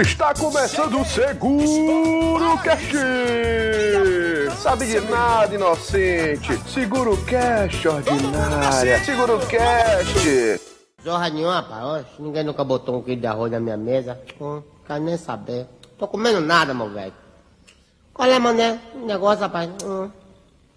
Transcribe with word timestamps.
Está 0.00 0.32
começando 0.32 1.00
o 1.00 1.04
Seguro 1.04 2.58
Cash! 2.64 2.92
Sabe 4.62 4.86
de 4.86 5.00
nada, 5.00 5.54
inocente! 5.54 6.58
Seguro 6.66 7.16
Cash, 7.24 7.84
ordinária! 7.84 9.04
Seguro 9.04 9.38
Cash! 9.40 10.60
Zorra 11.04 11.28
nenhuma, 11.28 11.56
rapaz. 11.56 12.06
Ninguém 12.18 12.42
nunca 12.42 12.64
botou 12.64 12.98
um 12.98 13.02
quilo 13.02 13.20
de 13.20 13.26
arroz 13.26 13.52
na 13.52 13.60
minha 13.60 13.76
mesa. 13.76 14.18
Hum, 14.40 14.62
quero 14.86 15.04
nem 15.04 15.18
saber. 15.18 15.66
Tô 15.98 16.08
comendo 16.08 16.40
nada, 16.40 16.72
meu 16.72 16.88
velho. 16.88 17.12
Qual 18.14 18.28
é, 18.30 18.38
mané? 18.38 18.80
Negócio, 18.94 19.42
rapaz. 19.42 19.68
Hum. 19.84 20.10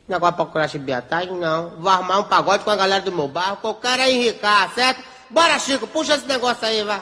Negócio 0.09 0.35
pra 0.35 0.45
procurar 0.45 0.67
chibiatagem? 0.67 1.33
Não. 1.37 1.69
Vou 1.79 1.89
arrumar 1.89 2.19
um 2.19 2.23
pagode 2.25 2.65
com 2.65 2.69
a 2.69 2.75
galera 2.75 3.01
do 3.01 3.11
meu 3.13 3.29
bairro, 3.29 3.57
que 3.57 3.67
eu 3.67 3.75
quero 3.75 4.01
é 4.01 4.11
enricar, 4.11 4.73
certo? 4.73 5.01
Bora, 5.29 5.57
Chico, 5.57 5.87
puxa 5.87 6.15
esse 6.15 6.27
negócio 6.27 6.67
aí, 6.67 6.83
vai. 6.83 7.01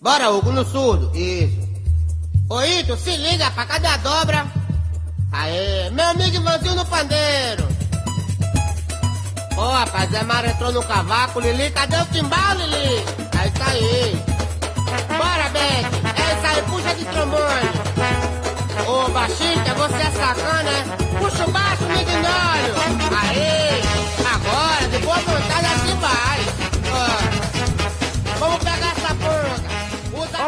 Bora, 0.00 0.30
Hugo, 0.30 0.52
no 0.52 0.64
surdo. 0.64 1.10
Isso. 1.16 1.58
Ô, 2.48 2.62
Ito, 2.62 2.96
se 2.96 3.16
liga, 3.16 3.50
pra 3.50 3.66
cadê 3.66 3.88
a 3.88 3.96
dobra? 3.96 4.46
Aê, 5.32 5.90
meu 5.90 6.06
amigo 6.06 6.36
Ivanzinho 6.36 6.76
no 6.76 6.86
pandeiro. 6.86 7.66
Ô, 9.56 9.68
rapaz, 9.72 10.08
Zé 10.10 10.22
Mário 10.22 10.50
entrou 10.50 10.70
no 10.72 10.84
cavaco, 10.84 11.40
Lili, 11.40 11.68
cadê 11.72 11.96
o 11.96 12.04
timbal, 12.06 12.54
Lili? 12.54 13.04
É 13.40 13.48
isso 13.48 13.62
aí. 13.66 14.22
Bora, 15.18 15.48
Beth. 15.50 15.90
É 16.14 16.34
isso 16.34 16.46
aí, 16.46 16.62
puxa 16.62 16.94
de 16.94 17.04
trombone. 17.06 17.68
Ô, 18.86 19.10
baixinha, 19.10 19.74
você 19.74 19.96
é 19.96 20.10
sacana, 20.12 20.62
né? 20.62 20.96
Puxa 21.18 21.44
o 21.44 21.50
baixo, 21.50 21.84
me 21.84 22.02
ignore. 22.02 22.70
Aê, 23.20 23.82
agora, 24.32 24.88
de 24.88 24.98
boa 24.98 25.18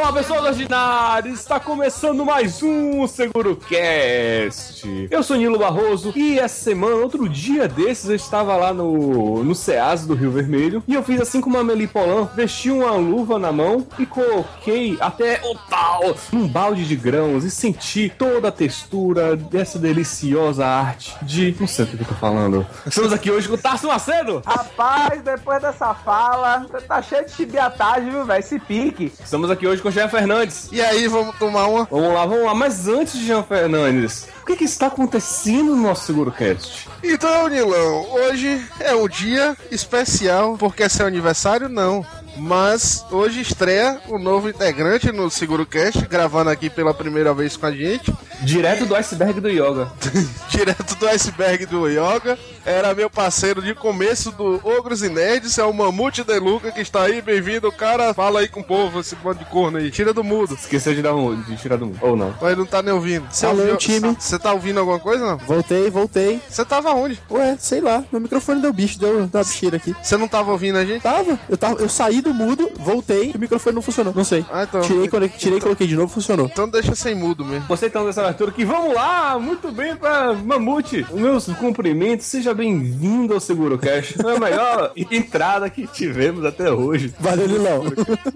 Fala 0.01 0.15
pessoal 0.15 0.45
ordinários, 0.45 1.41
está 1.41 1.61
começando 1.61 2.25
mais 2.25 2.63
um 2.63 3.07
Seguro 3.07 3.55
Cast. 3.55 5.09
Eu 5.11 5.23
sou 5.23 5.37
Nilo 5.37 5.59
Barroso 5.59 6.15
e 6.17 6.39
essa 6.39 6.65
semana, 6.65 6.97
outro 6.97 7.29
dia 7.29 7.69
desses, 7.69 8.09
eu 8.09 8.17
estava 8.17 8.57
lá 8.57 8.73
no, 8.73 9.45
no 9.45 9.55
SEAS 9.55 10.07
do 10.07 10.15
Rio 10.15 10.31
Vermelho 10.31 10.83
e 10.89 10.95
eu 10.95 11.03
fiz 11.03 11.21
assim 11.21 11.43
como 11.43 11.59
a 11.59 11.63
Meli 11.63 11.87
Polan, 11.87 12.31
vesti 12.35 12.71
uma 12.71 12.93
luva 12.93 13.39
na 13.39 13.53
mão 13.53 13.87
e 13.99 14.07
coloquei 14.07 14.97
até 15.01 15.39
o 15.45 15.55
tal 15.69 16.17
num 16.33 16.49
balde 16.49 16.89
de 16.89 16.97
grãos 16.97 17.45
e 17.45 17.51
senti 17.51 18.11
toda 18.17 18.49
a 18.49 18.53
textura 18.53 19.37
dessa 19.37 19.79
deliciosa 19.79 20.67
arte 20.67 21.15
de. 21.21 21.55
Não 21.61 21.67
sei 21.67 21.85
o 21.85 21.89
que 21.89 22.01
eu 22.01 22.07
tô 22.07 22.15
falando. 22.15 22.67
Estamos 22.87 23.13
aqui 23.13 23.31
hoje 23.31 23.47
com 23.47 23.55
o 23.55 23.59
Tarso 23.59 23.87
Macedo. 23.87 24.43
Rapaz, 24.47 25.21
depois 25.21 25.61
dessa 25.61 25.93
fala, 25.93 26.61
você 26.61 26.81
tá 26.81 27.03
cheio 27.03 27.27
de 27.27 27.33
chibiatagem, 27.33 28.11
viu, 28.11 28.25
velho? 28.25 28.41
Esse 28.41 28.59
pique. 28.59 29.13
Estamos 29.23 29.51
aqui 29.51 29.67
hoje 29.67 29.83
com 29.83 29.90
o 29.91 29.93
Jean 29.93 30.09
Fernandes. 30.09 30.69
E 30.73 30.81
aí, 30.81 31.07
vamos 31.09 31.37
tomar 31.37 31.67
uma? 31.67 31.85
Vamos 31.85 32.15
lá, 32.15 32.25
vamos 32.25 32.45
lá. 32.45 32.55
Mas 32.55 32.89
antes 32.89 33.15
de 33.19 33.27
Jean 33.27 33.43
Fernandes, 33.43 34.29
o 34.43 34.47
que, 34.47 34.57
que 34.57 34.65
está 34.65 34.87
acontecendo 34.87 35.75
no 35.75 35.83
nosso 35.83 36.07
SeguroCast? 36.07 36.89
Então, 37.03 37.49
Nilão, 37.49 38.07
hoje 38.13 38.65
é 38.79 38.95
um 38.95 39.09
dia 39.09 39.57
especial, 39.71 40.57
porque 40.57 40.85
é 40.85 40.89
seu 40.89 41.07
aniversário, 41.07 41.69
não. 41.69 42.07
Mas 42.37 43.05
hoje 43.11 43.41
estreia 43.41 44.01
o 44.09 44.19
novo 44.19 44.49
integrante 44.49 45.11
no 45.11 45.29
SeguroCast, 45.29 46.07
gravando 46.07 46.51
aqui 46.51 46.71
pela 46.71 46.95
primeira 46.95 47.35
vez 47.35 47.57
com 47.57 47.67
a 47.67 47.73
gente, 47.73 48.15
Direto 48.43 48.87
do 48.87 48.95
iceberg 48.95 49.39
do 49.39 49.49
yoga. 49.49 49.91
direto 50.49 50.97
do 50.97 51.07
iceberg 51.09 51.67
do 51.67 51.87
Yoga. 51.89 52.39
Era 52.65 52.95
meu 52.95 53.09
parceiro 53.09 53.63
de 53.63 53.75
começo 53.75 54.31
do 54.33 54.61
Ogros 54.65 55.03
e 55.03 55.09
Nerds, 55.09 55.59
é 55.59 55.65
o 55.65 55.73
Mamute 55.73 56.23
De 56.23 56.39
Luca 56.39 56.71
que 56.71 56.81
está 56.81 57.03
aí, 57.03 57.21
bem-vindo. 57.23 57.71
Cara, 57.73 58.13
fala 58.15 58.41
aí 58.41 58.49
com 58.49 58.61
o 58.61 58.65
povo, 58.65 59.01
esse 59.01 59.17
bando 59.17 59.39
de 59.41 59.45
corno 59.47 59.79
aí. 59.79 59.91
Tira 59.91 60.13
do 60.13 60.23
mudo. 60.23 60.55
Esqueceu 60.55 60.95
de, 60.95 61.03
dar 61.03 61.15
um, 61.15 61.41
de 61.43 61.57
tirar 61.57 61.77
do 61.77 61.87
mundo. 61.87 61.99
Ou 62.03 62.17
não. 62.17 62.35
Mas 62.41 62.57
não 62.57 62.67
tá 62.67 62.83
nem 62.83 62.93
ouvindo. 62.93 63.27
Você 63.31 63.47
Alô, 63.47 63.61
ouviu- 63.61 63.77
time. 63.77 64.17
Você 64.19 64.39
tá 64.39 64.53
ouvindo 64.53 64.79
alguma 64.79 64.99
coisa, 64.99 65.25
não? 65.27 65.39
Voltei, 65.39 65.91
voltei. 65.91 66.41
Você 66.49 66.65
tava 66.65 66.91
onde? 66.93 67.19
Ué, 67.31 67.57
sei 67.59 67.81
lá, 67.81 68.05
meu 68.13 68.21
microfone 68.21 68.61
deu 68.61 68.73
bicho, 68.73 68.99
deu 68.99 69.19
uma 69.19 69.27
bicheira 69.43 69.77
aqui. 69.77 69.95
Você 70.03 70.17
não 70.17 70.29
tava 70.29 70.53
ouvindo 70.53 70.77
a 70.79 70.85
gente? 70.85 71.03
Tava, 71.03 71.39
eu 71.49 71.57
tava, 71.57 71.81
eu 71.81 71.89
saí 71.89 72.21
do 72.21 72.33
mudo, 72.35 72.71
voltei, 72.79 73.31
e 73.35 73.37
o 73.37 73.41
microfone 73.41 73.75
não 73.75 73.83
funcionou. 73.83 74.13
Não 74.15 74.25
sei. 74.25 74.45
Ah, 74.53 74.65
então. 74.65 74.81
Tirei, 74.83 75.09
quando, 75.09 75.29
tirei 75.29 75.59
e 75.59 75.61
coloquei 75.61 75.87
de 75.87 75.97
novo, 75.97 76.13
funcionou. 76.13 76.47
Então 76.47 76.69
deixa 76.69 76.95
sem 76.95 77.15
mudo 77.15 77.45
mesmo. 77.45 77.67
Você 77.69 77.87
então 77.87 78.05
dessa 78.07 78.21
abertura 78.23 78.51
aqui, 78.51 78.65
vamos 78.65 78.95
lá! 78.95 79.39
Muito 79.39 79.73
bem 79.73 79.97
pra 79.97 80.33
Mamute! 80.35 81.07
Meus 81.13 81.47
cumprimentos, 81.47 82.27
seja 82.27 82.50
bem-vindo 82.55 83.35
ao 83.35 83.41
SeguroCast. 83.41 84.15
Foi 84.15 84.37
a 84.37 84.41
melhor 84.41 84.93
entrada 85.11 85.69
que 85.71 85.87
tivemos 85.87 86.45
até 86.45 86.71
hoje. 86.71 87.15
Valeu, 87.19 87.47
Lilão. 87.47 87.85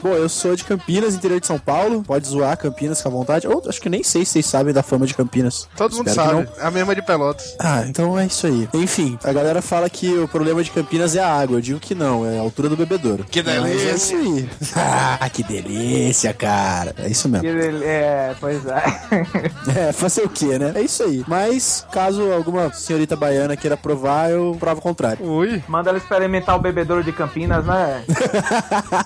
Bom, 0.03 0.15
eu 0.15 0.29
sou 0.29 0.55
de 0.57 0.65
Campinas, 0.65 1.15
interior 1.15 1.41
de 1.41 1.47
São 1.47 1.59
Paulo. 1.59 2.03
Pode 2.03 2.27
zoar 2.27 2.57
Campinas 2.57 3.01
com 3.03 3.09
a 3.09 3.13
vontade. 3.13 3.47
Ou 3.47 3.63
acho 3.69 3.81
que 3.81 3.89
nem 3.89 4.03
sei 4.03 4.25
se 4.25 4.33
vocês 4.33 4.47
sabem 4.47 4.73
da 4.75 4.83
fama 4.83 5.07
de 5.07 5.15
Campinas. 5.15 5.69
Todo 5.77 5.97
mundo 5.97 6.09
Espero 6.09 6.29
que 6.29 6.35
sabe. 6.35 6.51
não. 6.57 6.65
É 6.65 6.67
a 6.67 6.71
mesma 6.71 6.95
de 6.95 7.03
Pelotas. 7.03 7.57
Ah, 7.59 7.85
então 7.87 8.19
é 8.19 8.27
isso 8.27 8.47
aí. 8.47 8.69
Enfim, 8.75 9.19
a 9.23 9.33
galera 9.33 9.61
fala 9.63 9.89
que 9.89 10.13
o 10.19 10.29
problema 10.29 10.63
de 10.63 10.71
Campinas 10.71 11.15
é 11.17 11.21
a 11.21 11.29
água. 11.29 11.57
Eu 11.59 11.61
digo 11.61 11.81
que 11.81 11.95
não, 11.95 12.27
é 12.27 12.39
a 12.39 12.41
altura 12.41 12.69
do 12.69 12.77
bebedouro. 12.77 13.25
Que 13.25 13.43
Mas 13.43 13.83
é 13.83 13.95
isso 13.95 14.17
aí. 14.17 14.49
Ah, 14.77 15.29
que 15.31 15.43
delícia, 15.43 16.33
cara. 16.33 16.95
É 16.99 17.09
isso 17.09 17.29
mesmo. 17.29 17.47
É, 17.49 18.35
pois 18.41 18.65
é. 18.67 18.85
É, 19.75 19.93
fazer 19.93 20.23
o 20.23 20.29
quê, 20.29 20.59
né? 20.59 20.73
É 20.75 20.83
isso 20.83 21.03
aí. 21.03 21.25
Mas, 21.27 21.87
caso 21.91 22.33
alguma 22.33 22.73
senhorita 22.73 23.17
baiana 23.17 23.57
queira 23.57 23.77
provar, 23.77 24.04
eu 24.31 24.57
provo 24.59 24.79
o 24.79 24.83
contrário. 24.83 25.25
Ui. 25.25 25.63
Manda 25.69 25.91
ela 25.91 25.99
experimentar 25.99 26.57
o 26.57 26.59
bebedouro 26.59 27.03
de 27.03 27.13
Campinas, 27.13 27.65
né? 27.65 28.05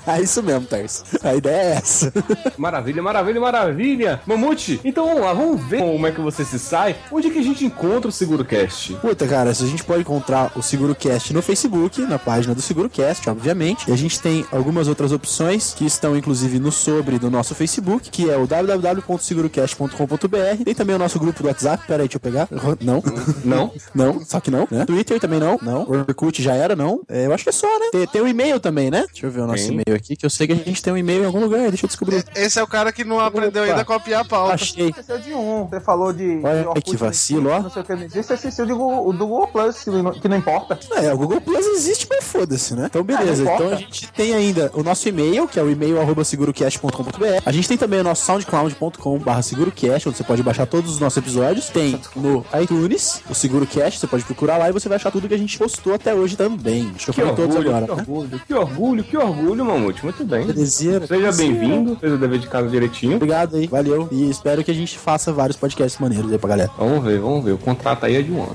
é 0.07 0.21
isso 0.21 0.43
mesmo, 0.43 0.67
Tars. 0.67 1.05
A 1.23 1.35
ideia 1.35 1.75
é 1.75 1.77
essa. 1.77 2.13
Maravilha, 2.57 3.03
maravilha, 3.03 3.41
maravilha! 3.41 4.21
Mamute, 4.27 4.81
então 4.85 5.07
vamos 5.07 5.23
lá, 5.23 5.33
vamos 5.33 5.63
ver 5.65 5.81
como 5.81 6.07
é 6.07 6.13
que 6.13 6.21
você 6.21 6.45
se 6.45 6.59
sai. 6.59 6.97
Onde 7.11 7.29
é 7.29 7.31
que 7.31 7.39
a 7.39 7.43
gente 7.43 7.65
encontra 7.65 8.09
o 8.09 8.13
SeguroCast? 8.13 8.95
Puta, 8.95 9.27
cara, 9.27 9.55
se 9.55 9.65
a 9.65 9.67
gente 9.67 9.85
pode 9.85 10.01
encontrar 10.01 10.53
o 10.57 10.63
SeguroCast 10.63 11.33
no 11.33 11.43
Facebook, 11.43 12.01
na 12.03 12.19
página 12.19 12.55
do 12.55 12.61
SeguroCast, 12.61 13.29
obviamente. 13.31 13.89
E 13.89 13.93
a 13.93 13.97
gente 13.97 14.21
tem 14.21 14.45
algumas 14.53 14.89
outras 14.89 15.13
opções 15.13 15.73
que 15.75 15.87
estão, 15.87 16.17
inclusive, 16.17 16.59
no 16.59 16.73
sobre 16.73 17.19
do 17.19 17.31
nosso 17.31 17.55
Facebook, 17.55 18.11
que 18.11 18.31
é 18.31 18.37
o 18.37 18.47
www.segurocast.com.br. 18.47 20.65
Tem 20.65 20.75
também 20.75 20.97
o 20.97 20.99
nosso 20.99 21.19
grupo 21.19 21.43
do 21.43 21.49
WhatsApp. 21.49 21.87
Pera 21.87 22.03
aí, 22.03 22.09
deixa 22.09 22.17
eu 22.17 22.21
pegar. 22.21 22.49
Não. 22.81 23.03
Não? 23.45 23.73
Não, 23.99 24.25
só 24.25 24.41
que 24.41 24.51
não, 24.51 24.67
né? 24.71 24.85
Twitter 24.89 25.21
também 25.21 25.39
não, 25.39 25.59
não. 25.61 25.83
Orkut 25.89 26.43
já 26.43 26.55
era, 26.55 26.75
não. 26.75 27.03
É, 27.09 27.27
eu 27.27 27.35
acho 27.35 27.45
que 27.45 27.51
é 27.51 27.53
só, 27.53 27.67
né? 27.79 27.87
Tem, 27.93 28.07
tem 28.07 28.23
um 28.23 28.27
e-mail 28.29 28.59
também, 28.59 28.91
né? 28.91 29.05
Deixa 29.13 29.27
eu 29.27 29.31
ver 29.31 29.41
o 29.43 29.47
nosso 29.47 29.71
e-mail 29.71 29.95
aqui, 29.95 30.17
que 30.17 30.25
eu 30.25 30.31
sei 30.31 30.47
que 30.47 30.55
a 30.55 30.57
gente 30.57 30.83
tem 30.83 30.93
um 30.93 30.97
e-mail 30.97 31.23
em 31.23 31.27
algum 31.27 31.41
lugar. 31.41 31.69
Deixa 31.69 31.85
eu 31.85 31.89
descobrir. 31.89 32.25
Esse 32.35 32.59
é 32.59 32.63
o 32.63 32.67
cara 32.67 32.91
que 32.91 33.05
não 33.05 33.21
aprendeu 33.21 33.63
Opa. 33.63 33.71
ainda 33.73 33.83
a 33.83 33.85
copiar 33.85 34.23
a 34.23 34.25
pauta. 34.25 34.55
Achei. 34.55 34.89
Esqueceu 34.89 35.19
de 35.19 35.35
um. 35.35 35.67
Você 35.67 35.81
falou 35.81 36.13
de. 36.13 36.41
Olha 36.43 36.63
de 36.63 36.67
Orkut, 36.69 36.91
que 36.91 36.97
vacilo, 36.97 37.51
ó. 37.51 37.61
Não 37.61 37.71
sei 37.71 37.83
o 37.83 37.85
que. 37.85 38.09
Você 38.23 38.35
esqueceu 38.35 38.65
de 38.65 38.73
Google- 38.73 39.13
do 39.13 39.27
Google 39.27 39.49
Plus, 39.49 39.85
que 39.85 39.91
não, 39.91 40.13
que 40.13 40.29
não 40.29 40.37
importa. 40.39 40.79
É, 40.97 41.13
o 41.13 41.19
Google 41.19 41.41
Plus 41.41 41.67
existe, 41.67 42.07
mas 42.09 42.25
foda-se, 42.25 42.75
né? 42.75 42.87
Então, 42.87 43.03
beleza. 43.03 43.43
Ah, 43.43 43.45
não 43.47 43.55
então 43.55 43.69
a 43.73 43.77
gente 43.77 44.11
tem 44.13 44.35
ainda 44.35 44.71
o 44.75 44.83
nosso 44.83 45.09
e-mail, 45.09 45.47
que 45.47 45.59
é 45.59 45.63
o 45.63 45.71
e-mail 45.71 46.01
arroba 46.01 46.25
segurocast.com.br. 46.25 47.43
A 47.45 47.53
gente 47.53 47.69
tem 47.69 47.77
também 47.77 48.01
o 48.01 48.05
nosso 48.05 48.25
soundcloud.com.br 48.25 49.43
segurocast, 49.43 50.09
onde 50.09 50.17
você 50.17 50.25
pode 50.25 50.43
baixar 50.43 50.67
todos 50.67 50.93
os 50.93 51.01
nossos 51.01 51.17
episódios. 51.19 51.69
Tem 51.69 52.01
no 52.17 52.45
iTunes, 52.63 53.23
o 53.29 53.35
SeguroCast, 53.35 53.99
você 54.01 54.07
pode 54.07 54.25
procurar 54.25 54.57
lá 54.59 54.69
e 54.69 54.73
você 54.79 54.89
vai 54.89 54.97
achar 54.97 55.11
tudo 55.11 55.29
que 55.29 55.35
a 55.35 55.39
gente 55.39 55.57
postou 55.59 55.95
até 55.95 56.15
hoje 56.15 56.37
também. 56.37 56.91
Que 56.95 57.11
eu 57.11 57.15
Que 57.15 57.21
falei 57.21 57.35
todos 57.37 57.57
orgulho, 57.57 57.77
agora, 57.77 57.87
que 57.87 57.93
né? 57.93 58.05
orgulho, 58.09 58.41
que 58.47 58.55
orgulho, 58.55 59.05
que 59.05 59.17
orgulho, 59.17 59.65
Mamute. 59.65 60.03
Muito 60.05 60.25
bem. 60.25 60.47
Belezinha. 60.47 61.07
Seja 61.07 61.33
bem-vindo, 61.33 61.97
fez 61.97 62.13
o 62.13 62.19
dever 62.19 62.39
de 62.39 62.47
casa 62.47 62.69
direitinho. 62.69 63.17
Obrigado 63.17 63.57
aí, 63.57 63.67
valeu. 63.67 64.09
E 64.11 64.29
espero 64.31 64.63
que 64.65 64.71
a 64.71 64.75
gente 64.75 64.99
faça 64.99 65.33
vários 65.33 65.57
podcasts 65.57 66.01
maneiros 66.01 66.31
aí 66.33 66.39
pra 66.39 66.51
galera. 66.51 66.71
Vamos 66.79 67.03
ver, 67.05 67.19
vamos 67.21 67.45
ver. 67.45 67.53
O 67.53 67.59
contrato 67.59 68.07
aí 68.07 68.17
é 68.17 68.23
de 68.23 68.31
um 68.33 68.43
ano. 68.43 68.55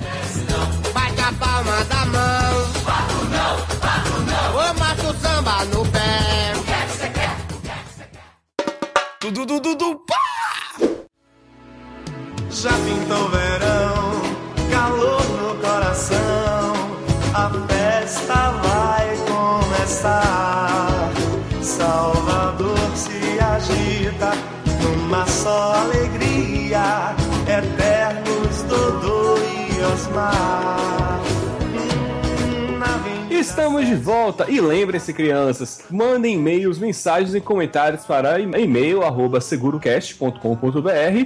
Bate 0.93 1.21
a 1.21 1.33
palma 1.33 1.83
da 1.85 2.05
mão. 2.05 2.63
Bato 2.85 3.25
não, 3.25 3.79
bato 3.79 4.19
não. 4.27 4.71
Ô, 4.71 4.73
macho 4.79 5.19
samba 5.21 5.65
no 5.65 5.85
pé. 5.87 6.53
Dudu, 9.21 9.45
dudu, 9.45 9.75
du, 9.75 9.95
pá! 10.05 10.83
Já 12.51 12.71
pintou 12.71 13.29
verão, 13.29 13.62
só 25.43 25.73
alegria, 25.73 27.13
eternos 27.47 28.61
Dodô 28.63 29.35
e 29.39 29.83
Osmar. 29.93 30.82
Estamos 33.43 33.85
de 33.85 33.93
volta 33.93 34.49
e 34.49 34.61
lembrem-se, 34.61 35.11
crianças, 35.11 35.81
mandem 35.91 36.35
e-mails, 36.35 36.79
mensagens 36.79 37.35
e 37.35 37.41
comentários 37.41 38.05
para 38.05 38.39
e-mail 38.39 39.03
arroba 39.03 39.41
segurocast.com.br, 39.41 40.39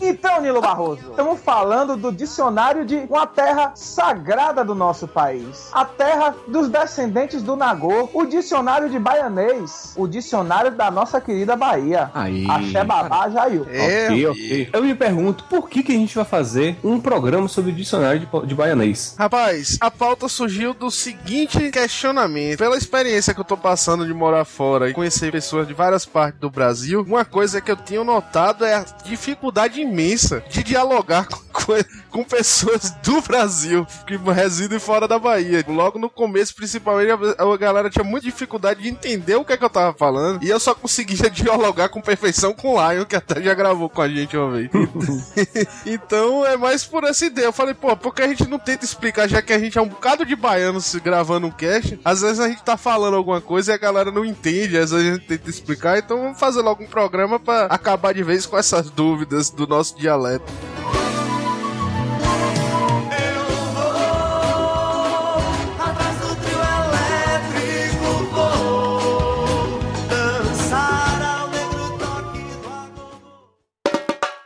Então, 0.00 0.40
Nilo 0.40 0.62
Barroso, 0.62 1.10
estamos 1.10 1.40
falando 1.40 1.96
do 1.96 2.10
dicionário 2.10 2.86
de 2.86 2.96
uma 3.10 3.26
terra 3.26 3.72
sagrada 3.74 4.64
do 4.64 4.74
nosso 4.74 5.06
país. 5.06 5.68
A 5.72 5.84
terra 5.84 6.34
dos 6.48 6.68
descendentes 6.68 7.42
do 7.42 7.54
Nagô, 7.54 8.08
o 8.14 8.24
dicionário 8.24 8.88
de 8.88 8.98
baianês, 8.98 9.92
o 9.96 10.06
dicionário 10.06 10.70
da 10.70 10.90
nossa 10.90 11.20
querida 11.20 11.54
Bahia. 11.54 12.10
Aí. 12.14 12.46
Axé 12.48 12.82
Babá 12.82 13.28
Jaiu. 13.28 13.66
É, 13.70 14.06
ok, 14.06 14.26
ok. 14.26 14.68
Eu 14.72 14.82
me 14.82 14.94
pergunto, 14.94 15.44
por 15.44 15.68
que, 15.68 15.82
que 15.82 15.92
a 15.92 15.96
gente 15.96 16.14
vai 16.14 16.24
fazer 16.24 16.78
um 16.82 16.98
programa 16.98 17.46
sobre 17.46 17.72
o 17.72 17.74
dicionário 17.74 18.20
de, 18.20 18.46
de 18.46 18.54
baianês? 18.54 19.14
Rapaz, 19.18 19.76
a 19.80 19.90
pauta 19.90 20.28
surgiu 20.28 20.72
do 20.72 20.90
seguinte 20.90 21.70
questionamento. 21.70 22.58
Pela 22.58 22.76
experiência 22.90 23.34
que 23.34 23.40
eu 23.40 23.44
tô 23.44 23.56
passando 23.56 24.06
de 24.06 24.14
morar 24.14 24.44
fora 24.44 24.88
e 24.88 24.94
conhecer 24.94 25.32
pessoas 25.32 25.66
de 25.66 25.74
várias 25.74 26.06
partes 26.06 26.40
do 26.40 26.48
Brasil, 26.48 27.02
uma 27.06 27.24
coisa 27.24 27.60
que 27.60 27.70
eu 27.70 27.76
tenho 27.76 28.04
notado 28.04 28.64
é 28.64 28.74
a 28.74 28.84
dificuldade 29.04 29.80
imensa 29.80 30.42
de 30.48 30.62
dialogar 30.62 31.26
com, 31.28 31.36
co- 31.52 31.84
com 32.10 32.22
pessoas 32.24 32.92
do 33.02 33.20
Brasil 33.20 33.84
que 34.06 34.16
residem 34.16 34.78
fora 34.78 35.08
da 35.08 35.18
Bahia. 35.18 35.64
Logo 35.66 35.98
no 35.98 36.08
começo, 36.08 36.54
principalmente, 36.54 37.10
a, 37.10 37.56
galera 37.56 37.90
tinha 37.90 38.04
muita 38.04 38.26
dificuldade 38.26 38.82
de 38.82 38.88
entender 38.88 39.34
o 39.34 39.44
que 39.44 39.52
é 39.52 39.56
que 39.56 39.64
eu 39.64 39.70
tava 39.70 39.92
falando 39.96 40.42
e 40.44 40.48
eu 40.48 40.60
só 40.60 40.74
conseguia 40.74 41.28
dialogar 41.30 41.88
com 41.88 42.00
perfeição 42.00 42.54
com 42.54 42.74
o 42.76 42.92
Lion, 42.92 43.04
que 43.04 43.16
até 43.16 43.42
já 43.42 43.52
gravou 43.54 43.90
com 43.90 44.00
a 44.00 44.08
gente 44.08 44.36
uma 44.36 44.50
vez. 44.52 44.70
Então 45.84 46.44
é 46.46 46.56
mais 46.56 46.84
por 46.84 47.04
essa 47.04 47.24
ideia. 47.26 47.46
Eu 47.46 47.52
falei, 47.52 47.74
pô, 47.74 47.96
por 47.96 48.14
que 48.14 48.22
a 48.22 48.28
gente 48.28 48.46
não 48.48 48.58
tenta 48.58 48.84
explicar, 48.84 49.28
já 49.28 49.42
que 49.42 49.52
a 49.52 49.58
gente 49.58 49.76
é 49.78 49.82
um 49.82 49.88
bocado 49.88 50.24
de 50.24 50.36
baianos 50.36 50.84
se 50.86 51.00
gravando 51.00 51.46
um 51.46 51.50
cast? 51.50 51.98
Às 52.04 52.20
vezes 52.20 52.40
a 52.40 52.48
gente 52.48 52.62
tá 52.66 52.76
falando 52.76 53.14
alguma 53.14 53.40
coisa 53.40 53.70
e 53.70 53.74
a 53.74 53.78
galera 53.78 54.10
não 54.10 54.24
entende, 54.24 54.76
às 54.76 54.90
vezes 54.90 55.06
a 55.06 55.12
gente 55.12 55.26
tenta 55.26 55.48
explicar, 55.48 55.98
então 55.98 56.20
vamos 56.20 56.40
fazer 56.40 56.62
logo 56.62 56.82
um 56.82 56.86
programa 56.88 57.38
pra 57.38 57.66
acabar 57.66 58.12
de 58.12 58.24
vez 58.24 58.44
com 58.44 58.58
essas 58.58 58.90
dúvidas 58.90 59.50
do 59.50 59.68
nosso 59.68 59.96
dialeto. 59.96 60.52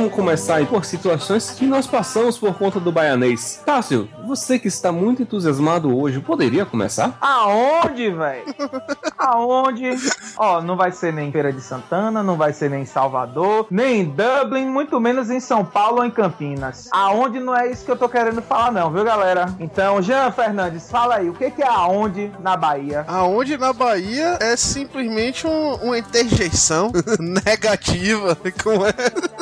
vamos 0.00 0.14
começar 0.14 0.56
aí 0.56 0.66
por 0.66 0.82
situações 0.86 1.50
que 1.50 1.66
nós 1.66 1.86
passamos 1.86 2.38
por 2.38 2.54
conta 2.54 2.80
do 2.80 2.90
baianês. 2.90 3.62
Tássio, 3.66 4.08
você 4.26 4.58
que 4.58 4.66
está 4.66 4.90
muito 4.90 5.20
entusiasmado 5.20 5.94
hoje, 5.94 6.20
poderia 6.20 6.64
começar? 6.64 7.18
Aonde, 7.20 8.10
velho? 8.10 8.44
Aonde? 9.20 9.90
Ó, 10.36 10.60
não 10.62 10.76
vai 10.76 10.90
ser 10.92 11.12
nem 11.12 11.28
em 11.28 11.32
Feira 11.32 11.52
de 11.52 11.60
Santana, 11.60 12.22
não 12.22 12.36
vai 12.36 12.52
ser 12.52 12.70
nem 12.70 12.82
em 12.82 12.86
Salvador, 12.86 13.66
nem 13.70 14.00
em 14.00 14.04
Dublin, 14.04 14.64
muito 14.66 14.98
menos 14.98 15.30
em 15.30 15.38
São 15.40 15.64
Paulo 15.64 15.98
ou 15.98 16.04
em 16.04 16.10
Campinas. 16.10 16.88
Aonde 16.90 17.38
não 17.38 17.54
é 17.54 17.70
isso 17.70 17.84
que 17.84 17.90
eu 17.90 17.96
tô 17.96 18.08
querendo 18.08 18.40
falar, 18.40 18.72
não, 18.72 18.90
viu, 18.90 19.04
galera? 19.04 19.54
Então, 19.60 20.00
Jean 20.00 20.30
Fernandes, 20.32 20.90
fala 20.90 21.16
aí, 21.16 21.28
o 21.28 21.34
que, 21.34 21.50
que 21.50 21.62
é 21.62 21.68
aonde 21.68 22.32
na 22.40 22.56
Bahia? 22.56 23.04
Aonde 23.06 23.58
na 23.58 23.72
Bahia 23.72 24.38
é 24.40 24.56
simplesmente 24.56 25.46
um- 25.46 25.74
uma 25.82 25.98
interjeição 25.98 26.90
negativa. 27.44 28.36
Como 28.62 28.86
é? 28.86 28.92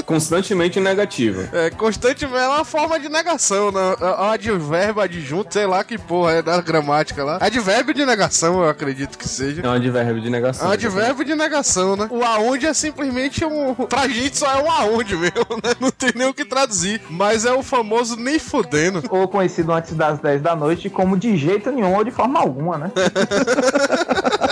Constantemente 0.04 0.80
negativa. 0.80 1.48
É, 1.52 1.70
constantemente 1.70 2.38
é 2.42 2.48
uma 2.48 2.64
forma 2.64 2.98
de 2.98 3.08
negação, 3.08 3.70
né? 3.70 3.94
É 4.00 4.04
um 4.22 4.30
advérbio, 4.30 5.02
adjunto, 5.02 5.52
sei 5.52 5.66
lá 5.66 5.84
que 5.84 5.98
porra 5.98 6.32
é 6.32 6.42
da 6.42 6.60
gramática 6.60 7.22
lá. 7.22 7.38
Advérbio 7.40 7.94
de 7.94 8.04
negação, 8.06 8.62
eu 8.62 8.68
acredito 8.68 9.16
que 9.18 9.28
seja. 9.28 9.67
É 9.68 9.72
um 9.72 9.74
advérbio 9.74 10.20
de 10.20 10.26
É 10.28 10.30
negação. 10.30 10.68
um 10.68 10.72
advérbio 10.72 11.24
de 11.24 11.34
negação, 11.34 11.96
né? 11.96 12.08
O 12.10 12.24
aonde 12.24 12.66
é 12.66 12.72
simplesmente 12.74 13.44
um. 13.44 13.74
Pra 13.74 14.08
gente 14.08 14.36
só 14.36 14.50
é 14.50 14.62
um 14.62 14.70
aonde 14.70 15.14
mesmo, 15.16 15.34
né? 15.62 15.74
Não 15.80 15.90
tem 15.90 16.10
nem 16.14 16.26
o 16.28 16.34
que 16.34 16.44
traduzir. 16.44 17.00
Mas 17.10 17.44
é 17.44 17.52
o 17.52 17.62
famoso 17.62 18.16
nem 18.16 18.38
fudendo. 18.38 19.02
Ou 19.10 19.28
conhecido 19.28 19.72
antes 19.72 19.94
das 19.94 20.18
10 20.18 20.42
da 20.42 20.56
noite 20.56 20.88
como 20.88 21.16
de 21.16 21.36
jeito 21.36 21.70
nenhum 21.70 21.94
ou 21.94 22.04
de 22.04 22.10
forma 22.10 22.38
alguma, 22.40 22.78
né? 22.78 22.90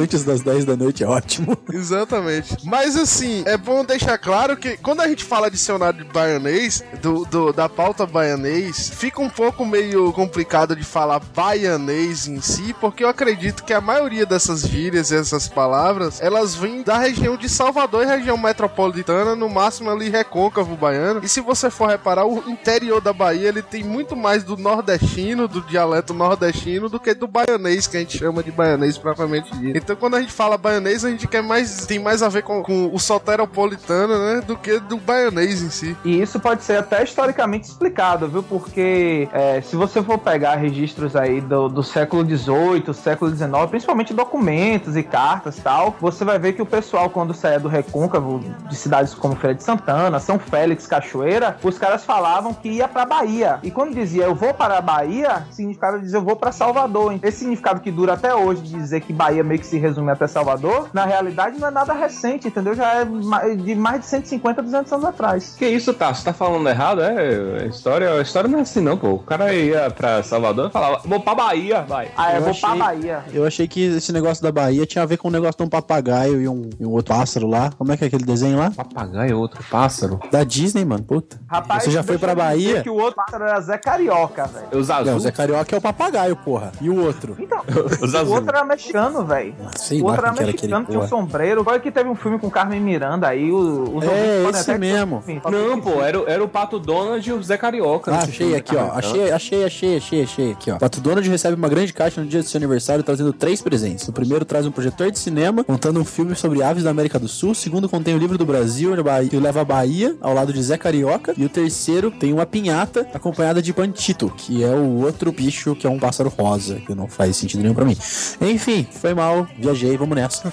Antes 0.00 0.24
das 0.24 0.40
10 0.40 0.64
da 0.64 0.76
noite 0.76 1.04
é 1.04 1.06
ótimo. 1.06 1.56
Exatamente. 1.72 2.56
Mas 2.64 2.96
assim, 2.96 3.42
é 3.46 3.56
bom 3.56 3.84
deixar 3.84 4.16
claro 4.18 4.56
que 4.56 4.76
quando 4.78 5.00
a 5.00 5.08
gente 5.08 5.24
fala 5.24 5.50
dicionário 5.50 6.04
de 6.04 6.10
baianês, 6.12 6.82
do, 7.02 7.24
do- 7.26 7.52
da 7.52 7.68
pauta 7.68 8.06
baianês, 8.06 8.90
fica 8.90 9.20
um 9.20 9.28
pouco 9.28 9.64
meio 9.64 10.12
complicado 10.12 10.74
de 10.74 10.84
falar 10.84 11.20
baianês 11.20 12.26
em 12.26 12.40
si, 12.40 12.74
porque 12.80 13.04
eu 13.04 13.08
acredito 13.08 13.64
que 13.64 13.72
a 13.72 13.80
maioria 13.80 14.24
dessas 14.24 14.62
gírias 14.62 15.10
e 15.10 15.16
essas 15.16 15.48
palavras, 15.48 16.20
elas 16.20 16.54
vêm 16.54 16.82
da 16.82 16.96
região 16.98 17.36
de 17.36 17.48
Salvador 17.48 18.04
e 18.04 18.06
região 18.06 18.38
metropolitana, 18.38 19.34
no 19.36 19.48
máximo 19.48 19.90
ali 19.90 20.08
recôncavo 20.08 20.76
baiano. 20.76 21.20
E 21.22 21.28
se 21.28 21.40
você 21.40 21.70
for 21.70 21.88
reparar, 21.88 22.24
o 22.26 22.48
interior 22.48 23.00
da 23.00 23.12
Bahia, 23.12 23.48
ele 23.48 23.62
tem 23.62 23.82
muito 23.82 24.16
mais 24.16 24.42
do 24.44 24.56
nordestino, 24.56 25.46
do 25.48 25.60
dialeto 25.62 26.14
nordestino, 26.14 26.88
do 26.88 26.98
que 27.00 27.12
do 27.14 27.26
baianês, 27.26 27.86
que 27.86 27.96
a 27.96 28.00
gente 28.00 28.16
chama 28.18 28.42
de 28.42 28.50
baianês 28.50 28.96
propriamente 28.96 29.50
dito. 29.58 29.89
Então 29.90 29.98
quando 29.98 30.14
a 30.14 30.20
gente 30.20 30.32
fala 30.32 30.56
baianês, 30.56 31.04
a 31.04 31.10
gente 31.10 31.26
quer 31.26 31.42
mais, 31.42 31.84
tem 31.84 31.98
mais 31.98 32.22
a 32.22 32.28
ver 32.28 32.44
com, 32.44 32.62
com 32.62 32.94
o 32.94 32.98
soteropolitano, 33.00 34.16
né, 34.18 34.40
do 34.40 34.56
que 34.56 34.78
do 34.78 34.96
baianês 34.98 35.62
em 35.62 35.68
si. 35.68 35.96
E 36.04 36.22
isso 36.22 36.38
pode 36.38 36.62
ser 36.62 36.76
até 36.76 37.02
historicamente 37.02 37.66
explicado, 37.66 38.28
viu? 38.28 38.40
Porque 38.40 39.28
é, 39.32 39.60
se 39.60 39.74
você 39.74 40.00
for 40.00 40.16
pegar 40.16 40.54
registros 40.54 41.16
aí 41.16 41.40
do, 41.40 41.68
do 41.68 41.82
século 41.82 42.24
XVIII, 42.24 42.94
século 42.94 43.34
XIX, 43.34 43.50
principalmente 43.68 44.14
documentos 44.14 44.96
e 44.96 45.02
cartas 45.02 45.58
e 45.58 45.60
tal, 45.60 45.96
você 46.00 46.24
vai 46.24 46.38
ver 46.38 46.52
que 46.52 46.62
o 46.62 46.66
pessoal, 46.66 47.10
quando 47.10 47.34
saía 47.34 47.58
do 47.58 47.66
recôncavo 47.66 48.38
de 48.68 48.76
cidades 48.76 49.12
como 49.12 49.34
Feira 49.34 49.56
de 49.56 49.64
Santana, 49.64 50.20
São 50.20 50.38
Félix, 50.38 50.86
Cachoeira, 50.86 51.58
os 51.64 51.76
caras 51.78 52.04
falavam 52.04 52.54
que 52.54 52.68
ia 52.68 52.86
pra 52.86 53.04
Bahia. 53.04 53.58
E 53.64 53.72
quando 53.72 53.92
dizia 53.92 54.22
eu 54.22 54.36
vou 54.36 54.54
para 54.54 54.78
a 54.78 54.80
Bahia, 54.80 55.44
significava 55.50 55.98
dizer 55.98 56.18
eu 56.18 56.22
vou 56.22 56.36
pra 56.36 56.52
Salvador. 56.52 57.18
Esse 57.24 57.38
significado 57.38 57.80
que 57.80 57.90
dura 57.90 58.12
até 58.12 58.32
hoje 58.32 58.62
de 58.62 58.74
dizer 58.76 59.00
que 59.00 59.12
Bahia 59.12 59.42
meio 59.42 59.58
que 59.58 59.66
se 59.70 59.78
resume 59.78 60.10
até 60.10 60.26
Salvador, 60.26 60.88
na 60.92 61.04
realidade 61.04 61.58
não 61.58 61.68
é 61.68 61.70
nada 61.70 61.92
recente, 61.92 62.48
entendeu? 62.48 62.74
Já 62.74 62.94
é 63.00 63.04
de 63.04 63.74
mais 63.74 64.00
de 64.00 64.06
150, 64.06 64.62
200 64.62 64.92
anos 64.92 65.04
atrás. 65.06 65.54
Que 65.58 65.66
isso, 65.68 65.94
tá? 65.94 66.12
Você 66.12 66.24
tá 66.24 66.32
falando 66.32 66.68
errado? 66.68 67.00
É, 67.02 67.62
a 67.62 67.66
história, 67.66 68.12
a 68.12 68.20
história 68.22 68.48
não 68.48 68.58
é 68.58 68.62
assim, 68.62 68.80
não, 68.80 68.96
pô. 68.96 69.10
O 69.12 69.18
cara 69.20 69.52
ia 69.54 69.90
pra 69.90 70.22
Salvador 70.22 70.68
e 70.68 70.72
falava, 70.72 71.02
vou 71.04 71.20
pra 71.20 71.34
Bahia, 71.34 71.82
vai. 71.82 72.10
Ah, 72.16 72.32
eu, 72.32 72.36
Eu 72.36 72.40
vou 72.42 72.50
achei- 72.50 72.68
pra 72.68 72.78
Bahia. 72.78 73.24
Eu 73.32 73.46
achei 73.46 73.68
que 73.68 73.80
esse 73.96 74.12
negócio 74.12 74.42
da 74.42 74.50
Bahia 74.52 74.84
tinha 74.86 75.02
a 75.02 75.06
ver 75.06 75.16
com 75.16 75.28
o 75.28 75.30
negócio 75.30 75.56
de 75.58 75.62
um 75.64 75.68
papagaio 75.68 76.40
e 76.40 76.48
um, 76.48 76.68
e 76.78 76.84
um 76.86 76.90
outro 76.90 77.14
pássaro 77.14 77.46
lá. 77.46 77.70
Como 77.78 77.92
é 77.92 77.96
que 77.96 78.04
é 78.04 78.06
aquele 78.08 78.24
desenho 78.24 78.58
lá? 78.58 78.70
Papagaio 78.70 79.30
é 79.32 79.34
outro 79.34 79.62
pássaro. 79.70 80.18
Da 80.30 80.42
Disney, 80.44 80.84
mano. 80.84 81.04
Puta. 81.04 81.40
Rapaz, 81.48 81.84
Você 81.84 81.90
já 81.90 82.02
foi 82.02 82.18
pra 82.18 82.34
Bahia? 82.34 82.82
que 82.82 82.90
o 82.90 82.94
outro 82.94 83.16
pássaro 83.16 83.44
era 83.44 83.60
Zé 83.60 83.78
Carioca, 83.78 84.46
velho. 84.46 84.66
Os 84.80 84.88
Não, 84.88 85.16
o. 85.16 85.20
Zé 85.20 85.30
Carioca 85.30 85.74
é 85.74 85.78
o 85.78 85.82
papagaio, 85.82 86.36
porra. 86.36 86.72
E 86.80 86.88
o 86.90 87.04
outro? 87.04 87.36
Então, 87.38 87.60
Os 88.02 88.12
o 88.14 88.32
outro 88.32 88.48
era 88.50 88.64
mexicano, 88.64 89.24
velho. 89.24 89.54
Sei 89.76 90.00
O 90.00 90.04
lá 90.06 90.10
outro 90.12 90.26
era 90.26 90.34
mexicano, 90.46 90.86
tinha 90.86 90.98
um 91.00 91.08
sombreiro. 91.08 91.64
Foi 91.64 91.78
que 91.80 91.90
teve 91.90 92.08
um 92.08 92.14
filme 92.14 92.38
com 92.38 92.50
Carmen 92.50 92.80
Miranda 92.80 93.28
aí. 93.28 93.50
O, 93.50 93.96
os 93.96 94.04
É, 94.04 94.44
esse 94.50 94.70
até- 94.70 94.78
mesmo. 94.78 95.22
Não, 95.50 95.80
pô, 95.80 96.02
era, 96.02 96.20
o- 96.20 96.28
era 96.28 96.42
o 96.42 96.48
Pato 96.48 96.78
Donald 96.78 97.28
e 97.28 97.32
o 97.32 97.42
Zé 97.42 97.56
Carioca. 97.56 98.10
Ah, 98.12 98.16
nesse 98.26 98.30
achei 98.30 98.56
aqui, 98.56 98.76
ó. 98.76 98.90
Achei, 98.92 99.30
achei, 99.32 99.64
achei, 99.64 99.96
achei, 99.96 100.22
achei. 100.22 100.52
Aqui, 100.52 100.70
ó. 100.70 100.78
Pato 100.78 101.00
Donald 101.00 101.28
recebe 101.28 101.54
uma 101.56 101.68
grande 101.68 101.92
caixa 101.92 102.20
no 102.20 102.26
dia 102.26 102.40
do 102.42 102.48
seu 102.48 102.58
aniversário, 102.58 103.02
trazendo 103.04 103.32
três 103.32 103.60
presentes. 103.62 104.06
O 104.08 104.12
primeiro 104.12 104.44
traz 104.44 104.66
um 104.66 104.70
projetor 104.70 105.10
de 105.10 105.18
cinema, 105.18 105.62
contando 105.64 106.00
um 106.00 106.04
filme 106.04 106.34
sobre 106.34 106.62
aves 106.62 106.84
da 106.84 106.90
América 106.90 107.18
do 107.18 107.28
Sul. 107.28 107.50
O 107.50 107.54
segundo 107.54 107.88
contém 107.88 108.14
o 108.14 108.18
livro 108.18 108.36
do 108.38 108.44
Brasil, 108.46 108.92
que 109.30 109.36
leva 109.38 109.60
a 109.60 109.64
Bahia, 109.64 110.16
ao 110.20 110.34
lado 110.34 110.52
de 110.52 110.62
Zé 110.62 110.76
Carioca. 110.76 111.34
E 111.36 111.44
o 111.44 111.48
terceiro 111.48 112.10
tem 112.10 112.32
uma 112.32 112.46
pinhata, 112.46 113.06
acompanhada 113.14 113.60
de 113.62 113.72
Pantito, 113.72 114.32
que 114.36 114.62
é 114.64 114.68
o 114.74 115.02
outro 115.04 115.32
bicho, 115.32 115.74
que 115.74 115.86
é 115.86 115.90
um 115.90 115.98
pássaro 115.98 116.28
rosa, 116.36 116.76
que 116.86 116.94
não 116.94 117.06
faz 117.08 117.36
sentido 117.36 117.60
nenhum 117.62 117.74
pra 117.74 117.84
mim. 117.84 117.96
Enfim, 118.40 118.86
foi 118.90 119.14
mal. 119.14 119.46
Viajei, 119.58 119.96
vamos 119.96 120.14
nessa. 120.16 120.52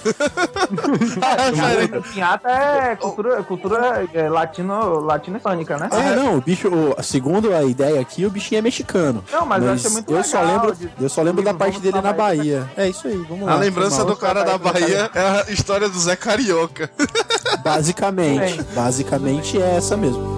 Mas 1.56 2.12
pinhata 2.12 2.48
é 2.48 2.96
cultura, 2.96 3.42
cultura 3.42 4.08
é, 4.12 4.28
latino, 4.28 5.00
latino-hispânica, 5.00 5.76
né? 5.78 5.88
É, 5.92 6.14
não, 6.16 6.36
o 6.36 6.40
bicho, 6.40 6.68
o- 6.68 7.02
segundo 7.02 7.54
a 7.54 7.62
ideia 7.64 8.00
aqui, 8.00 8.26
o 8.26 8.30
bichinho 8.30 8.58
é 8.58 8.62
mexicano. 8.62 9.24
Não, 9.32 9.46
mas 9.46 9.62
eu 9.64 9.72
achei 9.72 9.90
muito 9.90 10.12
eu 10.12 10.24
só 10.24 10.40
legal 10.40 10.54
lembro, 10.66 10.76
de- 10.76 10.90
eu 11.00 11.08
só 11.08 11.22
lembro 11.22 11.42
da 11.42 11.54
parte 11.54 11.80
dele 11.80 11.96
na 12.00 12.02
falar 12.14 12.28
aí, 12.28 12.38
Bahia. 12.38 12.70
É 12.76 12.88
isso 12.88 13.06
aí, 13.08 13.16
vamos 13.28 13.46
lá. 13.46 13.52
A 13.52 13.56
lembrança 13.56 14.04
do 14.04 14.16
cara 14.16 14.44
da 14.44 14.58
Bahia 14.58 15.10
é 15.14 15.20
a 15.48 15.52
história 15.52 15.88
do 15.88 15.98
Zé 15.98 16.16
Carioca. 16.16 16.90
Basicamente, 17.64 18.56
Bem. 18.56 18.66
basicamente 18.74 19.60
é 19.60 19.76
essa 19.76 19.96
mesmo. 19.96 20.36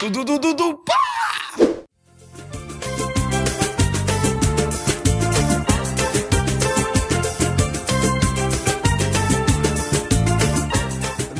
Du, 0.00 0.10
du, 0.24 0.38
du, 0.38 0.54
du, 0.54 0.74
pá! 0.84 1.03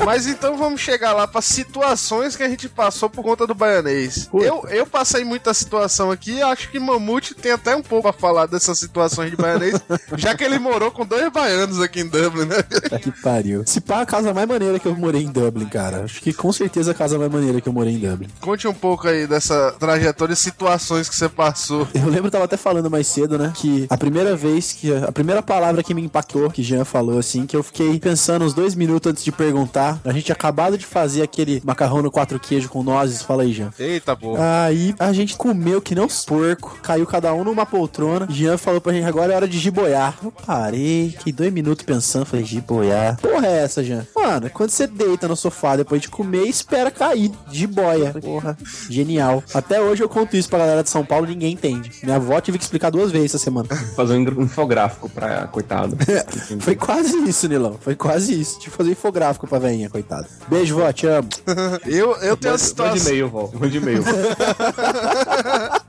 Mas 0.05 0.27
então 0.27 0.55
vamos 0.55 0.81
chegar 0.81 1.13
lá 1.13 1.27
para 1.27 1.41
situações 1.41 2.35
que 2.35 2.43
a 2.43 2.49
gente 2.49 2.69
passou 2.69 3.09
por 3.09 3.23
conta 3.23 3.47
do 3.47 3.55
baianês. 3.55 4.27
Puta. 4.27 4.45
Eu, 4.45 4.63
eu 4.69 4.85
passei 4.85 5.23
muita 5.23 5.51
situação 5.51 6.11
aqui, 6.11 6.41
acho 6.43 6.69
que 6.69 6.79
Mamute 6.79 7.33
tem 7.33 7.51
até 7.51 7.75
um 7.75 7.81
pouco 7.81 8.07
a 8.07 8.13
falar 8.13 8.45
dessas 8.45 8.77
situações 8.77 9.31
de 9.31 9.35
baianês, 9.35 9.73
já 10.15 10.35
que 10.35 10.43
ele 10.43 10.59
morou 10.59 10.91
com 10.91 11.05
dois 11.05 11.31
baianos 11.31 11.81
aqui 11.81 12.01
em 12.01 12.07
Dublin, 12.07 12.45
né? 12.45 12.61
Tá 12.87 12.99
que 12.99 13.11
pariu. 13.11 13.63
Se 13.65 13.81
pá, 13.81 14.01
a 14.01 14.05
casa 14.05 14.31
mais 14.31 14.47
maneira 14.47 14.77
que 14.77 14.87
eu 14.87 14.95
morei 14.95 15.23
em 15.23 15.31
Dublin, 15.31 15.65
cara. 15.65 16.03
Acho 16.03 16.21
que 16.21 16.31
com 16.31 16.53
certeza 16.53 16.91
a 16.91 16.93
casa 16.93 17.17
mais 17.17 17.31
maneira 17.31 17.59
que 17.59 17.67
eu 17.67 17.73
morei 17.73 17.95
em 17.95 17.99
Dublin. 17.99 18.29
Conte 18.39 18.67
um 18.67 18.73
pouco 18.73 19.07
aí 19.07 19.25
dessa 19.25 19.71
trajetória 19.79 20.33
e 20.33 20.37
situações 20.37 21.09
que 21.09 21.15
você 21.15 21.27
passou. 21.27 21.87
Eu 21.95 22.05
lembro, 22.05 22.27
eu 22.27 22.31
tava 22.31 22.45
até 22.45 22.57
falando 22.57 22.91
mais 22.91 23.07
cedo, 23.07 23.39
né? 23.39 23.51
Que 23.55 23.87
a 23.89 23.97
primeira 23.97 24.35
vez 24.35 24.71
que. 24.71 24.93
A 24.93 25.11
primeira 25.11 25.41
palavra 25.41 25.81
que 25.81 25.93
me 25.93 26.03
impactou, 26.03 26.49
que 26.51 26.61
Jean 26.61 26.85
falou 26.85 27.17
assim, 27.17 27.47
que 27.47 27.55
eu 27.55 27.63
fiquei 27.63 27.99
pensando 27.99 28.45
uns 28.45 28.53
dois 28.53 28.75
minutos 28.75 29.11
antes 29.11 29.23
de 29.23 29.31
perguntar. 29.31 29.94
A 30.03 30.11
gente 30.11 30.25
tinha 30.25 30.35
acabado 30.35 30.77
de 30.77 30.85
fazer 30.85 31.21
aquele 31.21 31.61
macarrão 31.63 32.01
no 32.01 32.11
quatro 32.11 32.39
queijo 32.39 32.69
com 32.69 32.83
nozes. 32.83 33.21
Fala 33.21 33.43
aí, 33.43 33.53
Jean. 33.53 33.71
Eita 33.79 34.15
porra. 34.15 34.65
Aí 34.65 34.95
a 34.99 35.11
gente 35.13 35.35
comeu 35.35 35.81
que 35.81 35.95
não 35.95 36.07
porco, 36.25 36.77
caiu 36.81 37.05
cada 37.05 37.33
um 37.33 37.43
numa 37.43 37.65
poltrona. 37.65 38.27
Jean 38.29 38.57
falou 38.57 38.81
pra 38.81 38.93
gente: 38.93 39.05
agora 39.05 39.33
é 39.33 39.35
hora 39.35 39.47
de 39.47 39.57
giboiar. 39.57 40.17
Eu 40.23 40.31
parei, 40.31 41.11
fiquei 41.17 41.33
dois 41.33 41.51
minutos 41.51 41.85
pensando, 41.85 42.25
falei: 42.25 42.45
giboiar. 42.45 43.17
Porra, 43.17 43.47
é 43.47 43.63
essa, 43.63 43.83
Jean? 43.83 44.05
Mano, 44.15 44.49
quando 44.49 44.69
você 44.69 44.87
deita 44.87 45.27
no 45.27 45.35
sofá 45.35 45.75
depois 45.75 46.01
de 46.01 46.09
comer, 46.09 46.47
espera 46.47 46.91
cair. 46.91 47.31
Jiboia. 47.51 48.13
Porra, 48.21 48.57
genial. 48.89 49.43
Até 49.53 49.81
hoje 49.81 50.03
eu 50.03 50.09
conto 50.09 50.35
isso 50.35 50.49
pra 50.49 50.59
galera 50.59 50.83
de 50.83 50.89
São 50.89 51.05
Paulo, 51.05 51.27
ninguém 51.27 51.53
entende. 51.53 51.91
Minha 52.03 52.15
avó 52.15 52.39
tive 52.39 52.57
que 52.57 52.63
explicar 52.63 52.89
duas 52.89 53.11
vezes 53.11 53.35
essa 53.35 53.43
semana. 53.43 53.67
Fazer 53.95 54.13
um 54.13 54.43
infográfico 54.43 55.09
pra 55.09 55.47
coitado. 55.47 55.97
Foi 56.59 56.75
quase 56.75 57.17
isso, 57.27 57.47
Nilão. 57.47 57.77
Foi 57.79 57.95
quase 57.95 58.39
isso. 58.39 58.59
Tive 58.59 58.71
que 58.71 58.77
fazer 58.77 58.91
infográfico 58.91 59.47
pra 59.47 59.59
veinha, 59.75 59.89
coitado. 59.89 60.27
Beijo, 60.47 60.75
vó, 60.77 60.91
te 60.91 61.07
amo. 61.07 61.27
Eu, 61.85 62.15
eu 62.17 62.37
tenho 62.37 62.53
a 62.53 62.57
Mande 62.57 62.61
situação. 62.61 62.97
e-mail, 62.97 63.29
Val. 63.29 63.51
Mande 63.59 63.77
e-mail. 63.77 64.03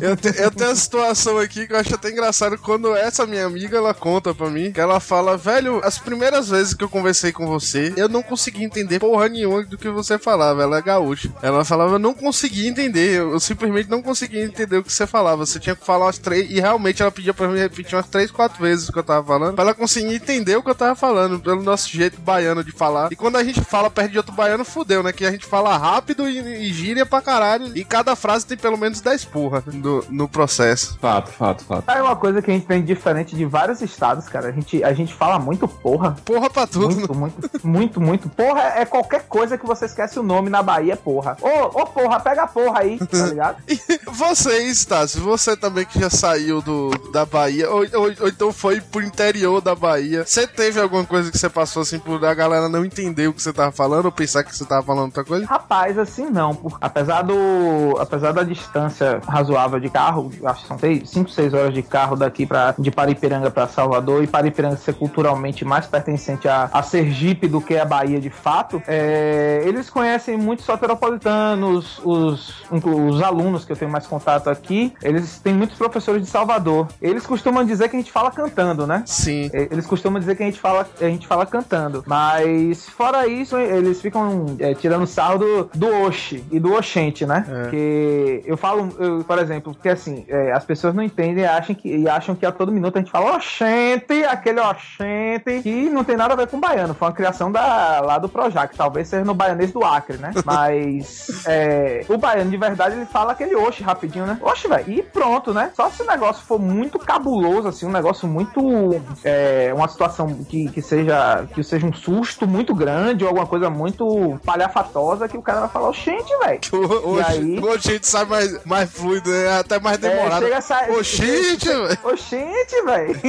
Eu, 0.00 0.16
te- 0.16 0.34
eu 0.40 0.50
tenho 0.50 0.70
uma 0.70 0.76
situação 0.76 1.38
aqui 1.38 1.66
que 1.66 1.72
eu 1.72 1.76
acho 1.78 1.94
até 1.94 2.10
engraçado 2.10 2.58
quando 2.58 2.94
essa 2.94 3.26
minha 3.26 3.46
amiga 3.46 3.76
ela 3.76 3.94
conta 3.94 4.34
pra 4.34 4.50
mim 4.50 4.72
que 4.72 4.80
ela 4.80 4.98
fala, 5.00 5.36
velho, 5.36 5.80
as 5.84 5.98
primeiras 5.98 6.48
vezes 6.48 6.74
que 6.74 6.82
eu 6.82 6.88
conversei 6.88 7.32
com 7.32 7.46
você, 7.46 7.92
eu 7.96 8.08
não 8.08 8.22
consegui 8.22 8.64
entender 8.64 8.98
porra 8.98 9.28
nenhuma 9.28 9.62
do 9.64 9.78
que 9.78 9.88
você 9.88 10.18
falava. 10.18 10.62
Ela 10.62 10.78
é 10.78 10.82
gaúcha. 10.82 11.32
Ela 11.42 11.64
falava, 11.64 11.94
eu 11.94 11.98
não 11.98 12.14
consegui 12.14 12.66
entender, 12.66 13.18
eu, 13.18 13.32
eu 13.32 13.40
simplesmente 13.40 13.88
não 13.90 14.02
conseguia 14.02 14.44
entender 14.44 14.78
o 14.78 14.84
que 14.84 14.92
você 14.92 15.06
falava. 15.06 15.44
Você 15.46 15.58
tinha 15.60 15.76
que 15.76 15.84
falar 15.86 16.06
umas 16.06 16.18
três, 16.18 16.50
e 16.50 16.60
realmente 16.60 17.00
ela 17.02 17.10
pedia 17.12 17.34
pra 17.34 17.48
mim 17.48 17.58
repetir 17.58 17.94
umas 17.94 18.08
três, 18.08 18.30
quatro 18.30 18.60
vezes 18.62 18.88
o 18.88 18.92
que 18.92 18.98
eu 18.98 19.04
tava 19.04 19.26
falando, 19.26 19.54
pra 19.54 19.64
ela 19.64 19.74
conseguir 19.74 20.14
entender 20.14 20.56
o 20.56 20.62
que 20.62 20.70
eu 20.70 20.74
tava 20.74 20.94
falando, 20.94 21.38
pelo 21.40 21.62
nosso 21.62 21.88
jeito 21.88 22.20
baiano 22.20 22.64
de 22.64 22.72
falar. 22.72 23.12
E 23.12 23.16
quando 23.16 23.36
a 23.36 23.44
gente 23.44 23.60
fala 23.62 23.90
perto 23.90 24.10
de 24.12 24.18
outro 24.18 24.32
baiano, 24.34 24.64
fudeu, 24.64 25.02
né? 25.02 25.12
Que 25.12 25.24
a 25.26 25.30
gente 25.30 25.46
fala 25.46 25.76
rápido 25.76 26.28
e, 26.28 26.38
e 26.68 26.72
gíria 26.72 27.06
pra 27.06 27.20
caralho. 27.20 27.70
E 27.76 27.84
cada 27.84 28.16
frase 28.16 28.46
tem 28.46 28.56
pelo 28.56 28.76
menos 28.76 29.00
10 29.00 29.24
porra 29.44 29.62
no, 29.72 30.04
no 30.10 30.28
processo. 30.28 30.98
fato, 31.00 31.30
fato, 31.32 31.64
fato. 31.64 31.88
É 31.90 32.02
uma 32.02 32.16
coisa 32.16 32.40
que 32.42 32.50
a 32.50 32.54
gente 32.54 32.66
tem 32.66 32.82
diferente 32.82 33.34
de 33.36 33.44
vários 33.44 33.80
estados, 33.82 34.28
cara. 34.28 34.48
A 34.48 34.52
gente, 34.52 34.82
a 34.82 34.92
gente 34.92 35.14
fala 35.14 35.38
muito 35.38 35.66
porra. 35.68 36.16
Porra 36.24 36.48
pra 36.50 36.66
tudo. 36.66 36.94
Muito, 36.94 37.14
muito, 37.14 37.50
muito, 37.66 38.00
muito. 38.00 38.28
Porra 38.28 38.60
é 38.76 38.84
qualquer 38.84 39.24
coisa 39.28 39.56
que 39.58 39.66
você 39.66 39.86
esquece 39.86 40.18
o 40.18 40.22
nome 40.22 40.48
na 40.50 40.62
Bahia, 40.62 40.96
porra. 40.96 41.36
Ô, 41.40 41.80
ô, 41.82 41.86
porra, 41.86 42.20
pega 42.20 42.42
a 42.44 42.46
porra 42.46 42.80
aí, 42.80 42.98
tá 42.98 43.26
ligado? 43.26 43.56
E 43.68 43.78
vocês, 44.10 44.84
Tassi, 44.84 45.18
você 45.18 45.56
também 45.56 45.84
que 45.84 46.00
já 46.00 46.10
saiu 46.10 46.62
do, 46.62 46.90
da 47.12 47.24
Bahia, 47.26 47.70
ou, 47.70 47.80
ou- 47.94 48.14
ou 48.20 48.28
então 48.28 48.52
foi 48.52 48.80
pro 48.80 49.02
interior 49.02 49.60
da 49.60 49.74
Bahia, 49.74 50.24
você 50.24 50.46
teve 50.46 50.80
alguma 50.80 51.04
coisa 51.04 51.30
que 51.30 51.38
você 51.38 51.48
passou 51.48 51.82
assim 51.82 51.98
por 51.98 52.24
a 52.24 52.34
galera 52.34 52.68
não 52.68 52.84
entender 52.84 53.28
o 53.28 53.32
que 53.32 53.42
você 53.42 53.52
tava 53.52 53.72
falando 53.72 54.06
ou 54.06 54.12
pensar 54.12 54.42
que 54.44 54.54
você 54.56 54.64
tava 54.64 54.82
falando 54.82 55.06
outra 55.06 55.24
coisa? 55.24 55.46
Rapaz, 55.46 55.98
assim 55.98 56.30
não. 56.30 56.54
por- 56.54 56.78
apesar 56.80 57.22
do. 57.22 57.96
Apesar 57.98 58.32
da 58.32 58.42
distância 58.42 59.20
razoável 59.34 59.80
de 59.80 59.90
carro, 59.90 60.30
acho 60.44 60.62
que 60.62 60.68
são 60.68 60.78
5, 60.78 61.30
6 61.30 61.54
horas 61.54 61.74
de 61.74 61.82
carro 61.82 62.16
daqui 62.16 62.46
pra, 62.46 62.74
de 62.78 62.90
Paripiranga 62.90 63.50
pra 63.50 63.66
Salvador, 63.66 64.22
e 64.22 64.26
Paripiranga 64.26 64.76
ser 64.76 64.94
culturalmente 64.94 65.64
mais 65.64 65.86
pertencente 65.86 66.48
a, 66.48 66.70
a 66.72 66.82
Sergipe 66.82 67.48
do 67.48 67.60
que 67.60 67.76
a 67.76 67.84
Bahia 67.84 68.20
de 68.20 68.30
fato, 68.30 68.82
é, 68.86 69.62
eles 69.64 69.90
conhecem 69.90 70.36
muitos 70.36 70.64
soteropolitanos, 70.64 72.00
os, 72.04 72.54
os 72.70 73.22
alunos 73.22 73.64
que 73.64 73.72
eu 73.72 73.76
tenho 73.76 73.90
mais 73.90 74.06
contato 74.06 74.48
aqui, 74.48 74.92
eles 75.02 75.38
têm 75.38 75.54
muitos 75.54 75.76
professores 75.76 76.22
de 76.22 76.28
Salvador. 76.28 76.88
Eles 77.00 77.26
costumam 77.26 77.64
dizer 77.64 77.88
que 77.88 77.96
a 77.96 77.98
gente 77.98 78.12
fala 78.12 78.30
cantando, 78.30 78.86
né? 78.86 79.02
Sim. 79.06 79.50
É, 79.52 79.68
Eles 79.70 79.86
costumam 79.86 80.20
dizer 80.20 80.36
que 80.36 80.42
a 80.42 80.46
gente 80.46 80.60
fala, 80.60 80.86
a 81.00 81.04
gente 81.04 81.26
fala 81.26 81.46
cantando. 81.46 82.04
Mas 82.06 82.88
fora 82.88 83.26
isso, 83.26 83.56
eles 83.56 84.00
ficam 84.00 84.46
é, 84.58 84.74
tirando 84.74 85.06
sarro 85.06 85.38
do, 85.38 85.70
do 85.74 85.86
Oxi 86.06 86.44
e 86.50 86.60
do 86.60 86.72
Oxente, 86.74 87.26
né? 87.26 87.44
Porque 87.62 88.42
eu 88.44 88.56
falo, 88.56 88.88
eu, 88.98 89.23
por 89.24 89.38
exemplo, 89.38 89.74
porque 89.74 89.88
assim, 89.88 90.24
é, 90.28 90.52
as 90.52 90.64
pessoas 90.64 90.94
não 90.94 91.02
entendem 91.02 91.44
e 91.44 91.46
acham, 91.46 91.74
que, 91.74 91.96
e 91.96 92.08
acham 92.08 92.34
que 92.34 92.46
a 92.46 92.52
todo 92.52 92.72
minuto 92.72 92.96
a 92.96 93.00
gente 93.00 93.10
fala 93.10 93.36
Oxente, 93.36 94.24
aquele 94.24 94.60
Oxente, 94.60 95.62
que 95.62 95.90
não 95.90 96.04
tem 96.04 96.16
nada 96.16 96.34
a 96.34 96.36
ver 96.36 96.46
com 96.46 96.60
baiano. 96.60 96.94
Foi 96.94 97.08
uma 97.08 97.14
criação 97.14 97.50
da, 97.50 98.00
lá 98.00 98.18
do 98.18 98.28
Projac, 98.28 98.76
talvez 98.76 99.08
seja 99.08 99.24
no 99.24 99.34
baianês 99.34 99.72
do 99.72 99.84
Acre, 99.84 100.18
né? 100.18 100.32
Mas 100.44 101.44
é, 101.46 102.04
o 102.08 102.16
baiano 102.16 102.50
de 102.50 102.56
verdade 102.56 102.96
ele 102.96 103.06
fala 103.06 103.32
aquele 103.32 103.54
Oxi 103.54 103.82
rapidinho, 103.82 104.26
né? 104.26 104.38
Oxi, 104.40 104.68
velho. 104.68 104.90
E 104.90 105.02
pronto, 105.02 105.52
né? 105.52 105.70
Só 105.74 105.90
se 105.90 106.02
o 106.02 106.06
negócio 106.06 106.44
for 106.44 106.58
muito 106.58 106.98
cabuloso, 106.98 107.68
assim, 107.68 107.86
um 107.86 107.92
negócio 107.92 108.28
muito. 108.28 109.00
é, 109.24 109.72
uma 109.74 109.88
situação 109.88 110.44
que, 110.44 110.68
que 110.68 110.82
seja 110.82 111.46
que 111.54 111.62
seja 111.62 111.86
um 111.86 111.92
susto 111.92 112.46
muito 112.46 112.74
grande 112.74 113.24
ou 113.24 113.28
alguma 113.28 113.46
coisa 113.46 113.70
muito 113.70 114.38
palhafatosa 114.44 115.28
que 115.28 115.36
o 115.36 115.42
cara 115.42 115.60
vai 115.60 115.68
falar, 115.68 115.92
gente, 115.92 116.36
velho. 116.38 116.60
Hoje, 117.04 117.24
aí? 117.26 117.58
a 117.58 117.76
gente 117.78 118.06
sai 118.06 118.24
mais, 118.24 118.64
mais 118.64 118.90
fluido, 118.90 119.13
né? 119.24 119.58
até 119.58 119.78
mais 119.80 120.02
É, 120.02 120.08
demorado. 120.08 120.44
chega. 120.46 120.92
Oxente, 120.98 121.68
velho. 121.68 121.98
Oxente, 122.04 122.82
velho. 122.84 123.20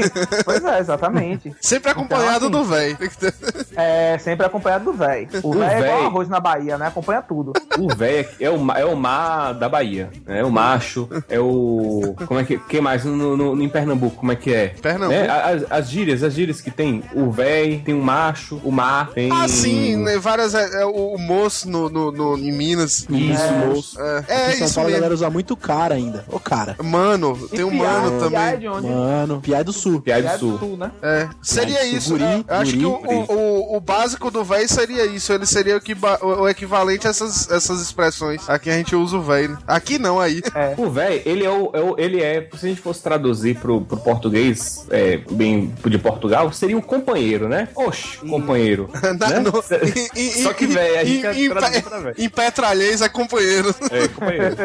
pois 0.44 0.64
é, 0.64 0.80
exatamente. 0.80 1.56
Sempre 1.62 1.92
acompanhado 1.92 2.48
Então, 2.48 2.62
do 2.62 2.64
velho. 2.64 2.98
É, 3.78 4.18
sempre 4.20 4.46
acompanhado 4.46 4.86
do 4.86 4.94
velho. 4.94 5.28
O 5.44 5.50
O 5.50 5.54
velho 5.54 5.70
é 5.72 5.80
igual 5.90 6.06
arroz 6.06 6.30
na 6.30 6.40
Bahia, 6.40 6.78
né? 6.78 6.88
Acompanha 6.88 7.22
tudo. 7.22 7.52
O 7.78 7.94
velho 7.94 8.28
é, 8.40 8.50
o, 8.50 8.58
ma- 8.58 8.80
é 8.80 8.86
o 8.86 8.96
mar 8.96 9.54
da 9.54 9.68
Bahia. 9.68 10.10
É 10.26 10.44
o 10.46 10.50
macho. 10.52 11.10
É 11.28 11.40
o. 11.40 12.16
Como 12.26 12.40
é 12.40 12.44
que. 12.46 12.58
Quem 12.58 12.80
mais? 12.80 13.04
No, 13.04 13.36
no- 13.36 13.62
em 13.62 13.68
Pernambuco, 13.68 14.16
como 14.18 14.32
é 14.32 14.36
que 14.36 14.54
é? 14.54 14.68
Pernambuco? 14.82 15.20
Né? 15.20 15.28
As, 15.30 15.70
as 15.70 15.90
gírias, 15.90 16.24
as 16.24 16.34
gírias 16.34 16.62
que 16.62 16.72
tem. 16.72 17.04
O 17.14 17.30
véi, 17.32 17.82
tem 17.84 17.94
o 17.94 18.02
macho, 18.02 18.62
o 18.64 18.72
mar, 18.72 19.10
tem. 19.12 19.30
Ah, 19.32 19.48
sim, 19.48 19.98
né, 19.98 20.18
várias. 20.18 20.54
É, 20.56 20.82
é 20.82 20.86
o, 20.86 21.16
o 21.16 21.18
moço 21.20 21.70
no, 21.70 21.90
no, 21.90 22.12
no- 22.12 22.38
em 22.38 22.52
Minas. 22.54 23.06
Isso, 23.10 23.54
moço. 23.68 24.00
É, 24.02 24.24
é 24.28 24.50
em 24.52 24.56
São 24.58 24.66
isso 24.68 24.76
Paulo 24.76 24.90
mesmo. 24.90 25.02
galera 25.02 25.14
usa 25.14 25.30
muito 25.30 25.58
cara 25.76 25.96
ainda. 25.96 26.26
Ô, 26.32 26.40
cara. 26.40 26.76
Mano, 26.84 27.36
tem 27.50 27.64
um 27.64 27.74
mano 27.74 28.16
é 28.16 28.20
também. 28.20 28.60
de 28.60 28.68
onde? 28.68 28.88
Mano, 28.88 29.42
Piai 29.42 29.64
do 29.64 29.74
Sul. 29.74 30.02
Piai 30.02 30.22
do 30.22 30.28
é 30.28 30.32
do 30.34 30.40
Sul. 30.40 30.60
sul, 30.60 30.78
né? 30.78 30.92
É, 31.02 31.28
seria 31.42 31.84
Isso, 31.86 31.96
isso. 31.98 32.10
guri, 32.12 32.24
é, 32.24 32.44
eu 32.48 32.56
acho 32.56 32.72
guri, 32.72 32.78
que 32.80 32.86
o, 32.86 32.98
guri. 32.98 33.16
o, 33.30 33.34
o, 33.34 33.78
o 33.78 33.80
básico 33.82 34.32
do 34.32 34.44
véi 34.44 34.68
seria 34.68 35.06
isso. 35.06 35.34
Ele 35.34 35.46
seria 35.46 35.78
o, 35.78 35.82
que, 35.82 35.94
ba- 35.96 36.20
o 36.22 36.36
o 36.46 36.50
equivalente 36.50 37.08
a 37.08 37.10
essas, 37.10 37.50
essas 37.52 37.82
expressões. 37.82 38.48
Aqui 38.50 38.70
a 38.70 38.74
gente 38.74 38.96
usa 38.96 39.18
o 39.18 39.22
véi. 39.22 39.48
Né? 39.48 39.58
Aqui 39.68 39.98
não, 40.00 40.20
aí. 40.20 40.42
O 40.78 40.90
véi, 40.90 41.22
ele 41.26 41.46
é 41.46 41.50
o, 41.50 41.70
é 41.74 41.80
o- 41.82 41.96
Ele 41.98 42.22
é. 42.22 42.48
Se 42.58 42.66
a 42.66 42.70
gente 42.70 42.82
fosse 42.82 43.02
traduzir 43.02 43.56
pro, 43.60 43.82
pro 43.82 43.98
português, 43.98 44.86
é, 44.90 45.18
bem 45.32 45.74
de 45.86 45.98
Portugal, 45.98 46.52
seria 46.52 46.78
um 46.78 46.82
companheiro, 46.82 47.48
né? 47.50 47.68
Oxe, 47.76 48.18
companheiro. 48.18 48.90
Né? 49.16 49.44
Só 49.62 49.76
em- 50.16 50.50
em- 50.50 50.54
que 50.54 50.66
véi, 50.68 50.98
a 50.98 51.04
em- 51.04 51.08
gente 51.22 51.40
em, 51.46 51.50
traduz 51.50 51.72
pe- 51.72 51.82
pra 51.90 52.00
véi. 52.00 52.14
em 52.18 52.30
Petralhês 52.30 53.02
é 53.02 53.10
companheiro. 53.10 53.74
É, 53.92 54.08
companheiro. 54.08 54.56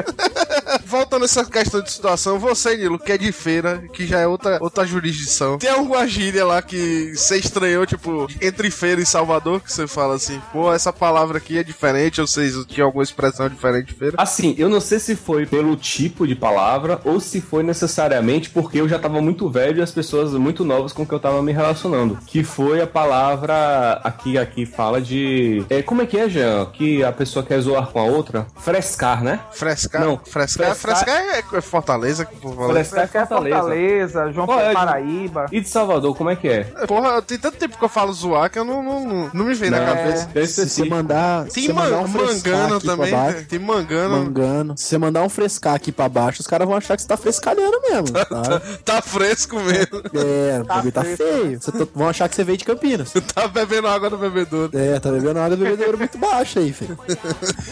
voltando 1.01 1.25
essa 1.25 1.45
questão 1.45 1.81
de 1.81 1.91
situação, 1.91 2.39
você, 2.39 2.77
Nilo, 2.77 2.99
que 2.99 3.11
é 3.13 3.17
de 3.19 3.33
feira, 3.33 3.83
que 3.93 4.07
já 4.07 4.19
é 4.21 4.27
outra, 4.27 4.59
outra 4.61 4.85
jurisdição, 4.85 5.57
tem 5.59 5.71
alguma 5.71 6.07
gíria 6.07 6.45
lá 6.45 6.61
que 6.61 7.13
você 7.17 7.39
estranhou, 7.39 7.87
tipo, 7.87 8.27
entre 8.41 8.71
feira 8.71 9.01
e 9.01 9.07
Salvador, 9.07 9.61
que 9.61 9.73
você 9.73 9.87
fala 9.87 10.15
assim, 10.15 10.41
pô, 10.53 10.73
essa 10.73 10.93
palavra 10.93 11.39
aqui 11.39 11.59
é 11.59 11.63
diferente, 11.63 12.21
ou 12.21 12.27
vocês 12.27 12.55
tinham 12.67 12.87
alguma 12.87 13.03
expressão 13.03 13.49
diferente 13.49 13.87
de 13.87 13.95
feira? 13.95 14.15
Assim, 14.19 14.55
eu 14.59 14.69
não 14.69 14.81
sei 14.81 14.99
se 14.99 15.17
foi 15.17 15.47
pelo 15.47 15.75
tipo 15.77 16.27
de 16.27 16.35
palavra 16.35 17.01
ou 17.05 17.19
se 17.19 17.41
foi 17.41 17.63
necessariamente 17.63 18.51
porque 18.51 18.81
eu 18.81 18.89
já 18.89 18.99
tava 18.99 19.21
muito 19.23 19.49
velho 19.49 19.79
e 19.79 19.83
as 19.83 19.91
pessoas 19.91 20.33
muito 20.35 20.65
novas 20.65 20.93
com 20.93 21.07
que 21.07 21.13
eu 21.15 21.19
tava 21.21 21.43
me 21.43 21.53
relacionando. 21.53 22.19
Que 22.27 22.45
foi 22.45 22.81
a 22.83 22.87
palavra 22.87 24.01
aqui, 24.05 24.37
aqui 24.37 24.67
fala 24.67 25.01
de. 25.01 25.65
É, 25.71 25.83
como 25.83 26.03
é 26.03 26.07
que 26.07 26.19
é, 26.19 26.29
Jean? 26.29 26.67
Que 26.67 27.03
a 27.03 27.13
pessoa 27.13 27.45
quer 27.45 27.61
zoar 27.61 27.87
com 27.89 27.99
a 28.01 28.05
outra? 28.05 28.47
Frescar, 28.59 29.23
né? 29.25 29.41
Frescar? 29.53 30.03
Não, 30.03 30.19
frescar, 30.19 30.67
frescar- 30.69 30.75
frescar 30.81 31.09
é, 31.17 31.45
é 31.53 31.61
Fortaleza 31.61 32.25
que 32.25 32.35
o 32.35 32.39
povo 32.39 32.57
fala. 32.57 32.73
Frescar 32.85 33.05
é 33.05 33.07
Fortaleza. 33.27 33.57
Fortaleza, 33.59 34.33
João 34.33 34.47
Qual 34.47 34.61
é? 34.61 34.73
Paraíba. 34.73 35.47
E 35.53 35.61
de 35.61 35.69
Salvador, 35.69 36.17
como 36.17 36.31
é 36.31 36.37
que 36.37 36.49
é? 36.49 36.65
Porra, 36.87 37.21
tem 37.23 37.39
tanto 37.39 37.57
tempo 37.59 37.79
que 37.79 37.85
eu 37.85 37.89
falo 37.89 38.13
zoar 38.13 38.51
que 38.51 38.59
eu 38.59 38.65
não, 38.65 38.83
não, 38.83 39.01
não, 39.07 39.31
não 39.33 39.45
me 39.45 39.55
vem 39.55 39.71
na 39.71 39.85
cabeça. 39.85 40.29
é 40.35 40.47
Se 40.47 40.69
você 40.69 40.85
mandar, 40.85 41.47
se 41.49 41.55
Tem 41.55 41.67
você 41.67 41.73
mandar 41.73 41.97
man- 41.97 42.03
um 42.03 42.09
mangano 42.09 42.81
também, 42.81 43.11
baixo, 43.11 43.45
tem 43.47 43.59
mangano. 43.59 44.17
mangano. 44.25 44.75
Se 44.77 44.85
você 44.85 44.99
mandar 44.99 45.23
um 45.23 45.29
frescar 45.29 45.75
aqui 45.75 45.93
pra 45.93 46.09
baixo, 46.09 46.41
os 46.41 46.47
caras 46.47 46.67
vão 46.67 46.77
achar 46.77 46.97
que 46.97 47.03
você 47.03 47.09
tá 47.09 47.17
frescalhando 47.17 47.81
mesmo. 47.83 48.09
Tá? 48.31 48.61
Tá 48.85 49.03
fresco 49.03 49.57
mesmo. 49.61 50.01
É, 50.15 50.61
o 50.61 50.65
bagulho 50.65 50.93
tá 50.93 51.03
fresco. 51.03 51.25
feio. 51.25 51.61
Você 51.61 51.73
tá- 51.73 51.87
vão 51.95 52.09
achar 52.09 52.29
que 52.29 52.35
você 52.37 52.45
veio 52.45 52.57
de 52.59 52.65
Campinas. 52.65 53.13
tá 53.35 53.49
bebendo 53.49 53.89
água 53.89 54.09
no 54.11 54.17
bebedouro. 54.19 54.71
É, 54.77 54.99
tá 55.01 55.11
bebendo 55.11 55.39
água 55.41 55.57
do 55.57 55.65
bebedouro 55.65 55.99
muito 55.99 56.17
baixa 56.19 56.61
aí, 56.61 56.73
filho. 56.73 56.97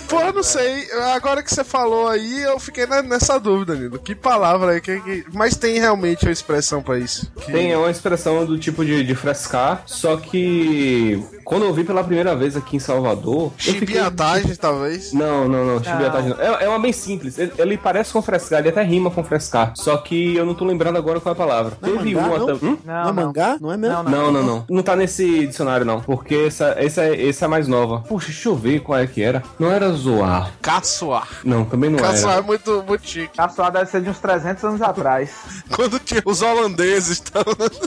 Pô, 0.08 0.20
eu 0.20 0.32
não 0.32 0.42
sei. 0.42 0.90
Agora 1.14 1.42
que 1.42 1.52
você 1.54 1.62
falou 1.64 2.08
aí, 2.08 2.42
eu 2.42 2.58
fiquei 2.58 2.86
na- 2.86 2.97
nessa 3.02 3.38
dúvida, 3.38 3.74
Nilo. 3.74 3.98
Que 3.98 4.14
palavra 4.14 4.72
aí? 4.72 4.80
Que, 4.80 5.00
que- 5.00 5.24
Mas 5.32 5.56
tem 5.56 5.78
realmente 5.78 6.24
uma 6.26 6.32
expressão 6.32 6.82
pra 6.82 6.98
isso. 6.98 7.30
Que- 7.40 7.52
Tem 7.52 7.74
uma 7.76 7.90
expressão 7.90 8.44
do 8.44 8.58
tipo 8.58 8.84
de, 8.84 9.02
de 9.04 9.14
frescar, 9.14 9.82
só 9.86 10.16
que 10.16 11.22
quando 11.44 11.64
eu 11.64 11.72
vi 11.72 11.84
pela 11.84 12.02
primeira 12.04 12.34
vez 12.36 12.56
aqui 12.56 12.76
em 12.76 12.80
Salvador. 12.80 13.44
eu 13.44 13.50
fiquei- 13.74 13.78
Chibiatagem, 13.78 14.54
talvez. 14.56 15.12
Não, 15.12 15.48
não, 15.48 15.64
não, 15.64 15.82
chibiatagem 15.84 16.30
não. 16.30 16.40
É, 16.40 16.64
é 16.64 16.68
uma 16.68 16.78
bem 16.78 16.92
simples. 16.92 17.38
Ele, 17.38 17.52
ele 17.58 17.76
parece 17.78 18.12
com 18.12 18.20
frescar, 18.22 18.60
ele 18.60 18.68
até 18.68 18.82
rima 18.82 19.10
com 19.10 19.22
frescar. 19.24 19.72
Só 19.76 19.96
que 19.98 20.36
eu 20.36 20.44
não 20.44 20.54
tô 20.54 20.64
lembrando 20.64 20.96
agora 20.98 21.20
qual 21.20 21.32
é 21.32 21.34
a 21.34 21.38
palavra. 21.38 21.78
Não 21.80 21.88
é 21.88 21.92
Teve 21.98 22.14
mangá, 22.14 22.26
uma 22.28 22.38
não? 22.38 22.46
tam- 22.46 22.58
Hum? 22.68 22.78
Não, 22.84 22.94
é 22.94 22.96
Não, 22.98 23.04
não. 23.04 23.14
mangá? 23.14 23.56
Não 23.60 23.72
é 23.72 23.76
mesmo? 23.76 23.96
Não, 23.96 24.02
não. 24.04 24.10
Não, 24.10 24.32
não, 24.32 24.42
não. 24.42 24.64
Não 24.68 24.82
tá 24.82 24.94
nesse 24.96 25.46
dicionário, 25.46 25.86
não. 25.86 26.00
Porque 26.00 26.34
essa, 26.34 26.74
essa, 26.76 27.02
é- 27.02 27.28
essa 27.28 27.44
é 27.44 27.46
a 27.46 27.48
mais 27.48 27.66
nova. 27.68 28.00
Puxa, 28.00 28.26
deixa 28.26 28.48
eu 28.48 28.56
ver 28.56 28.80
qual 28.80 28.98
é 28.98 29.06
que 29.06 29.22
era. 29.22 29.42
Não 29.58 29.70
era 29.70 29.90
zoar. 29.92 30.50
Caçoar. 30.60 31.28
Não, 31.44 31.64
também 31.64 31.88
não 31.90 31.98
Caçoar 31.98 32.34
era. 32.34 32.42
é 32.42 32.46
muito, 32.46 32.82
muito 32.88 33.07
chique. 33.09 33.37
Caçoar 33.37 33.71
deve 33.71 33.87
ser 33.90 34.00
de 34.00 34.11
uns 34.11 34.18
300 34.18 34.64
anos 34.64 34.83
atrás. 34.83 35.30
Quando 35.75 35.99
tinha 35.99 36.23
os 36.25 36.42
holandeses. 36.42 37.21
Tá... 37.21 37.40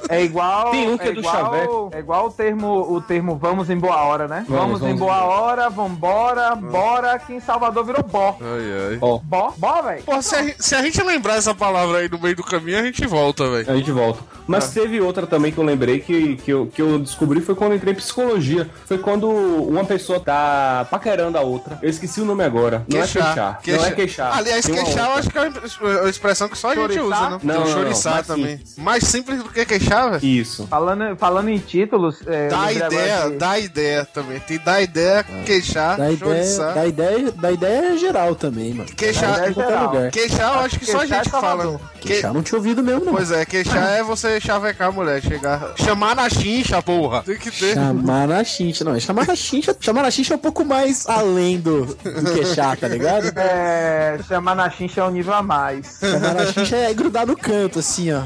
É 0.09 0.23
igual. 0.23 0.71
Tem 0.71 0.89
um 0.89 0.97
que 0.97 1.07
é 1.07 1.11
do 1.11 1.19
igual, 1.19 1.35
chaveco. 1.35 1.89
É 1.93 1.99
igual 1.99 2.27
o 2.27 2.31
termo, 2.31 2.93
o 2.93 3.01
termo 3.01 3.35
vamos 3.35 3.69
em 3.69 3.77
boa 3.77 3.97
hora, 4.03 4.27
né? 4.27 4.45
Vamos, 4.47 4.79
Vamos, 4.79 4.81
em 4.81 4.83
vamos 4.85 4.99
boa 4.99 5.15
em 5.15 5.19
boa 5.19 5.35
hora, 5.35 5.69
vambora, 5.69 6.55
bora, 6.55 7.19
que 7.19 7.33
em 7.33 7.39
Salvador 7.39 7.83
virou 7.85 8.03
bó. 8.03 8.37
Ai, 8.41 8.91
ai. 8.91 8.97
Bó? 9.23 9.53
Bó, 9.57 9.81
velho? 9.81 10.03
Pô, 10.03 10.21
se 10.21 10.35
a, 10.35 10.43
gente- 10.43 10.63
se 10.63 10.75
a 10.75 10.81
gente 10.81 11.01
lembrar 11.03 11.35
essa 11.35 11.53
palavra 11.53 11.99
aí 11.99 12.09
no 12.09 12.19
meio 12.19 12.35
do 12.35 12.43
caminho, 12.43 12.79
a 12.79 12.83
gente 12.83 13.05
volta, 13.05 13.49
velho. 13.49 13.69
a 13.71 13.75
gente 13.75 13.91
volta. 13.91 14.19
Mas 14.47 14.69
teve 14.71 14.99
outra 14.99 15.25
também 15.25 15.51
que 15.51 15.57
eu 15.57 15.63
lembrei 15.63 15.99
que, 15.99 16.35
que, 16.37 16.51
eu, 16.51 16.67
que 16.67 16.81
eu 16.81 16.99
descobri 16.99 17.39
foi 17.41 17.55
quando 17.55 17.71
eu 17.71 17.77
entrei 17.77 17.93
em 17.93 17.97
psicologia. 17.97 18.69
Foi 18.85 18.97
quando 18.97 19.29
uma 19.29 19.85
pessoa 19.85 20.19
tá 20.19 20.85
paquerando 20.89 21.37
a 21.37 21.41
outra. 21.41 21.79
Eu 21.81 21.89
esqueci 21.89 22.19
o 22.21 22.25
nome 22.25 22.43
agora. 22.43 22.85
Não 22.87 22.97
é 22.99 23.07
queixar. 23.07 23.61
Não 23.65 23.85
é 23.85 23.91
queixar. 23.91 24.37
Aliás, 24.37 24.65
uma 24.65 24.83
queixar 24.93 25.09
eu 25.09 25.15
acho 25.15 25.29
que 25.29 25.37
é 25.37 25.41
uma 26.01 26.09
expressão 26.09 26.47
que 26.49 26.57
só 26.57 26.71
a 26.71 26.75
gente 26.75 26.99
usa, 26.99 27.15
né? 27.21 27.29
Não, 27.31 27.39
Tem 27.39 27.49
o 27.49 27.53
não, 27.53 27.59
não, 27.65 27.67
choriçar 27.73 28.23
também. 28.25 28.57
simples. 28.57 28.75
Mais 28.77 29.03
simples 29.03 29.37
do 29.43 29.49
que 29.49 29.65
queixar, 29.65 30.11
velho. 30.11 30.25
Isso. 30.25 30.67
Falando, 30.67 31.15
falando 31.17 31.49
em 31.49 31.57
títulos. 31.57 32.19
É, 32.27 32.47
Dá 32.47 32.71
ideia, 32.71 33.29
de- 33.29 33.35
dá 33.37 33.59
ideia 33.59 34.05
também. 34.05 34.39
Tem 34.39 34.59
dá 34.59 34.81
ideia, 34.81 35.23
queixar, 35.45 35.97
Dá 35.97 36.11
ideia, 36.11 36.33
choriçar. 36.43 36.73
dá 36.73 36.85
ideia, 36.87 37.31
dá 37.31 37.51
ideia 37.51 37.97
geral 37.97 38.35
também, 38.35 38.73
mano. 38.73 38.89
Queixar- 38.95 39.31
Dá 39.31 39.37
ideia 39.37 39.49
em 39.49 39.53
qualquer 39.53 39.71
geral. 39.73 39.93
lugar. 39.93 40.11
Queixar, 40.11 40.53
eu 40.53 40.59
acho 40.61 40.79
que 40.79 40.85
só 40.85 40.99
a 41.01 41.05
gente 41.05 41.27
é 41.27 41.29
Salvador. 41.29 41.79
fala. 41.79 41.91
Que- 41.99 42.07
Queixar 42.09 42.33
não 42.33 42.41
tinha 42.41 42.57
ouvido 42.57 42.83
mesmo, 42.83 43.05
não. 43.05 43.13
Pois 43.13 43.31
é, 43.31 43.45
queixar 43.45 43.89
é 43.99 44.03
você 44.03 44.39
chavecar 44.41 44.89
a 44.89 44.91
mulher, 44.91 45.21
chegar. 45.21 45.73
Chamar 45.77 46.15
na 46.15 46.29
chincha, 46.29 46.81
porra. 46.81 47.21
Tem 47.23 47.37
que 47.37 47.51
ter. 47.51 47.73
Chamar 47.75 48.27
na 48.27 48.43
chincha, 48.43 48.83
não. 48.83 48.99
Chamar 48.99 49.27
na 49.27 49.35
chincha, 49.35 49.75
chamar 49.79 50.01
na 50.03 50.11
chincha 50.11 50.33
é 50.33 50.37
um 50.37 50.39
pouco 50.39 50.65
mais 50.65 51.07
além 51.07 51.59
do, 51.59 51.85
do 51.85 52.33
queixar, 52.33 52.75
tá 52.77 52.87
ligado? 52.87 53.31
É, 53.41 54.17
chamar 54.27 54.55
na 54.55 54.69
chincha 54.69 54.80
é 54.99 55.03
um 55.03 55.11
nível 55.11 55.33
a 55.33 55.41
mais. 55.43 55.99
Na 56.01 56.45
chincha 56.51 56.75
é 56.75 56.93
grudar 56.93 57.25
no 57.25 57.35
canto, 57.35 57.79
assim, 57.79 58.11
ó. 58.11 58.21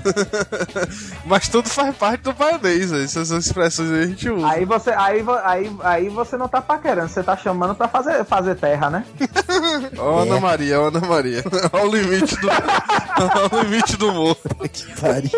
Mas 1.25 1.47
tudo 1.47 1.69
faz 1.69 1.95
parte 1.95 2.21
do 2.21 2.33
velho. 2.33 3.03
Essas 3.03 3.31
expressões 3.31 3.91
aí 3.91 4.03
a 4.03 4.07
gente 4.07 4.29
usa. 4.29 4.47
Aí 4.47 4.65
você, 4.65 4.89
aí, 4.91 5.23
aí, 5.43 5.75
aí 5.83 6.09
você 6.09 6.37
não 6.37 6.47
tá 6.47 6.61
paquerando, 6.61 7.09
você 7.09 7.23
tá 7.23 7.35
chamando 7.35 7.75
pra 7.75 7.87
fazer, 7.87 8.23
fazer 8.25 8.55
terra, 8.55 8.89
né? 8.89 9.05
Ó, 9.97 10.21
Ana 10.23 10.39
Maria, 10.39 10.79
ó, 10.79 10.87
Ana 10.87 10.99
Maria. 11.01 11.43
Olha 11.73 11.85
o 11.85 11.95
limite 11.95 12.35
do. 12.39 12.47
Olha 12.49 13.49
o 13.51 13.63
limite 13.63 13.97
do 13.97 14.09
humor. 14.09 14.37
Que 14.71 15.01
pariu. 15.01 15.29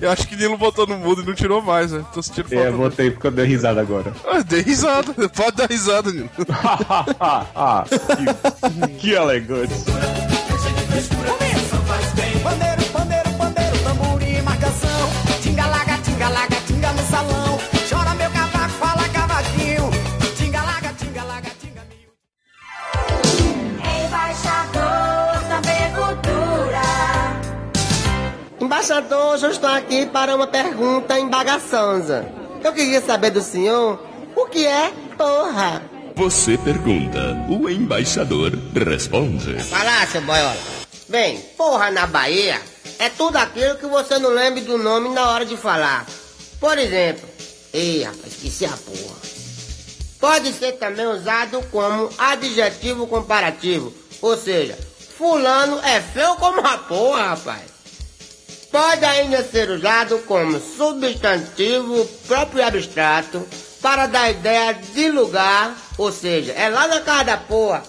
Eu 0.00 0.10
acho 0.10 0.26
que 0.26 0.36
Nilo 0.36 0.58
botou 0.58 0.86
no 0.86 0.98
mudo 0.98 1.22
e 1.22 1.26
não 1.26 1.34
tirou 1.34 1.62
mais, 1.62 1.90
velho. 1.92 2.06
Tô 2.12 2.22
sentindo 2.22 2.48
falta. 2.48 2.64
É, 2.64 2.70
botei 2.70 3.10
porque 3.10 3.26
eu 3.26 3.30
dei 3.30 3.46
risada 3.46 3.80
agora. 3.80 4.12
Ah, 4.26 4.42
dei 4.42 4.62
risada. 4.62 5.12
Pode 5.28 5.56
dar 5.56 5.70
risada, 5.70 6.10
Nilo. 6.10 6.30
ah, 7.20 7.84
que, 7.88 8.88
que 8.98 9.12
elegante. 9.12 9.72
Pandeiro, 12.42 12.84
pandeiro, 12.92 13.30
pandeiro, 13.38 13.78
tamborim, 13.84 14.42
marcação. 14.42 15.10
Tinga-laga, 15.42 15.98
tinga-laga, 16.04 16.56
tinga 16.66 16.92
no 16.92 17.02
salão. 17.06 17.58
Chora 17.88 18.14
meu 18.14 18.30
cavaco, 18.30 18.68
fala 18.70 19.08
cavaquinho. 19.08 19.90
Tinga-laga, 20.36 20.92
tinga-laga, 20.98 21.50
tinga 21.60 21.82
meu. 21.88 22.12
Embaixador 24.04 25.48
da 25.48 25.58
Agricultura. 25.58 26.82
Embaixador, 28.60 29.38
eu 29.42 29.50
estou 29.50 29.70
aqui 29.70 30.04
para 30.06 30.34
uma 30.34 30.46
pergunta 30.46 31.18
embagaçanza. 31.18 32.26
Eu 32.62 32.72
queria 32.72 33.00
saber 33.00 33.30
do 33.30 33.40
senhor 33.40 33.98
o 34.36 34.46
que 34.46 34.66
é 34.66 34.92
porra. 35.16 35.82
Você 36.16 36.58
pergunta, 36.58 37.46
o 37.48 37.70
embaixador 37.70 38.52
responde. 38.74 39.58
Falar, 39.62 40.06
seu 40.08 40.20
boiola. 40.22 40.81
Bem, 41.12 41.38
porra 41.58 41.90
na 41.90 42.06
Bahia 42.06 42.58
é 42.98 43.10
tudo 43.10 43.36
aquilo 43.36 43.76
que 43.76 43.84
você 43.84 44.18
não 44.18 44.30
lembre 44.30 44.62
do 44.62 44.78
nome 44.78 45.10
na 45.10 45.28
hora 45.28 45.44
de 45.44 45.58
falar. 45.58 46.06
Por 46.58 46.78
exemplo, 46.78 47.28
ei 47.70 48.02
rapaz, 48.02 48.28
esqueci 48.28 48.64
a 48.64 48.70
porra. 48.70 49.20
Pode 50.18 50.54
ser 50.54 50.72
também 50.78 51.06
usado 51.06 51.62
como 51.70 52.08
adjetivo 52.16 53.06
comparativo, 53.06 53.92
ou 54.22 54.38
seja, 54.38 54.78
fulano 55.18 55.78
é 55.80 56.00
feio 56.00 56.34
como 56.36 56.66
a 56.66 56.78
porra, 56.78 57.24
rapaz. 57.24 57.64
Pode 58.70 59.04
ainda 59.04 59.44
ser 59.44 59.68
usado 59.68 60.18
como 60.20 60.58
substantivo 60.58 62.06
próprio 62.26 62.66
abstrato 62.66 63.46
para 63.82 64.06
dar 64.06 64.30
ideia 64.30 64.72
de 64.72 65.10
lugar, 65.10 65.76
ou 65.98 66.10
seja, 66.10 66.52
é 66.52 66.70
lá 66.70 66.88
na 66.88 67.02
casa 67.02 67.24
da 67.24 67.36
porra, 67.36 67.82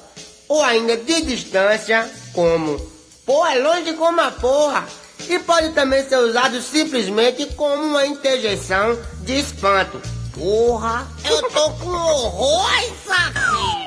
ou 0.49 0.61
ainda 0.61 0.97
de 0.97 1.21
distância, 1.21 2.11
como 2.33 2.92
pô, 3.25 3.45
é 3.45 3.59
longe 3.59 3.93
como 3.93 4.21
a 4.21 4.31
porra. 4.31 4.85
E 5.27 5.39
pode 5.39 5.69
também 5.73 6.07
ser 6.07 6.17
usado 6.17 6.61
simplesmente 6.61 7.45
como 7.55 7.83
uma 7.83 8.05
interjeição 8.05 8.97
de 9.21 9.39
espanto. 9.39 10.01
Porra, 10.33 11.07
eu 11.23 11.49
tô 11.49 11.69
com 11.71 11.89
horror 11.89 12.69
isso 12.81 13.11
aqui. 13.11 13.83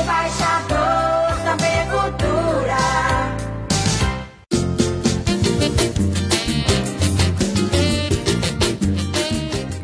Embaixador 0.00 0.81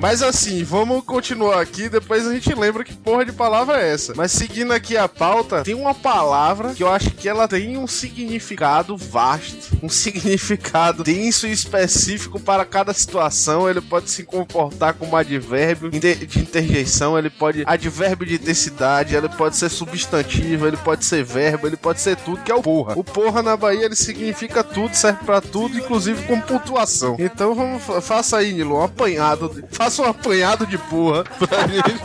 Mas 0.01 0.23
assim, 0.23 0.63
vamos 0.63 1.03
continuar 1.05 1.61
aqui, 1.61 1.89
depois 1.89 2.25
a 2.25 2.33
gente 2.33 2.55
lembra 2.55 2.85
que 2.85 2.95
porra 2.95 3.25
de 3.25 3.33
palavra 3.33 3.83
é 3.83 3.93
essa. 3.93 4.13
Mas 4.17 4.31
seguindo 4.31 4.73
aqui 4.73 4.97
a 4.97 5.09
pauta, 5.09 5.63
tem 5.65 5.75
uma 5.75 5.93
palavra 5.93 6.73
que 6.73 6.85
eu 6.85 6.89
acho 6.91 7.11
que 7.11 7.29
ela 7.29 7.49
tem 7.49 7.77
um 7.77 7.87
significado 7.89 8.97
vasto, 8.97 9.77
um 9.83 9.89
significado 9.91 11.03
denso 11.03 11.49
e 11.49 11.53
específico 11.53 12.39
para 12.39 12.65
cada 12.65 12.93
situação. 12.95 13.69
Ele 13.69 13.81
pode 13.81 14.09
se 14.09 14.23
comportar 14.23 14.95
como 14.95 15.17
advérbio 15.17 15.91
de 15.91 16.39
interjeição, 16.39 17.19
ele 17.19 17.29
pode 17.31 17.65
advérbio 17.67 18.25
de 18.27 18.35
intensidade, 18.37 19.17
ele 19.17 19.29
pode 19.29 19.57
ser 19.57 19.69
substantivo, 19.69 20.67
ele 20.69 20.77
pode 20.77 21.05
ser 21.05 21.25
verbo, 21.25 21.67
ele 21.67 21.77
pode 21.77 22.01
ser 22.01 22.15
tudo, 22.17 22.41
que 22.43 22.53
é 22.53 22.55
o 22.55 22.63
porra. 22.63 22.95
O 22.97 23.03
porra 23.03 23.43
na 23.43 23.57
Bahia 23.57 23.87
ele 23.87 23.97
significa 23.97 24.63
tudo, 24.63 24.95
serve 24.95 25.25
pra 25.25 25.41
tudo, 25.41 25.77
inclusive 25.77 26.23
com 26.25 26.41
pontuação. 26.41 27.17
Então 27.19 27.53
vamos, 27.53 27.83
fa- 27.83 28.01
faça 28.01 28.37
aí, 28.39 28.53
Nilo, 28.53 28.77
um 28.79 28.83
apanhado. 28.85 29.49
de- 29.49 29.65
Faça 29.89 30.03
um 30.03 30.07
apanhado 30.11 30.67
de 30.67 30.77
porra 30.77 31.25
pra 31.25 31.67
gente. 31.67 31.99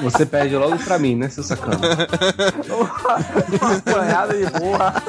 Você 0.00 0.24
perde 0.24 0.54
logo 0.54 0.78
pra 0.78 0.96
mim, 0.96 1.16
né, 1.16 1.28
seu 1.28 1.42
sacana? 1.42 1.76
Uma 3.60 3.76
apanhada 3.76 4.32
de 4.34 4.48
porra. 4.52 5.02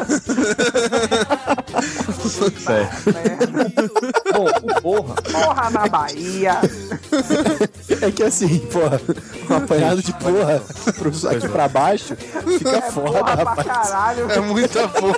Certo. 2.57 3.13
Bom, 4.33 4.47
o 4.63 4.81
porra. 4.81 5.13
Porra 5.31 5.69
na 5.69 5.87
Bahia. 5.87 6.59
É 8.01 8.09
que 8.11 8.23
assim, 8.23 8.57
porra, 8.59 8.99
um 9.47 9.55
apanhado 9.57 10.01
de 10.01 10.11
porra 10.13 10.63
pro- 10.97 11.29
aqui 11.29 11.47
pra 11.49 11.67
baixo 11.67 12.15
fica 12.15 12.81
foda, 12.81 13.11
Porra 13.19 13.23
pra 13.23 13.35
rapaz. 13.43 13.67
caralho. 13.67 14.31
É 14.31 14.39
muita 14.39 14.87
porra. 14.87 15.13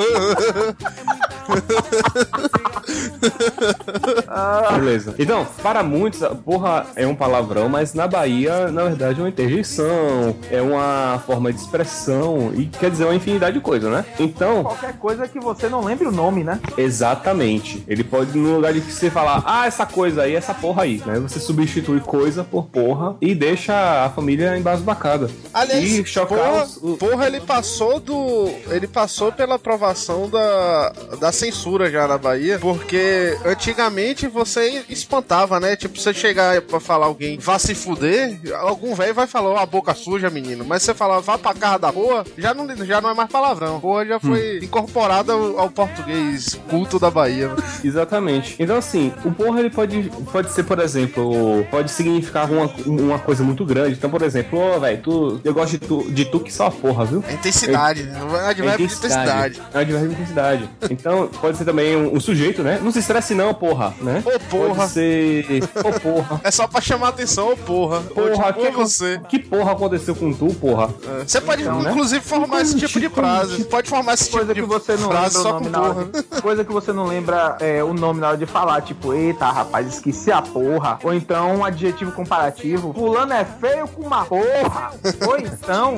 Beleza. 4.77 5.15
Então, 5.17 5.45
para 5.61 5.83
muitos, 5.83 6.21
a 6.23 6.29
porra 6.35 6.85
é 6.95 7.05
um 7.07 7.15
palavrão, 7.15 7.69
mas 7.69 7.93
na 7.93 8.07
Bahia, 8.07 8.69
na 8.71 8.83
verdade, 8.83 9.19
é 9.19 9.23
uma 9.23 9.29
interjeição, 9.29 10.35
é 10.51 10.61
uma 10.61 11.21
forma 11.25 11.51
de 11.51 11.59
expressão 11.59 12.51
e 12.55 12.65
quer 12.65 12.89
dizer 12.91 13.05
uma 13.05 13.15
infinidade 13.15 13.55
de 13.55 13.61
coisas, 13.61 13.91
né? 13.91 14.05
Então, 14.19 14.63
Qualquer 14.63 14.93
coisa 14.97 15.27
que 15.27 15.39
você 15.39 15.67
não 15.69 15.83
lembre 15.83 16.07
o 16.07 16.11
nome, 16.11 16.43
né? 16.43 16.59
exatamente. 16.77 17.83
Ele 17.87 18.03
pode, 18.03 18.37
no 18.37 18.55
lugar 18.55 18.73
de 18.73 18.79
você 18.81 19.09
falar, 19.09 19.43
ah, 19.45 19.65
essa 19.67 19.85
coisa 19.85 20.23
aí, 20.23 20.35
essa 20.35 20.53
porra 20.53 20.83
aí, 20.83 21.01
né? 21.05 21.19
Você 21.19 21.39
substitui 21.39 21.99
coisa 21.99 22.43
por 22.43 22.65
porra 22.65 23.15
e 23.21 23.33
deixa 23.33 24.05
a 24.05 24.09
família 24.09 24.57
embasbacada. 24.57 25.29
Aliás, 25.53 25.83
e 25.83 26.05
chocar 26.05 26.37
porra, 26.37 26.63
os- 26.63 26.77
o- 26.77 26.97
porra, 26.97 27.27
ele 27.27 27.39
passou 27.41 27.99
do. 27.99 28.49
Ele 28.69 28.87
passou 28.87 29.31
pela 29.31 29.55
aprovação 29.55 30.29
da, 30.29 30.93
da 31.19 31.31
censura 31.31 31.89
já 31.89 32.07
na 32.07 32.17
Bahia, 32.17 32.57
porque 32.59 33.37
antigamente 33.47 34.27
você 34.27 34.83
espantava, 34.89 35.59
né? 35.59 35.75
Tipo, 35.75 35.99
você 35.99 36.13
chegar 36.13 36.61
pra 36.61 36.79
falar 36.79 37.05
alguém 37.05 37.37
vá 37.37 37.57
se 37.57 37.73
fuder, 37.73 38.39
algum 38.59 38.93
velho 38.93 39.13
vai 39.13 39.27
falar, 39.27 39.49
ó, 39.49 39.57
a 39.57 39.65
boca 39.65 39.93
suja, 39.93 40.29
menino. 40.29 40.65
Mas 40.65 40.83
você 40.83 40.93
falar 40.93 41.19
vá 41.19 41.37
pra 41.37 41.53
casa 41.53 41.79
da 41.79 41.93
porra, 41.93 42.25
já 42.37 42.53
não, 42.53 42.67
já 42.85 43.01
não 43.01 43.09
é 43.09 43.13
mais 43.13 43.29
palavrão. 43.29 43.79
Porra 43.79 44.05
já 44.05 44.19
foi 44.19 44.59
incorporada 44.61 45.33
ao, 45.33 45.59
ao 45.59 45.69
português 45.69 46.59
culto 46.69 46.99
da 46.99 47.09
Bahia. 47.09 47.51
Exatamente. 47.83 48.55
Então, 48.59 48.77
assim, 48.77 49.13
o 49.23 49.31
porra 49.31 49.59
ele 49.59 49.69
pode, 49.69 50.11
pode 50.31 50.51
ser, 50.51 50.63
por 50.63 50.79
exemplo, 50.79 51.65
pode 51.69 51.91
significar 51.91 52.49
uma, 52.51 52.69
uma 52.85 53.19
coisa 53.19 53.43
muito 53.43 53.65
grande. 53.65 53.93
Então, 53.93 54.09
por 54.09 54.21
exemplo, 54.21 54.59
ô, 54.59 54.79
velho, 54.79 55.01
tu, 55.01 55.41
eu 55.43 55.53
gosto 55.53 55.71
de 55.71 55.79
tu, 55.79 56.11
de 56.11 56.25
tu 56.25 56.39
que 56.39 56.53
só 56.53 56.69
porra, 56.69 57.05
viu? 57.05 57.23
É 57.27 57.33
intensidade, 57.33 58.03
né? 58.03 58.19
É 58.19 58.49
advérbio 58.49 58.87
de 58.87 58.93
intensidade. 58.93 59.61
É 59.73 59.79
advérbio 59.79 60.09
de 60.09 60.15
intensidade. 60.15 60.69
Então, 60.89 61.27
pode 61.27 61.57
ser 61.57 61.65
também 61.65 61.95
um, 61.95 62.15
um 62.15 62.19
sujeito, 62.19 62.63
né? 62.63 62.79
Não 62.81 62.91
se 62.91 62.99
estresse 62.99 63.33
não, 63.37 63.53
porra, 63.53 63.93
né? 64.01 64.23
Ô, 64.25 64.39
porra. 64.49 64.75
Pode 64.75 64.91
ser... 64.91 65.45
Ô, 65.75 65.99
porra. 65.99 66.41
É 66.43 66.51
só 66.51 66.67
pra 66.67 66.81
chamar 66.81 67.09
atenção, 67.09 67.51
ô 67.53 67.57
porra. 67.57 68.01
Porra, 68.01 68.47
Ou 68.47 68.53
tipo, 68.53 68.61
que, 68.65 68.71
você. 68.71 69.21
que 69.29 69.39
porra 69.39 69.71
aconteceu 69.71 70.15
com 70.15 70.33
tu, 70.33 70.47
porra? 70.55 70.89
Você 71.25 71.39
pode, 71.39 71.61
Então, 71.61 71.81
né? 71.81 71.91
inclusive, 71.91 72.21
formar 72.23 72.61
esse 72.61 72.77
tipo 72.77 72.99
de 72.99 73.09
frase. 73.09 73.63
Pode 73.65 73.89
formar 73.89 74.13
esse 74.15 74.25
tipo 74.25 74.37
Coisa 74.37 74.53
de 74.53 74.61
que 74.61 74.67
você 74.67 74.95
não 74.97 75.09
frase 75.09 75.41
só 75.41 75.53
com 75.59 75.65
porra. 75.65 76.05
de, 76.05 76.23
Coisa 76.41 76.65
que 76.65 76.71
você 76.71 76.91
não 76.91 77.05
lembra 77.05 77.57
é, 77.59 77.83
o 77.83 77.93
nome 77.93 78.19
na 78.19 78.29
hora 78.29 78.37
de 78.37 78.45
falar, 78.45 78.81
tipo, 78.81 79.13
eita, 79.13 79.45
rapaz, 79.45 79.87
esqueci 79.87 80.31
a 80.31 80.41
porra. 80.41 80.99
Ou 81.03 81.13
então 81.13 81.57
um 81.57 81.65
adjetivo 81.65 82.11
comparativo, 82.11 82.93
fulano 82.93 83.33
é 83.33 83.45
feio 83.45 83.87
com 83.87 84.01
uma 84.03 84.25
porra. 84.25 84.91
Ou 85.27 85.37
então, 85.39 85.97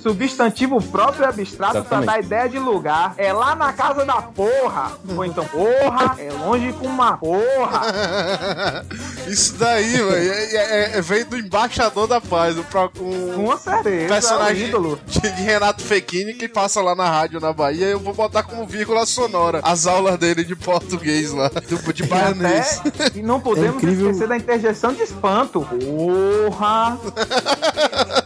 substantivo 0.00 0.82
próprio 0.82 1.22
e 1.22 1.26
abstrato 1.26 1.78
Exatamente. 1.78 2.04
pra 2.06 2.14
dar 2.14 2.20
ideia 2.20 2.48
de 2.48 2.58
lugar. 2.58 3.14
É 3.16 3.32
lá 3.32 3.54
na 3.54 3.72
casa 3.72 4.04
da 4.04 4.20
porra. 4.22 4.92
Ou 5.16 5.24
então, 5.24 5.44
porra, 5.44 6.16
é 6.18 6.30
longe 6.32 6.72
uma 6.80 7.16
porra. 7.16 8.84
Isso 9.28 9.54
daí, 9.54 9.92
velho, 9.92 10.32
é, 10.32 10.54
é- 10.54 10.98
é- 10.98 11.00
veio 11.00 11.24
do 11.26 11.36
embaixador 11.38 12.06
da 12.06 12.20
paz, 12.20 12.56
o 12.56 12.64
um 13.00 13.46
Com 13.46 13.56
certeza, 13.56 14.08
personagem 14.08 14.64
é 14.64 14.68
ídolo. 14.68 14.98
de, 15.06 15.20
de 15.20 15.42
Renato 15.42 15.82
Fechini 15.82 16.34
que 16.34 16.48
passa 16.48 16.80
lá 16.80 16.94
na 16.94 17.08
rádio 17.08 17.40
na 17.40 17.52
Bahia. 17.52 17.86
Eu 17.86 18.00
vou 18.00 18.14
botar 18.14 18.42
como 18.42 18.66
vírgula 18.66 19.06
sonora 19.06 19.60
as 19.62 19.86
aulas 19.86 20.18
dele 20.18 20.44
de 20.44 20.56
português 20.56 21.32
lá, 21.32 21.48
do, 21.48 21.92
de 21.92 22.02
baianês. 22.04 22.80
Até, 22.84 23.18
e 23.18 23.22
não 23.22 23.40
podemos 23.40 23.82
É 23.82 23.86
esquecer 23.88 24.28
da 24.28 24.36
interjeição 24.36 24.92
de 24.92 25.02
espanto. 25.02 25.60
Porra! 25.62 26.98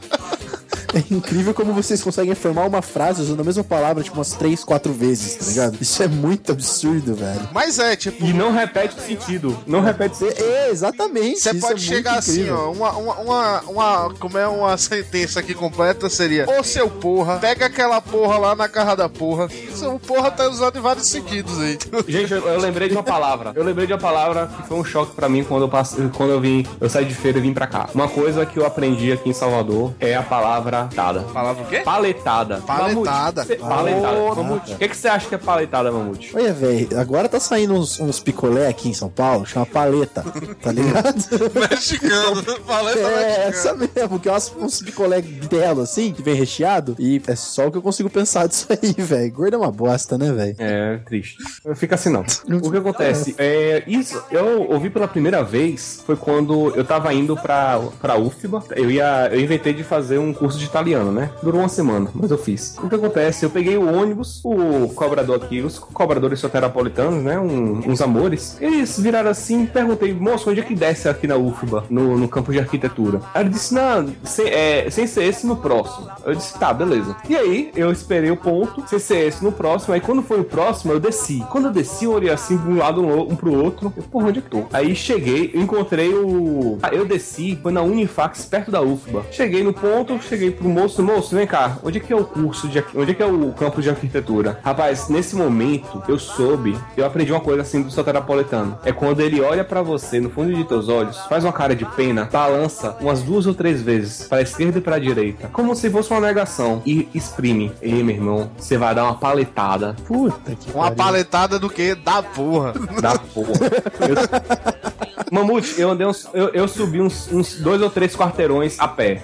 É 0.95 1.03
incrível 1.15 1.53
como 1.53 1.73
vocês 1.73 2.03
conseguem 2.03 2.35
formar 2.35 2.65
uma 2.67 2.81
frase 2.83 3.21
usando 3.23 3.41
a 3.41 3.45
mesma 3.45 3.65
palavra, 3.65 4.03
tipo, 4.03 4.17
umas 4.17 4.33
três, 4.33 4.63
quatro 4.63 4.93
vezes, 4.93 5.35
tá 5.37 5.47
ligado? 5.47 5.79
Isso 5.81 6.03
é 6.03 6.09
muito 6.09 6.53
absurdo, 6.53 7.15
velho. 7.15 7.49
Mas 7.53 7.79
é, 7.79 7.97
tipo, 7.97 8.25
E 8.25 8.33
não 8.33 8.53
repete 8.53 8.97
o 8.97 9.01
sentido. 9.01 9.59
Não 9.67 9.81
repete 9.81 10.23
o 10.23 10.27
É, 10.27 10.31
sentido. 10.31 10.47
é, 10.47 10.71
exatamente. 10.71 11.41
Você 11.41 11.55
pode 11.55 11.85
é 11.85 11.95
chegar 11.95 12.19
assim, 12.19 12.33
incrível. 12.43 12.57
ó, 12.57 12.73
uma, 12.73 12.93
uma, 12.93 13.15
uma, 13.21 13.61
uma- 13.63 14.15
Como 14.21 14.39
é 14.39 14.47
uma 14.47 14.77
sentença 14.79 15.41
aqui 15.41 15.53
completa 15.55 16.09
seria: 16.09 16.47
Ô 16.59 16.63
seu 16.63 16.89
porra, 16.89 17.39
pega 17.39 17.67
aquela 17.67 18.01
porra 18.01 18.39
lá 18.39 18.55
na 18.55 18.69
casa 18.69 18.95
da 18.97 19.09
porra. 19.09 19.49
Isso, 19.53 19.89
O 19.89 19.99
porra 19.99 20.31
tá 20.31 20.49
usado 20.49 20.79
em 20.79 20.83
vários 20.83 21.07
sentidos 21.09 21.59
aí. 21.61 21.79
Gente, 22.07 22.33
eu, 22.33 22.47
eu 22.47 22.61
lembrei 22.61 22.89
de 22.89 22.95
uma 22.95 23.03
palavra. 23.03 23.53
Eu 23.57 23.65
lembrei 23.65 23.87
de 23.87 23.93
uma 23.93 23.99
palavra 23.99 24.47
que 24.47 24.69
foi 24.69 24.77
um 24.79 24.85
choque 24.85 25.13
pra 25.15 25.29
mim 25.29 25.43
quando 25.45 25.63
eu 25.63 25.69
passei, 25.69 26.09
quando 26.17 26.31
eu 26.31 26.41
vim, 26.41 26.65
eu 26.81 26.89
saí 26.89 27.05
de 27.05 27.15
feira 27.15 27.39
e 27.39 27.41
vim 27.41 27.53
pra 27.53 27.67
cá. 27.67 27.89
Uma 27.95 28.09
coisa 28.09 28.47
que 28.47 28.59
eu 28.59 28.65
aprendi 28.67 29.11
aqui 29.13 29.29
em 29.31 29.33
Salvador 29.33 29.93
é 29.99 30.15
a 30.15 30.23
palavra 30.23 30.84
tada. 30.89 31.21
Palavra 31.21 31.63
o 31.63 31.67
quê? 31.67 31.79
Paletada. 31.81 32.59
Paletada. 32.67 33.45
Mamute, 33.45 33.57
paletada. 33.61 34.19
Oh, 34.19 34.35
Mamute. 34.35 34.73
O 34.73 34.77
que, 34.79 34.89
que 34.89 34.97
você 34.97 35.09
acha 35.09 35.29
que 35.29 35.35
é 35.35 35.39
paletada, 35.39 35.91
Mamute? 35.93 36.31
Olha, 36.35 36.53
velho, 36.53 36.99
agora 36.99 37.29
tá 37.29 37.39
saindo 37.41 37.75
uns, 37.75 37.99
uns 38.01 38.21
picolé 38.21 38.69
aqui 38.69 38.89
em 38.89 38.95
São 38.95 39.09
Paulo, 39.09 39.45
chama 39.47 39.67
paleta, 39.67 40.25
tá 40.63 40.73
ligado? 40.73 41.15
Mexicano. 41.71 42.43
Paleta 42.67 42.99
É, 42.99 43.49
mexicana. 43.49 43.49
essa 43.49 43.75
mesmo, 43.75 44.19
que 44.21 44.29
é 44.29 44.33
umas, 44.33 44.53
uns 44.57 44.83
picolé 44.83 45.21
bitelo 45.21 45.83
assim, 45.83 46.13
que 46.13 46.23
vem 46.23 46.35
recheado, 46.35 46.95
e 46.99 47.21
é 47.27 47.35
só 47.37 47.67
o 47.67 47.71
que 47.73 47.79
eu 47.79 47.83
consigo 47.83 48.11
pensar 48.11 48.47
disso 48.47 48.67
aí, 48.71 48.93
velho. 48.99 49.33
Gordo 49.33 49.55
é 49.55 49.59
uma 49.59 49.71
bosta, 49.73 50.17
né, 50.19 50.33
velho? 50.33 50.57
É, 50.59 50.99
triste. 51.07 51.37
Fica 51.75 51.95
assim 51.95 52.11
não. 52.11 52.25
O 52.63 52.71
que 52.71 52.77
acontece? 52.79 53.35
É, 53.39 53.83
isso, 53.87 54.23
eu 54.31 54.71
ouvi 54.71 54.91
pela 54.91 55.09
primeira 55.09 55.43
vez 55.43 56.03
foi 56.07 56.17
quando 56.17 56.73
eu 56.77 56.85
tava 56.85 57.13
indo 57.13 57.37
pra, 57.37 57.81
pra 58.01 58.17
UFBA. 58.17 58.63
Eu 58.77 58.91
ia. 58.91 59.29
Eu 59.33 59.41
inventei 59.41 59.73
de 59.73 59.83
fazer 59.85 60.19
um 60.19 60.33
curso 60.33 60.59
de 60.59 60.69
italiano, 60.75 61.13
né? 61.13 61.31
Durou 61.43 61.61
uma 61.61 61.69
semana, 61.69 62.11
mas 62.13 62.31
eu 62.33 62.39
fiz. 62.39 62.77
O 62.83 62.89
que 62.89 62.95
acontece? 62.97 63.45
Eu 63.45 63.51
peguei 63.51 63.77
o 63.77 63.89
ônibus, 63.95 64.41
o 64.45 64.89
cobrador 64.95 65.37
aqui, 65.37 65.61
os 65.61 65.79
cobradores 65.79 66.41
soteropolitanos, 66.41 67.23
né? 67.23 67.39
um- 67.39 67.81
uns 67.89 68.01
amores. 68.01 68.57
Eles 68.61 68.99
viraram 68.99 69.31
assim, 69.31 69.67
perguntei, 69.67 70.13
moço, 70.13 70.51
onde 70.51 70.61
é 70.61 70.65
que 70.65 70.75
desce 70.75 71.09
aqui 71.09 71.27
na 71.29 71.37
UFBA, 71.37 71.85
no, 71.89 72.19
no 72.19 72.29
campo 72.29 72.53
de 72.53 72.59
arquitetura? 72.59 73.21
Aí 73.33 73.43
ele 73.45 73.51
disse, 73.51 73.73
não, 73.73 74.09
sem, 74.25 74.49
é, 74.49 74.91
sem 74.91 75.07
ser 75.07 75.25
esse 75.25 75.47
no 75.47 75.57
próximo. 75.57 76.09
Eu 76.25 76.35
disse, 76.35 76.59
tá, 76.59 76.73
beleza. 76.73 77.15
E 77.29 77.37
aí, 77.37 77.71
eu 77.77 77.93
esperei 77.93 78.31
o 78.31 78.37
ponto, 78.37 78.83
sem 78.89 78.99
ser 78.99 79.29
esse 79.29 79.45
no 79.45 79.53
próximo. 79.53 79.95
Aí 79.95 80.01
quando 80.01 80.23
foi 80.23 80.41
o 80.41 80.45
próximo, 80.45 80.93
eu 80.93 80.99
desci. 81.01 81.45
Quando 81.51 81.67
eu 81.67 81.73
desci, 81.73 82.05
eu 82.07 82.13
olhei 82.13 82.31
assim 82.31 82.57
de 82.57 82.69
um 82.69 82.79
lado 82.79 83.01
um, 83.03 83.33
um 83.33 83.37
pro 83.37 83.53
outro. 83.63 83.93
Eu, 83.97 84.03
porra, 84.05 84.29
onde 84.29 84.41
é 84.41 84.43
que 84.43 84.51
tô? 84.51 84.65
Aí 84.73 84.95
cheguei, 84.97 85.53
encontrei 85.55 86.13
o. 86.13 86.79
Ah, 86.83 86.91
Eu 86.93 87.05
desci, 87.05 87.59
foi 87.63 87.71
na 87.73 87.83
Unifax, 87.83 88.45
perto 88.47 88.71
da 88.71 88.81
UFBA. 88.83 89.25
Cheguei 89.31 89.63
no 89.63 89.73
ponto, 89.73 90.19
cheguei 90.23 90.51
pro 90.51 90.64
moço, 90.69 91.03
moço, 91.03 91.35
vem 91.35 91.47
cá, 91.47 91.79
onde 91.83 91.99
é 91.99 92.01
que 92.01 92.13
é 92.13 92.17
o 92.17 92.25
curso 92.25 92.69
de 92.69 92.83
onde 92.95 93.13
é 93.13 93.15
que 93.15 93.23
é 93.23 93.27
o 93.27 93.53
campus 93.53 93.85
de 93.85 93.91
arquitetura? 93.91 94.59
Rapaz, 94.65 95.09
nesse 95.09 95.35
momento 95.37 96.03
eu 96.09 96.19
soube, 96.19 96.79
eu 96.97 97.05
aprendi 97.07 97.33
uma 97.33 97.41
coisa 97.41 97.63
assim 97.63 97.83
do 97.83 97.91
soteropolitano. 97.91 98.79
É 98.85 98.93
quando 98.93 99.21
ele 99.21 99.41
olha 99.41 99.65
pra 99.65 99.83
você 99.83 100.21
no 100.21 100.31
fundo 100.31 100.53
de 100.55 100.65
teus 100.65 100.89
olhos, 100.89 101.19
faz 101.29 101.45
uma 101.45 101.53
cara 101.53 101.75
de 101.75 101.85
pena, 101.85 102.29
balança 102.33 102.97
umas 103.01 103.23
duas 103.23 103.47
ou 103.47 103.55
três 103.55 103.81
vezes 103.83 104.27
pra 104.29 104.43
esquerda 104.43 104.79
e 104.79 104.81
pra 104.81 104.99
direita, 104.99 105.49
como 105.53 105.75
se 105.75 105.91
fosse 105.91 106.11
uma 106.11 106.21
negação 106.21 106.83
e 106.87 107.09
exprime. 107.15 107.73
Ei, 107.83 108.03
meu 108.03 108.15
irmão, 108.17 108.51
você 108.57 108.77
vai 108.79 108.95
dar 108.95 109.05
uma 109.05 109.15
paletada 109.15 109.95
Puta 110.07 110.55
que 110.55 110.71
Uma 110.73 110.85
pariu. 110.85 110.97
paletada 110.97 111.59
do 111.59 111.69
que? 111.71 111.95
Da 111.95 112.23
porra. 112.23 112.73
da 113.01 113.19
porra. 113.19 113.51
Eu- 114.09 114.94
Mamute, 115.31 115.75
eu 115.81 115.91
andei 115.91 116.07
uns, 116.07 116.27
eu, 116.35 116.49
eu 116.49 116.69
subi 116.69 117.01
uns, 117.01 117.29
uns 117.33 117.55
dois 117.61 117.81
ou 117.83 117.91
três 117.91 118.15
quarteirões 118.17 118.77
a 118.79 118.89
pé. 118.89 119.23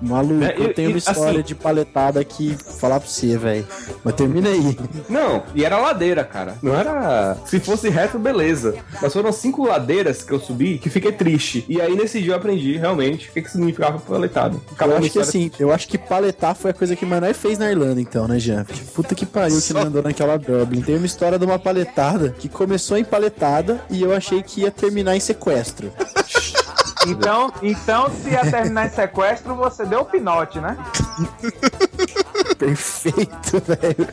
Maluco, 0.00 0.44
É, 0.44 0.54
eu 0.56 0.70
e- 0.70 0.74
tenho 0.74 0.90
e, 0.90 0.92
uma 0.92 0.98
história 0.98 1.30
assim- 1.32 1.42
de 1.42 1.54
paletada 1.54 2.22
que 2.24 2.56
falar 2.80 3.00
pra 3.00 3.08
você, 3.08 3.36
velho. 3.36 3.66
Mas 4.04 4.14
termina 4.14 4.48
aí. 4.48 4.76
Não, 5.08 5.42
e 5.54 5.64
era 5.64 5.78
ladeira, 5.78 6.24
cara. 6.24 6.56
Não 6.62 6.74
era. 6.74 7.36
Se 7.46 7.58
fosse 7.60 7.88
reto, 7.88 8.18
beleza. 8.18 8.74
Mas 9.00 9.12
foram 9.12 9.32
cinco 9.32 9.66
ladeiras 9.66 10.22
que 10.22 10.32
eu 10.32 10.40
subi 10.40 10.78
que 10.78 10.88
fiquei 10.90 11.12
triste. 11.12 11.64
E 11.68 11.80
aí 11.80 11.94
nesse 11.94 12.20
dia 12.20 12.32
eu 12.32 12.36
aprendi 12.36 12.76
realmente 12.76 13.28
o 13.28 13.32
que, 13.32 13.42
que 13.42 13.50
significava 13.50 13.98
paletado. 13.98 14.60
Acabou 14.72 14.96
eu 14.96 15.00
acho 15.00 15.10
que 15.10 15.18
assim, 15.18 15.50
eu 15.58 15.72
acho 15.72 15.88
que 15.88 15.98
paletar 15.98 16.54
foi 16.54 16.70
a 16.70 16.74
coisa 16.74 16.94
que 16.96 17.04
Manoel 17.06 17.34
fez 17.34 17.58
na 17.58 17.70
Irlanda, 17.70 18.00
então, 18.00 18.26
né, 18.28 18.38
Jean? 18.38 18.64
Porque 18.64 18.80
puta 18.94 19.14
que 19.14 19.26
pariu 19.26 19.60
que 19.60 19.72
ele 19.72 19.80
andou 19.80 20.02
naquela 20.02 20.36
Dublin. 20.36 20.82
Tem 20.82 20.96
uma 20.96 21.06
história 21.06 21.38
de 21.38 21.44
uma 21.44 21.58
paletada 21.58 22.34
que 22.38 22.48
começou 22.48 22.96
em 22.96 23.04
paletada 23.04 23.80
e 23.90 24.02
eu 24.02 24.12
achei 24.14 24.42
que 24.42 24.62
ia 24.62 24.70
terminar 24.70 25.16
em 25.16 25.20
sequestro. 25.22 25.92
Então, 27.04 27.52
então, 27.62 28.08
se 28.10 28.30
ia 28.30 28.48
terminar 28.48 28.86
em 28.86 28.90
sequestro, 28.90 29.56
você 29.56 29.84
deu 29.84 30.02
o 30.02 30.04
pinote, 30.04 30.60
né? 30.60 30.76
perfeito, 32.58 33.62
velho. 33.66 34.08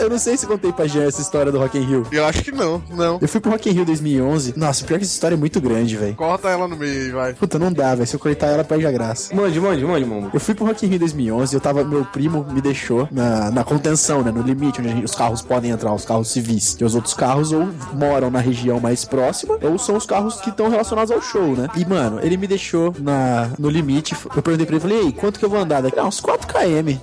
Eu, 0.00 0.10
não 0.10 0.18
sei 0.18 0.36
se 0.36 0.46
contei 0.46 0.72
pra 0.72 0.86
Jean 0.86 1.04
essa 1.04 1.20
história 1.20 1.50
do 1.52 1.58
Rock 1.58 1.78
in 1.78 1.82
Rio. 1.82 2.06
Eu 2.10 2.24
acho 2.24 2.42
que 2.42 2.52
não, 2.52 2.82
não. 2.90 3.18
Eu 3.20 3.28
fui 3.28 3.40
pro 3.40 3.50
Rock 3.50 3.68
in 3.68 3.72
Rio 3.72 3.84
2011. 3.84 4.54
Nossa, 4.56 4.84
pior 4.84 4.98
que 4.98 5.04
essa 5.04 5.12
história 5.14 5.34
é 5.34 5.38
muito 5.38 5.60
grande, 5.60 5.96
velho. 5.96 6.14
Corta 6.14 6.48
ela 6.48 6.66
no 6.68 6.76
meio 6.76 6.92
aí, 7.06 7.10
vai. 7.10 7.34
Puta, 7.34 7.58
não 7.58 7.72
dá, 7.72 7.94
velho. 7.94 8.06
Se 8.06 8.14
eu 8.14 8.20
cortar 8.20 8.46
ela, 8.48 8.64
perde 8.64 8.86
a 8.86 8.90
graça. 8.92 9.34
Mande, 9.34 9.60
mande, 9.60 9.84
mande, 9.84 10.04
mano. 10.06 10.30
Eu 10.32 10.40
fui 10.40 10.54
pro 10.54 10.64
Rock 10.66 10.86
in 10.86 10.90
Rio 10.90 10.98
2011, 10.98 11.54
eu 11.54 11.60
tava, 11.60 11.84
meu 11.84 12.04
primo 12.04 12.46
me 12.50 12.60
deixou 12.60 13.08
na, 13.10 13.50
na 13.50 13.64
contenção, 13.64 14.22
né, 14.22 14.30
no 14.30 14.42
limite 14.42 14.80
onde 14.80 14.90
gente- 14.90 15.04
os 15.04 15.14
carros 15.14 15.42
podem 15.42 15.70
entrar, 15.70 15.92
os 15.94 16.04
carros 16.04 16.30
civis. 16.30 16.74
Que 16.74 16.84
os 16.84 16.94
outros 16.94 17.14
carros 17.14 17.52
ou 17.52 17.68
moram 17.94 18.30
na 18.30 18.40
região 18.40 18.80
mais 18.80 19.04
próxima, 19.04 19.58
ou 19.62 19.78
são 19.78 19.96
os 19.96 20.06
carros 20.06 20.40
que 20.40 20.50
estão 20.50 20.68
relacionados 20.68 21.10
ao 21.10 21.20
show, 21.22 21.54
né? 21.56 21.68
E, 21.76 21.84
mano, 21.84 22.20
ele 22.22 22.36
me 22.36 22.46
deixou 22.46 22.94
na, 22.98 23.50
no 23.58 23.68
limite, 23.68 24.14
eu 24.34 24.42
perguntei 24.42 24.66
pra 24.66 24.76
ele, 24.76 24.80
falei, 24.82 24.98
ei, 25.06 25.12
quanto 25.12 25.38
que 25.38 25.44
eu 25.44 25.50
vou 25.50 25.58
andar 25.60 25.80
daqui? 25.82 25.98
Ah, 25.98 26.04
uns 26.06 26.20
4 26.20 26.46
km. 26.46 26.98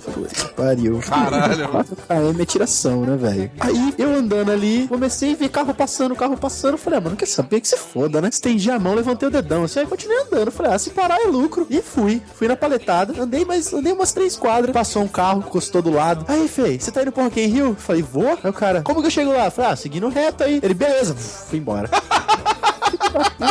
Pariu. 0.64 0.98
Caralho. 1.00 1.68
4 1.68 1.96
km 1.96 2.40
é 2.40 2.44
tiração, 2.46 3.02
né, 3.02 3.16
velho? 3.16 3.50
Aí, 3.60 3.94
eu 3.98 4.14
andando 4.14 4.50
ali, 4.50 4.88
comecei 4.88 5.32
a 5.32 5.36
ver 5.36 5.48
carro 5.50 5.74
passando, 5.74 6.16
carro 6.16 6.36
passando, 6.36 6.78
falei, 6.78 6.98
ah, 6.98 7.02
mano, 7.02 7.16
quer 7.16 7.26
saber 7.26 7.60
que 7.60 7.68
se 7.68 7.76
foda, 7.76 8.20
né? 8.20 8.28
Estendi 8.28 8.70
a 8.70 8.78
mão, 8.78 8.94
levantei 8.94 9.28
o 9.28 9.30
dedão, 9.30 9.64
assim, 9.64 9.80
aí 9.80 9.86
continuei 9.86 10.22
andando. 10.22 10.50
Falei, 10.50 10.72
ah, 10.72 10.78
se 10.78 10.90
parar 10.90 11.20
é 11.20 11.26
lucro. 11.26 11.66
E 11.68 11.82
fui. 11.82 12.22
Fui 12.34 12.48
na 12.48 12.56
paletada, 12.56 13.20
andei, 13.20 13.44
mas 13.44 13.72
andei 13.72 13.92
umas 13.92 14.12
três 14.12 14.36
quadras. 14.36 14.72
Passou 14.72 15.02
um 15.02 15.08
carro, 15.08 15.40
encostou 15.40 15.82
do 15.82 15.90
lado. 15.90 16.24
Aí, 16.28 16.48
Fei, 16.48 16.78
você 16.78 16.90
tá 16.90 17.02
indo 17.02 17.12
pro 17.12 17.24
Rock 17.24 17.40
in 17.40 17.46
Rio? 17.46 17.76
Falei, 17.78 18.02
vou. 18.02 18.38
Aí 18.42 18.50
o 18.50 18.52
cara, 18.52 18.82
como 18.82 19.00
que 19.00 19.06
eu 19.06 19.10
chego 19.10 19.32
lá? 19.32 19.50
Falei, 19.50 19.72
ah, 19.72 19.76
seguindo 19.76 20.08
reto 20.08 20.44
aí. 20.44 20.60
Ele, 20.62 20.74
beleza. 20.74 21.14
Fui 21.14 21.58
embora. 21.58 21.90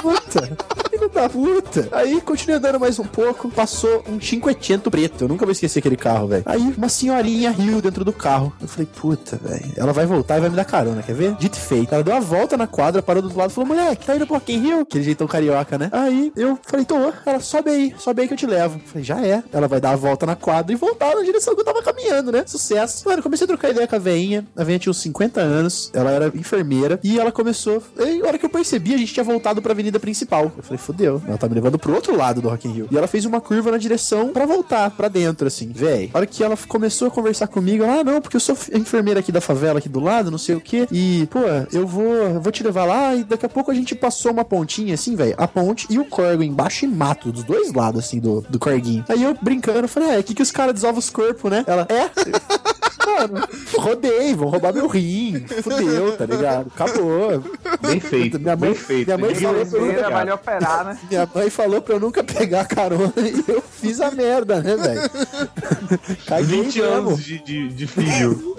Puta. 0.01 0.57
Filho 0.89 1.09
da 1.09 1.29
puta. 1.29 1.87
Aí 1.91 2.21
continuei 2.21 2.57
andando 2.57 2.79
mais 2.79 2.99
um 2.99 3.03
pouco. 3.03 3.49
Passou 3.49 4.03
um 4.07 4.17
500 4.17 4.91
preto. 4.91 5.23
Eu 5.23 5.27
nunca 5.27 5.45
vou 5.45 5.51
esquecer 5.51 5.79
aquele 5.79 5.95
carro, 5.95 6.27
velho. 6.27 6.43
Aí 6.45 6.73
uma 6.77 6.89
senhorinha 6.89 7.51
riu 7.51 7.81
dentro 7.81 8.03
do 8.05 8.13
carro. 8.13 8.53
Eu 8.61 8.67
falei, 8.67 8.87
puta, 8.87 9.39
velho. 9.41 9.73
Ela 9.75 9.93
vai 9.93 10.05
voltar 10.05 10.37
e 10.37 10.41
vai 10.41 10.49
me 10.49 10.55
dar 10.55 10.65
carona, 10.65 11.01
quer 11.01 11.15
ver? 11.15 11.35
Dito 11.35 11.57
feito. 11.57 11.93
Ela 11.93 12.03
deu 12.03 12.13
uma 12.13 12.21
volta 12.21 12.57
na 12.57 12.67
quadra, 12.67 13.01
parou 13.01 13.21
do 13.21 13.25
outro 13.25 13.39
lado 13.39 13.51
e 13.51 13.53
falou, 13.53 13.67
moleque, 13.67 14.05
tá 14.05 14.15
indo 14.15 14.27
pro 14.27 14.35
Rock 14.35 14.53
in 14.53 14.59
Rio? 14.59 14.79
Aquele 14.81 15.03
jeitão 15.03 15.27
carioca, 15.27 15.77
né? 15.77 15.89
Aí 15.91 16.31
eu 16.35 16.59
falei, 16.63 16.85
tô. 16.85 17.11
Ela, 17.25 17.39
sobe 17.39 17.71
aí, 17.71 17.95
sobe 17.97 18.21
aí 18.21 18.27
que 18.27 18.33
eu 18.33 18.37
te 18.37 18.45
levo. 18.45 18.75
Eu 18.75 18.87
falei, 18.87 19.03
já 19.03 19.25
é. 19.25 19.43
Ela 19.51 19.67
vai 19.67 19.79
dar 19.79 19.91
a 19.91 19.95
volta 19.95 20.25
na 20.25 20.35
quadra 20.35 20.71
e 20.71 20.75
voltar 20.75 21.15
na 21.15 21.23
direção 21.23 21.55
que 21.55 21.61
eu 21.61 21.65
tava 21.65 21.81
caminhando, 21.81 22.31
né? 22.31 22.43
Sucesso. 22.45 23.07
Mano, 23.07 23.23
comecei 23.23 23.45
a 23.45 23.47
trocar 23.47 23.69
ideia 23.69 23.87
com 23.87 23.95
a 23.95 23.99
veinha. 23.99 24.45
A 24.55 24.63
veinha 24.63 24.79
tinha 24.79 24.91
uns 24.91 25.01
50 25.01 25.41
anos. 25.41 25.89
Ela 25.93 26.11
era 26.11 26.27
enfermeira. 26.27 26.99
E 27.03 27.19
ela 27.19 27.31
começou. 27.31 27.81
E 27.97 28.21
a 28.21 28.27
hora 28.27 28.37
que 28.37 28.45
eu 28.45 28.49
percebi, 28.49 28.93
a 28.93 28.97
gente 28.97 29.13
tinha 29.13 29.22
voltado 29.23 29.61
pra 29.61 29.71
avenida 29.71 29.99
principal. 29.99 30.51
Eu 30.57 30.63
falei, 30.63 30.77
fodeu. 30.77 31.21
Ela 31.27 31.37
tá 31.37 31.47
me 31.47 31.55
levando 31.55 31.77
pro 31.79 31.93
outro 31.93 32.15
lado 32.15 32.41
do 32.41 32.49
Rock 32.49 32.67
in 32.67 32.71
Rio. 32.71 32.87
E 32.91 32.97
ela 32.97 33.07
fez 33.07 33.25
uma 33.25 33.41
curva 33.41 33.71
na 33.71 33.77
direção 33.77 34.29
pra 34.29 34.45
voltar 34.45 34.91
pra 34.91 35.07
dentro, 35.07 35.47
assim. 35.47 35.71
Véi, 35.73 36.09
a 36.13 36.17
hora 36.17 36.25
que 36.25 36.43
ela 36.43 36.57
começou 36.67 37.07
a 37.07 37.11
conversar 37.11 37.47
comigo, 37.47 37.83
ela, 37.83 37.99
ah, 37.99 38.03
não, 38.03 38.21
porque 38.21 38.35
eu 38.35 38.41
sou 38.41 38.57
enfermeira 38.73 39.19
aqui 39.19 39.31
da 39.31 39.41
favela, 39.41 39.79
aqui 39.79 39.89
do 39.89 39.99
lado, 39.99 40.31
não 40.31 40.37
sei 40.37 40.55
o 40.55 40.61
quê. 40.61 40.87
E, 40.91 41.27
pô, 41.31 41.39
eu 41.71 41.87
vou, 41.87 42.13
eu 42.13 42.41
vou 42.41 42.51
te 42.51 42.63
levar 42.63 42.85
lá. 42.85 43.15
E 43.15 43.23
daqui 43.23 43.45
a 43.45 43.49
pouco 43.49 43.71
a 43.71 43.73
gente 43.73 43.95
passou 43.95 44.31
uma 44.31 44.45
pontinha, 44.45 44.93
assim, 44.93 45.15
velho. 45.15 45.35
A 45.37 45.47
ponte 45.47 45.87
e 45.89 45.99
o 45.99 46.05
corgo 46.05 46.43
embaixo 46.43 46.85
e 46.85 46.87
mato, 46.87 47.31
dos 47.31 47.43
dois 47.43 47.73
lados, 47.73 48.05
assim, 48.05 48.19
do, 48.19 48.41
do 48.49 48.59
corguinho. 48.59 49.03
Aí 49.09 49.23
eu 49.23 49.35
brincando, 49.41 49.87
falei, 49.87 50.09
é, 50.09 50.17
aqui 50.17 50.33
que 50.33 50.41
os 50.41 50.51
caras 50.51 50.73
desovam 50.73 50.99
os 50.99 51.09
corpos, 51.09 51.49
né? 51.49 51.63
Ela, 51.67 51.87
é? 51.89 52.09
Mano, 53.05 53.47
rodei, 53.77 54.33
vão 54.33 54.49
roubar 54.49 54.73
meu 54.73 54.87
rim. 54.87 55.45
Fudeu, 55.61 56.15
tá 56.17 56.25
ligado? 56.25 56.67
Acabou. 56.73 57.43
Bem 57.81 57.99
feito, 57.99 58.39
Minha 58.39 58.55
mãe, 58.55 58.69
bem 58.71 58.75
feito. 58.79 59.05
minha 59.07 59.17
mãe 59.17 59.35
falou 59.35 59.65
pra 59.65 59.77
eu 59.79 59.85
nunca, 59.85 60.09
vale 60.09 60.31
operar, 60.31 60.85
né? 60.85 60.97
minha 61.09 61.29
mãe 61.33 61.49
falou 61.49 61.81
pra 61.81 61.95
eu 61.95 61.99
nunca 61.99 62.23
pegar 62.23 62.65
carona 62.65 63.13
e 63.17 63.43
eu 63.51 63.61
fiz 63.61 63.99
a 64.01 64.11
merda, 64.11 64.61
né, 64.61 64.75
velho? 64.75 65.01
Caguei 66.27 66.63
20 66.63 66.79
mesmo. 66.79 66.93
anos 66.93 67.23
de, 67.23 67.39
de, 67.43 67.69
de 67.69 67.87
filho. 67.87 68.55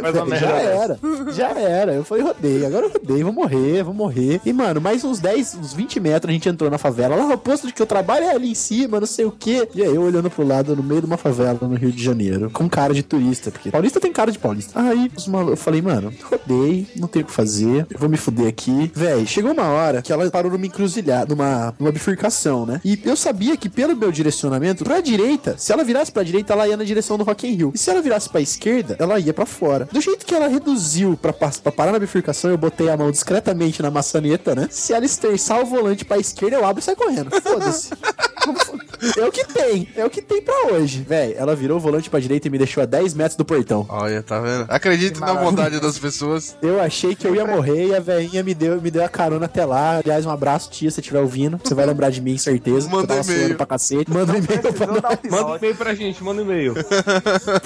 Faz 0.00 0.14
uma 0.14 0.24
merda 0.26 0.46
Já 0.46 0.52
era, 0.58 0.98
já 1.32 1.48
era. 1.50 1.92
Eu 1.94 2.04
falei, 2.04 2.24
rodei, 2.24 2.66
agora 2.66 2.86
eu 2.86 2.92
rodei, 2.92 3.22
vou 3.22 3.32
morrer, 3.32 3.82
vou 3.82 3.94
morrer. 3.94 4.40
E, 4.44 4.52
mano, 4.52 4.80
mais 4.80 5.04
uns 5.04 5.18
10, 5.20 5.54
uns 5.56 5.72
20 5.72 6.00
metros 6.00 6.30
a 6.30 6.32
gente 6.32 6.48
entrou 6.48 6.70
na 6.70 6.78
favela. 6.78 7.16
Lá 7.16 7.26
o 7.34 7.38
posto 7.38 7.66
de 7.66 7.72
que 7.72 7.80
eu 7.82 7.86
trabalho 7.86 8.24
é 8.26 8.30
ali 8.30 8.50
em 8.50 8.54
cima, 8.54 9.00
não 9.00 9.06
sei 9.06 9.24
o 9.24 9.30
quê. 9.32 9.68
E 9.74 9.82
aí 9.82 9.94
eu 9.94 10.02
olhando 10.02 10.30
pro 10.30 10.46
lado, 10.46 10.74
no 10.76 10.82
meio 10.82 11.00
de 11.00 11.06
uma 11.06 11.16
favela 11.16 11.58
no 11.62 11.74
Rio 11.76 11.92
de 11.92 12.02
Janeiro, 12.02 12.50
com 12.50 12.68
cara 12.68 12.92
de 12.94 13.02
turista, 13.02 13.37
porque 13.44 13.70
paulista 13.70 14.00
tem 14.00 14.12
cara 14.12 14.30
de 14.30 14.38
paulista. 14.38 14.78
Aí 14.80 15.10
os 15.16 15.26
eu 15.26 15.56
falei, 15.56 15.80
mano, 15.80 16.12
rodei, 16.24 16.86
não 16.96 17.08
tenho 17.08 17.24
o 17.24 17.28
que 17.28 17.34
fazer, 17.34 17.86
eu 17.90 17.98
vou 17.98 18.08
me 18.08 18.16
fuder 18.16 18.48
aqui. 18.48 18.90
Véi, 18.94 19.26
chegou 19.26 19.52
uma 19.52 19.68
hora 19.68 20.02
que 20.02 20.12
ela 20.12 20.28
parou 20.30 20.50
numa 20.50 20.66
encruzilhada, 20.66 21.34
numa, 21.34 21.74
numa 21.78 21.92
bifurcação, 21.92 22.66
né? 22.66 22.80
E 22.84 23.00
eu 23.04 23.16
sabia 23.16 23.56
que 23.56 23.68
pelo 23.68 23.96
meu 23.96 24.10
direcionamento, 24.10 24.84
pra 24.84 25.00
direita, 25.00 25.56
se 25.56 25.72
ela 25.72 25.84
virasse 25.84 26.10
pra 26.10 26.22
direita, 26.22 26.52
ela 26.52 26.68
ia 26.68 26.76
na 26.76 26.84
direção 26.84 27.16
do 27.16 27.24
Rock 27.24 27.46
in 27.46 27.54
Rio. 27.54 27.72
E 27.74 27.78
se 27.78 27.90
ela 27.90 28.02
virasse 28.02 28.28
pra 28.28 28.40
esquerda, 28.40 28.96
ela 28.98 29.18
ia 29.18 29.32
pra 29.32 29.46
fora. 29.46 29.88
Do 29.90 30.00
jeito 30.00 30.26
que 30.26 30.34
ela 30.34 30.48
reduziu 30.48 31.16
pra, 31.16 31.32
pra 31.32 31.72
parar 31.72 31.92
na 31.92 31.98
bifurcação, 31.98 32.50
eu 32.50 32.58
botei 32.58 32.88
a 32.88 32.96
mão 32.96 33.10
discretamente 33.10 33.82
na 33.82 33.90
maçaneta, 33.90 34.54
né? 34.54 34.68
Se 34.70 34.92
ela 34.92 35.04
esterçar 35.04 35.60
o 35.60 35.66
volante 35.66 36.04
pra 36.04 36.18
esquerda, 36.18 36.56
eu 36.56 36.64
abro 36.64 36.80
e 36.80 36.84
saio 36.84 36.96
correndo. 36.96 37.30
Foda-se. 37.40 37.90
É 39.16 39.24
o 39.24 39.30
que 39.30 39.44
tem, 39.44 39.88
é 39.96 40.04
o 40.04 40.10
que 40.10 40.20
tem 40.20 40.42
pra 40.42 40.72
hoje. 40.72 41.04
Véi, 41.06 41.34
ela 41.36 41.54
virou 41.54 41.76
o 41.76 41.80
volante 41.80 42.10
pra 42.10 42.18
direita 42.18 42.48
e 42.48 42.50
me 42.50 42.58
deixou 42.58 42.82
a 42.82 42.86
10 42.86 43.14
metros 43.14 43.27
do 43.36 43.44
portão. 43.44 43.84
Olha, 43.88 44.22
tá 44.22 44.40
vendo? 44.40 44.66
Acredito 44.68 45.20
na 45.20 45.34
bondade 45.34 45.80
das 45.80 45.98
pessoas. 45.98 46.56
Eu 46.62 46.80
achei 46.80 47.14
que 47.14 47.26
eu 47.26 47.34
ia 47.34 47.46
morrer 47.46 47.88
e 47.88 47.94
a 47.94 48.00
velhinha 48.00 48.42
me 48.42 48.54
deu, 48.54 48.80
me 48.80 48.90
deu 48.90 49.04
a 49.04 49.08
carona 49.08 49.46
até 49.46 49.64
lá. 49.64 49.98
Aliás, 49.98 50.24
um 50.24 50.30
abraço, 50.30 50.70
tia, 50.70 50.90
se 50.90 50.94
você 50.96 51.00
estiver 51.00 51.20
ouvindo. 51.20 51.60
Você 51.62 51.74
vai 51.74 51.86
lembrar 51.86 52.10
de 52.10 52.20
mim, 52.20 52.38
certeza. 52.38 52.88
Manda 52.88 53.08
tava 53.16 53.32
e-mail. 53.32 53.56
pra 53.56 53.66
cacete. 53.66 54.10
Manda 54.10 54.32
um 54.32 54.36
e-mail 54.36 54.72
pra 54.72 54.86
nós. 54.86 55.18
o 55.24 55.30
Manda 55.30 55.46
um 55.52 55.56
e-mail 55.56 55.74
pra 55.76 55.94
gente, 55.94 56.22
manda 56.24 56.42
um 56.42 56.44
e-mail. 56.44 56.74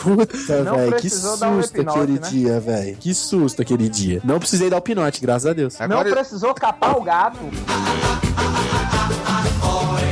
Puta, 0.02 0.62
Não 0.64 0.76
velho. 0.76 0.96
Que 0.96 1.06
um 1.06 1.10
susto 1.10 1.76
hipnote, 1.76 1.98
aquele 1.98 2.18
né? 2.20 2.28
dia, 2.28 2.60
velho. 2.60 2.96
Que 2.96 3.14
susto 3.14 3.62
aquele 3.62 3.88
dia. 3.88 4.20
Não 4.24 4.38
precisei 4.38 4.68
dar 4.70 4.78
o 4.78 4.82
pinote, 4.82 5.20
graças 5.20 5.46
a 5.46 5.52
Deus. 5.52 5.78
Não 5.78 5.84
Agora 5.86 6.10
precisou 6.10 6.54
capar 6.54 6.96
o 6.98 7.02
gato. 7.02 7.38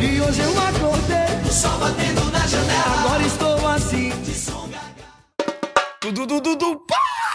E 0.02 0.20
hoje 0.20 0.40
eu 0.40 0.50
acordei, 0.58 1.50
só 1.50 1.68
batendo 1.78 2.24
na 2.32 2.46
janela. 2.46 3.04
Agora 3.04 3.22
estou. 3.22 3.49
Dudu, 6.10 6.26
dudu, 6.26 6.56
dudu, 6.56 6.76
pá! 6.88 7.29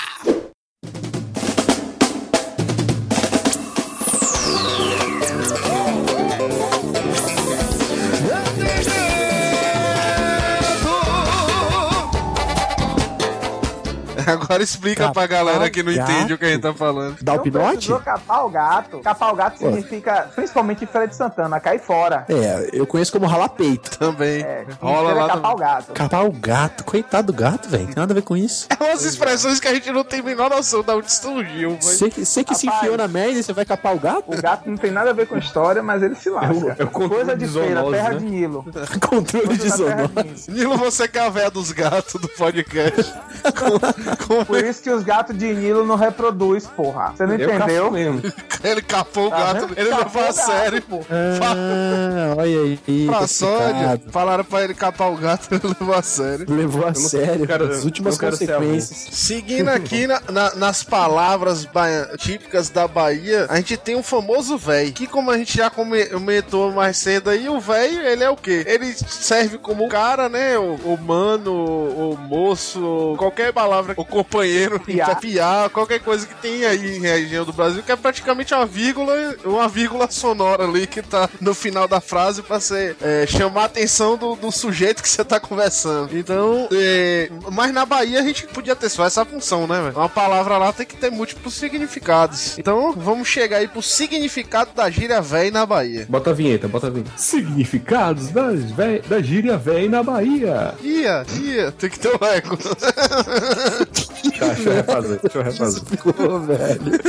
Agora 14.32 14.64
explica 14.64 15.12
pra 15.12 15.28
galera 15.28 15.70
que 15.70 15.84
não 15.84 15.92
entende 15.92 16.34
o 16.34 16.38
que 16.38 16.46
a 16.46 16.50
gente 16.50 16.62
tá 16.62 16.74
falando. 16.74 17.18
Dá 17.22 17.34
o 17.34 17.40
pinote? 17.40 17.94
capar 18.04 18.46
o 18.46 18.50
gato. 18.50 19.00
Capar 19.00 19.34
o 19.34 19.36
gato 19.36 19.58
significa, 19.58 20.30
principalmente 20.36 20.84
em 20.84 20.88
Feira 20.88 21.08
de 21.08 21.16
Santana, 21.16 21.60
cair 21.60 21.80
fora. 21.80 22.26
É, 22.30 22.70
eu 22.74 22.86
conheço 22.86 23.12
como 23.12 23.26
ralar 23.26 23.50
peito. 23.50 23.98
Também. 23.98 24.42
É, 24.42 24.66
Rola 24.80 25.14
lá 25.14 25.28
capar 25.28 25.52
o 25.52 25.56
gato. 25.56 25.94
Capar 25.94 26.26
o 26.26 26.32
gato. 26.32 26.84
Coitado 26.84 27.32
do 27.32 27.34
gato, 27.34 27.70
velho. 27.70 27.86
Tem 27.88 27.96
nada 27.96 28.14
a 28.14 28.16
ver 28.16 28.22
com 28.24 28.36
isso. 28.36 28.68
É 28.70 28.84
umas 28.84 29.04
expressões 29.04 29.60
que 29.60 29.68
a 29.68 29.74
gente 29.74 29.92
não 29.92 30.04
tem 30.04 30.20
a 30.20 30.24
menor 30.24 30.50
noção 30.50 30.84
de 30.84 30.92
onde 30.92 31.12
surgiu. 31.12 31.78
Você 31.82 32.10
que, 32.10 32.22
que 32.44 32.56
se 32.56 32.68
enfiou 32.68 32.98
na 32.98 33.08
merda 33.08 33.40
e 33.40 33.44
você 33.44 33.54
vai 33.54 33.66
capar 33.66 33.96
o 33.96 34.00
gato? 34.00 34.24
O 34.28 34.42
gato 34.42 34.70
não 34.70 34.78
tem 34.78 34.92
nada 34.92 35.10
a 35.12 35.14
ver 35.14 35.28
com 35.28 35.38
história, 35.38 35.82
mas 35.82 36.02
ele 36.04 36.16
se 36.16 36.30
lasca. 36.30 36.76
É 36.78 36.84
o 36.84 36.88
Coisa 36.88 37.36
de 37.36 37.46
de 37.46 37.52
feira, 37.52 37.82
zoonose, 37.82 37.92
terra 37.96 38.10
né? 38.10 38.18
de 38.18 38.26
Nilo. 38.26 38.66
Controle 39.08 39.48
de 39.58 39.60
Coisa 39.60 39.86
terra 39.86 40.08
zoonose. 40.08 40.46
de 40.46 40.52
Nilo. 40.52 40.70
Nilo, 40.70 40.78
você 40.78 41.08
que 41.08 41.18
é 41.18 41.26
a 41.26 41.30
véia 41.30 41.52
dos 41.52 41.72
gatos 41.72 42.20
do 42.20 42.28
podcast. 42.30 43.14
Por 44.46 44.64
isso 44.64 44.82
que 44.82 44.90
os 44.90 45.04
gatos 45.04 45.38
de 45.38 45.54
Nilo 45.54 45.86
não 45.86 45.96
reproduz, 45.96 46.66
porra. 46.68 47.14
Você 47.16 47.26
não 47.26 47.36
Eu 47.36 47.50
entendeu? 47.54 47.92
ele 48.64 48.82
capou 48.82 49.28
o 49.28 49.30
Tá 49.30 49.54
gato, 49.54 49.74
ele 49.78 49.90
Capou 49.90 50.06
levou 50.06 50.22
a 50.22 50.26
o 50.30 50.34
gato, 50.36 50.46
sério. 50.46 50.82
pô. 50.82 51.02
Ah, 51.10 52.36
olha 52.38 52.60
aí. 52.62 53.06
Pra 53.08 53.28
Sônia, 53.28 54.02
falaram 54.10 54.44
pra 54.44 54.64
ele 54.64 54.74
capar 54.74 55.12
o 55.12 55.18
gato, 55.18 55.48
ele 55.54 55.62
levou 55.80 55.96
a 55.96 56.02
sério. 56.02 56.46
Levou 56.50 56.86
a 56.88 56.94
sério 56.94 57.46
quero- 57.48 57.72
as 57.72 57.84
últimas 57.84 58.18
consequências. 58.18 59.08
Seguindo 59.16 59.70
aqui 59.70 60.08
na- 60.08 60.22
na- 60.30 60.56
nas 60.56 60.84
palavras 60.84 61.66
baia- 61.66 62.10
típicas 62.18 62.70
da 62.70 62.88
Bahia, 62.88 63.46
a 63.50 63.58
gente 63.58 63.78
tem 63.78 63.96
o 63.96 64.04
famoso 64.04 64.58
véi, 64.58 64.92
que 64.92 65.08
como 65.08 65.32
a 65.32 65.38
gente 65.38 65.58
já 65.58 65.70
come- 65.70 66.06
comentou 66.06 66.72
mais 66.72 66.98
cedo 66.98 67.30
aí, 67.30 67.48
o 67.50 67.60
véi, 67.60 67.96
ele 68.08 68.24
é 68.24 68.30
o 68.30 68.36
quê? 68.38 68.64
Ele 68.68 68.94
serve 68.94 69.58
como 69.58 69.88
cara, 69.88 70.30
né, 70.30 70.58
o, 70.58 70.76
o 70.76 70.98
mano, 70.98 71.52
o, 71.54 72.12
o 72.14 72.18
moço, 72.18 73.16
qualquer 73.18 73.52
palavra, 73.54 73.94
o 73.98 74.05
companheiro, 74.06 74.80
Piá. 74.80 75.16
piá, 75.16 75.70
qualquer 75.72 76.00
coisa 76.00 76.26
que 76.26 76.36
tem 76.36 76.66
aí 76.66 76.98
em 76.98 77.02
região 77.02 77.44
do 77.46 77.54
Brasil, 77.54 77.84
que 77.84 77.92
é 77.92 77.96
praticamente 77.96 78.54
uma 78.54 78.66
vírgula, 78.66 79.14
uma 79.44 79.68
vírgula 79.68 80.10
sonora 80.10 80.64
ali 80.66 80.88
que 80.88 81.02
tá 81.02 81.30
no 81.42 81.54
final 81.54 81.88
da 81.88 82.00
frase 82.00 82.42
pra 82.42 82.60
ser, 82.60 82.96
é, 83.02 83.26
chamar 83.28 83.64
a 83.64 83.66
atenção 83.66 84.18
do, 84.18 84.36
do 84.36 84.52
sujeito 84.52 85.02
que 85.02 85.10
você 85.10 85.24
tá 85.24 85.40
conversando. 85.40 86.18
Então, 86.18 86.68
é, 86.72 87.30
mas 87.52 87.74
na 87.74 87.86
Bahia 87.86 88.20
a 88.20 88.24
gente 88.24 88.48
podia 88.48 88.76
ter 88.76 88.90
só 88.90 89.06
essa 89.06 89.26
função, 89.26 89.68
né, 89.68 89.82
velho? 89.82 89.96
Uma 89.98 90.10
palavra 90.10 90.58
lá 90.58 90.72
tem 90.72 90.86
que 90.86 90.96
ter 90.96 91.10
múltiplos 91.12 91.54
significados. 91.54 92.58
Então, 92.58 92.94
vamos 92.94 93.28
chegar 93.28 93.58
aí 93.58 93.68
pro 93.68 93.82
significado 93.82 94.72
da 94.76 94.90
gíria 94.90 95.22
véi 95.22 95.52
na 95.52 95.66
Bahia. 95.66 96.06
Bota 96.10 96.30
a 96.30 96.34
vinheta, 96.34 96.68
bota 96.68 96.88
a 96.88 96.90
vinheta. 96.90 97.12
Significados 97.18 98.30
das 98.30 98.72
vé- 98.72 99.00
da 99.08 99.22
gíria 99.22 99.58
véi 99.58 99.88
na 99.90 100.04
Bahia. 100.04 100.74
Ia, 100.82 101.26
ia, 101.42 101.72
tem 101.72 101.90
que 101.90 102.00
ter 102.00 102.10
um 102.10 102.26
eco. 102.26 102.58
Tá, 104.40 104.48
deixa 104.48 104.70
eu 104.70 104.74
refazer, 104.74 105.20
deixa 105.22 105.38
eu 105.38 105.44
refazer. 105.44 105.84
Pô, 106.04 106.40
velho. 106.40 107.00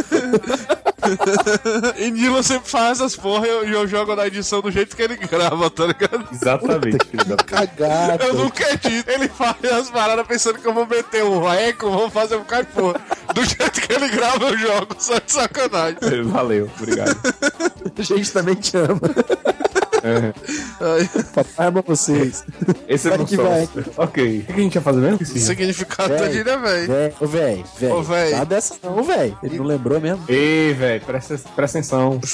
E 1.96 2.10
Nilo 2.10 2.42
sempre 2.42 2.68
faz 2.68 2.98
essas 2.98 3.14
porra 3.16 3.46
e 3.46 3.50
eu, 3.50 3.64
eu 3.64 3.86
jogo 3.86 4.16
na 4.16 4.26
edição 4.26 4.60
do 4.60 4.70
jeito 4.70 4.96
que 4.96 5.02
ele 5.02 5.16
grava, 5.16 5.70
tá 5.70 5.86
ligado? 5.86 6.28
Exatamente, 6.32 7.06
filho 7.06 7.24
da 7.24 7.36
puta. 7.36 7.44
Cagado. 7.44 8.24
Eu 8.24 8.34
nunca 8.34 8.72
edito. 8.72 9.08
Ele 9.10 9.28
faz 9.28 9.56
as 9.64 9.90
paradas 9.90 10.26
pensando 10.26 10.58
que 10.58 10.66
eu 10.66 10.74
vou 10.74 10.86
meter 10.86 11.22
um 11.24 11.48
eco, 11.52 11.90
vou 11.90 12.10
fazer 12.10 12.36
um 12.36 12.44
caipô. 12.44 12.92
Do 13.34 13.44
jeito 13.44 13.80
que 13.80 13.92
ele 13.92 14.08
grava, 14.08 14.46
eu 14.46 14.58
jogo, 14.58 14.96
só 14.98 15.18
de 15.18 15.30
sacanagem. 15.30 15.98
Valeu, 16.24 16.68
obrigado. 16.76 17.16
A 17.96 18.02
gente 18.02 18.32
também 18.32 18.54
te 18.56 18.76
ama. 18.76 19.00
É, 20.06 20.32
Ai, 20.80 21.10
Papai 21.34 21.66
ama 21.66 21.82
vocês. 21.82 22.44
esse 22.88 23.08
é 23.08 23.10
Vai 23.10 23.20
o 23.20 23.26
que 23.26 23.36
sócio. 23.36 23.84
Ok. 23.96 24.38
O 24.48 24.52
que 24.52 24.52
a 24.52 24.62
gente 24.62 24.74
ia 24.76 24.80
fazer 24.80 25.00
mesmo? 25.00 25.18
Esqueci. 25.20 25.46
significado 25.46 26.08
da 26.10 26.16
Véi. 26.22 26.32
gíria, 26.32 26.58
velho. 26.58 26.86
Véi, 26.86 27.12
Ô, 27.20 27.26
véi, 27.26 27.64
véi. 27.80 27.92
Ô, 27.92 28.02
véi. 28.02 28.30
Nada 28.32 28.44
dessa 28.46 28.74
não, 28.82 29.02
véi. 29.02 29.34
Ele 29.42 29.58
não 29.58 29.64
lembrou 29.64 30.00
mesmo. 30.00 30.22
Ei, 30.28 30.72
velho, 30.74 31.04
presta, 31.04 31.38
presta 31.54 31.78
atenção. 31.78 32.20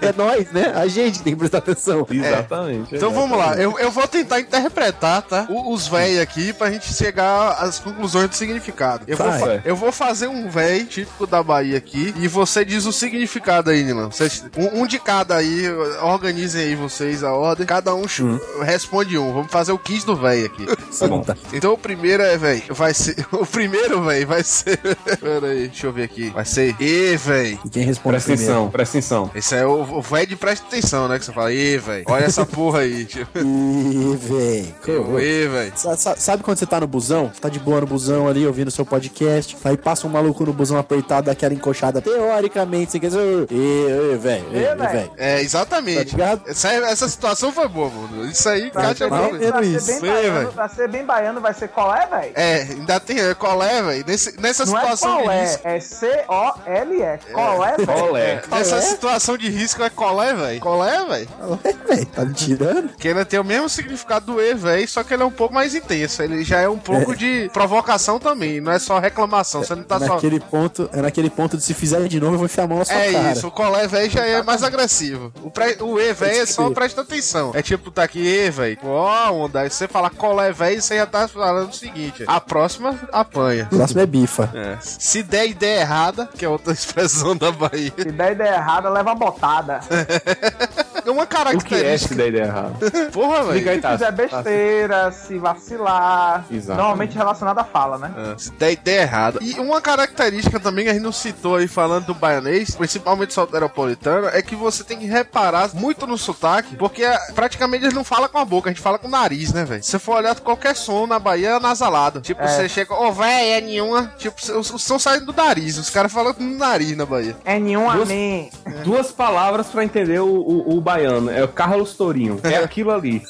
É 0.00 0.12
nós, 0.16 0.50
né? 0.52 0.72
A 0.74 0.86
gente 0.86 1.22
tem 1.22 1.32
que 1.34 1.38
prestar 1.38 1.58
atenção. 1.58 2.06
Exatamente. 2.10 2.94
Então 2.96 3.10
vamos 3.12 3.36
lá, 3.38 3.54
eu, 3.56 3.78
eu 3.78 3.90
vou 3.90 4.06
tentar 4.08 4.40
interpretar, 4.40 5.22
tá? 5.22 5.46
o- 5.50 5.72
Os 5.72 5.86
véi 5.88 6.20
aqui 6.20 6.52
pra 6.52 6.70
gente 6.70 6.92
chegar 6.92 7.52
às 7.52 7.78
conclusões 7.78 8.28
do 8.30 8.34
significado. 8.34 9.04
Eu, 9.06 9.16
vou, 9.16 9.26
Vai. 9.30 9.62
eu 9.64 9.76
vou 9.76 9.92
fazer 9.92 10.26
um 10.28 10.48
véi 10.48 10.84
típico 10.84 11.26
da 11.26 11.42
Bahia 11.42 11.76
aqui 11.78 12.14
e 12.18 12.26
você 12.28 12.64
diz 12.64 12.86
o 12.86 12.92
significado 12.92 13.70
aí, 13.70 13.82
Nilan. 13.84 14.08
Um, 14.56 14.82
um 14.82 14.86
de 14.86 14.98
cada 14.98 15.36
aí, 15.36 15.68
organizem 16.02 16.62
aí 16.64 16.74
vocês 16.74 16.87
a 17.24 17.32
ordem. 17.32 17.66
Cada 17.66 17.94
um 17.94 18.06
chu- 18.08 18.40
responde 18.62 19.16
um. 19.18 19.32
Vamos 19.32 19.50
fazer 19.52 19.72
o 19.72 19.78
quiz 19.78 20.04
do 20.04 20.16
véi 20.16 20.46
aqui. 20.46 20.66
Tá 20.66 21.06
bom. 21.08 21.24
Então 21.52 21.72
o 21.72 21.78
primeiro 21.78 22.22
é, 22.22 22.36
véi, 22.36 22.62
vai 22.70 22.92
ser. 22.94 23.16
O 23.32 23.44
primeiro, 23.46 24.02
véi, 24.04 24.24
vai 24.24 24.42
ser. 24.42 24.78
Pera 25.20 25.48
aí, 25.48 25.68
deixa 25.68 25.86
eu 25.86 25.92
ver 25.92 26.04
aqui. 26.04 26.30
Vai 26.30 26.44
ser. 26.44 26.74
E, 26.80 27.16
véi. 27.16 27.58
E 27.64 27.68
quem 27.68 27.84
responde 27.84 28.14
Presta 28.14 28.30
primeiro? 28.32 28.52
atenção, 28.52 28.70
presta 28.70 28.98
atenção. 28.98 29.30
Esse 29.34 29.54
é 29.56 29.66
o, 29.66 29.82
o 29.98 30.02
véi 30.02 30.26
de 30.26 30.36
presta 30.36 30.66
atenção, 30.66 31.08
né? 31.08 31.18
Que 31.18 31.24
você 31.24 31.32
fala, 31.32 31.52
e, 31.52 31.76
véi. 31.78 32.04
Olha 32.06 32.24
essa 32.24 32.44
porra 32.46 32.80
aí. 32.80 33.06
Ih, 33.36 34.16
véi. 34.16 34.74
e, 35.20 35.72
sa- 35.78 36.16
Sabe 36.16 36.42
quando 36.42 36.58
você 36.58 36.66
tá 36.66 36.80
no 36.80 36.86
busão? 36.86 37.30
Você 37.32 37.40
tá 37.40 37.48
de 37.48 37.58
boa 37.58 37.80
no 37.80 37.86
busão 37.86 38.28
ali, 38.28 38.46
ouvindo 38.46 38.70
seu 38.70 38.84
podcast. 38.84 39.56
Aí 39.64 39.76
passa 39.76 40.06
um 40.06 40.10
maluco 40.10 40.44
no 40.44 40.52
busão 40.52 40.78
apertado, 40.78 41.26
daquela 41.26 41.54
encoxada. 41.54 42.00
Teoricamente, 42.00 42.92
você 42.92 43.00
quer 43.00 43.08
dizer. 43.08 43.46
Ê, 43.50 44.12
ê, 44.14 44.16
velho. 44.16 44.44
Velho. 44.50 45.10
É, 45.16 45.40
exatamente. 45.40 46.10
Tá 46.10 46.16
ligado? 46.16 46.42
essa, 46.48 46.72
essa 46.86 47.08
situação 47.08 47.52
foi 47.52 47.68
boa, 47.68 47.88
mano. 47.90 48.26
Isso 48.30 48.48
aí, 48.48 48.70
Pra 48.70 48.82
Kátia 48.82 49.06
ser, 49.06 49.10
mal 49.10 49.30
bem, 49.32 49.50
pra, 49.50 49.62
ser 49.62 49.66
isso. 49.68 49.86
bem 49.86 50.00
Sei, 50.00 50.10
baiano, 50.10 50.38
velho. 50.38 50.52
pra 50.52 50.68
ser 50.68 50.88
bem 50.88 51.04
baiano, 51.04 51.40
vai 51.40 51.54
ser 51.54 51.68
qual 51.68 51.94
é, 51.94 52.06
velho? 52.06 52.32
É, 52.34 52.62
ainda 52.62 53.00
tem 53.00 53.18
é, 53.20 53.34
colé, 53.34 53.82
velho. 53.82 54.04
Nesse- 54.06 54.40
Nessa 54.40 54.64
Não 54.66 54.76
é 54.76 54.80
situação 54.80 55.12
qual 55.22 55.22
de 55.28 55.30
é, 55.34 55.40
risco. 55.42 55.60
é 55.68 55.80
C-O-L-E. 55.80 57.18
Qual 57.32 57.64
é, 57.64 57.76
velho? 57.76 58.04
Olé. 58.04 58.42
Nessa 58.50 58.80
situação 58.82 59.36
de 59.36 59.48
risco 59.50 59.82
é 59.82 59.90
colé, 59.90 60.34
velho. 60.34 60.60
Colé, 60.60 61.04
velho. 61.04 61.28
Ué, 61.64 61.74
velho, 61.88 62.06
tá 62.06 62.24
me 62.24 62.34
tirando? 62.34 62.88
Que 62.96 63.08
ele 63.08 63.24
tem 63.24 63.38
o 63.40 63.44
mesmo 63.44 63.68
significado 63.68 64.26
do 64.26 64.40
E, 64.40 64.54
velho, 64.54 64.88
só 64.88 65.02
que 65.02 65.14
ele 65.14 65.22
é 65.22 65.26
um 65.26 65.30
pouco 65.30 65.54
mais 65.54 65.74
intenso. 65.74 66.22
Ele 66.22 66.44
já 66.44 66.58
é 66.60 66.68
um 66.68 66.78
pouco 66.78 67.14
de 67.16 67.50
provocação 67.52 68.18
também, 68.18 68.60
não 68.60 68.72
é 68.72 68.78
só 68.78 68.98
reclamação. 68.98 69.62
Você 69.62 69.74
não 69.74 69.82
tá 69.84 69.98
só. 69.98 70.14
naquele 70.14 70.40
ponto, 70.40 70.88
é 70.92 71.00
naquele 71.02 71.30
ponto 71.30 71.56
de 71.56 71.62
se 71.62 71.74
fizer 71.74 71.98
de 72.08 72.20
novo, 72.20 72.34
eu 72.34 72.38
vou 72.38 72.46
enfiar 72.46 72.64
a 72.64 72.66
mão 72.66 72.78
na 72.78 72.84
sua 72.84 72.94
É 72.94 73.12
cara. 73.12 73.32
isso, 73.32 73.46
o 73.48 73.50
colé, 73.50 73.86
velho, 73.86 74.10
já 74.10 74.24
é 74.24 74.42
mais 74.42 74.62
agressivo. 74.62 75.32
O, 75.42 75.50
pre... 75.50 75.76
o 75.80 75.98
E, 75.98 76.12
velho, 76.12 76.42
é 76.42 76.46
só 76.58 76.64
crer. 76.64 76.74
presta 76.74 77.00
atenção. 77.02 77.52
É 77.54 77.62
tipo, 77.62 77.90
tá 77.90 78.02
aqui, 78.02 78.18
E, 78.20 78.50
velho. 78.50 78.78
Ó, 78.84 79.30
onda. 79.32 79.60
Aí 79.60 79.70
você 79.70 79.88
fala 79.88 80.10
colé, 80.10 80.52
velho, 80.52 80.80
você 80.80 80.96
já 80.96 81.06
tá 81.06 81.26
falando 81.28 81.70
o 81.70 81.74
seguinte: 81.74 82.24
a 82.26 82.40
próxima 82.40 82.98
apanha. 83.12 83.68
O 83.70 83.76
próximo 83.76 84.00
é 84.00 84.06
bifa. 84.06 84.50
É. 84.54 84.76
Se 84.80 85.22
der 85.22 85.46
ideia 85.46 85.80
errada, 85.80 86.26
que 86.26 86.44
é 86.44 86.48
outra 86.48 86.72
expressão 86.74 87.36
da 87.36 87.50
Bahia, 87.50 87.92
Se 87.96 88.10
der 88.12 88.32
ideia 88.32 88.54
errada, 88.56 88.88
leva 88.90 89.14
botada. 89.14 89.80
é 91.08 91.12
uma 91.12 91.22
O 91.24 91.26
que 91.26 91.34
é 91.36 91.40
essa 91.40 92.08
característica. 92.08 92.14
da 92.16 92.26
ideia 92.26 92.42
errada? 92.44 92.90
Porra, 93.12 93.44
velho. 93.44 93.72
Se 93.74 93.80
tá. 93.80 93.92
fizer 93.92 94.12
besteira, 94.12 95.12
se 95.12 95.38
vacilar. 95.38 96.44
Exato. 96.50 96.78
Normalmente 96.78 97.16
relacionado 97.16 97.58
à 97.58 97.64
fala, 97.64 97.98
né? 97.98 98.12
É, 98.34 98.38
Se 98.38 98.50
der 98.52 98.72
ideia 98.72 99.02
errada. 99.02 99.38
E 99.42 99.54
uma 99.60 99.80
característica 99.80 100.58
também 100.60 100.84
que 100.84 100.90
a 100.90 100.94
gente 100.94 101.02
não 101.02 101.12
citou 101.12 101.56
aí 101.56 101.68
falando 101.68 102.06
do 102.06 102.14
baianês, 102.14 102.74
principalmente 102.74 103.32
soteropolitano, 103.34 104.28
é 104.28 104.42
que 104.42 104.54
você 104.54 104.84
tem 104.84 104.98
que 104.98 105.06
reparar 105.06 105.70
muito 105.74 106.06
no 106.06 106.16
sotaque, 106.18 106.76
porque 106.76 107.02
é, 107.04 107.16
praticamente 107.34 107.84
eles 107.84 107.94
não 107.94 108.04
falam 108.04 108.28
com 108.28 108.38
a 108.38 108.44
boca, 108.44 108.68
a 108.70 108.72
gente 108.72 108.82
fala 108.82 108.98
com 108.98 109.08
o 109.08 109.10
nariz, 109.10 109.52
né, 109.52 109.64
velho? 109.64 109.82
Se 109.82 109.90
você 109.90 109.98
for 109.98 110.16
olhar 110.16 110.38
qualquer 110.40 110.74
som 110.76 111.06
na 111.06 111.18
Bahia 111.18 111.50
é 111.50 111.60
nasalado. 111.60 112.20
Tipo, 112.20 112.46
você 112.46 112.68
chega, 112.68 112.94
ô, 112.94 113.12
véi, 113.12 113.50
é 113.52 113.60
nenhuma. 113.60 114.12
Tipo, 114.18 114.36
os, 114.58 114.70
os 114.70 114.82
sons 114.82 115.02
saem 115.02 115.24
do 115.24 115.32
nariz, 115.32 115.78
os 115.78 115.90
caras 115.90 116.12
falam 116.12 116.32
com 116.34 116.42
o 116.44 116.56
nariz 116.58 116.96
na 116.96 117.06
Bahia. 117.06 117.36
É 117.44 117.58
nenhum 117.58 117.90
Duas- 117.92 118.02
amém. 118.08 118.50
Duas 118.84 119.10
palavras 119.12 119.66
pra 119.68 119.84
entender 119.84 120.20
o, 120.20 120.26
o, 120.26 120.76
o 120.76 120.80
baiano. 120.80 120.97
É 121.04 121.44
o 121.44 121.48
Carlos 121.48 121.94
Tourinho. 121.94 122.40
É 122.42 122.56
aquilo 122.62 122.90
ali. 122.90 123.22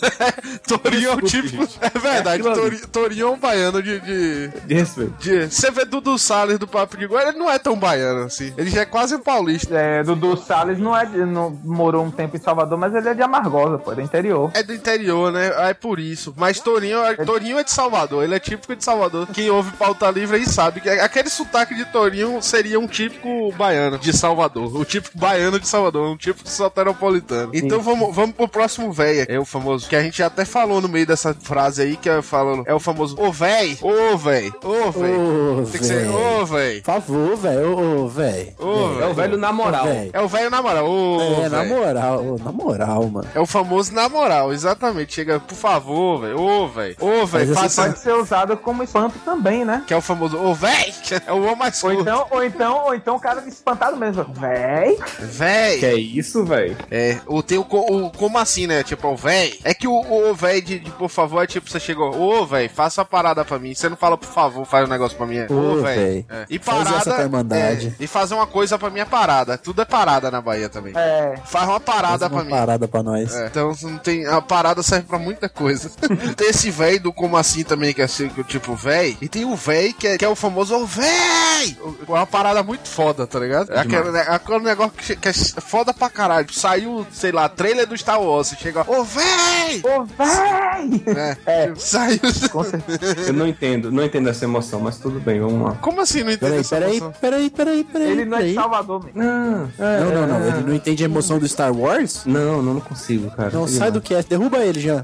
Torinho 0.67 1.11
é 1.11 1.15
o 1.15 1.21
tipo. 1.23 1.49
gente. 1.49 1.79
É 1.81 1.99
verdade, 1.99 2.47
É. 2.47 2.53
Tori- 2.55 2.87
Torinho 2.87 3.27
é 3.27 3.31
um 3.31 3.39
baiano 3.39 3.83
de- 3.83 4.01
de, 4.01 4.49
De 4.67 4.75
respeito. 4.75 5.15
de- 5.19 5.47
Você 5.51 5.71
vê 5.71 5.85
Dudu 5.85 6.19
Salles 6.19 6.59
do 6.59 6.67
Papo 6.67 6.97
de 6.97 7.07
Guarda, 7.07 7.31
ele 7.31 7.39
não 7.39 7.51
é 7.51 7.59
tão 7.59 7.77
baiano 7.79 8.25
assim. 8.25 8.53
Ele 8.57 8.71
já 8.71 8.83
é 8.83 8.85
quase 8.85 9.15
um 9.15 9.21
paulista. 9.21 9.75
É, 9.77 10.03
Dudu 10.03 10.37
Salles 10.37 10.79
não 10.79 10.97
é 10.97 11.05
de, 11.05 11.19
não 11.19 11.51
morou 11.65 12.05
um 12.05 12.11
tempo 12.11 12.37
em 12.37 12.41
Salvador, 12.41 12.79
mas 12.79 12.95
ele 12.95 13.09
é 13.09 13.15
de 13.15 13.23
Amargosa, 13.23 13.79
pô, 13.79 13.93
é 13.93 13.95
do 13.97 14.01
interior. 14.03 14.51
É 14.55 14.63
do 14.63 14.75
interior, 14.75 15.33
né? 15.33 15.53
Ah, 15.57 15.69
É 15.69 15.75
por 15.75 15.99
isso. 15.99 16.35
Mas 16.37 16.61
Torinho, 16.61 16.99
Torinho 17.25 17.59
é 17.59 17.65
de 17.65 17.71
Salvador. 17.71 18.25
Ele 18.25 18.35
é 18.35 18.39
típico 18.41 18.75
de 18.75 18.83
Salvador. 18.85 19.27
Quem 19.33 19.51
ouve 19.51 19.71
pauta 19.73 20.11
livre 20.11 20.37
aí 20.37 20.47
sabe 20.47 20.81
que 20.81 20.89
aquele 20.89 21.29
sotaque 21.29 21.75
de 21.75 21.85
Torinho 21.87 22.41
seria 22.43 22.79
um 22.81 22.87
típico 22.87 23.53
baiano 23.53 23.99
de 23.99 24.17
Salvador. 24.17 24.75
O 24.77 24.85
típico 24.85 25.19
baiano 25.19 25.59
de 25.61 25.69
Salvador. 25.69 26.09
Um 26.11 26.17
típico 26.17 26.49
soteropolitano. 26.49 27.48
Então 27.53 27.81
vamos, 27.81 28.15
vamos 28.15 28.35
pro 28.35 28.49
próximo 28.49 28.93
véia. 28.93 29.27
É 29.29 29.39
o 29.39 29.45
famoso. 29.45 29.89
Que 29.89 29.97
a 29.97 30.03
gente 30.03 30.23
até 30.23 30.45
falou 30.45 30.81
no 30.81 30.89
meio 30.89 31.07
dessa 31.07 31.35
frase 31.35 31.83
aí. 31.83 31.97
Que 31.97 32.09
é 32.09 32.23
falando. 32.23 32.65
É 32.67 32.75
o 32.75 32.81
famoso. 32.81 33.17
Ô 33.21 33.31
véi. 33.33 33.79
Ô 33.83 34.17
véi. 34.17 34.53
Ô 34.65 34.91
véi. 34.91 35.13
Ô, 35.17 35.63
Tem 35.71 35.81
que 35.81 35.87
ser. 35.87 36.07
véi. 36.07 36.09
Ô 36.09 36.47
véi. 36.47 36.81
Por 36.81 36.87
favor, 36.95 37.37
velho. 37.37 37.79
Ô. 37.79 38.65
Ô, 38.65 39.01
É 39.01 39.07
o 39.07 39.15
velho 39.15 39.37
na 39.37 39.53
moral. 39.53 39.85
Véi. 39.87 40.11
É 40.13 40.21
o 40.21 40.29
velho 40.29 40.51
na 40.51 40.63
moral. 40.63 40.87
Ô, 40.89 41.43
É, 41.45 41.49
na 41.49 41.61
véi. 41.63 41.69
moral, 41.69 42.25
ô, 42.25 42.39
na 42.43 42.53
moral, 42.53 43.05
mano. 43.07 43.29
É 43.35 43.41
o 43.41 43.47
famoso 43.47 43.93
na 43.95 44.09
moral, 44.09 44.53
exatamente. 44.53 45.15
Chega, 45.15 45.41
por 45.41 45.55
favor, 45.55 46.21
velho. 46.21 46.41
Ô, 46.41 46.69
velho. 46.69 46.97
Ô, 47.01 47.27
velho, 47.27 47.49
Mas 47.55 47.59
faça. 47.61 47.83
Pode 47.83 47.99
ser 48.01 48.15
usado 48.15 48.57
como 48.57 48.83
espanto 48.83 49.19
também, 49.25 49.65
né? 49.65 49.83
Que 49.87 49.95
é 49.95 49.97
o 49.97 50.01
famoso, 50.03 50.37
ô, 50.39 50.55
véi! 50.55 50.93
É 51.27 51.33
o 51.33 51.53
ô 51.53 51.57
mais 51.57 51.83
Ou 51.83 51.93
então, 51.93 52.27
ou 52.31 52.45
então, 52.45 52.85
ou 52.87 52.95
então 52.95 53.17
o 53.17 53.21
cara 53.21 53.43
espantado 53.47 53.97
mesmo. 53.97 54.25
Véi, 54.35 54.97
Que 54.97 55.25
Véi! 55.25 55.85
é 55.85 55.95
isso, 55.95 56.45
velho? 56.45 56.77
É, 56.91 57.19
o 57.27 57.38
tem 57.43 57.59
o, 57.59 57.63
o 57.63 58.11
como 58.11 58.39
assim, 58.39 58.67
né? 58.67 58.83
Tipo, 58.83 59.09
o 59.09 59.17
véi. 59.17 59.59
É 59.65 59.75
que 59.75 59.87
o, 59.89 59.93
o 60.31 60.35
véi 60.35 60.61
de, 60.61 60.79
de 60.79 60.91
por 60.93 61.09
favor 61.09 61.43
é 61.43 61.47
tipo, 61.47 61.69
você 61.71 61.79
chegou, 61.81 62.15
ô, 62.19 62.47
véi, 62.47 62.69
faça 62.69 63.03
a 63.03 63.05
parada 63.05 63.45
pra 63.45 63.59
mim. 63.59 63.75
Você 63.75 63.89
não 63.89 63.97
fala 63.97 64.17
por 64.17 64.29
favor, 64.29 64.65
faz 64.65 64.87
um 64.87 64.91
negócio 64.91 65.17
pra 65.17 65.27
mim. 65.27 65.39
É, 65.39 65.47
Ô, 65.53 65.83
véi. 65.83 66.25
É. 66.29 66.47
E 66.51 66.59
Faz 66.59 66.89
parada. 66.89 67.57
é, 67.57 67.93
e 68.01 68.07
fazer 68.07 68.35
uma 68.35 68.47
coisa 68.47 68.79
pra 68.79 68.91
mim 68.91 69.01
é 69.01 69.05
parada. 69.05 69.57
Tudo 69.59 69.83
é 69.83 69.85
parada 69.85 70.31
na 70.31 70.41
Bahia 70.41 70.69
também. 70.69 70.93
é. 70.97 71.35
Faz 71.45 71.69
uma 71.69 71.81
parada 71.81 72.19
Faz 72.19 72.31
pra 72.31 72.39
uma 72.39 72.45
mim. 72.45 72.51
parada 72.51 72.89
pra 72.89 73.03
nós. 73.03 73.35
É, 73.35 73.47
então 73.47 73.73
não 73.83 73.99
tem. 73.99 74.27
A 74.27 74.41
parada 74.41 74.83
serve 74.83 75.07
pra 75.07 75.19
muita 75.19 75.49
coisa. 75.49 75.91
tem 76.37 76.49
esse 76.49 76.71
véi 76.71 76.99
do 76.99 77.13
como 77.13 77.37
assim 77.37 77.65
também, 77.65 77.93
que 77.95 78.01
é 78.03 78.05
assim, 78.05 78.29
que, 78.29 78.43
tipo, 78.45 78.75
véi. 78.75 79.17
E 79.21 79.29
tem 79.29 79.45
o 79.45 79.55
véi 79.57 79.93
que 79.93 80.07
é, 80.07 80.19
que 80.19 80.25
é 80.25 80.29
o 80.29 80.35
famoso 80.35 80.75
ô 80.77 80.87
véi! 80.87 81.77
É 82.07 82.11
uma 82.11 82.27
parada 82.27 82.63
muito 82.63 82.89
foda, 82.89 83.27
tá 83.27 83.39
ligado? 83.39 83.73
É 83.73 83.79
aquele, 83.81 84.11
né, 84.11 84.25
aquele 84.29 84.61
negócio 84.61 84.93
que, 84.93 85.17
que 85.17 85.29
é 85.29 85.33
foda 85.33 85.93
pra 85.95 86.09
caralho. 86.11 86.53
Saiu, 86.53 87.07
sei 87.13 87.28
lá, 87.33 87.49
trailer 87.49 87.87
do 87.87 87.97
Star 87.97 88.21
Wars. 88.21 88.49
Você 88.49 88.57
chega, 88.57 88.85
ô, 88.87 89.05
véi! 89.05 89.83
Ô, 89.85 90.05
véi! 90.05 91.03
É, 91.47 91.73
saiu. 91.77 92.21
Com 92.51 92.65
certeza. 92.65 93.21
Eu 93.29 93.33
não 93.33 93.47
entendo, 93.47 93.91
não 93.91 94.05
entendo 94.05 94.29
essa 94.29 94.45
emoção, 94.45 94.81
mas 94.81 94.99
tudo 94.99 95.19
bem, 95.21 95.41
vamos 95.41 95.63
lá. 95.69 95.75
Como 95.81 96.01
assim 96.01 96.23
não 96.23 96.33
entendeu 96.33 96.49
Peraí, 96.49 96.61
essa 96.61 96.77
peraí, 96.77 96.97
emoção? 96.97 97.13
peraí, 97.21 97.51
peraí, 97.51 97.85
peraí. 97.85 98.11
Ele 98.11 98.25
não 98.25 98.39
é 98.39 98.43
de. 98.43 98.55
Salvador, 98.55 99.01
velho. 99.05 99.13
Não, 99.15 99.71
é, 99.79 100.01
Não, 100.01 100.11
não, 100.13 100.27
não. 100.27 100.45
é, 100.45 100.49
Ele 100.49 100.67
não 100.69 100.75
entende 100.75 101.03
a 101.03 101.07
emoção 101.07 101.39
do 101.39 101.47
Star 101.49 101.73
Wars? 101.77 102.23
Não, 102.27 102.63
não, 102.63 102.75
não 102.75 102.81
consigo, 102.81 103.31
cara. 103.31 103.51
Não, 103.53 103.67
Sei 103.67 103.79
sai 103.79 103.91
do 103.91 104.01
cast. 104.01 104.29
Derruba 104.29 104.59
ele, 104.59 104.81
já. 104.81 105.03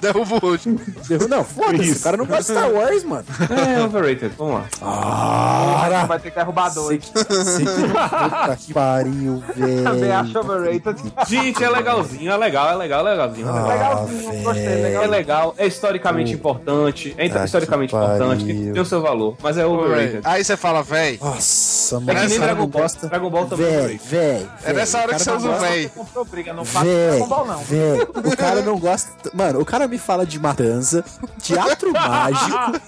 Derrubo 0.00 0.38
hoje. 0.46 0.70
Derruba, 1.08 1.36
não, 1.36 1.44
foda-se. 1.44 1.92
O 1.92 2.00
cara 2.00 2.16
não 2.16 2.26
gosta 2.26 2.52
de 2.52 2.58
Star 2.58 2.70
Wars, 2.72 3.04
mano. 3.04 3.24
É, 3.50 3.82
overrated, 3.84 4.32
vamos 4.36 4.54
lá. 4.54 4.64
Ah, 4.82 6.04
Vai 6.06 6.18
ter 6.18 6.30
que 6.30 6.36
derrubar 6.36 6.68
dois. 6.72 7.04
Puta 7.10 8.56
que 8.58 8.72
pariu, 8.74 9.42
Também 9.54 10.00
velho. 10.00 10.14
acho 10.14 10.38
overrated. 10.38 11.02
Gente, 11.28 11.62
é 11.66 11.70
legalzinho, 11.70 12.30
é 12.32 12.36
legal, 12.36 12.68
é 12.70 12.74
legal, 12.76 13.06
é 13.06 13.10
legalzinho. 13.10 13.48
É 13.48 13.52
legal. 13.52 13.68
Legalzinho, 13.68 14.30
velho. 14.30 14.42
gostei, 14.44 14.66
É 14.66 14.76
legal. 14.76 15.06
legal, 15.06 15.54
é 15.58 15.66
historicamente 15.66 16.32
importante, 16.32 17.14
é 17.18 17.28
Tá 17.28 17.44
historicamente 17.44 17.94
importante, 17.94 18.44
tem, 18.44 18.72
tem 18.72 18.82
o 18.82 18.84
seu 18.84 19.00
valor, 19.02 19.36
mas 19.42 19.58
é 19.58 19.66
overrated. 19.66 20.20
Aí 20.24 20.42
você 20.44 20.56
fala, 20.56 20.82
véi. 20.82 21.18
Nossa, 21.20 21.96
É 21.96 22.00
mano. 22.00 22.20
que 22.20 22.26
nem 22.28 22.38
Dragon 22.40 22.66
Ball. 22.66 22.82
gosta. 22.82 23.06
Dragon 23.08 23.30
Ball 23.30 23.46
também 23.46 23.66
é 23.66 23.80
Véi, 23.86 24.00
véi. 24.04 24.48
É 24.64 24.72
nessa 24.72 24.98
hora 24.98 25.14
que 25.14 25.22
você 25.22 25.30
usa 25.30 25.50
o 25.50 25.58
véi. 25.58 25.90
Briga, 26.30 26.52
não 26.52 26.64
faço 26.64 26.84
Véi, 26.86 27.10
Dragon 27.10 27.28
Ball, 27.28 27.46
não. 27.46 27.58
véi, 27.58 28.00
o 28.32 28.36
cara 28.36 28.62
não 28.62 28.78
gosta. 28.78 29.10
Mano, 29.34 29.60
o 29.60 29.64
cara 29.64 29.86
me 29.88 29.98
fala 29.98 30.24
de 30.26 30.38
matanza, 30.38 31.04
teatro 31.42 31.92
mágico, 31.94 32.80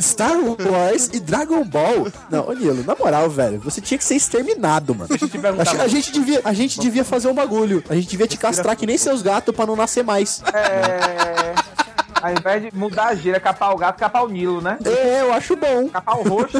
Star 0.00 0.36
Wars 0.38 1.10
e 1.12 1.20
Dragon 1.20 1.64
Ball. 1.64 2.08
Não, 2.30 2.48
ô 2.48 2.52
Nilo, 2.52 2.84
na 2.84 2.94
moral, 2.94 3.28
velho, 3.30 3.58
você 3.60 3.80
tinha 3.80 3.98
que 3.98 4.04
ser 4.04 4.16
exterminado, 4.16 4.94
mano. 4.94 5.08
A, 5.78 5.82
a 5.82 5.88
gente 5.88 6.12
devia, 6.12 6.40
a 6.44 6.52
gente 6.52 6.78
devia 6.80 7.04
fazer 7.04 7.28
um 7.28 7.34
bagulho. 7.34 7.82
A 7.88 7.94
gente 7.94 8.08
devia 8.08 8.23
te 8.26 8.36
castrar 8.36 8.76
que 8.76 8.86
nem 8.86 8.96
seus 8.98 9.22
gatos 9.22 9.54
pra 9.54 9.66
não 9.66 9.76
nascer 9.76 10.02
mais. 10.04 10.42
É. 10.52 11.54
Ao 12.22 12.30
invés 12.32 12.62
de 12.62 12.74
mudar 12.74 13.08
a 13.08 13.14
gira, 13.14 13.38
capar 13.38 13.70
o 13.74 13.76
gato, 13.76 13.98
capar 13.98 14.24
o 14.24 14.28
Nilo, 14.30 14.62
né? 14.62 14.78
É, 14.82 15.20
eu 15.20 15.30
acho 15.34 15.54
bom. 15.56 15.90
Capar 15.90 16.18
o 16.18 16.22
roxo. 16.26 16.56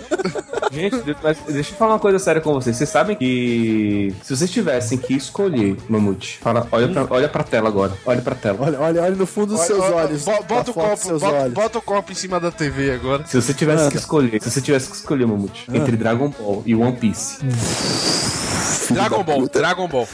Gente, 0.70 1.16
mas 1.22 1.38
deixa 1.48 1.72
eu 1.72 1.76
falar 1.78 1.92
uma 1.94 1.98
coisa 1.98 2.18
séria 2.18 2.42
com 2.42 2.52
vocês. 2.52 2.76
Vocês 2.76 2.90
sabem 2.90 3.16
que 3.16 4.14
se 4.22 4.36
vocês 4.36 4.50
tivessem 4.50 4.98
que 4.98 5.14
escolher, 5.14 5.78
Mamute, 5.88 6.36
fala, 6.42 6.68
olha, 6.70 6.88
pra, 6.88 7.06
olha 7.08 7.28
pra 7.30 7.42
tela 7.44 7.68
agora. 7.68 7.92
Olha 8.04 8.20
pra 8.20 8.34
tela. 8.34 8.58
Olha, 8.60 8.78
olha, 8.78 9.02
olha 9.04 9.14
no 9.16 9.24
fundo 9.26 9.54
dos 9.54 9.60
seus 9.62 9.80
Olha, 9.80 9.94
olha, 9.94 10.06
olhos. 10.08 10.24
bo- 10.26 10.32
Bota 10.46 10.54
na 10.54 10.70
o 10.70 10.74
copo, 10.74 10.96
seus 10.98 11.22
bota, 11.22 11.34
olhos. 11.36 11.54
bota 11.54 11.78
o 11.78 11.82
copo 11.82 12.12
em 12.12 12.14
cima 12.14 12.38
da 12.38 12.50
TV 12.50 12.90
agora. 12.92 13.24
Se 13.24 13.40
você 13.40 13.54
tivesse 13.54 13.78
Manda. 13.84 13.90
que 13.90 13.96
escolher, 13.96 14.42
se 14.42 14.50
você 14.50 14.60
tivesse 14.60 14.90
que 14.90 14.96
escolher, 14.96 15.26
Mamute, 15.26 15.66
entre 15.72 15.96
Dragon 15.96 16.28
Ball 16.28 16.62
e 16.66 16.74
One 16.74 16.92
Piece. 16.96 17.38
Dragon 18.90 19.22
Ball, 19.22 19.48
Dragon 19.48 19.88
Ball. 19.88 20.06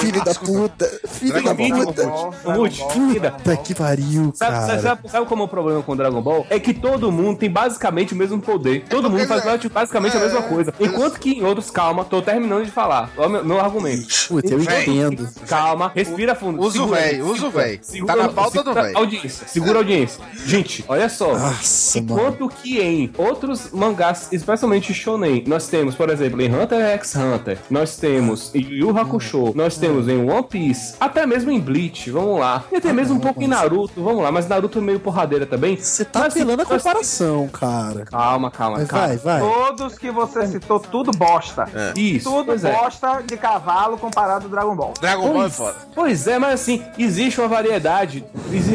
Filho 0.00 0.24
da 0.24 0.34
puta. 0.34 1.00
Filho 1.08 1.42
da 1.42 1.52
Dragon 1.52 1.84
puta. 1.84 2.06
Ball, 2.06 2.34
Dragon 2.44 2.68
vida. 3.10 3.30
Puta 3.32 3.56
que 3.56 3.74
pariu, 3.74 4.32
Sabe, 4.34 4.52
cara. 4.52 4.80
sabe, 4.80 5.08
sabe 5.10 5.26
como 5.26 5.42
é 5.42 5.44
o 5.46 5.48
problema 5.48 5.82
com 5.82 5.96
Dragon 5.96 6.20
Ball? 6.20 6.46
É 6.50 6.58
que 6.58 6.72
todo 6.74 7.10
mundo 7.12 7.38
tem 7.38 7.50
basicamente 7.50 8.14
o 8.14 8.16
mesmo 8.16 8.40
poder. 8.40 8.84
Todo 8.88 9.10
mundo 9.10 9.26
faz 9.26 9.44
basicamente 9.68 10.16
a 10.16 10.20
mesma 10.20 10.42
coisa. 10.42 10.72
Enquanto 10.80 11.18
que 11.18 11.32
em 11.32 11.44
outros, 11.44 11.70
calma, 11.70 12.04
tô 12.04 12.22
terminando 12.22 12.64
de 12.64 12.70
falar. 12.70 13.10
Olha 13.16 13.28
o 13.28 13.30
meu, 13.30 13.44
meu 13.44 13.60
argumento. 13.60 14.06
Puta, 14.28 14.52
eu 14.52 14.60
entendo. 14.60 15.28
Calma, 15.46 15.92
respira 15.94 16.34
fundo. 16.34 16.60
Usa 16.60 16.82
o 16.82 16.88
véi, 16.88 17.20
usa 17.22 17.46
o 17.46 17.50
véi. 17.50 17.80
Tá 18.06 18.16
na 18.16 18.28
pauta 18.28 18.62
do 18.62 18.72
véi. 18.72 18.92
Audiência, 18.94 19.46
segura 19.46 19.74
a 19.74 19.78
audiência. 19.78 20.22
Gente, 20.46 20.84
olha 20.88 21.08
só. 21.08 21.36
Nossa, 21.36 22.00
mano. 22.02 22.20
Enquanto 22.20 22.48
que 22.48 22.80
em 22.80 23.12
outros 23.16 23.70
mangás, 23.72 24.28
especialmente 24.32 24.92
shonen, 24.94 25.44
nós 25.46 25.68
temos, 25.68 25.94
por 25.94 26.10
exemplo, 26.10 26.40
em 26.40 26.52
Hunter 26.54 26.80
x 26.94 27.14
Hunter, 27.16 27.58
nós 27.70 27.96
temos 28.00 28.52
em 28.54 28.60
Yu 28.62 28.96
Hakusho, 28.98 29.52
nós 29.54 29.76
temos 29.76 30.08
em 30.08 30.28
One 30.28 30.42
Piece, 30.42 30.94
até 30.98 31.26
mesmo 31.26 31.50
em 31.50 31.60
Bleach, 31.60 32.10
vamos 32.10 32.40
lá. 32.40 32.64
E 32.72 32.76
até 32.76 32.92
mesmo 32.92 33.16
um 33.16 33.20
pouco 33.20 33.42
em 33.42 33.46
Naruto, 33.46 34.02
vamos 34.02 34.22
lá, 34.22 34.32
mas 34.32 34.48
Naruto 34.48 34.78
é 34.78 34.82
meio 34.82 34.98
porradeira 34.98 35.44
também. 35.46 35.76
Você 35.76 36.04
tá 36.04 36.20
Mas, 36.20 36.32
apelando 36.34 36.62
a 36.62 36.64
nós- 36.64 36.82
comparação, 36.82 37.46
cara. 37.48 38.04
Calma, 38.06 38.50
calma, 38.50 38.78
Mas 38.78 38.88
calma. 38.88 39.06
vai, 39.08 39.16
vai. 39.18 39.40
Todos 39.40 39.98
que 39.98 40.10
você 40.10 40.46
citou, 40.46 40.80
tudo 40.80 41.10
bosta. 41.12 41.68
Isso, 41.96 42.30
Tudo 42.30 42.46
pois 42.46 42.64
é. 42.64 42.72
bosta 42.72 43.22
de 43.24 43.36
cavalo 43.36 43.98
comparado 43.98 44.44
ao 44.46 44.50
Dragon 44.50 44.74
Ball. 44.74 44.94
Dragon 45.00 45.22
Ball 45.32 45.36
é 45.36 45.40
Pois, 45.40 45.56
foda. 45.56 45.76
pois 45.94 46.26
é, 46.26 46.38
mas 46.38 46.54
assim, 46.54 46.82
existe 46.98 47.40
uma 47.40 47.48
variedade. 47.48 48.24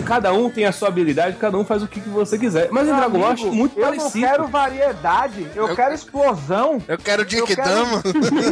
Cada 0.05 0.31
um 0.31 0.49
tem 0.49 0.65
a 0.65 0.71
sua 0.71 0.87
habilidade, 0.89 1.37
cada 1.37 1.57
um 1.57 1.65
faz 1.65 1.81
o 1.81 1.87
que, 1.87 1.99
você 1.99 2.37
quiser. 2.37 2.69
Mas 2.71 2.83
em 2.83 2.91
Meu 2.91 2.95
Dragon 2.97 3.17
Ball 3.19 3.27
eu 3.27 3.33
acho 3.33 3.51
muito 3.51 3.79
eu 3.79 3.83
parecido. 3.85 4.19
não 4.19 4.27
quero 4.29 4.47
variedade, 4.47 5.47
eu, 5.55 5.67
Eu- 5.69 5.75
quero 5.75 5.93
explosão. 5.93 6.81
Eu 6.87 6.97
quero 6.97 7.21
Eu 7.23 7.25
Dick 7.25 7.55
quero- 7.55 7.65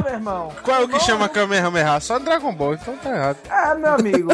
meu 0.00 0.12
irmão. 0.12 0.52
Qual 0.62 0.80
é 0.80 0.84
o 0.84 0.88
que 0.88 1.00
chama 1.00 1.28
Kamehameha? 1.28 2.00
Só 2.00 2.18
Dragon 2.18 2.52
Ball, 2.54 2.74
então 2.74 2.96
tá 2.96 3.10
errado. 3.10 3.38
É, 3.50 3.74
meu 3.74 3.94
amigo, 3.94 4.28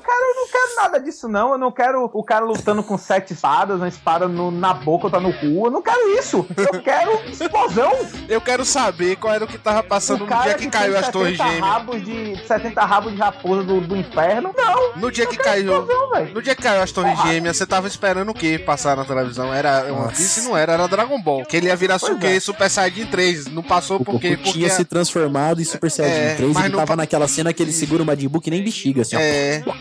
eu 0.00 0.14
não 0.16 0.16
quero, 0.16 0.24
eu 0.24 0.34
não 0.36 0.48
quero 0.48 0.76
nada 0.76 1.00
disso, 1.00 1.28
não. 1.28 1.52
Eu 1.52 1.58
não 1.58 1.72
quero 1.72 2.10
o 2.12 2.22
cara 2.24 2.44
lutando 2.44 2.82
com 2.82 2.96
sete 2.96 3.32
espadas, 3.32 3.76
uma 3.76 3.88
espada 3.88 4.26
no- 4.28 4.50
na 4.50 4.72
boca, 4.74 5.06
outra 5.06 5.20
no 5.20 5.32
cu. 5.32 5.66
Eu 5.66 5.70
não 5.70 5.82
quero 5.82 6.18
isso. 6.18 6.46
Eu 6.56 6.80
quero 6.82 7.12
explosão. 7.30 7.92
Eu 8.28 8.40
quero 8.40 8.64
saber 8.64 9.16
qual 9.16 9.34
era 9.34 9.44
o 9.44 9.48
que 9.48 9.58
tava 9.58 9.82
passando 9.82 10.20
no 10.20 10.26
cara 10.26 10.44
dia 10.44 10.54
que 10.54 10.68
caiu 10.68 10.92
tem 10.92 11.00
as 11.00 11.08
torres 11.10 11.36
70 11.36 11.52
gêmeas. 11.52 11.72
rabos 11.72 12.04
de 12.04 12.46
70 12.46 12.84
rabos 12.84 13.12
de 13.12 13.18
raposa 13.18 13.62
do, 13.62 13.80
do 13.80 13.96
inferno. 13.96 14.54
Não. 14.56 14.96
No 14.96 15.10
dia 15.10 15.26
que 15.26 15.36
caiu. 15.36 15.80
explosão, 15.80 16.10
velho. 16.10 16.34
No 16.34 16.42
dia 16.42 16.54
que 16.54 16.62
caiu 16.62 16.82
as 16.82 16.92
torres 16.92 17.14
Porra. 17.14 17.32
gêmeas, 17.32 17.56
você 17.56 17.66
tava 17.66 17.86
esperando 17.88 18.30
o 18.30 18.34
que 18.34 18.58
passar 18.58 18.96
na 18.96 19.04
televisão? 19.04 19.52
Era 19.52 19.84
One 19.84 19.90
Nossa. 19.92 20.16
Piece? 20.16 20.42
Não 20.42 20.56
era, 20.56 20.72
era 20.74 20.86
Dragon 20.86 21.20
Ball. 21.20 21.44
Que 21.44 21.56
ele 21.56 21.66
ia 21.66 21.76
virar 21.76 21.98
Pois 21.98 22.12
Suke 22.12 22.26
é. 22.26 22.40
Super 22.40 22.70
Saiyajin 22.70 23.06
3. 23.06 23.46
Não 23.46 23.62
passou 23.62 23.96
O 23.98 24.04
por 24.04 24.20
quê? 24.20 24.30
Goku 24.30 24.42
Porque. 24.44 24.52
tinha 24.58 24.70
se 24.70 24.84
transformado 24.84 25.60
em 25.60 25.64
Super 25.64 25.90
Saiyajin 25.90 26.20
É, 26.20 26.34
3 26.34 26.52
mas 26.52 26.62
e 26.64 26.66
ele 26.68 26.74
tava 26.76 26.86
pa- 26.88 26.96
naquela 26.96 27.28
cena 27.28 27.52
que 27.52 27.62
ele 27.62 27.72
segura 27.72 28.02
o 28.02 28.06
Majin 28.06 28.28
Buu 28.28 28.40
que 28.40 28.50
nem 28.50 28.62
bexiga, 28.62 29.02
assim, 29.02 29.16
ó. 29.16 29.20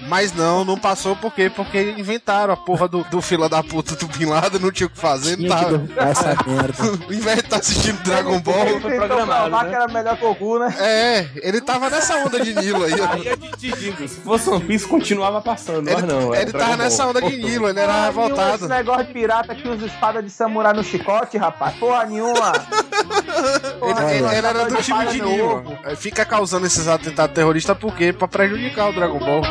É, 0.10 0.20
mas 0.20 0.34
não, 0.34 0.66
não 0.66 0.78
passou 0.78 1.16
por 1.16 1.32
quê? 1.34 1.52
Porque 1.54 1.94
inventaram 1.98 2.54
a 2.54 2.58
porra 2.58 2.88
do, 2.88 3.04
do 3.06 3.22
fila 3.22 3.48
da 3.48 3.62
puta 3.64 3.96
do 3.96 4.08
Bin 4.08 4.26
Laden, 4.26 4.60
não 4.60 4.72
tinha 4.72 4.88
o 4.88 4.90
que 4.90 4.98
fazer, 4.98 5.38
não 5.38 5.46
Tinha 5.46 5.50
que 5.58 5.64
tava. 5.66 5.78
derrubar 5.78 6.08
essa 6.10 6.36
merda. 6.48 6.84
Ao 7.06 7.14
invés 7.14 7.36
de 7.38 7.44
estar 7.46 7.58
assistindo 7.58 8.02
Dragon 8.04 8.32
Ele 8.34 8.40
Ball, 8.42 8.66
tentou 8.66 8.92
programado, 8.92 9.42
provar 9.50 9.64
né? 9.64 9.70
que 9.70 9.76
era 9.76 9.88
melhor 9.88 10.18
que 10.18 10.26
o 10.26 10.28
Goku, 10.30 10.60
né? 10.60 10.76
é, 10.80 11.28
ele 11.36 11.62
tava 11.62 11.90
nessa 11.90 12.16
onda 12.18 12.40
de 12.40 12.54
Nilo 12.54 12.84
aí. 12.84 12.94
ó. 13.00 13.14
Aí 13.14 13.28
eu 13.28 13.38
te 13.38 13.72
digo, 13.72 14.08
se 14.08 14.20
fosse 14.22 14.50
One 14.50 14.64
Piece, 14.66 14.88
continuava 14.88 15.42
passando, 15.42 15.84
mas 15.84 15.98
Ele, 16.04 16.08
não. 16.14 16.34
era 16.34 16.42
ele 16.44 16.52
tava 16.52 16.78
nessa 16.78 17.06
onda 17.08 17.22
de 17.22 17.38
Nilo, 17.38 17.70
ele 17.70 17.80
era 17.80 18.06
revoltado. 18.06 18.56
Esse 18.56 18.68
negócio 18.68 19.06
de 19.06 19.14
pirata 19.14 19.54
que 19.56 19.68
usa 19.68 19.86
espada 19.86 20.22
de 20.24 20.30
samurai 20.30 20.74
no 20.74 20.84
chicote, 20.84 21.38
rapaz. 21.38 21.76
Porra 21.78 22.06
nenhuma. 22.06 22.52
Ele, 23.00 23.74
Porra, 23.80 24.02
ele- 24.02 24.12
nenhuma, 24.12 24.36
ele 24.36 24.48
era 24.48 24.66
do 24.66 24.76
time 24.82 25.06
de 25.08 25.22
Nilo. 25.22 25.64
Fica 25.96 26.26
causando 26.26 26.66
esses 26.68 26.88
atentados 26.88 27.34
terroristas 27.34 27.78
por 27.78 27.96
quê? 27.96 28.12
Pra 28.12 28.28
prejudicar 28.28 28.90
o 28.90 28.94
Dragon 28.94 29.18
Ball. 29.20 29.42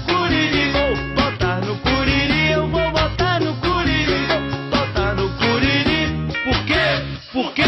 No 0.00 0.72
vou 0.72 0.96
botar 1.14 1.60
no 1.60 1.76
curiri, 1.76 2.52
eu 2.52 2.68
vou 2.68 2.90
botar 2.90 3.40
no 3.40 3.54
curiri, 3.56 4.26
botar 4.70 5.14
no 5.14 5.30
curiri. 5.38 6.32
Por 6.44 6.64
quê? 6.64 7.02
Por 7.32 7.52
quê? 7.52 7.62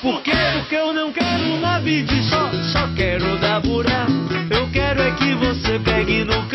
Por 0.00 0.22
quê? 0.22 0.36
Porque 0.54 0.74
eu 0.74 0.92
não 0.92 1.12
quero 1.12 1.54
uma 1.54 1.78
vídeo 1.80 2.22
só, 2.24 2.50
só 2.72 2.88
quero 2.94 3.38
dar 3.38 3.60
burá. 3.60 4.06
Eu 4.50 4.68
quero 4.70 5.02
é 5.02 5.10
que 5.12 5.34
você 5.34 5.78
pegue 5.78 6.24
no 6.24 6.45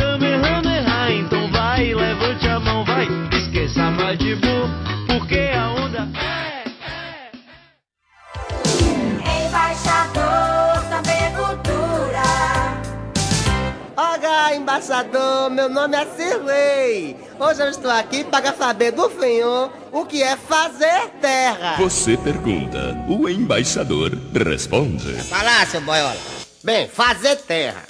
Olá, 14.52 14.58
embaixador, 14.58 15.50
meu 15.50 15.70
nome 15.70 15.96
é 15.96 16.06
Cirlei. 16.08 17.16
Hoje 17.40 17.62
eu 17.62 17.70
estou 17.70 17.90
aqui 17.90 18.26
para 18.26 18.54
saber 18.54 18.92
do 18.92 19.10
senhor 19.18 19.72
o 19.94 20.06
que 20.06 20.22
é 20.22 20.36
fazer 20.36 21.08
terra. 21.22 21.78
Você 21.78 22.18
pergunta, 22.18 22.98
o 23.08 23.30
embaixador 23.30 24.12
responde. 24.34 25.14
Vai 25.30 25.46
lá, 25.46 25.66
seu 25.66 25.80
boiola. 25.80 26.18
Bem, 26.62 26.90
fazer 26.90 27.38
terra. 27.38 27.84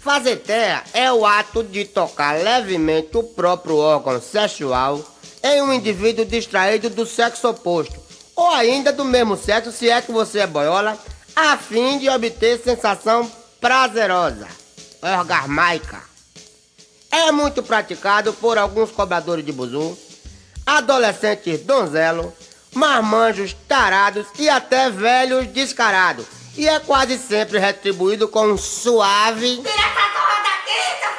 Fazer 0.00 0.36
terra 0.36 0.82
é 0.94 1.12
o 1.12 1.26
ato 1.26 1.62
de 1.62 1.84
tocar 1.84 2.38
levemente 2.38 3.14
o 3.18 3.22
próprio 3.22 3.76
órgão 3.76 4.18
sexual 4.18 5.04
em 5.44 5.60
um 5.60 5.74
indivíduo 5.74 6.24
distraído 6.24 6.88
do 6.88 7.04
sexo 7.04 7.50
oposto, 7.50 8.00
ou 8.34 8.48
ainda 8.48 8.94
do 8.94 9.04
mesmo 9.04 9.36
sexo, 9.36 9.70
se 9.70 9.90
é 9.90 10.00
que 10.00 10.10
você 10.10 10.38
é 10.38 10.46
boiola, 10.46 10.96
a 11.36 11.58
fim 11.58 11.98
de 11.98 12.08
obter 12.08 12.62
sensação 12.64 13.30
prazerosa, 13.60 14.48
orgasmaica. 15.14 16.02
É 17.10 17.30
muito 17.30 17.62
praticado 17.62 18.32
por 18.34 18.58
alguns 18.58 18.90
cobradores 18.90 19.44
de 19.44 19.52
buzu, 19.52 19.96
adolescentes 20.64 21.60
donzelo, 21.60 22.34
marmanjos 22.74 23.56
tarados 23.66 24.26
e 24.38 24.48
até 24.48 24.90
velhos 24.90 25.46
descarados. 25.48 26.26
E 26.56 26.68
é 26.68 26.80
quase 26.80 27.18
sempre 27.18 27.58
retribuído 27.58 28.28
com 28.28 28.46
um 28.46 28.58
suave. 28.58 29.56
Tira 29.56 29.70
essa 29.70 30.08
porra 30.12 30.42
daqui, 30.42 30.80
seu 31.00 31.10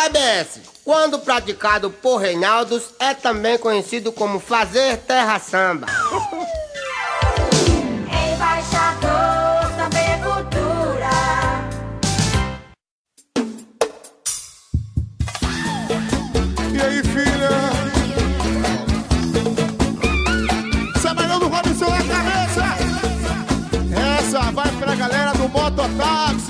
da. 0.00 0.06
OBS, 0.06 0.60
quando 0.84 1.18
praticado 1.18 1.90
por 1.90 2.18
Reinaldos, 2.18 2.90
é 2.98 3.14
também 3.14 3.56
conhecido 3.58 4.12
como 4.12 4.38
fazer 4.38 4.98
terra 4.98 5.38
samba. 5.38 5.86
mototáxi. 25.54 26.43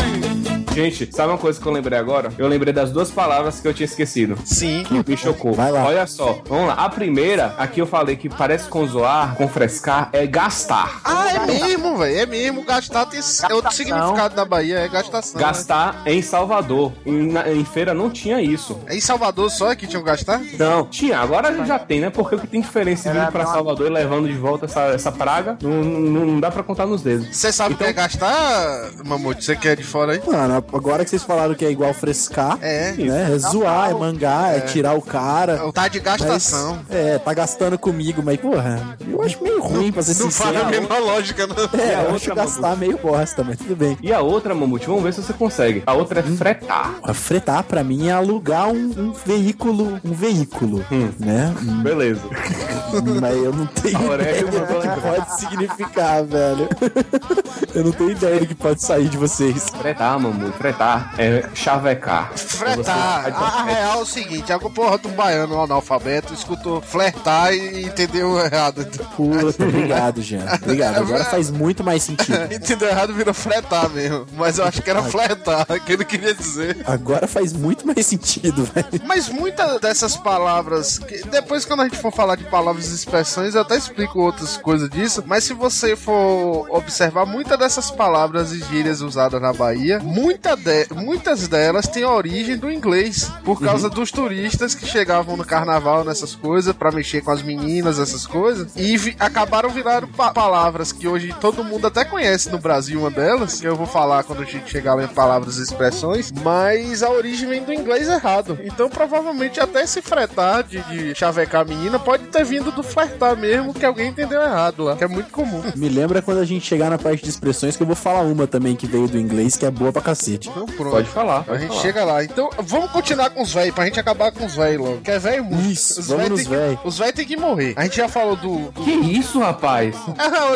Gente, 0.74 1.08
sabe 1.14 1.28
uma 1.30 1.38
coisa 1.38 1.60
que 1.60 1.66
eu 1.66 1.72
lembrei 1.72 1.96
agora? 1.98 2.30
Eu 2.36 2.48
lembrei 2.48 2.72
das 2.72 2.90
duas 2.90 3.10
palavras 3.10 3.60
que 3.60 3.68
eu 3.68 3.72
tinha 3.72 3.84
esquecido. 3.84 4.36
Sim. 4.44 4.82
Que 4.82 5.08
me 5.08 5.16
chocou. 5.16 5.52
Vai 5.52 5.70
lá. 5.70 5.84
Olha 5.84 6.06
só, 6.06 6.40
vamos 6.48 6.66
lá. 6.68 6.74
A 6.74 6.88
primeira, 6.88 7.54
aqui 7.58 7.80
eu 7.80 7.86
falei 7.86 8.16
que 8.16 8.28
parece 8.28 8.68
com 8.68 8.84
zoar, 8.86 9.36
com 9.36 9.46
frescar, 9.48 10.08
é 10.12 10.26
gastar. 10.26 11.00
Ah, 11.04 11.28
é 11.32 11.38
mesmo, 11.46 11.96
velho. 11.98 12.18
É 12.18 12.26
mesmo. 12.26 12.64
Gastar 12.64 13.06
tem 13.06 13.20
é 13.48 13.54
outro 13.54 13.72
significado 13.72 14.34
na 14.34 14.44
Bahia, 14.44 14.78
é 14.80 14.88
gastação. 14.88 15.40
né? 15.40 15.46
Gastar 15.46 16.02
em 16.06 16.20
Salvador. 16.20 16.92
Em, 17.06 17.30
na- 17.30 17.48
em 17.50 17.64
feira 17.64 17.94
não 17.94 18.10
tinha 18.10 18.40
isso. 18.42 18.78
É 18.86 18.96
em 18.96 19.00
Salvador 19.00 19.50
só 19.50 19.74
que 19.76 19.86
tinham 19.86 20.02
que 20.02 20.08
gastar? 20.10 20.40
Não, 20.58 20.86
tinha, 20.86 21.18
agora 21.20 21.64
já 21.64 21.78
tem, 21.78 22.00
né? 22.00 22.10
Porque 22.10 22.34
o 22.34 22.38
que 22.38 22.46
tem 22.48 22.60
diferença 22.60 23.10
Era 23.10 23.20
vindo 23.20 23.32
pra 23.32 23.46
Salvador 23.46 23.86
e 23.86 23.90
levando 23.90 24.26
de 24.26 24.34
volta 24.34 24.64
essa, 24.64 24.80
essa 24.86 25.12
praga, 25.12 25.56
não, 25.62 25.70
não, 25.84 26.26
não 26.26 26.40
dá 26.40 26.50
pra 26.50 26.62
contar 26.64 26.86
nos 26.86 27.00
dedos. 27.02 27.28
Você 27.36 27.52
sabe 27.52 27.74
o 27.74 27.76
que 27.78 27.84
é 27.84 27.92
gastar, 27.92 28.90
Mamute? 29.04 29.44
Você 29.44 29.54
que 29.54 29.68
é 29.68 29.76
de 29.76 29.84
fora 29.84 30.12
aí? 30.14 30.22
Mano, 30.26 30.63
agora 30.72 31.04
que 31.04 31.10
vocês 31.10 31.22
falaram 31.22 31.54
que 31.54 31.64
é 31.64 31.70
igual 31.70 31.92
frescar, 31.94 32.58
É. 32.60 32.92
né? 32.92 33.32
É 33.34 33.38
zoar, 33.38 33.90
é 33.90 33.94
mangar, 33.94 34.56
é, 34.56 34.60
tirar 34.60 34.94
o 34.94 35.02
cara. 35.02 35.66
O 35.66 35.72
tá 35.72 35.88
de 35.88 36.00
gastação. 36.00 36.80
Mas, 36.88 36.96
é, 36.96 37.18
tá 37.18 37.32
gastando 37.34 37.78
comigo, 37.78 38.22
mas, 38.24 38.38
porra, 38.38 38.96
eu 39.08 39.22
acho 39.22 39.42
meio 39.42 39.62
ruim, 39.62 39.92
pra 39.92 40.02
ser 40.02 40.22
Não 40.22 40.30
faz 40.30 40.56
a 40.56 40.64
mesma 40.64 40.98
lógica, 40.98 41.46
não. 41.46 41.56
É, 41.78 41.94
a 41.94 41.98
eu 41.98 41.98
outra, 42.00 42.16
acho 42.16 42.34
gastar 42.34 42.76
meio 42.76 42.98
bosta, 42.98 43.42
mas 43.44 43.58
tudo 43.58 43.76
bem. 43.76 43.96
E 44.02 44.12
a 44.12 44.20
outra, 44.20 44.54
Mamute, 44.54 44.86
vamos 44.86 45.02
ver 45.02 45.12
se 45.12 45.22
você 45.22 45.32
consegue. 45.32 45.82
A 45.86 45.92
outra 45.94 46.20
é 46.20 46.22
fretar. 46.22 46.94
A 47.02 47.14
fretar, 47.14 47.62
pra 47.64 47.82
mim, 47.84 48.08
é 48.08 48.12
alugar 48.12 48.68
um, 48.68 48.92
um 48.96 49.12
veículo, 49.12 50.00
um 50.04 50.12
veículo, 50.12 50.84
né? 51.18 51.54
Hum, 51.62 51.82
Beleza. 51.82 52.22
Mas 53.20 53.36
eu 53.36 53.52
não 53.52 53.66
tenho 53.66 53.98
Aurélia 54.10 54.40
ideia 54.40 54.66
do 54.66 54.80
que 54.94 55.00
pode 55.00 55.40
significar, 55.40 56.24
velho. 56.24 56.68
Eu 57.74 57.82
não 57.84 57.92
tenho 57.92 58.10
ideia 58.10 58.38
do 58.40 58.46
que 58.46 58.54
pode 58.54 58.80
sair 58.82 59.08
de 59.08 59.16
vocês. 59.16 59.66
Fretar, 59.80 60.18
Mamute, 60.20 60.53
fretar 60.54 61.14
é 61.18 61.48
chavecar. 61.54 62.36
Fretar. 62.36 63.32
A, 63.34 63.60
a 63.60 63.62
real 63.64 63.98
é 64.00 64.02
o 64.02 64.06
seguinte, 64.06 64.52
a 64.52 64.58
porra 64.58 64.98
um 65.04 65.12
baiano 65.12 65.60
analfabeto 65.60 66.32
escutou 66.32 66.80
flertar 66.80 67.52
e 67.52 67.84
entendeu 67.84 68.38
errado. 68.38 68.86
Puta, 69.16 69.64
obrigado, 69.64 70.22
Jean. 70.22 70.44
Obrigado. 70.62 70.98
Agora 70.98 71.24
faz 71.24 71.50
muito 71.50 71.82
mais 71.84 72.02
sentido. 72.02 72.38
entendeu 72.52 72.88
errado 72.88 73.12
virou 73.12 73.34
fretar 73.34 73.88
mesmo. 73.90 74.26
Mas 74.36 74.58
eu 74.58 74.64
acho 74.64 74.82
que 74.82 74.90
era 74.90 75.02
flertar, 75.02 75.66
que 75.84 75.92
ele 75.92 76.04
queria 76.04 76.34
dizer. 76.34 76.78
Agora 76.86 77.26
faz 77.26 77.52
muito 77.52 77.86
mais 77.86 78.06
sentido, 78.06 78.64
velho. 78.64 78.86
Mas 79.04 79.28
muitas 79.28 79.80
dessas 79.80 80.16
palavras, 80.16 80.98
que 80.98 81.26
depois 81.28 81.64
quando 81.64 81.80
a 81.80 81.84
gente 81.84 81.98
for 81.98 82.12
falar 82.12 82.36
de 82.36 82.44
palavras 82.44 82.90
e 82.90 82.94
expressões, 82.94 83.54
eu 83.54 83.62
até 83.62 83.76
explico 83.76 84.20
outras 84.20 84.56
coisas 84.56 84.88
disso, 84.88 85.22
mas 85.26 85.44
se 85.44 85.54
você 85.54 85.96
for 85.96 86.68
observar 86.70 87.26
muitas 87.26 87.58
dessas 87.58 87.90
palavras 87.90 88.52
e 88.52 88.60
gírias 88.60 89.00
usadas 89.00 89.40
na 89.40 89.52
Bahia, 89.52 89.98
muita 90.44 90.56
de- 90.56 90.86
muitas 90.94 91.48
delas 91.48 91.88
têm 91.88 92.04
origem 92.04 92.56
do 92.58 92.70
inglês, 92.70 93.30
por 93.44 93.60
causa 93.60 93.88
dos 93.88 94.10
turistas 94.10 94.74
que 94.74 94.86
chegavam 94.86 95.36
no 95.36 95.44
carnaval 95.44 96.04
nessas 96.04 96.34
coisas, 96.34 96.74
pra 96.74 96.92
mexer 96.92 97.22
com 97.22 97.30
as 97.30 97.42
meninas, 97.42 97.98
essas 97.98 98.26
coisas, 98.26 98.72
e 98.76 98.96
vi- 98.96 99.16
acabaram 99.18 99.70
virando 99.70 100.06
pa- 100.08 100.32
palavras 100.32 100.92
que 100.92 101.08
hoje 101.08 101.34
todo 101.40 101.64
mundo 101.64 101.86
até 101.86 102.04
conhece 102.04 102.50
no 102.50 102.58
Brasil, 102.58 103.00
uma 103.00 103.10
delas, 103.10 103.60
que 103.60 103.66
eu 103.66 103.74
vou 103.76 103.86
falar 103.86 104.22
quando 104.24 104.42
a 104.42 104.44
gente 104.44 104.70
chegar 104.70 104.94
lá 104.94 105.04
em 105.04 105.08
palavras 105.08 105.56
e 105.58 105.62
expressões, 105.62 106.30
mas 106.42 107.02
a 107.02 107.10
origem 107.10 107.48
vem 107.48 107.62
do 107.64 107.72
inglês 107.72 108.08
errado. 108.08 108.58
Então 108.64 108.88
provavelmente 108.90 109.60
até 109.60 109.82
esse 109.82 110.02
fretar 110.02 110.62
de, 110.64 110.80
de 110.82 111.14
chavecar 111.14 111.62
a 111.62 111.64
menina 111.64 111.98
pode 111.98 112.24
ter 112.24 112.44
vindo 112.44 112.70
do 112.70 112.82
flertar 112.82 113.36
mesmo, 113.36 113.72
que 113.72 113.84
alguém 113.84 114.08
entendeu 114.10 114.42
errado 114.42 114.84
lá, 114.84 114.96
que 114.96 115.04
é 115.04 115.08
muito 115.08 115.30
comum. 115.30 115.62
Me 115.74 115.88
lembra 115.88 116.20
quando 116.20 116.38
a 116.38 116.44
gente 116.44 116.66
chegar 116.66 116.90
na 116.90 116.98
parte 116.98 117.22
de 117.24 117.30
expressões 117.30 117.76
que 117.76 117.82
eu 117.82 117.86
vou 117.86 117.96
falar 117.96 118.20
uma 118.20 118.46
também 118.46 118.76
que 118.76 118.86
veio 118.86 119.08
do 119.08 119.18
inglês, 119.18 119.56
que 119.56 119.64
é 119.64 119.70
boa 119.70 119.92
pra 119.92 120.02
cacete. 120.02 120.33
Então 120.42 120.66
pronto. 120.66 120.90
Pode 120.90 121.08
falar. 121.08 121.38
A 121.40 121.44
pode 121.44 121.60
gente 121.60 121.68
falar. 121.70 121.82
chega 121.82 122.04
lá. 122.04 122.24
Então, 122.24 122.50
vamos 122.58 122.90
continuar 122.90 123.30
com 123.30 123.42
os 123.42 123.52
velhos, 123.52 123.74
pra 123.74 123.84
gente 123.84 123.98
acabar 124.00 124.32
com 124.32 124.44
os 124.44 124.54
velhos 124.54 124.86
logo. 124.86 125.00
Que 125.00 125.10
é 125.10 125.18
velho 125.18 125.44
muito. 125.44 125.70
Isso, 125.70 126.00
Os 126.00 126.06
véi 126.08 126.18
tem 126.28 126.36
que- 126.36 126.44
véi. 126.48 126.78
Velhos 126.84 127.12
tem 127.14 127.26
que 127.26 127.36
morrer. 127.36 127.74
A 127.76 127.84
gente 127.84 127.96
já 127.96 128.08
falou 128.08 128.36
do. 128.36 128.70
do- 128.70 128.84
Que 128.84 128.90
isso, 128.92 129.38
rapaz? 129.40 129.94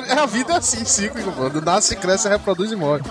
É, 0.09 0.13
a, 0.19 0.23
a 0.23 0.27
vida 0.27 0.55
é 0.55 0.57
assim, 0.57 0.85
cíclico, 0.85 1.31
mano. 1.37 1.61
Nasce, 1.61 1.95
cresce, 1.97 2.29
reproduz 2.29 2.71
e 2.73 2.77
morre. 2.77 3.03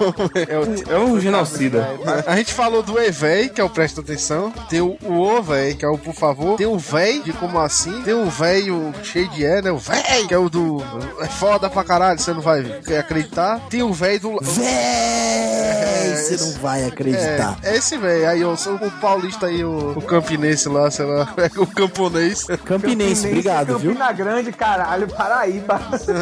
É 0.48 0.58
o- 0.58 0.96
É 0.96 1.00
um 1.00 1.20
genocida. 1.20 1.88
A 2.26 2.36
gente 2.36 2.54
falou 2.54 2.82
do 2.84 3.00
E-véi, 3.00 3.50
que 3.50 3.62
é 3.62 3.64
o 3.64 3.70
presta 3.70 4.02
atenção. 4.02 4.52
Tem 4.70 4.82
o 4.82 4.98
O, 5.06 5.42
véi, 5.42 5.74
que 5.76 5.86
é 5.86 5.88
o 5.88 5.98
por 5.98 6.14
favor. 6.14 6.58
Tem 6.58 6.66
o 6.68 6.78
véi, 6.78 7.22
de 7.22 7.34
como 7.34 7.60
assim. 7.60 8.02
Tem 8.04 8.14
o 8.14 8.30
véio 8.30 8.94
cheio 9.04 9.28
de 9.30 9.44
E, 9.44 9.62
né? 9.62 9.72
O 9.72 9.78
véi, 9.78 10.28
que 10.28 10.34
é 10.34 10.38
o 10.38 10.50
do. 10.50 10.84
É 11.22 11.26
foda 11.28 11.70
pra 11.70 11.84
caralho, 11.84 12.20
você 12.20 12.34
não 12.34 12.42
vai 12.42 12.60
acreditar. 13.00 13.60
Tem 13.70 13.84
o 13.84 13.94
véi 13.94 14.20
do. 14.20 14.38
Véi, 14.42 16.16
você 16.16 16.38
não 16.46 16.52
vai 16.62 16.84
acreditar. 16.86 17.58
É, 17.64 17.72
é 17.74 17.78
esse 17.78 17.98
véi. 17.98 18.26
Aí 18.26 18.42
eu 18.42 18.56
sou 18.58 18.76
o 18.76 18.92
paulista 19.00 19.48
aí, 19.48 19.64
o, 19.64 19.94
o 19.96 20.02
campinense 20.02 20.68
lá, 20.70 20.90
sei 20.92 21.06
lá. 21.06 21.34
o 21.58 21.66
camponês. 21.68 22.44
Campinense, 22.66 23.28
obrigado, 23.28 23.78
viu? 23.80 23.92
Campina 23.92 24.12
Grande, 24.12 24.52
caralho, 24.52 25.08
Paraíba. 25.08 25.80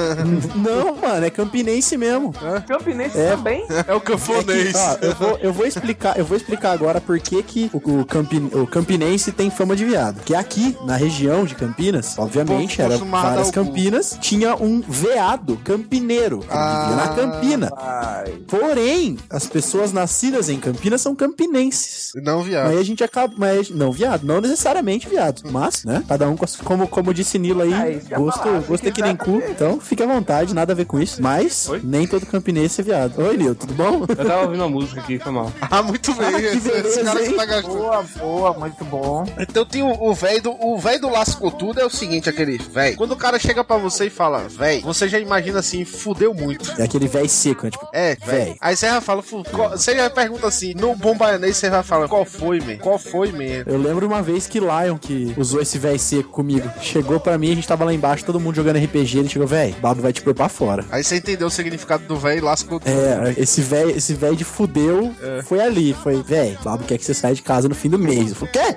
Não, 0.56 0.96
mano, 0.96 1.26
é 1.26 1.30
campinense 1.30 1.98
mesmo. 1.98 2.34
Campinense 2.68 3.18
É. 3.18 3.32
também. 3.32 3.66
É 3.88 3.94
o 3.94 4.02
camponês. 4.02 4.74
Ó, 4.76 4.98
eu, 5.02 5.16
vou, 5.16 5.38
eu 5.42 5.54
vou 5.54 5.66
explicar, 5.66 6.18
eu 6.18 6.26
vou 6.26 6.38
explicar 6.38 6.72
agora 6.72 7.00
por 7.02 7.20
que, 7.20 7.42
que 7.44 7.70
o, 7.74 7.78
o, 8.02 8.06
campi- 8.06 8.50
o 8.54 8.68
campinense 8.68 9.32
tem 9.32 9.50
fama 9.50 9.76
de 9.76 9.86
viado. 9.86 10.22
Que 10.24 10.36
aqui, 10.36 10.78
na 10.86 10.96
região 10.96 11.46
de 11.46 11.56
Campinas, 11.56 12.18
obviamente, 12.18 12.82
era 12.82 12.98
dar 12.98 13.06
várias 13.06 13.48
o 13.50 13.52
cu. 13.54 13.56
Campinas, 13.66 14.18
tinha 14.22 14.56
um 14.56 14.82
veado 14.88 15.58
campineiro, 15.64 16.40
que 16.40 16.48
Ah. 16.50 16.88
vivia 16.90 16.96
na 17.06 17.16
Campina. 17.16 17.72
Ai. 17.78 18.34
Porém, 18.48 19.18
as 19.30 19.46
pessoas 19.48 19.92
nascidas 20.26 20.50
em 20.50 20.60
Campinas 20.60 21.02
são 21.02 21.16
campinenses. 21.16 22.12
Não, 22.16 22.42
viado. 22.42 22.70
Aí 22.70 22.78
a 22.80 22.84
gente 22.84 23.04
acaba. 23.04 23.34
Mas, 23.38 23.70
não, 23.70 23.92
viado, 23.92 24.24
não 24.26 24.42
necessariamente 24.42 25.08
viado. 25.08 25.42
Mas, 25.52 25.84
né? 25.84 26.04
Cada 26.08 26.28
um, 26.30 26.36
com 26.36 26.46
as- 26.46 26.56
como, 26.56 26.88
como 26.88 27.14
disse 27.14 27.38
Nilo 27.38 27.62
aí, 27.62 27.74
É, 27.74 28.02
ia 28.10 28.18
gosto, 28.18 28.40
falar, 28.40 28.60
gosto 28.62 28.88
é 28.88 28.92
que 28.92 29.02
nem 29.02 29.16
cu. 29.16 29.42
Então 29.50 29.80
fique 29.80 30.02
à 30.02 30.06
vontade, 30.08 30.54
nada 30.54 30.74
a 30.74 30.76
ver 30.76 30.86
com 30.86 31.00
isso. 31.00 31.22
Mas, 31.22 31.68
Oi? 31.70 31.82
nem 31.84 32.08
todo 32.08 32.26
campinense 32.26 32.82
é 32.82 32.84
viado. 32.84 33.20
Oi, 33.22 33.38
Nilo, 33.38 33.56
tudo 33.56 33.74
bom? 33.74 34.06
Eu 34.08 34.16
tava 34.26 34.44
ouvindo 34.44 34.62
uma 34.62 34.70
música 34.70 35.02
aqui, 35.02 35.20
foi 35.20 35.32
mal. 35.32 35.52
Ah, 35.62 35.82
muito 35.84 36.14
bem. 36.14 36.28
Ah, 36.28 36.32
que 36.40 36.46
esse, 36.46 36.58
esse 36.58 36.70
beleza, 36.70 37.04
cara 37.04 37.24
que 37.24 37.34
tá 37.34 37.46
gastando. 37.46 37.76
Boa, 37.78 38.04
boa, 38.18 38.54
muito 38.54 38.86
bom. 38.86 39.26
Então 39.40 39.66
tem 39.66 39.84
o 39.84 40.14
velho 40.14 40.42
do 40.42 40.52
o 40.66 40.78
velho 40.80 41.02
do 41.02 41.10
lasco 41.10 41.52
tudo 41.52 41.80
é 41.80 41.86
o 41.86 41.90
seguinte, 41.90 42.30
aquele 42.30 42.58
velho. 42.58 42.98
Quando 42.98 43.12
o 43.12 43.16
cara 43.18 43.38
chega 43.38 43.64
pra 43.64 43.78
você 43.78 44.06
e 44.06 44.10
fala, 44.10 44.48
velho, 44.48 44.82
você 44.82 45.08
já 45.08 45.20
imagina 45.20 45.60
assim, 45.60 45.86
fudeu 45.86 46.34
muito. 46.34 46.72
É 46.80 46.84
aquele 46.84 47.08
velho 47.08 47.30
seco, 47.30 47.66
né? 47.66 47.72
Tipo, 47.72 47.88
É, 47.94 48.16
Véi. 48.16 48.36
velho. 48.46 48.56
Aí 48.62 48.76
você 48.76 48.88
já 48.88 49.02
fala, 49.02 49.22
você 49.22 49.96
já 49.96 50.10
pergunta 50.16 50.48
assim, 50.48 50.74
no 50.74 50.96
bom 50.96 51.16
baianês 51.16 51.58
você 51.58 51.70
vai 51.70 51.84
falar, 51.84 52.08
qual 52.08 52.26
foi, 52.26 52.60
man? 52.62 52.78
Qual 52.78 52.98
foi, 52.98 53.32
man? 53.32 53.64
eu 53.66 53.78
lembro 53.78 54.08
uma 54.08 54.22
vez 54.22 54.48
que 54.48 54.60
Lion, 54.60 54.98
que 54.98 55.34
usou 55.38 55.62
esse 55.62 55.78
velho 55.78 56.00
seco 56.00 56.30
comigo, 56.30 56.68
chegou 56.82 57.20
pra 57.20 57.38
mim, 57.38 57.52
a 57.52 57.56
gente 57.56 57.68
tava 57.68 57.84
lá 57.86 57.94
embaixo, 57.94 58.24
todo 58.26 58.40
mundo 58.40 58.56
jogando 58.56 58.78
RPG, 58.84 59.20
ele 59.20 59.30
chegou, 59.30 59.48
velho, 59.48 59.76
Babo 59.82 60.02
vai 60.02 60.14
te 60.14 60.22
pôr 60.22 60.34
pra 60.34 60.48
fora. 60.50 60.86
Aí 60.90 61.04
você 61.04 61.18
entendeu 61.18 61.48
o 61.48 61.52
significado 61.52 62.06
do 62.06 62.16
velho 62.18 62.44
lasco 62.44 62.80
tudo. 62.80 62.90
É, 62.90 63.34
esse 63.38 63.62
velho 63.62 63.92
esse 63.92 64.14
velho 64.14 64.36
de 64.36 64.44
fudeu 64.46 65.14
foi 65.44 65.60
ali, 65.60 65.94
foi, 65.94 66.24
velho, 66.24 66.58
Babo 66.64 66.84
quer 66.86 66.98
que 66.98 67.06
você 67.06 67.14
saia 67.14 67.36
de 67.36 67.42
casa 67.42 67.68
no 67.68 67.76
fim 67.76 67.90
do 67.90 68.00
mês. 68.00 68.30
Eu 68.30 68.36
falei, 68.36 68.54
quê? 68.54 68.76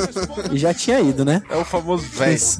e 0.52 0.58
já 0.58 0.72
tinha 0.72 1.00
ido, 1.00 1.24
né? 1.24 1.42
É 1.50 1.56
o 1.56 1.64
famoso. 1.64 2.06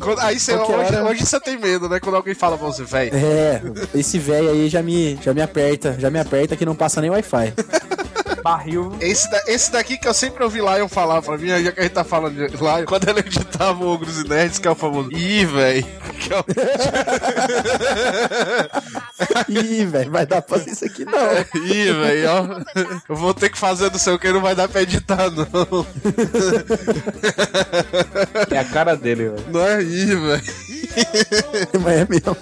Quando- 0.01 0.21
Aí 0.21 0.39
você, 0.41 0.55
hoje, 0.55 0.73
hora- 0.73 1.05
hoje 1.05 1.25
você 1.25 1.39
tem 1.41 1.57
medo, 1.59 1.89
né? 1.89 2.01
Quando 2.01 2.17
alguém 2.17 2.35
fala 2.35 2.59
pra 2.59 2.67
você, 2.67 2.83
velho. 2.85 3.11
É, 3.15 3.63
esse 3.95 4.19
velho 4.19 4.51
aí 4.51 4.69
já 4.69 4.83
me, 4.83 5.19
já 5.23 5.33
me 5.33 5.43
aperta, 5.43 5.97
já 5.99 6.11
me 6.11 6.19
aperta 6.19 6.57
que 6.57 6.65
não 6.65 6.75
passa 6.75 7.01
nem 7.01 7.11
Wi-Fi. 7.11 7.53
Barril. 8.51 8.97
Esse, 9.01 9.29
da- 9.29 9.43
esse 9.49 9.73
daqui 9.73 9.99
que 9.99 10.07
eu 10.07 10.15
sempre 10.15 10.45
ouvi 10.45 10.61
Lion 10.61 10.87
falar 10.89 11.21
pra 11.21 11.37
mim, 11.37 11.49
já 11.49 11.73
que 11.73 11.81
a 11.81 11.83
gente 11.83 11.93
tá 11.93 12.05
falando 12.05 12.35
de 12.49 12.57
Lion, 12.57 12.85
quando 12.87 13.09
ele 13.09 13.19
editava 13.19 13.83
o 13.85 13.89
Ogros 13.93 14.21
e 14.21 14.29
Nerds, 14.29 14.61
que 14.61 14.69
é 14.69 14.71
o 14.71 14.75
famoso. 14.77 15.11
Ih, 15.13 15.45
velho. 15.45 15.85
Que 16.21 16.33
é 16.33 16.39
o- 16.39 16.45
Ih, 19.49 19.85
velho, 19.87 20.11
vai 20.13 20.25
dar 20.27 20.43
pra 20.43 20.59
fazer 20.59 20.71
isso 20.71 20.85
aqui 20.85 21.05
não. 21.05 21.13
Ih, 21.67 21.93
velho, 21.93 22.31
ó. 22.31 22.61
Eu 23.09 23.17
vou 23.17 23.35
ter 23.35 23.51
que 23.51 23.59
fazer 23.59 23.91
não 23.91 23.99
sei 23.99 24.13
o 24.15 24.19
que, 24.19 24.33
não 24.33 24.41
vai 24.41 24.55
dar 24.55 24.69
pra 24.69 24.83
editar, 24.83 25.29
não. 25.31 25.85
É 28.51 28.59
a 28.59 28.65
cara 28.65 28.97
dele, 28.97 29.29
velho. 29.31 29.45
Não 29.49 29.61
é 29.67 29.83
ih, 29.83 30.15
velho. 30.15 30.43
Mas 31.83 31.95
é 32.01 32.07
mesmo. 32.09 32.37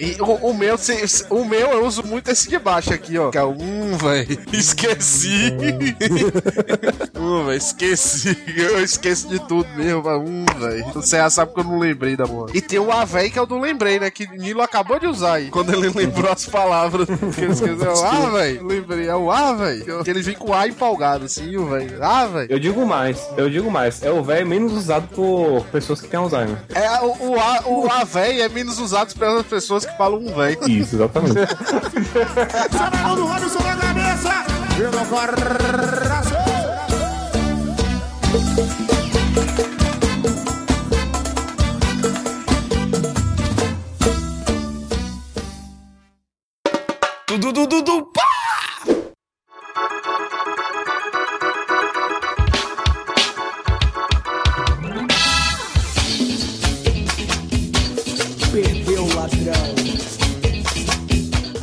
E 0.00 0.20
o, 0.20 0.50
o 0.50 0.54
meu, 0.54 0.76
se- 0.78 1.06
se- 1.06 1.26
o 1.30 1.44
meu 1.44 1.68
eu 1.72 1.84
uso 1.86 2.02
muito 2.04 2.30
esse 2.30 2.48
de 2.48 2.58
baixo 2.58 2.92
aqui, 2.92 3.18
ó. 3.18 3.30
Que 3.30 3.38
é 3.38 3.42
o 3.42 3.50
um, 3.50 3.96
velho. 3.96 4.38
Esqueci. 4.52 5.52
um, 7.16 7.44
velho, 7.46 7.56
esqueci. 7.56 8.36
Eu 8.56 8.82
esqueço 8.82 9.28
de 9.28 9.38
tudo 9.46 9.68
mesmo, 9.76 10.02
um, 10.18 10.44
velho. 10.58 10.84
Você 10.94 11.16
já 11.16 11.30
sabe 11.30 11.52
que 11.54 11.60
eu 11.60 11.64
não 11.64 11.78
lembrei 11.78 12.16
da 12.16 12.26
boa. 12.26 12.48
E 12.54 12.60
tem 12.60 12.78
o 12.78 12.90
A, 12.92 13.04
velho, 13.04 13.30
que 13.30 13.38
é 13.38 13.42
o 13.42 13.46
do 13.46 13.58
lembrei, 13.58 13.98
né? 13.98 14.10
Que 14.10 14.26
Nilo 14.36 14.62
acabou 14.62 14.98
de 14.98 15.06
usar 15.06 15.34
aí. 15.34 15.50
Quando 15.50 15.72
ele 15.72 15.88
lembrou 15.94 16.30
as 16.30 16.46
palavras. 16.46 17.08
Que 17.34 17.40
ele 17.42 17.52
esqueceu. 17.52 17.92
O 17.92 18.04
A, 18.04 18.30
velho. 18.30 18.66
Lembrei. 18.66 19.08
É 19.08 19.16
o 19.16 19.30
A, 19.30 19.52
velho. 19.54 20.04
Que 20.04 20.10
ele 20.10 20.22
vem 20.22 20.34
com 20.34 20.50
o 20.50 20.54
A 20.54 20.68
empolgado, 20.68 21.24
assim, 21.24 21.56
o 21.56 21.66
velho. 21.66 21.98
Ah, 22.02 22.26
velho. 22.26 22.50
Eu 22.50 22.58
digo 22.58 22.84
mais, 22.86 23.18
eu 23.36 23.48
digo 23.50 23.70
mais. 23.70 24.02
É 24.02 24.10
o 24.10 24.22
velho 24.22 24.46
menos 24.46 24.72
usado 24.72 25.08
por 25.08 25.64
pessoas 25.66 26.00
que 26.00 26.08
têm 26.08 26.18
Alzheimer. 26.20 26.56
É, 26.74 27.00
o, 27.00 27.30
o 27.30 27.40
A, 27.40 27.62
o 27.66 27.73
A, 27.90 28.04
velho, 28.04 28.42
é 28.42 28.48
menos 28.48 28.78
usado 28.78 29.14
pelas 29.14 29.46
pessoas 29.46 29.84
que 29.84 29.96
falam 29.96 30.20
um, 30.20 30.34
velho. 30.34 30.68
Isso, 30.68 30.96
exatamente. 30.96 31.34
Sabanão 32.76 33.16
do 33.16 33.26
Robson 33.26 33.58
na 33.62 33.76
cabeça. 33.76 34.44
E 34.76 34.82
no 34.82 35.06
coração. 35.06 36.44
Tudo, 47.26 47.52
tudo, 47.52 47.82
tudo, 47.82 48.12
pá! 48.12 48.53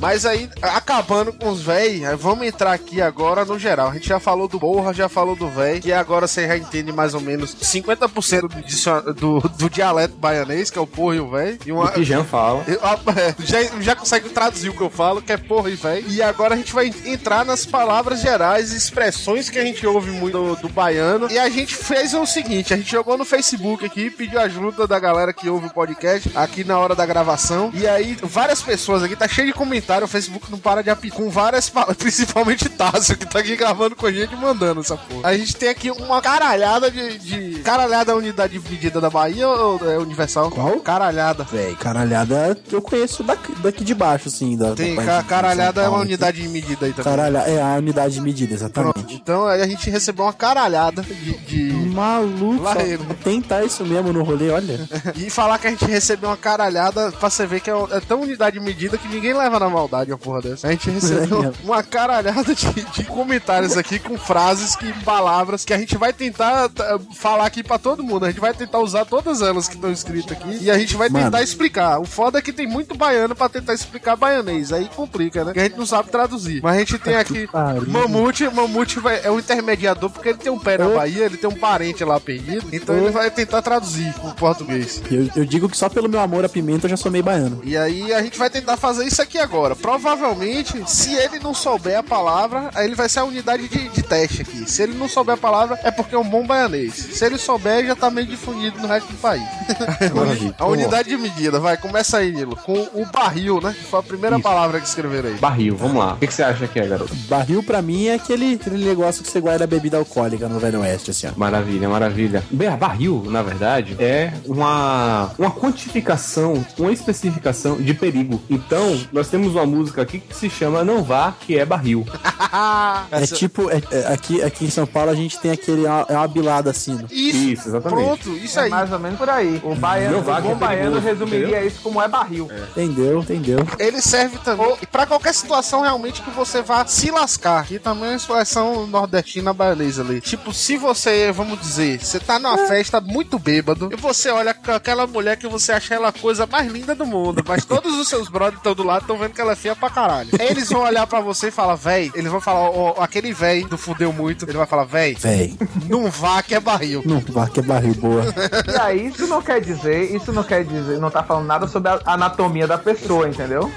Mas 0.02 0.26
aí, 0.26 0.50
acabando 0.64 1.32
com 1.32 1.50
os 1.50 1.62
véi, 1.62 2.04
aí 2.04 2.16
vamos 2.16 2.46
entrar 2.48 2.74
aqui 2.74 3.00
agora 3.00 3.46
no 3.46 3.60
geral. 3.60 3.90
A 3.90 3.94
gente 3.94 4.08
já 4.10 4.20
falou 4.20 4.48
do 4.48 4.60
porra, 4.60 4.94
já 4.96 5.08
falou 5.08 5.36
do 5.36 5.48
véi, 5.48 5.80
e 5.86 5.94
agora 5.94 6.28
você 6.28 6.48
já 6.48 6.58
entende 6.58 6.92
mais 6.92 7.14
ou 7.14 7.22
menos 7.22 7.56
50% 7.56 8.42
do, 8.50 9.14
do, 9.14 9.40
do 9.50 9.70
dialeto 9.70 10.16
baianês, 10.16 10.72
que 10.72 10.80
é 10.80 10.82
o 10.82 10.88
porra 10.88 11.16
e 11.16 11.20
o 11.20 11.30
véi. 11.30 11.60
E 11.68 11.72
uma, 11.72 11.86
O 11.86 11.92
que 11.92 12.04
Jean 12.04 12.24
fala. 12.24 12.64
Eu- 12.68 12.80
ah, 12.82 12.98
é, 13.16 13.36
já, 13.44 13.62
já 13.80 13.96
consegue 13.96 14.30
traduzir 14.30 14.70
o 14.70 14.74
que 14.74 14.82
eu 14.82 14.90
falo, 14.90 15.22
que 15.22 15.32
é 15.32 15.38
porra 15.38 15.70
e 15.70 15.76
véi. 15.76 16.04
E 16.08 16.22
agora 16.22 16.56
a 16.56 16.58
gente 16.58 16.74
vai 16.74 16.92
entrar 17.06 17.46
nas 17.46 17.64
palavras 17.64 18.22
gerais, 18.22 18.72
expressões 18.74 19.52
que 19.52 19.60
a 19.60 19.64
gente 19.64 19.86
ouve 19.86 20.10
muito 20.10 20.56
do, 20.56 20.56
do 20.64 20.70
baiano. 20.70 21.28
E 21.30 21.38
a 21.38 21.48
gente 21.48 21.76
fez 21.76 22.14
o 22.16 22.26
seguinte: 22.26 22.74
a 22.74 22.78
gente 22.78 22.90
jogou 22.92 23.18
no 23.20 23.24
Facebook 23.26 23.86
aqui, 23.86 24.10
pediu 24.10 24.40
ajuda 24.42 24.88
da 24.88 25.00
galera 25.00 25.32
que 25.32 25.48
ouve 25.48 25.68
o 25.68 25.74
podcast 25.74 26.32
aqui 26.34 26.64
na 26.64 26.80
hora 26.80 26.96
da 26.96 27.06
gravação. 27.06 27.70
E 27.74 27.88
aí, 27.88 28.18
várias 28.24 28.62
pessoas 28.64 29.04
aqui, 29.04 29.16
tá 29.16 29.28
cheio 29.28 29.48
de 29.48 29.54
comentário. 29.92 30.06
O 30.06 30.08
Facebook 30.08 30.52
não 30.52 30.58
para 30.58 30.82
de 30.82 30.90
apitar 30.90 31.18
com 31.18 31.30
várias 31.30 31.70
palavras, 31.70 31.98
principalmente 32.00 32.70
Tássio, 32.70 33.18
que 33.18 33.26
tá 33.26 33.40
aqui 33.40 33.56
gravando 33.56 33.96
com 33.96 34.06
a 34.06 34.12
gente 34.12 34.34
e 34.34 34.38
mandando 34.38 34.80
essa 34.82 34.96
porra. 34.98 35.28
A 35.30 35.38
gente 35.38 35.56
tem 35.56 35.70
aqui 35.70 35.92
uma 35.92 36.22
caralhada 36.22 36.90
de. 36.90 37.18
de... 37.18 37.60
Caralhada 37.62 38.12
é 38.12 38.16
unidade 38.16 38.58
de 38.58 38.70
medida 38.70 39.02
da 39.02 39.10
Bahia 39.10 39.48
ou 39.48 39.80
é 39.90 39.98
universal? 39.98 40.50
Qual? 40.50 40.80
Caralhada. 40.80 41.44
Véi, 41.44 41.76
caralhada 41.76 42.58
eu 42.72 42.82
conheço 42.82 43.24
daqui, 43.24 43.54
daqui 43.62 43.84
de 43.84 43.94
baixo, 43.94 44.28
assim. 44.30 44.56
Da, 44.58 44.74
Tem, 44.74 44.96
da 44.96 45.04
ca- 45.04 45.24
caralhada 45.24 45.82
é 45.82 45.90
uma 45.90 46.00
unidade 46.00 46.42
de 46.42 46.48
medida 46.48 46.86
aí 46.86 46.94
também. 46.94 47.04
Caralha, 47.12 47.40
é 47.40 47.62
a 47.62 47.76
unidade 47.78 48.14
de 48.16 48.22
medida, 48.22 48.56
Pronto. 48.56 48.98
exatamente. 48.98 49.16
Então 49.16 49.46
aí 49.48 49.62
a 49.62 49.68
gente 49.68 49.90
recebeu 49.90 50.26
uma 50.26 50.34
caralhada 50.34 51.02
de. 51.02 51.34
de- 51.40 51.72
Maluco, 51.92 52.64
ele. 52.80 53.04
tentar 53.24 53.64
isso 53.66 53.86
mesmo 53.86 54.14
no 54.14 54.24
rolê, 54.24 54.50
olha. 54.50 54.80
E 55.16 55.30
falar 55.30 55.58
que 55.60 55.68
a 55.68 55.70
gente 55.70 55.86
recebeu 55.86 56.30
uma 56.30 56.38
caralhada 56.38 57.12
pra 57.12 57.30
você 57.30 57.46
ver 57.46 57.60
que 57.60 57.70
é, 57.70 57.74
é 57.92 58.00
tão 58.00 58.22
unidade 58.22 58.58
de 58.58 58.64
medida 58.64 58.98
que 58.98 59.08
ninguém 59.08 59.34
leva 59.34 59.60
na 59.60 59.70
maldade 59.82 60.12
uma 60.12 60.18
porra 60.18 60.42
dessa. 60.42 60.68
A 60.68 60.72
gente 60.72 60.90
recebeu 60.90 61.44
É. 61.46 61.52
uma 61.64 61.82
caralhada 61.84 62.54
de, 62.56 62.72
de 62.92 63.04
comentários 63.06 63.78
aqui 63.78 63.98
com 64.00 64.18
frases 64.18 64.76
que 64.76 64.92
palavras 65.04 65.66
que 65.66 65.74
a 65.74 65.78
gente 65.78 65.98
vai 65.98 66.14
tentar 66.14 66.70
tá, 66.70 67.00
falar 67.16 67.46
aqui 67.46 67.64
pra 67.64 67.78
todo 67.78 68.04
mundo. 68.04 68.26
A 68.26 68.30
gente 68.30 68.40
vai 68.40 68.54
tentar 68.54 68.80
usar 68.80 69.06
todas 69.06 69.42
elas 69.42 69.68
que 69.68 69.76
estão 69.76 69.92
escritas 69.92 70.32
aqui 70.38 70.60
e 70.62 70.70
a 70.72 70.78
gente 70.78 70.96
vai 70.96 71.10
Mano. 71.10 71.26
tentar 71.26 71.42
explicar. 71.42 72.00
O 72.00 72.06
foda 72.06 72.40
é 72.40 72.42
que 72.42 72.54
tem 72.54 72.68
muito 72.68 72.96
baiano 72.96 73.36
pra 73.36 73.50
tentar 73.50 73.74
explicar 73.74 74.16
baianês. 74.16 74.72
Aí 74.72 74.88
complica, 74.96 75.44
né? 75.44 75.54
Que 75.54 75.60
a 75.60 75.64
gente 75.64 75.78
não 75.78 75.86
sabe 75.86 76.10
traduzir. 76.10 76.62
Mas 76.62 76.76
a 76.76 76.80
gente 76.80 76.98
tem 77.00 77.16
aqui. 77.16 77.48
Mamute. 77.88 78.48
Mamute 78.50 79.00
vai- 79.00 79.22
é 79.24 79.32
o 79.32 79.40
intermediador 79.40 80.10
porque 80.10 80.30
ele 80.30 80.38
tem 80.38 80.52
um 80.52 80.60
pé 80.60 80.78
na 80.78 80.88
Bahia, 80.90 81.26
ele 81.26 81.38
tem 81.38 81.50
um 81.50 81.56
parente 81.56 82.04
lá 82.04 82.20
perdido. 82.20 82.68
Então 82.72 82.96
ele 82.96 83.10
vai 83.12 83.30
tentar 83.32 83.62
traduzir 83.62 84.14
pro 84.14 84.32
português. 84.36 85.02
Eu, 85.10 85.30
eu 85.36 85.46
digo 85.46 85.68
que 85.70 85.78
só 85.78 85.90
pelo 85.90 86.10
meu 86.10 86.20
amor 86.20 86.46
à 86.46 86.50
pimenta 86.50 86.86
eu 86.86 86.90
já 86.90 86.98
sou 86.98 87.12
meio 87.12 87.24
baiano. 87.24 87.62
E 87.64 87.76
aí 87.78 88.14
a 88.14 88.22
gente 88.22 88.38
vai 88.38 88.50
tentar 88.50 88.78
fazer 88.78 89.06
isso 89.06 89.22
aqui 89.22 89.38
agora. 89.38 89.71
Provavelmente, 89.76 90.84
se 90.88 91.14
ele 91.16 91.40
não 91.40 91.54
souber 91.54 91.98
a 91.98 92.04
palavra, 92.04 92.70
aí 92.74 92.86
ele 92.86 92.96
vai 92.96 93.10
ser 93.10 93.20
a 93.20 93.26
unidade 93.26 93.68
de, 93.68 93.90
de 93.90 94.04
teste 94.04 94.42
aqui. 94.42 94.70
Se 94.70 94.84
ele 94.84 94.94
não 94.94 95.08
souber 95.08 95.36
a 95.36 95.38
palavra, 95.38 95.80
é 95.84 95.92
porque 95.92 96.16
é 96.16 96.18
um 96.18 96.28
bom 96.28 96.46
baianês. 96.46 96.94
Se 96.94 97.26
ele 97.26 97.38
souber, 97.38 97.86
já 97.86 97.96
tá 97.96 98.10
meio 98.10 98.28
difundido 98.28 98.80
no 98.80 98.88
resto 98.88 99.12
do 99.12 99.18
país. 99.18 99.44
A 100.58 100.66
unidade 100.66 101.10
de 101.10 101.18
medida, 101.18 101.60
vai, 101.60 101.78
começa 101.78 102.18
aí, 102.18 102.32
Nilo. 102.32 102.56
Com 102.56 102.74
o 102.94 103.06
barril, 103.12 103.60
né? 103.62 103.76
Foi 103.90 104.00
a 104.00 104.04
primeira 104.04 104.36
Isso. 104.36 104.44
palavra 104.44 104.80
que 104.80 104.88
escreveram 104.88 105.30
aí. 105.30 105.36
Barril, 105.36 105.76
vamos 105.76 105.98
lá. 105.98 106.14
O 106.14 106.18
que, 106.18 106.28
que 106.28 106.34
você 106.34 106.44
acha 106.44 106.68
que 106.68 106.80
é, 106.80 106.88
garoto? 106.88 107.14
Barril 107.28 107.64
pra 107.64 107.82
mim 107.82 108.08
é 108.08 108.16
aquele, 108.16 108.56
aquele 108.56 108.84
negócio 108.84 109.24
que 109.24 109.30
você 109.30 109.40
guarda 109.40 109.66
bebida 109.66 109.98
alcoólica 109.98 110.48
no 110.48 110.60
Velho 110.60 110.82
Oeste, 110.82 111.12
assim, 111.12 111.28
ó. 111.28 111.32
Maravilha, 111.36 111.88
maravilha. 111.90 112.44
Bem, 112.52 112.70
barril, 112.76 113.24
na 113.28 113.42
verdade, 113.42 113.96
é 114.00 114.34
uma, 114.46 115.32
uma 115.38 115.52
quantificação, 115.52 116.66
uma 116.78 116.92
especificação 116.92 117.78
de 117.78 117.94
perigo. 117.94 118.42
Então, 118.50 119.00
nós 119.12 119.30
temos 119.30 119.56
uma 119.56 119.61
música 119.66 120.02
aqui 120.02 120.20
que 120.20 120.36
se 120.36 120.50
chama 120.50 120.84
Não 120.84 121.04
Vá, 121.04 121.34
que 121.40 121.58
é 121.58 121.66
barril. 121.66 122.06
É 123.12 123.26
tipo, 123.26 123.70
é- 123.70 123.82
é- 123.92 124.14
aqui, 124.14 124.42
aqui 124.44 124.66
em 124.66 124.70
São 124.70 124.86
Paulo 124.86 125.10
a 125.12 125.16
gente 125.16 125.40
tem 125.40 125.52
aquele, 125.52 125.86
é 125.86 126.14
uma 126.14 126.28
bilada 126.28 126.70
assim. 126.70 126.94
no- 126.96 127.06
Isso, 127.10 127.38
Isso, 127.38 127.70
exatamente. 127.70 128.04
pronto, 128.24 128.30
isso 128.38 128.60
É 128.60 128.64
aí. 128.64 128.70
mais 128.70 128.92
ou 128.92 129.00
menos 129.00 129.18
por 129.18 129.30
aí. 129.30 129.62
O 129.64 129.76
baiano, 129.76 130.18
Não 130.18 130.24
vá, 130.24 130.40
o 130.40 130.42
que 130.42 130.48
é 130.48 130.52
bom 130.52 130.56
baiano 130.58 130.92
perigoso, 131.02 131.06
resumiria 131.08 131.48
entendeu? 131.48 131.68
isso 131.68 131.82
como 131.82 132.02
é 132.02 132.08
barril. 132.08 132.50
Entendeu? 132.72 133.20
Entendeu? 133.20 133.60
Ele 133.80 134.02
serve 134.02 134.38
também 134.40 134.76
pra 134.92 135.06
qualquer 135.06 135.34
situação 135.34 135.82
realmente 135.82 136.22
que 136.22 136.30
você 136.32 136.62
vá 136.62 136.86
se 136.86 137.10
lascar. 137.12 137.66
Que 137.66 137.80
também 137.80 138.06
é 138.06 138.10
uma 138.10 138.16
expressão 138.18 138.86
nordestina 138.88 139.54
baianesa 139.54 140.02
ali. 140.02 140.20
Tipo, 140.22 140.54
se 140.54 140.78
você, 140.78 141.32
vamos 141.32 141.60
dizer, 141.60 142.00
você 142.04 142.20
tá 142.20 142.38
numa 142.40 142.58
festa 142.68 143.00
muito 143.00 143.40
bêbado 143.40 143.90
e 143.92 143.96
você 143.96 144.30
olha 144.30 144.54
com 144.54 144.72
aquela 144.72 145.08
mulher 145.08 145.38
que 145.38 145.48
você 145.48 145.72
acha 145.72 145.96
ela 145.96 146.10
a 146.10 146.14
coisa 146.14 146.46
mais 146.46 146.70
linda 146.72 146.94
do 146.96 147.06
mundo, 147.06 147.44
mas 147.48 147.64
todos 147.66 147.98
os 147.98 148.08
seus 148.08 148.28
brothers 148.28 148.58
estão 148.58 148.74
do 148.76 148.84
lado 148.84 149.02
estão 149.02 149.18
vendo 149.18 149.32
que 149.34 149.42
ela 149.42 149.51
é 149.52 149.56
feia 149.56 149.76
pra 149.76 149.90
caralho. 149.90 150.30
Eles 150.40 150.70
vão 150.70 150.82
olhar 150.84 151.06
pra 151.08 151.20
você 151.20 151.48
e 151.48 151.52
falar, 151.52 151.76
véi, 151.76 152.12
eles 152.16 152.32
vão 152.32 152.42
falar, 152.42 152.70
aquele 153.04 153.34
véi 153.34 153.64
do 153.66 153.78
fudeu 153.78 154.12
muito, 154.14 154.46
ele 154.46 154.58
vai 154.58 154.68
falar, 154.68 154.84
véi, 154.86 155.16
Véi, 155.20 155.56
não 155.88 156.10
vá 156.10 156.42
que 156.42 156.56
é 156.56 156.60
barril. 156.60 157.02
não 157.06 157.20
vá 157.20 157.48
que 157.48 157.60
é 157.60 157.64
barril 157.64 157.94
boa. 157.96 158.24
E 158.68 158.80
aí, 158.82 159.08
isso 159.08 159.28
não 159.28 159.42
quer 159.42 159.62
dizer, 159.62 160.14
isso 160.16 160.32
não 160.34 160.44
quer 160.44 160.64
dizer, 160.64 161.00
não 161.00 161.10
tá 161.12 161.24
falando 161.24 161.46
nada 161.48 161.68
sobre 161.68 161.90
a 161.90 162.00
anatomia 162.06 162.68
da 162.68 162.78
pessoa, 162.78 163.28
entendeu? 163.28 163.72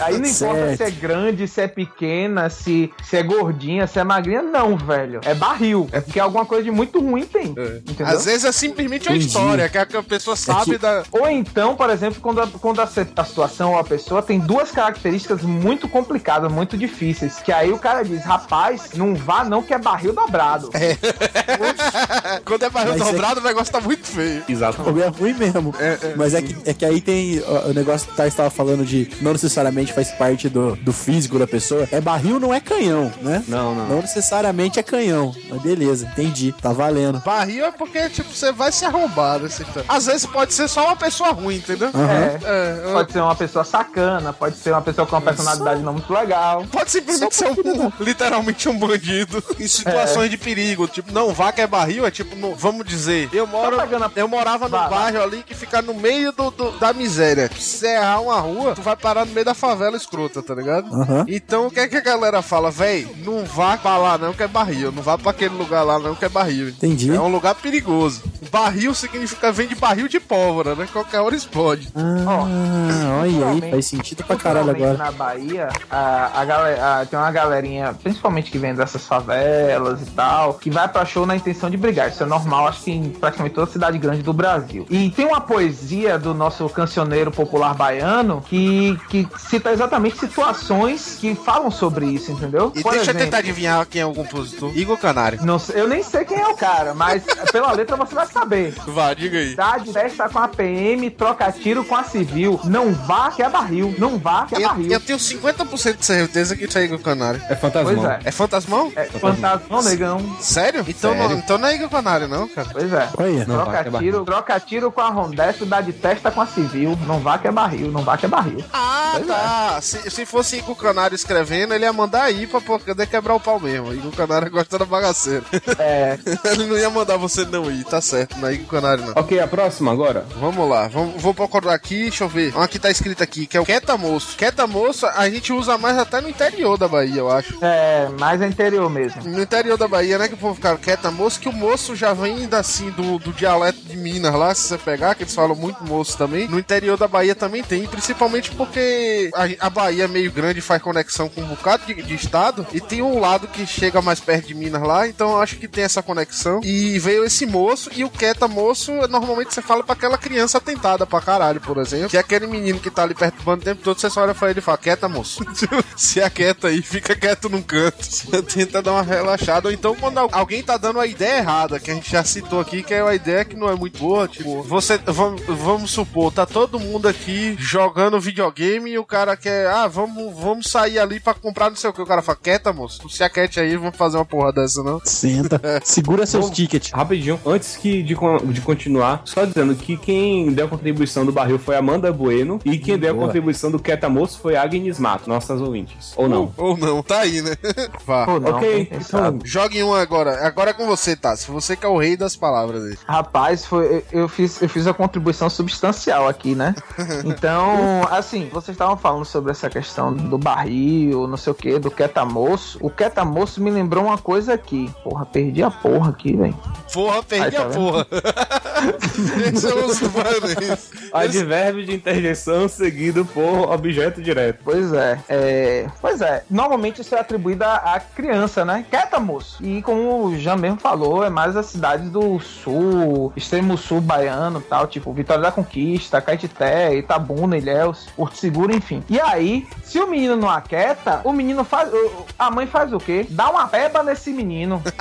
Aí 0.00 0.18
não 0.18 0.26
importa 0.28 0.32
Certo. 0.34 0.76
se 0.76 0.82
é 0.82 0.90
grande, 0.90 1.48
se 1.48 1.60
é 1.60 1.68
pequena, 1.68 2.48
se, 2.50 2.92
se 3.02 3.16
é 3.16 3.22
gordinha, 3.22 3.86
se 3.86 3.98
é 3.98 4.04
magrinha, 4.04 4.42
não, 4.42 4.76
velho. 4.76 5.20
É 5.24 5.34
barril. 5.34 5.88
É 5.92 6.00
porque 6.00 6.18
alguma 6.20 6.44
coisa 6.46 6.64
de 6.64 6.70
muito 6.70 7.00
ruim 7.00 7.24
tem. 7.24 7.48
Entendeu? 7.50 8.06
Às 8.06 8.24
vezes 8.24 8.44
é 8.44 8.52
simplesmente 8.52 9.08
uma 9.08 9.16
Entendi. 9.16 9.26
história 9.28 9.68
que 9.68 9.78
a 9.78 9.84
que 9.86 9.96
a 9.96 10.02
pessoa 10.02 10.36
sabe 10.36 10.72
que- 10.72 10.78
da. 10.78 11.02
Ou 11.12 11.28
então, 11.28 11.76
por 11.76 11.90
exemplo, 11.90 12.20
quando, 12.20 12.40
a, 12.40 12.46
quando 12.46 12.80
a, 12.80 12.84
a 13.16 13.24
situação 13.24 13.72
ou 13.72 13.78
a 13.78 13.84
pessoa 13.84 14.22
tem 14.22 14.38
duas 14.38 14.70
características 14.70 14.93
muito 15.42 15.88
complicadas, 15.88 16.50
muito 16.50 16.76
difíceis, 16.76 17.36
que 17.36 17.52
aí 17.52 17.72
o 17.72 17.78
cara 17.78 18.04
diz, 18.04 18.24
rapaz, 18.24 18.90
não 18.94 19.14
vá 19.14 19.44
não 19.44 19.62
que 19.62 19.74
é 19.74 19.78
barril 19.78 20.12
dobrado. 20.12 20.70
Quando 22.44 22.62
é 22.62 22.70
barril 22.70 22.92
Mas 22.92 23.00
é 23.00 23.12
dobrado, 23.12 23.40
o 23.40 23.44
negócio 23.44 23.72
tá 23.72 23.80
muito 23.80 24.06
feio. 24.06 24.44
Exatamente. 24.48 25.02
É 25.02 25.08
ruim 25.08 25.34
mesmo. 25.34 25.74
Mas 26.16 26.34
é 26.34 26.42
que, 26.42 26.56
é 26.64 26.74
que 26.74 26.84
aí 26.84 27.00
tem 27.00 27.42
ó, 27.46 27.70
o 27.70 27.74
negócio 27.74 28.06
que 28.06 28.12
o 28.12 28.16
Tais 28.16 28.32
estava 28.32 28.50
falando 28.50 28.84
de 28.84 29.10
não 29.20 29.32
necessariamente 29.32 29.92
faz 29.92 30.10
parte 30.12 30.48
do, 30.48 30.76
do 30.76 30.92
físico 30.92 31.38
da 31.38 31.46
pessoa. 31.46 31.88
É 31.90 32.00
barril, 32.00 32.38
não 32.38 32.52
é 32.52 32.60
canhão, 32.60 33.12
né? 33.20 33.42
Não, 33.48 33.74
não. 33.74 33.88
Não 33.88 34.00
necessariamente 34.00 34.78
é 34.78 34.82
canhão. 34.82 35.34
Mas 35.48 35.62
beleza, 35.62 36.06
entendi. 36.06 36.54
Tá 36.60 36.72
valendo. 36.72 37.20
Barril 37.20 37.64
é 37.64 37.70
porque, 37.70 38.08
tipo, 38.10 38.32
você 38.32 38.52
vai 38.52 38.72
se 38.72 38.84
arrombar 38.84 39.40
dessa 39.40 39.62
história. 39.62 39.84
Às 39.88 40.06
vezes 40.06 40.26
pode 40.26 40.54
ser 40.54 40.68
só 40.68 40.86
uma 40.86 40.96
pessoa 40.96 41.30
ruim, 41.30 41.56
entendeu? 41.56 41.88
Aham. 41.94 42.12
É. 42.12 42.38
É, 42.44 42.92
Pode 42.92 43.12
ser 43.12 43.20
uma 43.20 43.34
pessoa 43.34 43.64
sacana, 43.64 44.32
pode 44.32 44.56
ser 44.56 44.73
uma 44.76 44.82
pessoa 44.82 45.06
com 45.06 45.16
uma 45.16 45.22
personalidade 45.22 45.82
não 45.82 45.92
muito 45.94 46.12
legal. 46.12 46.64
Pode 46.70 46.90
simplesmente 46.90 47.34
ser 47.36 47.48
um, 47.50 47.92
literalmente 48.00 48.68
um 48.68 48.78
bandido 48.78 49.42
em 49.58 49.66
situações 49.66 50.30
de 50.30 50.36
perigo. 50.36 50.86
Tipo, 50.88 51.12
não 51.12 51.32
vá 51.32 51.52
que 51.52 51.60
é 51.60 51.66
barril, 51.66 52.06
é 52.06 52.10
tipo, 52.10 52.34
não- 52.36 52.54
vamos 52.54 52.86
dizer, 52.86 53.28
eu 53.32 53.46
moro. 53.46 53.76
Só 53.76 53.82
pegando 53.82 54.04
a- 54.04 54.10
Eu 54.16 54.28
morava 54.28 54.68
num 54.68 54.88
bairro 54.88 55.22
ali 55.22 55.42
que 55.42 55.54
fica 55.54 55.80
no 55.82 55.94
meio 55.94 56.32
do, 56.32 56.50
do- 56.50 56.72
da 56.78 56.92
miséria. 56.92 57.50
Se 57.58 57.78
você 57.78 57.86
errar 57.88 58.20
uma 58.20 58.38
rua, 58.40 58.74
tu 58.74 58.82
vai 58.82 58.96
parar 58.96 59.24
no 59.26 59.32
meio 59.32 59.44
da 59.44 59.54
favela 59.54 59.96
escrota, 59.96 60.42
tá 60.42 60.54
ligado? 60.54 60.86
Então 61.28 61.66
o 61.66 61.70
que 61.70 61.80
é 61.80 61.88
que 61.88 61.96
a 61.96 62.00
galera 62.00 62.42
fala, 62.42 62.70
véi? 62.70 63.06
Não 63.24 63.44
vá 63.44 63.76
pra 63.76 63.96
lá 63.96 64.16
não 64.18 64.32
que 64.32 64.42
é 64.42 64.48
barril. 64.48 64.92
Não 64.92 65.02
vá 65.02 65.16
pra 65.18 65.30
aquele 65.30 65.54
lugar 65.54 65.82
lá 65.82 65.98
não 65.98 66.14
que 66.14 66.24
é 66.24 66.28
barril. 66.28 66.68
Entendi. 66.68 67.14
É 67.14 67.20
um 67.20 67.28
lugar 67.28 67.54
perigoso. 67.54 68.22
Barril 68.50 68.94
significa 68.94 69.50
vem 69.50 69.66
de 69.66 69.74
barril 69.74 70.06
de 70.08 70.20
pólvora, 70.20 70.74
né? 70.74 70.86
Qualquer 70.92 71.20
hora 71.20 71.34
explode. 71.34 71.88
Ah, 71.94 73.20
olha 73.22 73.48
aí, 73.48 73.70
faz 73.70 73.86
sentido 73.86 74.22
pra 74.24 74.36
caralho 74.36 74.63
Agora. 74.70 74.94
Na 74.96 75.10
Bahia, 75.12 75.68
a, 75.90 76.30
a 76.40 77.00
a- 77.00 77.06
tem 77.06 77.18
uma 77.18 77.30
galerinha, 77.30 77.94
principalmente 78.02 78.50
que 78.50 78.58
vem 78.58 78.74
dessas 78.74 79.06
favelas 79.06 80.00
e 80.02 80.06
tal, 80.06 80.54
que 80.54 80.70
vai 80.70 80.88
pra 80.88 81.04
show 81.04 81.26
na 81.26 81.36
intenção 81.36 81.68
de 81.70 81.76
brigar. 81.76 82.08
Isso 82.08 82.22
é 82.22 82.26
normal, 82.26 82.68
acho 82.68 82.82
que 82.82 82.90
em 82.92 83.10
praticamente 83.10 83.54
toda 83.54 83.70
cidade 83.70 83.98
grande 83.98 84.22
do 84.22 84.32
Brasil. 84.32 84.86
E 84.90 85.10
tem 85.10 85.26
uma 85.26 85.40
poesia 85.40 86.18
do 86.18 86.34
nosso 86.34 86.68
cancioneiro 86.68 87.30
popular 87.30 87.74
baiano 87.74 88.42
que, 88.46 88.98
que 89.08 89.26
cita 89.38 89.72
exatamente 89.72 90.18
situações 90.18 91.16
que 91.20 91.34
falam 91.34 91.70
sobre 91.70 92.06
isso, 92.06 92.32
entendeu? 92.32 92.72
E 92.74 92.82
Por 92.82 92.92
deixa 92.92 92.98
eu 92.98 93.02
exemplo, 93.10 93.20
tentar 93.20 93.38
adivinhar 93.38 93.86
quem 93.86 94.00
é 94.02 94.06
o 94.06 94.14
compositor. 94.14 94.76
Igor 94.76 94.96
Canário. 94.98 95.40
não 95.44 95.60
eu 95.74 95.88
nem 95.88 96.02
sei 96.02 96.24
quem 96.24 96.38
é 96.38 96.48
o 96.48 96.56
cara, 96.56 96.94
mas 96.94 97.22
pela 97.50 97.72
letra 97.72 97.96
você 97.96 98.14
vai 98.14 98.26
saber. 98.26 98.74
Vá, 98.86 99.12
diga 99.14 99.38
aí. 99.38 99.50
Cidade 99.50 99.92
festa 99.92 100.28
com 100.28 100.38
a 100.38 100.48
PM, 100.48 101.10
troca 101.10 101.50
tiro 101.52 101.84
com 101.84 101.94
a 101.96 102.04
civil. 102.04 102.60
Não 102.64 102.92
vá 102.92 103.30
que 103.30 103.42
é 103.42 103.48
barril. 103.48 103.94
Não 103.98 104.18
vá 104.18 104.46
que 104.46 104.53
é 104.54 104.64
Eu, 104.64 104.68
barril. 104.68 104.90
eu 104.92 105.00
tenho 105.00 105.18
50% 105.18 105.96
de 105.98 106.04
certeza 106.06 106.56
que 106.56 106.64
isso 106.64 106.78
é 106.78 106.84
Igor 106.84 106.98
Canário. 107.00 107.40
É 107.48 107.54
fantasmão. 107.56 107.94
Pois 107.94 108.06
é. 108.08 108.20
É 108.24 108.30
fantasmão? 108.30 108.92
É 108.96 109.04
fantasmão, 109.04 109.82
negão. 109.82 110.36
Sério? 110.40 110.84
Então, 110.86 111.12
Sério? 111.12 111.28
Não, 111.28 111.38
então 111.38 111.58
não 111.58 111.68
é 111.68 111.74
Igor 111.74 111.88
Canário, 111.88 112.28
não, 112.28 112.48
cara. 112.48 112.68
Pois 112.72 112.92
é. 112.92 113.08
Olha. 113.16 113.44
Não 113.46 113.56
vá 113.64 113.64
que 113.64 113.76
é 113.76 113.82
Troca 113.84 113.98
tiro, 113.98 114.24
troca 114.24 114.60
tiro 114.60 114.92
com 114.92 115.00
a 115.00 115.08
Rondesp, 115.10 115.64
dá 115.64 115.80
de 115.80 115.92
testa 115.92 116.30
com 116.30 116.40
a 116.40 116.46
civil. 116.46 116.98
Não 117.06 117.20
vá 117.20 117.38
que 117.38 117.48
é 117.48 117.52
barril, 117.52 117.90
não 117.90 118.02
vá 118.02 118.16
que 118.16 118.26
é 118.26 118.28
barril. 118.28 118.64
Ah, 118.72 119.12
Pois 119.14 119.26
tá. 119.26 119.78
Se, 119.80 120.10
se 120.10 120.26
fosse 120.26 120.56
Igor 120.58 120.76
Canário 120.76 121.14
escrevendo, 121.14 121.74
ele 121.74 121.84
ia 121.84 121.92
mandar 121.92 122.22
aí 122.24 122.46
pra 122.46 122.60
poder 122.60 123.06
quebrar 123.06 123.34
o 123.34 123.40
pau 123.40 123.60
mesmo. 123.60 123.92
Igor 123.92 124.12
Canário 124.12 124.50
gosta 124.50 124.78
da 124.78 124.84
bagaceira. 124.84 125.44
É, 125.78 126.18
ele 126.50 126.66
não 126.66 126.76
ia 126.78 126.90
mandar 126.90 127.16
você 127.16 127.44
não 127.44 127.70
ir, 127.70 127.84
tá 127.84 128.00
certo. 128.00 128.36
Não 128.38 128.48
é 128.48 128.54
Igor 128.54 128.66
Canário, 128.68 129.04
não. 129.06 129.12
Ok, 129.16 129.38
a 129.38 129.46
próxima 129.46 129.92
agora. 129.92 130.24
Vamos 130.40 130.68
lá, 130.68 130.88
vamos, 130.88 131.20
vou 131.20 131.34
procurar 131.34 131.74
aqui, 131.74 132.02
deixa 132.02 132.24
eu 132.24 132.28
ver. 132.28 132.54
Uma 132.54 132.68
que 132.68 132.78
tá 132.78 132.90
escrito 132.90 133.22
aqui, 133.22 133.46
que 133.46 133.56
é 133.56 133.60
o 133.60 133.64
Queta 133.64 133.96
Moço. 133.96 134.36
Queta 134.44 134.66
Moço 134.66 135.06
a 135.06 135.30
gente 135.30 135.54
usa 135.54 135.78
mais 135.78 135.96
até 135.96 136.20
no 136.20 136.28
interior 136.28 136.76
da 136.76 136.86
Bahia, 136.86 137.16
eu 137.16 137.30
acho. 137.30 137.56
é, 137.62 138.10
mais 138.20 138.42
é 138.42 138.46
interior 138.46 138.90
mesmo. 138.90 139.24
No 139.24 139.40
interior 139.40 139.78
da 139.78 139.88
Bahia, 139.88 140.18
né, 140.18 140.28
que 140.28 140.34
o 140.34 140.36
povo 140.36 140.54
fica 140.54 140.76
Queta 140.76 141.10
Moço, 141.10 141.40
que 141.40 141.48
o 141.48 141.52
moço 141.52 141.96
já 141.96 142.12
vem 142.12 142.36
ainda 142.40 142.58
assim 142.58 142.90
do, 142.90 143.18
do 143.18 143.32
dialeto 143.32 143.78
de 143.80 143.96
Minas 143.96 144.34
lá, 144.34 144.54
se 144.54 144.68
você 144.68 144.76
pegar, 144.76 145.14
que 145.14 145.22
eles 145.22 145.34
falam 145.34 145.56
muito 145.56 145.82
moço 145.82 146.18
também. 146.18 146.46
No 146.46 146.58
interior 146.58 146.98
da 146.98 147.08
Bahia 147.08 147.34
também 147.34 147.62
tem, 147.62 147.86
principalmente 147.86 148.50
porque 148.50 149.30
a, 149.32 149.66
a 149.66 149.70
Bahia 149.70 150.04
é 150.04 150.08
meio 150.08 150.30
grande 150.30 150.58
e 150.58 150.62
faz 150.62 150.82
conexão 150.82 151.26
com 151.26 151.40
um 151.40 151.46
bocado 151.46 151.86
de, 151.86 151.94
de 152.02 152.14
estado, 152.14 152.66
e 152.70 152.82
tem 152.82 153.00
um 153.00 153.18
lado 153.18 153.48
que 153.48 153.66
chega 153.66 154.02
mais 154.02 154.20
perto 154.20 154.48
de 154.48 154.54
Minas 154.54 154.82
lá, 154.82 155.08
então 155.08 155.30
eu 155.30 155.40
acho 155.40 155.56
que 155.56 155.66
tem 155.66 155.84
essa 155.84 156.02
conexão. 156.02 156.60
E 156.62 156.98
veio 156.98 157.24
esse 157.24 157.46
moço, 157.46 157.90
e 157.96 158.04
o 158.04 158.10
Queta 158.10 158.46
Moço, 158.46 158.92
normalmente 159.08 159.54
você 159.54 159.62
fala 159.62 159.82
pra 159.82 159.94
aquela 159.94 160.18
criança 160.18 160.60
tentada 160.60 161.06
pra 161.06 161.22
caralho, 161.22 161.62
por 161.62 161.78
exemplo, 161.78 162.10
que 162.10 162.18
é 162.18 162.20
aquele 162.20 162.46
menino 162.46 162.78
que 162.78 162.90
tá 162.90 163.04
ali 163.04 163.14
perto 163.14 163.36
do 163.36 163.42
bando 163.42 163.62
o 163.62 163.64
tempo 163.64 163.82
todo, 163.82 163.98
você 163.98 164.10
só 164.10 164.20
olha 164.20 164.33
pra 164.34 164.50
ele 164.50 164.58
e 164.58 164.62
fala, 164.62 164.78
quieta, 164.78 165.08
moço. 165.08 165.44
Se 165.96 166.20
aquieta 166.20 166.68
aí, 166.68 166.82
fica 166.82 167.14
quieto 167.14 167.48
num 167.48 167.62
canto. 167.62 167.96
Tenta 168.52 168.82
dar 168.82 168.92
uma 168.92 169.02
relaxada. 169.02 169.68
Ou 169.68 169.74
então, 169.74 169.94
quando 169.94 170.18
al- 170.18 170.28
alguém 170.32 170.62
tá 170.62 170.76
dando 170.76 171.00
a 171.00 171.06
ideia 171.06 171.38
errada, 171.38 171.78
que 171.80 171.90
a 171.90 171.94
gente 171.94 172.10
já 172.10 172.24
citou 172.24 172.60
aqui, 172.60 172.82
que 172.82 172.92
é 172.94 173.02
uma 173.02 173.14
ideia 173.14 173.44
que 173.44 173.56
não 173.56 173.68
é 173.70 173.74
muito 173.74 173.98
boa, 173.98 174.26
tipo, 174.28 174.62
você, 174.62 174.98
vamos, 174.98 175.42
vamos 175.46 175.90
supor, 175.90 176.32
tá 176.32 176.44
todo 176.46 176.78
mundo 176.80 177.06
aqui 177.08 177.56
jogando 177.58 178.20
videogame 178.20 178.90
e 178.90 178.98
o 178.98 179.04
cara 179.04 179.36
quer, 179.36 179.68
ah, 179.68 179.86
vamos, 179.86 180.34
vamos 180.38 180.66
sair 180.70 180.98
ali 180.98 181.20
pra 181.20 181.34
comprar 181.34 181.68
não 181.70 181.76
sei 181.76 181.90
o 181.90 181.92
que. 181.92 182.02
O 182.02 182.06
cara 182.06 182.22
fala, 182.22 182.38
quieta, 182.42 182.72
moço, 182.72 183.00
não 183.02 183.08
se 183.10 183.22
aquiete 183.22 183.60
aí, 183.60 183.76
vamos 183.76 183.96
fazer 183.96 184.16
uma 184.16 184.24
porra 184.24 184.52
dessa, 184.52 184.82
não. 184.82 185.00
Senta. 185.04 185.60
Segura 185.84 186.26
seus 186.26 186.50
tickets. 186.50 186.90
Rapidinho, 186.90 187.40
antes 187.46 187.76
que 187.76 188.02
de, 188.02 188.14
de 188.52 188.60
continuar, 188.60 189.22
só 189.24 189.44
dizendo 189.44 189.74
que 189.74 189.96
quem 189.96 190.52
deu 190.52 190.66
a 190.66 190.68
contribuição 190.68 191.24
do 191.24 191.32
barril 191.32 191.58
foi 191.58 191.76
Amanda 191.76 192.12
Bueno 192.12 192.58
e 192.64 192.78
quem 192.78 192.98
deu 192.98 193.10
a 193.10 193.14
Boa. 193.14 193.26
contribuição 193.26 193.70
do 193.70 193.78
Queta 193.78 194.08
Moço 194.08 194.23
foi 194.32 194.56
Agnes 194.56 194.98
Mato, 194.98 195.28
nossas 195.28 195.60
ouvintes. 195.60 196.12
Ou 196.16 196.28
não? 196.28 196.52
Ou 196.56 196.76
não, 196.76 197.02
tá 197.02 197.20
aí, 197.20 197.42
né? 197.42 197.52
Vá. 198.06 198.24
Pô, 198.24 198.38
não, 198.38 198.56
Ok, 198.56 198.88
então-. 198.92 199.38
Jogue 199.44 199.82
um 199.82 199.92
agora. 199.92 200.46
Agora 200.46 200.70
é 200.70 200.72
com 200.72 200.86
você, 200.86 201.16
Tassi. 201.16 201.50
Você 201.50 201.76
que 201.76 201.84
é 201.84 201.88
o 201.88 201.98
rei 201.98 202.16
das 202.16 202.36
palavras 202.36 202.84
aí. 202.84 202.96
Rapaz, 203.06 203.66
foi, 203.66 204.04
eu, 204.12 204.28
fiz, 204.28 204.62
eu 204.62 204.68
fiz 204.68 204.86
a 204.86 204.94
contribuição 204.94 205.50
substancial 205.50 206.28
aqui, 206.28 206.54
né? 206.54 206.74
Então, 207.24 208.06
assim, 208.10 208.48
vocês 208.52 208.74
estavam 208.74 208.96
falando 208.96 209.24
sobre 209.24 209.50
essa 209.50 209.68
questão 209.70 210.12
do 210.12 210.36
barril, 210.36 211.26
não 211.26 211.36
sei 211.36 211.52
o 211.52 211.54
que, 211.54 211.78
do 211.78 211.90
quetamoço. 211.90 212.78
O 212.80 212.90
quetamoço 212.90 213.62
me 213.62 213.70
lembrou 213.70 214.04
uma 214.04 214.18
coisa 214.18 214.54
aqui. 214.54 214.90
Porra, 215.02 215.24
perdi 215.24 215.62
a 215.62 215.70
porra 215.70 216.10
aqui, 216.10 216.36
velho. 216.36 216.56
Porra, 216.92 217.22
perdi 217.22 217.44
Aí, 217.44 217.52
tá 217.52 217.66
a 217.66 217.70
porra. 217.70 218.06
Esse 219.52 219.66
é 219.66 219.74
o 219.74 219.94
Subanês. 219.94 220.90
Advérbio 221.12 221.84
de 221.84 221.94
interjeição 221.94 222.68
seguido 222.68 223.24
por 223.24 223.70
objeto 223.70 224.13
direto. 224.22 224.60
Pois 224.64 224.92
é, 224.92 225.18
é. 225.28 225.86
Pois 226.00 226.20
é. 226.20 226.44
Normalmente 226.50 227.00
isso 227.00 227.14
é 227.14 227.20
atribuído 227.20 227.64
à 227.64 228.00
criança, 228.14 228.64
né? 228.64 228.84
Quieta, 228.88 229.18
moço. 229.18 229.64
E 229.64 229.82
como 229.82 230.24
o 230.26 230.36
Jean 230.38 230.56
mesmo 230.56 230.78
falou, 230.78 231.24
é 231.24 231.30
mais 231.30 231.56
as 231.56 231.66
cidades 231.66 232.10
do 232.10 232.38
sul, 232.40 233.32
extremo 233.36 233.76
sul 233.76 234.00
baiano 234.00 234.58
e 234.60 234.62
tal, 234.62 234.86
tipo 234.86 235.12
Vitória 235.12 235.42
da 235.42 235.52
Conquista, 235.52 236.20
Caetité, 236.20 236.94
Itabuna, 236.96 237.56
Ilhéus, 237.56 238.06
Porto 238.16 238.36
Seguro, 238.36 238.74
enfim. 238.74 239.02
E 239.08 239.20
aí, 239.20 239.66
se 239.82 239.98
o 239.98 240.06
menino 240.06 240.36
não 240.36 240.50
aquieta, 240.50 241.20
o 241.24 241.32
menino 241.32 241.64
faz. 241.64 241.90
A 242.38 242.50
mãe 242.50 242.66
faz 242.66 242.92
o 242.92 242.98
quê? 242.98 243.26
Dá 243.30 243.50
uma 243.50 243.66
peba 243.68 244.02
nesse 244.02 244.30
menino. 244.32 244.82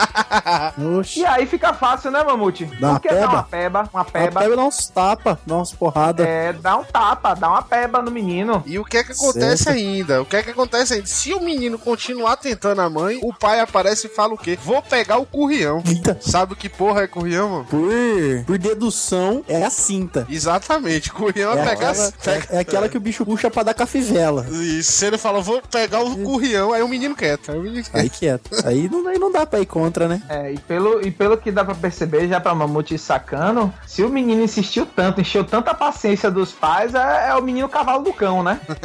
E 1.16 1.26
aí 1.26 1.46
fica 1.46 1.74
fácil, 1.74 2.12
né, 2.12 2.24
Mamute? 2.24 2.66
Dá 2.80 2.92
uma 2.92 3.00
que 3.00 3.08
dá 3.10 3.16
peba? 3.16 3.32
uma 3.34 3.44
peba? 3.44 3.90
Uma 3.94 4.02
A 4.02 4.06
peba. 4.06 4.56
dá 4.56 4.64
uns 4.64 4.88
tapa, 4.88 5.40
dá 5.46 5.56
umas 5.56 5.72
porradas. 5.72 6.26
É, 6.26 6.54
dá 6.54 6.78
um 6.78 6.84
tapa, 6.84 7.34
dá 7.34 7.50
uma 7.50 7.62
peba 7.62 8.02
no 8.02 8.12
menino. 8.12 8.64
E 8.66 8.78
o 8.80 8.86
que 8.86 8.98
é 8.98 9.03
que 9.04 9.12
acontece 9.12 9.64
Certo. 9.64 9.78
ainda? 9.78 10.22
O 10.22 10.26
que 10.26 10.36
é 10.36 10.44
que 10.44 10.50
acontece 10.52 10.94
ainda? 10.96 11.06
Se 11.06 11.34
o 11.34 11.40
menino 11.42 11.78
continuar 11.80 12.38
tentando 12.38 12.82
a 12.82 12.90
mãe, 12.90 13.20
o 13.24 13.34
pai 13.34 13.60
aparece 13.60 14.08
e 14.08 14.10
fala 14.10 14.34
o 14.34 14.38
quê? 14.38 14.58
Vou 14.64 14.82
pegar 14.82 15.18
o 15.18 15.26
currião. 15.26 15.82
Eita. 15.88 16.18
Sabe 16.22 16.56
que 16.56 16.70
porra 16.70 17.02
é 17.04 17.08
currião, 17.08 17.50
mano? 17.50 17.66
Por, 17.66 18.46
por 18.46 18.58
dedução, 18.58 19.44
é 19.48 19.64
a 19.64 19.70
cinta. 19.70 20.26
Exatamente, 20.30 21.12
currião 21.12 21.54
é, 21.54 21.60
É 21.62 21.66
pegar. 21.66 21.90
aquela, 21.92 22.12
pega- 22.24 22.48
é, 22.52 22.56
é 22.56 22.60
aquela 22.60 22.90
que 22.90 22.98
o 22.98 23.02
bicho 23.02 23.26
puxa 23.26 23.50
pra 23.50 23.64
dar 23.64 23.74
cafivela. 23.74 24.46
E 24.52 24.84
se 24.84 25.06
ele 25.06 25.18
fala, 25.18 25.42
vou 25.42 25.62
pegar 25.72 26.02
o 26.02 26.18
currião, 26.18 26.74
aí 26.74 26.82
o 26.82 26.88
menino 26.88 27.16
quieto. 27.16 27.52
Aí 27.52 27.58
o 27.58 27.62
menino 27.62 27.84
quieto. 27.84 27.96
Aí 27.98 28.10
quieto. 28.10 28.50
Aí 28.66 28.90
não, 28.90 29.08
aí 29.08 29.18
não 29.20 29.32
dá 29.32 29.46
pra 29.46 29.60
ir 29.60 29.66
contra, 29.66 30.08
né? 30.08 30.22
É, 30.30 30.52
e 30.54 30.58
pelo, 30.60 31.02
e 31.06 31.12
pelo 31.12 31.38
que 31.38 31.52
dá 31.52 31.64
pra 31.64 31.76
perceber, 31.76 32.28
já 32.28 32.40
pra 32.40 32.54
Mamute 32.56 32.98
sacando, 32.98 33.74
se 33.88 34.04
o 34.04 34.10
menino 34.10 34.42
insistiu 34.44 34.86
tanto, 34.86 35.22
encheu 35.22 35.44
tanta 35.44 35.74
paciência 35.74 36.30
dos 36.32 36.52
pais, 36.52 36.94
é, 36.96 37.30
é 37.30 37.36
o 37.36 37.42
menino 37.42 37.68
cavalo 37.70 38.04
do 38.04 38.14
cão, 38.14 38.44
né? 38.44 38.60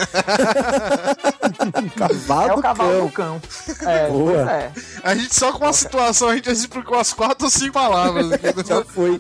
Cavalo 1.97 2.49
é 2.49 2.53
o 2.53 2.57
do 2.57 2.63
cavalo 2.63 2.91
cão. 3.11 3.39
do 3.39 3.75
cão. 3.75 3.89
É, 3.91 4.09
Boa. 4.09 4.33
pois 4.33 4.49
é. 4.49 4.71
A 5.03 5.15
gente 5.15 5.35
só 5.35 5.53
com 5.53 5.65
uma 5.65 5.73
situação, 5.73 6.29
a 6.29 6.35
gente 6.35 6.51
explicou 6.51 6.99
as 6.99 7.13
quatro 7.13 7.45
ou 7.47 7.51
cinco 7.51 7.73
palavras. 7.75 8.29
né? 8.31 8.39
Já 8.67 8.85
foi. 8.85 9.19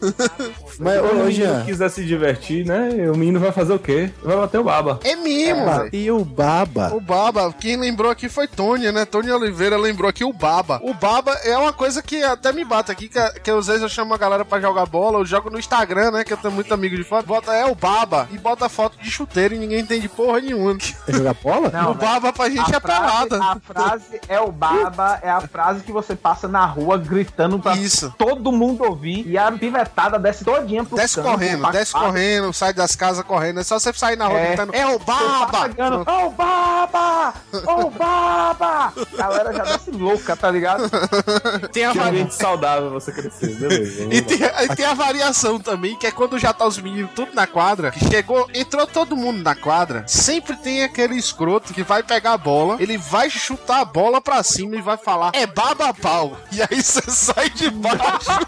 Mas, 0.78 0.94
Se 0.94 1.00
o 1.00 1.06
menino 1.14 1.30
Jean, 1.30 1.64
quiser 1.64 1.88
se 1.90 2.04
divertir, 2.04 2.64
né? 2.66 3.10
O 3.10 3.16
menino 3.16 3.40
vai 3.40 3.52
fazer 3.52 3.72
o 3.72 3.78
quê? 3.78 4.10
Vai 4.22 4.36
bater 4.36 4.58
o 4.58 4.64
baba. 4.64 5.00
É 5.04 5.16
mesmo, 5.16 5.64
Baba, 5.64 5.78
velho. 5.84 5.90
e 5.92 6.10
o 6.10 6.24
Baba? 6.24 6.94
O 6.94 7.00
Baba, 7.00 7.52
quem 7.58 7.76
lembrou 7.76 8.10
aqui 8.10 8.28
foi 8.28 8.46
Tônia, 8.46 8.92
né? 8.92 9.04
Tônia 9.04 9.36
Oliveira 9.36 9.76
lembrou 9.76 10.08
aqui 10.08 10.24
o 10.24 10.32
Baba. 10.32 10.80
O 10.82 10.94
Baba 10.94 11.32
é 11.44 11.56
uma 11.56 11.72
coisa 11.72 12.02
que 12.02 12.22
até 12.22 12.52
me 12.52 12.64
bate 12.64 12.90
aqui, 12.92 13.08
que, 13.08 13.18
que 13.40 13.50
às 13.50 13.66
vezes 13.66 13.82
eu 13.82 13.88
chamo 13.88 14.14
a 14.14 14.18
galera 14.18 14.44
pra 14.44 14.60
jogar 14.60 14.86
bola, 14.86 15.18
eu 15.18 15.24
jogo 15.26 15.50
no 15.50 15.58
Instagram, 15.58 16.10
né? 16.12 16.24
Que 16.24 16.32
eu 16.32 16.36
tenho 16.36 16.52
muito 16.54 16.72
amigo 16.72 16.96
de 16.96 17.04
foto. 17.04 17.26
Bota 17.26 17.52
é 17.52 17.64
o 17.66 17.74
Baba 17.74 18.28
e 18.30 18.38
bota 18.38 18.68
foto 18.68 18.96
de 19.02 19.10
chuteiro 19.10 19.54
e 19.54 19.58
ninguém 19.58 19.80
entende 19.80 20.08
porra 20.08 20.40
nenhuma. 20.40 20.67
Quer 20.76 21.14
jogar 21.14 21.34
bola? 21.34 21.70
Não, 21.70 21.90
o 21.92 21.94
Baba 21.94 22.32
pra 22.32 22.48
gente 22.48 22.72
a 22.72 22.76
é 22.76 22.80
frase, 22.80 23.28
pelada. 23.28 23.44
a 23.44 23.56
frase 23.60 24.20
é 24.28 24.40
o 24.40 24.50
baba, 24.52 25.18
é 25.22 25.30
a 25.30 25.40
frase 25.40 25.82
que 25.82 25.92
você 25.92 26.14
passa 26.14 26.46
na 26.48 26.64
rua 26.66 26.98
gritando 26.98 27.58
pra 27.58 27.76
Isso. 27.76 28.12
todo 28.18 28.52
mundo 28.52 28.84
ouvir 28.84 29.26
e 29.26 29.38
a 29.38 29.50
pivetada 29.52 30.18
desce 30.18 30.44
todinha 30.44 30.84
pro 30.84 30.96
Desce 30.96 31.16
campo, 31.16 31.30
correndo, 31.30 31.70
desce 31.70 31.92
correndo, 31.92 32.52
sai 32.52 32.72
das 32.72 32.94
casas 32.96 33.24
correndo. 33.24 33.60
É 33.60 33.64
só 33.64 33.78
você 33.78 33.92
sair 33.92 34.16
na 34.16 34.26
rua 34.26 34.38
É. 34.38 34.46
gritando, 34.48 34.74
é 34.74 34.86
o 34.86 34.98
Tá 34.98 35.04
baba! 35.14 35.68
pegando, 35.68 36.00
Ô 36.08 36.30
baba! 36.30 37.34
Ô 37.66 37.90
baba! 37.90 38.92
A 39.14 39.16
galera 39.16 39.52
já 39.52 39.62
desce 39.64 39.90
louca, 39.90 40.36
tá 40.36 40.50
ligado? 40.50 40.84
Tem 41.72 41.84
a 41.84 41.92
Que 41.92 41.98
varia- 41.98 42.10
ambiente 42.10 42.34
saudável 42.34 42.90
você 42.90 43.12
crescer, 43.12 43.54
beleza. 43.56 44.02
E 44.10 44.22
tem, 44.22 44.38
e 44.42 44.76
tem 44.76 44.84
a 44.86 44.94
variação 44.94 45.58
também, 45.58 45.96
que 45.96 46.06
é 46.06 46.10
quando 46.10 46.38
já 46.38 46.52
tá 46.52 46.66
os 46.66 46.78
meninos 46.78 47.10
tudo 47.14 47.34
na 47.34 47.46
quadra, 47.46 47.90
que 47.90 48.04
chegou, 48.08 48.48
entrou 48.54 48.86
todo 48.86 49.16
mundo 49.16 49.42
na 49.42 49.54
quadra, 49.54 50.04
sempre 50.06 50.56
tem 50.62 50.84
aquele 50.84 51.16
escroto 51.16 51.72
que 51.72 51.82
vai 51.82 52.02
pegar 52.02 52.32
a 52.32 52.38
bola, 52.38 52.76
ele 52.80 52.98
vai 52.98 53.30
chutar 53.30 53.80
a 53.80 53.84
bola 53.84 54.20
pra 54.20 54.42
cima 54.42 54.76
e 54.76 54.82
vai 54.82 54.96
falar, 54.96 55.32
é 55.34 55.46
baba 55.46 55.92
pau. 55.94 56.36
E 56.52 56.60
aí 56.62 56.82
você 56.82 57.02
sai 57.10 57.50
de 57.50 57.70
baixo. 57.70 58.28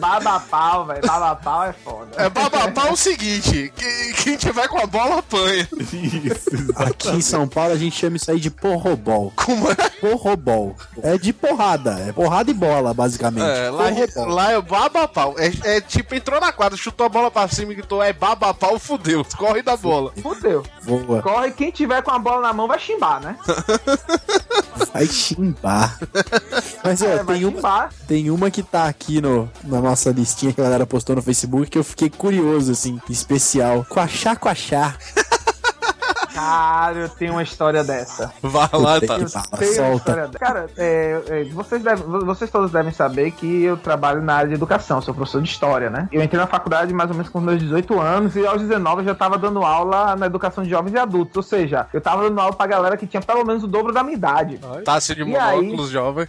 É 0.00 0.20
baba 0.20 0.40
pau, 0.40 0.86
velho. 0.86 1.00
Baba 1.06 1.36
pau 1.36 1.64
é 1.64 1.72
foda. 1.72 2.08
É 2.16 2.28
baba 2.30 2.70
pau 2.70 2.86
é 2.88 2.92
o 2.92 2.96
seguinte, 2.96 3.70
que- 3.76 4.12
quem 4.22 4.36
tiver 4.36 4.66
com 4.68 4.78
a 4.78 4.86
bola 4.86 5.18
apanha. 5.18 5.68
Isso, 5.92 6.50
Aqui 6.74 7.10
em 7.10 7.20
São 7.20 7.46
Paulo 7.46 7.72
a 7.72 7.76
gente 7.76 7.96
chama 7.96 8.16
isso 8.16 8.30
aí 8.30 8.40
de 8.40 8.50
porrobol. 8.50 9.32
Como 9.36 9.70
é? 9.70 9.74
Porrobol. 10.00 10.74
É 11.02 11.18
de 11.18 11.32
porrada. 11.32 11.98
É 12.08 12.12
porrada 12.12 12.50
e 12.50 12.54
bola, 12.54 12.94
basicamente. 12.94 13.44
É, 13.44 13.70
lá, 13.70 13.84
Porrobol. 13.90 14.26
lá 14.34 14.52
é 14.52 14.60
baba 14.62 15.06
pau. 15.08 15.34
É, 15.38 15.76
é 15.76 15.80
tipo, 15.80 16.14
entrou 16.14 16.40
na 16.40 16.50
quadra, 16.52 16.76
chutou 16.78 17.04
a 17.06 17.08
bola 17.08 17.30
pra 17.30 17.46
cima 17.48 17.72
e 17.72 17.74
gritou, 17.76 18.02
é 18.02 18.12
baba 18.12 18.54
pau, 18.54 18.78
fudeu. 18.78 19.24
Corre 19.36 19.62
da 19.62 19.76
bola. 19.76 20.12
Fudeu. 20.22 20.64
Boa. 20.84 21.20
Corre, 21.22 21.50
quem 21.52 21.70
tiver 21.70 22.02
com 22.02 22.10
a 22.10 22.18
bola 22.18 22.40
na 22.40 22.52
mão 22.52 22.66
vai 22.66 22.78
chimbar, 22.78 23.20
né? 23.20 23.36
Vai 24.92 25.06
chimbar. 25.06 25.98
Mas 26.82 27.02
é, 27.02 27.14
É, 27.16 27.22
vai 27.22 27.36
tem, 27.36 27.44
uma, 27.44 27.88
tem 28.08 28.30
uma 28.30 28.50
que 28.50 28.62
tá 28.62 28.86
aqui 28.86 29.20
no, 29.20 29.50
na 29.64 29.80
nossa 29.90 30.12
listinha 30.12 30.52
que 30.52 30.60
a 30.60 30.64
galera 30.64 30.86
postou 30.86 31.16
no 31.16 31.22
Facebook 31.22 31.68
que 31.68 31.78
eu 31.78 31.82
fiquei 31.82 32.08
curioso, 32.08 32.70
assim, 32.70 33.00
especial. 33.08 33.84
Quachá, 33.88 34.36
quachá. 34.36 34.94
Cara, 36.34 36.98
eu 36.98 37.08
tenho 37.08 37.32
uma 37.32 37.42
história 37.42 37.82
dessa. 37.84 38.32
Vai 38.42 38.68
lá, 38.72 39.00
tá. 39.00 39.00
que 39.00 39.04
Eu 39.04 39.08
tenho 39.08 39.20
uma 39.20 39.28
solta. 39.28 39.64
história 39.96 40.26
dessa. 40.28 40.38
Cara, 40.38 40.66
é, 40.76 41.22
é, 41.28 41.44
vocês, 41.44 41.82
devem- 41.82 42.04
vocês 42.24 42.50
todos 42.50 42.70
devem 42.70 42.92
saber 42.92 43.30
que 43.32 43.64
eu 43.64 43.76
trabalho 43.76 44.22
na 44.22 44.34
área 44.34 44.48
de 44.48 44.54
educação, 44.54 45.00
sou 45.02 45.14
professor 45.14 45.42
de 45.42 45.48
história, 45.48 45.90
né? 45.90 46.08
Eu 46.12 46.22
entrei 46.22 46.40
na 46.40 46.46
faculdade 46.46 46.92
mais 46.92 47.10
ou 47.10 47.16
menos 47.16 47.30
com 47.30 47.40
meus 47.40 47.58
18 47.60 48.00
anos 48.00 48.36
e 48.36 48.46
aos 48.46 48.60
19 48.62 49.02
eu 49.02 49.06
já 49.06 49.14
tava 49.14 49.36
dando 49.38 49.62
aula 49.64 50.14
na 50.16 50.26
educação 50.26 50.62
de 50.64 50.70
jovens 50.70 50.92
e 50.94 50.98
adultos. 50.98 51.36
Ou 51.36 51.42
seja, 51.42 51.86
eu 51.92 52.00
tava 52.00 52.22
dando 52.22 52.40
aula 52.40 52.52
pra 52.54 52.66
galera 52.66 52.96
que 52.96 53.06
tinha 53.06 53.20
pelo 53.20 53.44
menos 53.44 53.62
o 53.64 53.66
dobro 53.66 53.92
da 53.92 54.02
minha 54.02 54.16
idade. 54.16 54.60
Tássio 54.84 55.14
de 55.14 55.22
E 55.22 55.36
aí? 55.36 55.56
monóculos, 55.62 55.90
jovem. 55.90 56.26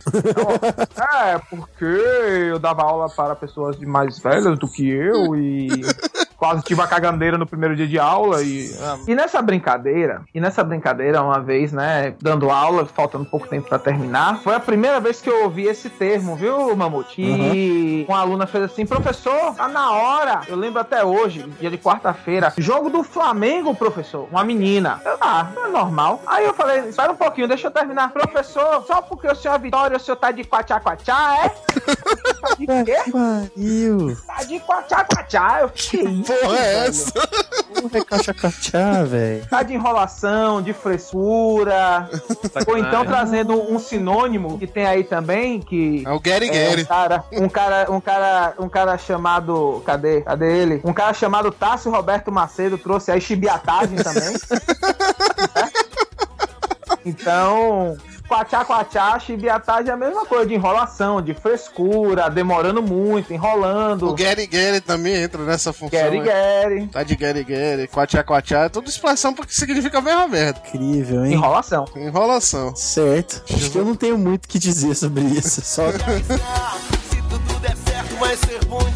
É, 1.24 1.38
porque 1.50 1.86
eu 1.86 2.60
dava 2.60 2.84
aula 2.84 3.10
para 3.10 3.36
pessoas 3.36 3.78
de 3.78 3.86
mais 3.86 4.20
velhas 4.20 4.58
do 4.58 4.68
que 4.68 4.90
eu 4.90 5.36
e 5.36 5.68
quase 6.42 6.64
tive 6.64 6.82
a 6.82 6.88
cagandeira 6.88 7.38
no 7.38 7.46
primeiro 7.46 7.76
dia 7.76 7.88
de 7.88 8.00
aula 8.00 8.42
e 8.42 8.72
e 9.08 9.14
nessa 9.14 9.44
brincadeira, 9.44 10.24
e 10.34 10.42
nessa 10.42 10.64
brincadeira 10.64 11.22
uma 11.22 11.40
vez, 11.40 11.72
né, 11.72 12.16
dando 12.20 12.50
aula, 12.50 12.84
faltando 12.88 13.26
pouco 13.26 13.48
tempo 13.48 13.70
para 13.70 13.78
terminar, 13.78 14.40
foi 14.40 14.56
a 14.56 14.60
primeira 14.60 15.00
vez 15.00 15.22
que 15.22 15.30
eu 15.30 15.44
ouvi 15.44 15.68
esse 15.68 15.88
termo, 15.88 16.36
viu, 16.36 16.76
Mamute? 16.76 17.22
E 17.22 18.06
uma 18.10 18.20
aluna 18.20 18.48
fez 18.48 18.64
assim, 18.64 18.88
professor, 18.88 19.54
tá 19.54 19.68
na 19.68 19.92
hora. 19.92 20.42
Eu 20.48 20.56
lembro 20.56 20.82
até 20.82 21.06
hoje, 21.06 21.46
dia 21.60 21.70
de 21.70 21.78
quarta-feira, 21.78 22.52
jogo 22.58 22.90
do 22.90 23.04
Flamengo, 23.04 23.76
professor. 23.76 24.28
Uma 24.32 24.44
menina. 24.44 25.00
Eu, 25.06 25.18
ah, 25.22 25.48
é 25.56 25.68
normal. 25.68 26.22
Aí 26.26 26.46
eu 26.46 26.56
falei, 26.56 26.90
espera 26.90 27.12
um 27.12 27.16
pouquinho, 27.16 27.48
deixa 27.48 27.68
eu 27.68 27.72
terminar. 27.72 28.12
Professor, 28.12 28.84
só 28.88 29.02
porque 29.02 29.28
o 29.28 29.36
senhor 29.36 29.56
é 29.56 29.60
Vitória, 29.60 29.98
o 29.98 30.00
senhor 30.00 30.18
tá 30.18 30.32
de 30.32 30.44
quachá-quachá, 30.44 31.46
é? 31.46 31.52
Tá 32.42 32.56
de 32.56 32.66
quê? 32.66 32.98
Pariu. 33.12 34.18
Tá 34.26 34.44
de 34.44 34.60
quachá-quachá. 34.62 35.60
Eu, 35.62 35.70
que 35.70 35.98
isso? 35.98 36.31
Porra, 36.42 36.58
é 36.58 36.62
velho? 36.62 36.90
essa? 36.90 37.12
Porra, 37.12 37.98
é 38.74 39.04
velho. 39.04 39.46
Tá 39.50 39.64
de 39.64 39.74
enrolação, 39.74 40.62
de 40.62 40.74
frescura. 40.74 42.10
Ou 42.68 42.78
então 42.78 43.06
trazendo 43.06 43.54
um 43.72 43.80
sinônimo 43.80 44.58
que 44.58 44.68
tem 44.68 44.86
aí 44.86 45.04
também, 45.04 45.60
que. 45.60 46.04
É 46.06 46.12
o 46.12 46.20
Gary 46.20 46.48
É, 46.50 46.52
um 46.52 46.70
Gary. 46.70 46.86
cara, 46.86 47.24
um 47.34 47.50
cara, 47.50 47.92
um 47.92 48.00
cara, 48.02 48.54
um 48.60 48.70
cara 48.70 48.98
chamado, 48.98 49.82
cadê? 49.86 50.22
Cadê 50.22 50.58
ele? 50.62 50.82
Um 50.84 50.94
cara 50.94 51.14
chamado 51.14 51.52
Tássio 51.52 51.92
Roberto 51.92 52.32
Macedo 52.32 52.78
trouxe 52.78 53.12
aí 53.12 53.20
chibiatagem 53.22 53.98
também. 53.98 54.34
então, 57.06 57.98
quachá, 58.28 58.64
quachá, 58.64 59.20
chibiatagem 59.20 59.90
é 59.90 59.94
a 59.94 59.98
mesma 59.98 60.26
coisa, 60.26 60.46
de 60.46 60.54
enrolação, 60.54 61.22
de 61.22 61.34
frescura, 61.34 62.30
demorando 62.30 62.82
muito, 62.82 63.34
enrolando. 63.34 64.10
O 64.10 64.14
Gary 64.14 64.48
Gary 64.48 64.80
também 64.82 65.16
entra 65.16 65.44
nessa 65.44 65.74
função. 65.74 66.00
Gary 66.00 66.20
né? 66.20 66.26
Gary. 66.26 66.88
Tá 66.88 67.04
de 67.04 67.16
Gary 67.16 67.44
Gary, 67.44 67.88
quachá 67.88 68.24
quachá, 68.24 68.66
é 68.66 68.70
tudo 68.70 68.90
expressão 68.90 69.34
porque 69.34 69.54
significa 69.54 69.98
a 69.98 70.02
mesma 70.02 70.28
merda. 70.28 70.62
Incrível, 70.68 71.26
hein? 71.26 71.34
Enrolação. 71.34 71.86
Enrolação. 71.96 72.76
Certo. 72.76 73.44
Acho 73.54 73.72
que 73.72 73.78
eu 73.78 73.86
não 73.86 73.96
tenho 73.96 74.18
muito 74.18 74.46
o 74.46 74.48
que 74.48 74.60
dizer 74.60 74.96
sobre 74.96 75.24
isso. 75.24 75.62
Só 75.62 75.92
Se 77.10 77.22
tudo 77.30 77.60
der 77.60 77.76
certo, 77.76 78.16
vai 78.18 78.36
ser 78.38 78.64
bom 78.66 78.91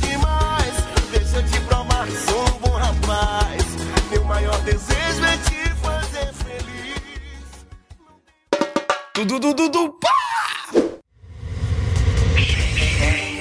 Dudu, 9.15 9.39
dudu, 9.39 9.69
du, 9.69 9.89
pá! 9.93 10.09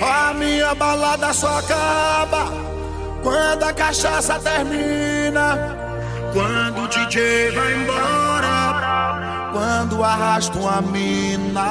A 0.01 0.33
minha 0.35 0.73
balada 0.73 1.33
só 1.33 1.59
acaba 1.59 2.47
quando 3.25 3.65
a 3.65 3.73
cachaça 3.73 4.39
termina. 4.39 5.59
Quando 6.33 6.85
o 6.85 6.87
DJ 6.87 7.51
vai 7.51 7.75
embora, 7.75 9.51
quando 9.53 10.05
arrasta 10.05 10.57
uma 10.57 10.81
mina. 10.81 11.65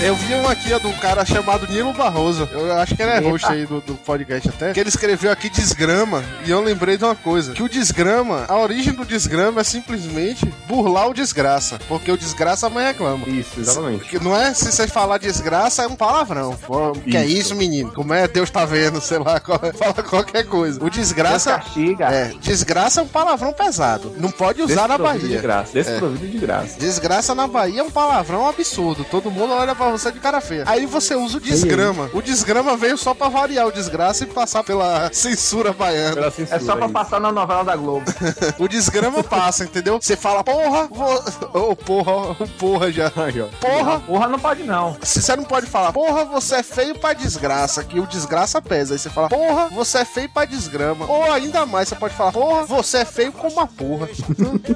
Eu 0.00 0.14
vi 0.14 0.34
um 0.34 0.48
aqui 0.48 0.72
ó, 0.72 0.78
de 0.78 0.86
um 0.86 0.92
cara 0.94 1.24
chamado 1.24 1.66
Nilo 1.66 1.92
Barroso. 1.92 2.48
Eu 2.52 2.72
acho 2.78 2.94
que 2.94 3.02
ele 3.02 3.10
é 3.10 3.18
host 3.18 3.46
aí 3.48 3.66
do, 3.66 3.80
do 3.80 3.94
podcast 3.94 4.48
até. 4.48 4.72
Que 4.72 4.80
ele 4.80 4.88
escreveu 4.88 5.30
aqui 5.30 5.50
desgrama. 5.50 6.22
E 6.46 6.50
eu 6.50 6.60
lembrei 6.60 6.96
de 6.96 7.04
uma 7.04 7.16
coisa: 7.16 7.52
que 7.52 7.62
o 7.62 7.68
desgrama, 7.68 8.44
a 8.48 8.56
origem 8.56 8.92
do 8.94 9.04
desgrama 9.04 9.60
é 9.60 9.64
simplesmente 9.64 10.46
burlar 10.68 11.08
o 11.08 11.14
desgraça. 11.14 11.78
Porque 11.88 12.10
o 12.12 12.16
desgraça 12.16 12.66
a 12.68 12.70
mãe 12.70 12.86
reclama. 12.86 13.28
Isso, 13.28 13.58
exatamente. 13.60 14.04
Que 14.04 14.18
não 14.22 14.36
é 14.36 14.54
se 14.54 14.70
você 14.70 14.86
falar 14.86 15.18
desgraça, 15.18 15.82
é 15.82 15.86
um 15.86 15.96
palavrão. 15.96 16.56
Pô, 16.66 16.92
Que 16.92 17.16
é 17.16 17.26
Isso. 17.26 17.54
menino? 17.56 17.92
Como 17.92 18.14
é? 18.14 18.26
Deus 18.28 18.50
tá 18.50 18.64
vendo, 18.64 19.00
sei 19.00 19.18
lá, 19.18 19.40
qual- 19.40 19.58
fala 19.76 19.94
qualquer 20.02 20.44
coisa. 20.46 20.78
O 20.78 20.84
Deus 20.84 20.94
desgraça. 20.96 21.54
castiga. 21.54 22.06
É, 22.06 22.32
desgraça 22.40 23.00
é 23.00 23.02
um 23.02 23.08
palavrão 23.08 23.52
pesado. 23.52 24.14
Não 24.16 24.30
pode 24.30 24.62
usar 24.62 24.86
na 24.88 24.96
Bahia. 24.96 25.28
de 25.28 25.38
graça. 25.38 25.72
Desprovido 25.72 26.26
de 26.26 26.38
graça. 26.38 26.78
Desgraça 26.78 27.34
na 27.34 27.46
Bahia 27.48 27.80
é 27.80 27.82
um 27.82 27.90
palavrão 27.90 28.48
absurdo. 28.48 29.04
Todo 29.04 29.30
mundo 29.30 29.52
olha 29.52 29.74
pra 29.74 29.87
você 29.90 30.10
de 30.12 30.18
cara 30.20 30.40
feia. 30.40 30.64
Aí 30.66 30.86
você 30.86 31.14
usa 31.14 31.38
o 31.38 31.40
desgrama. 31.40 32.10
O 32.12 32.22
desgrama 32.22 32.76
veio 32.76 32.96
só 32.98 33.14
pra 33.14 33.28
variar 33.28 33.66
o 33.66 33.72
desgraça 33.72 34.24
e 34.24 34.26
passar 34.26 34.62
pela 34.64 35.10
censura 35.12 35.72
baiana. 35.72 36.14
Pela 36.14 36.30
censura, 36.30 36.56
É 36.56 36.60
só 36.60 36.76
pra 36.76 36.84
isso. 36.86 36.92
passar 36.94 37.20
na 37.20 37.32
novela 37.32 37.64
da 37.64 37.76
Globo. 37.76 38.04
O 38.58 38.66
desgrama 38.68 39.22
passa, 39.22 39.64
entendeu? 39.64 39.98
Você 40.00 40.16
fala, 40.16 40.42
porra, 40.42 40.88
vou... 40.90 41.22
Ô, 41.70 41.76
porra, 41.76 42.34
porra 42.58 42.90
já. 42.92 43.10
Porra, 43.10 44.00
Porra, 44.00 44.28
não 44.28 44.38
pode 44.38 44.62
não. 44.64 44.96
se 45.02 45.20
você 45.22 45.36
não 45.36 45.44
pode 45.44 45.66
falar, 45.66 45.92
porra, 45.92 46.24
você 46.24 46.56
é 46.56 46.62
feio 46.62 46.98
pra 46.98 47.12
desgraça, 47.12 47.82
que 47.84 48.00
o 48.00 48.06
desgraça 48.06 48.60
pesa. 48.60 48.94
Aí 48.94 48.98
você 48.98 49.08
fala, 49.10 49.28
porra, 49.28 49.68
você 49.68 49.98
é 49.98 50.04
feio 50.04 50.28
pra 50.28 50.44
desgrama. 50.44 51.06
Ou 51.06 51.30
ainda 51.32 51.64
mais, 51.66 51.88
você 51.88 51.94
pode 51.94 52.14
falar, 52.14 52.32
porra, 52.32 52.64
você 52.64 52.98
é 52.98 53.04
feio 53.04 53.32
como 53.32 53.52
uma 53.52 53.66
porra. 53.66 54.08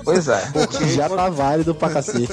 Pois 0.04 0.28
é. 0.28 0.42
já 0.94 1.08
tá 1.08 1.28
válido 1.28 1.74
pra 1.74 1.90
cacete. 1.90 2.32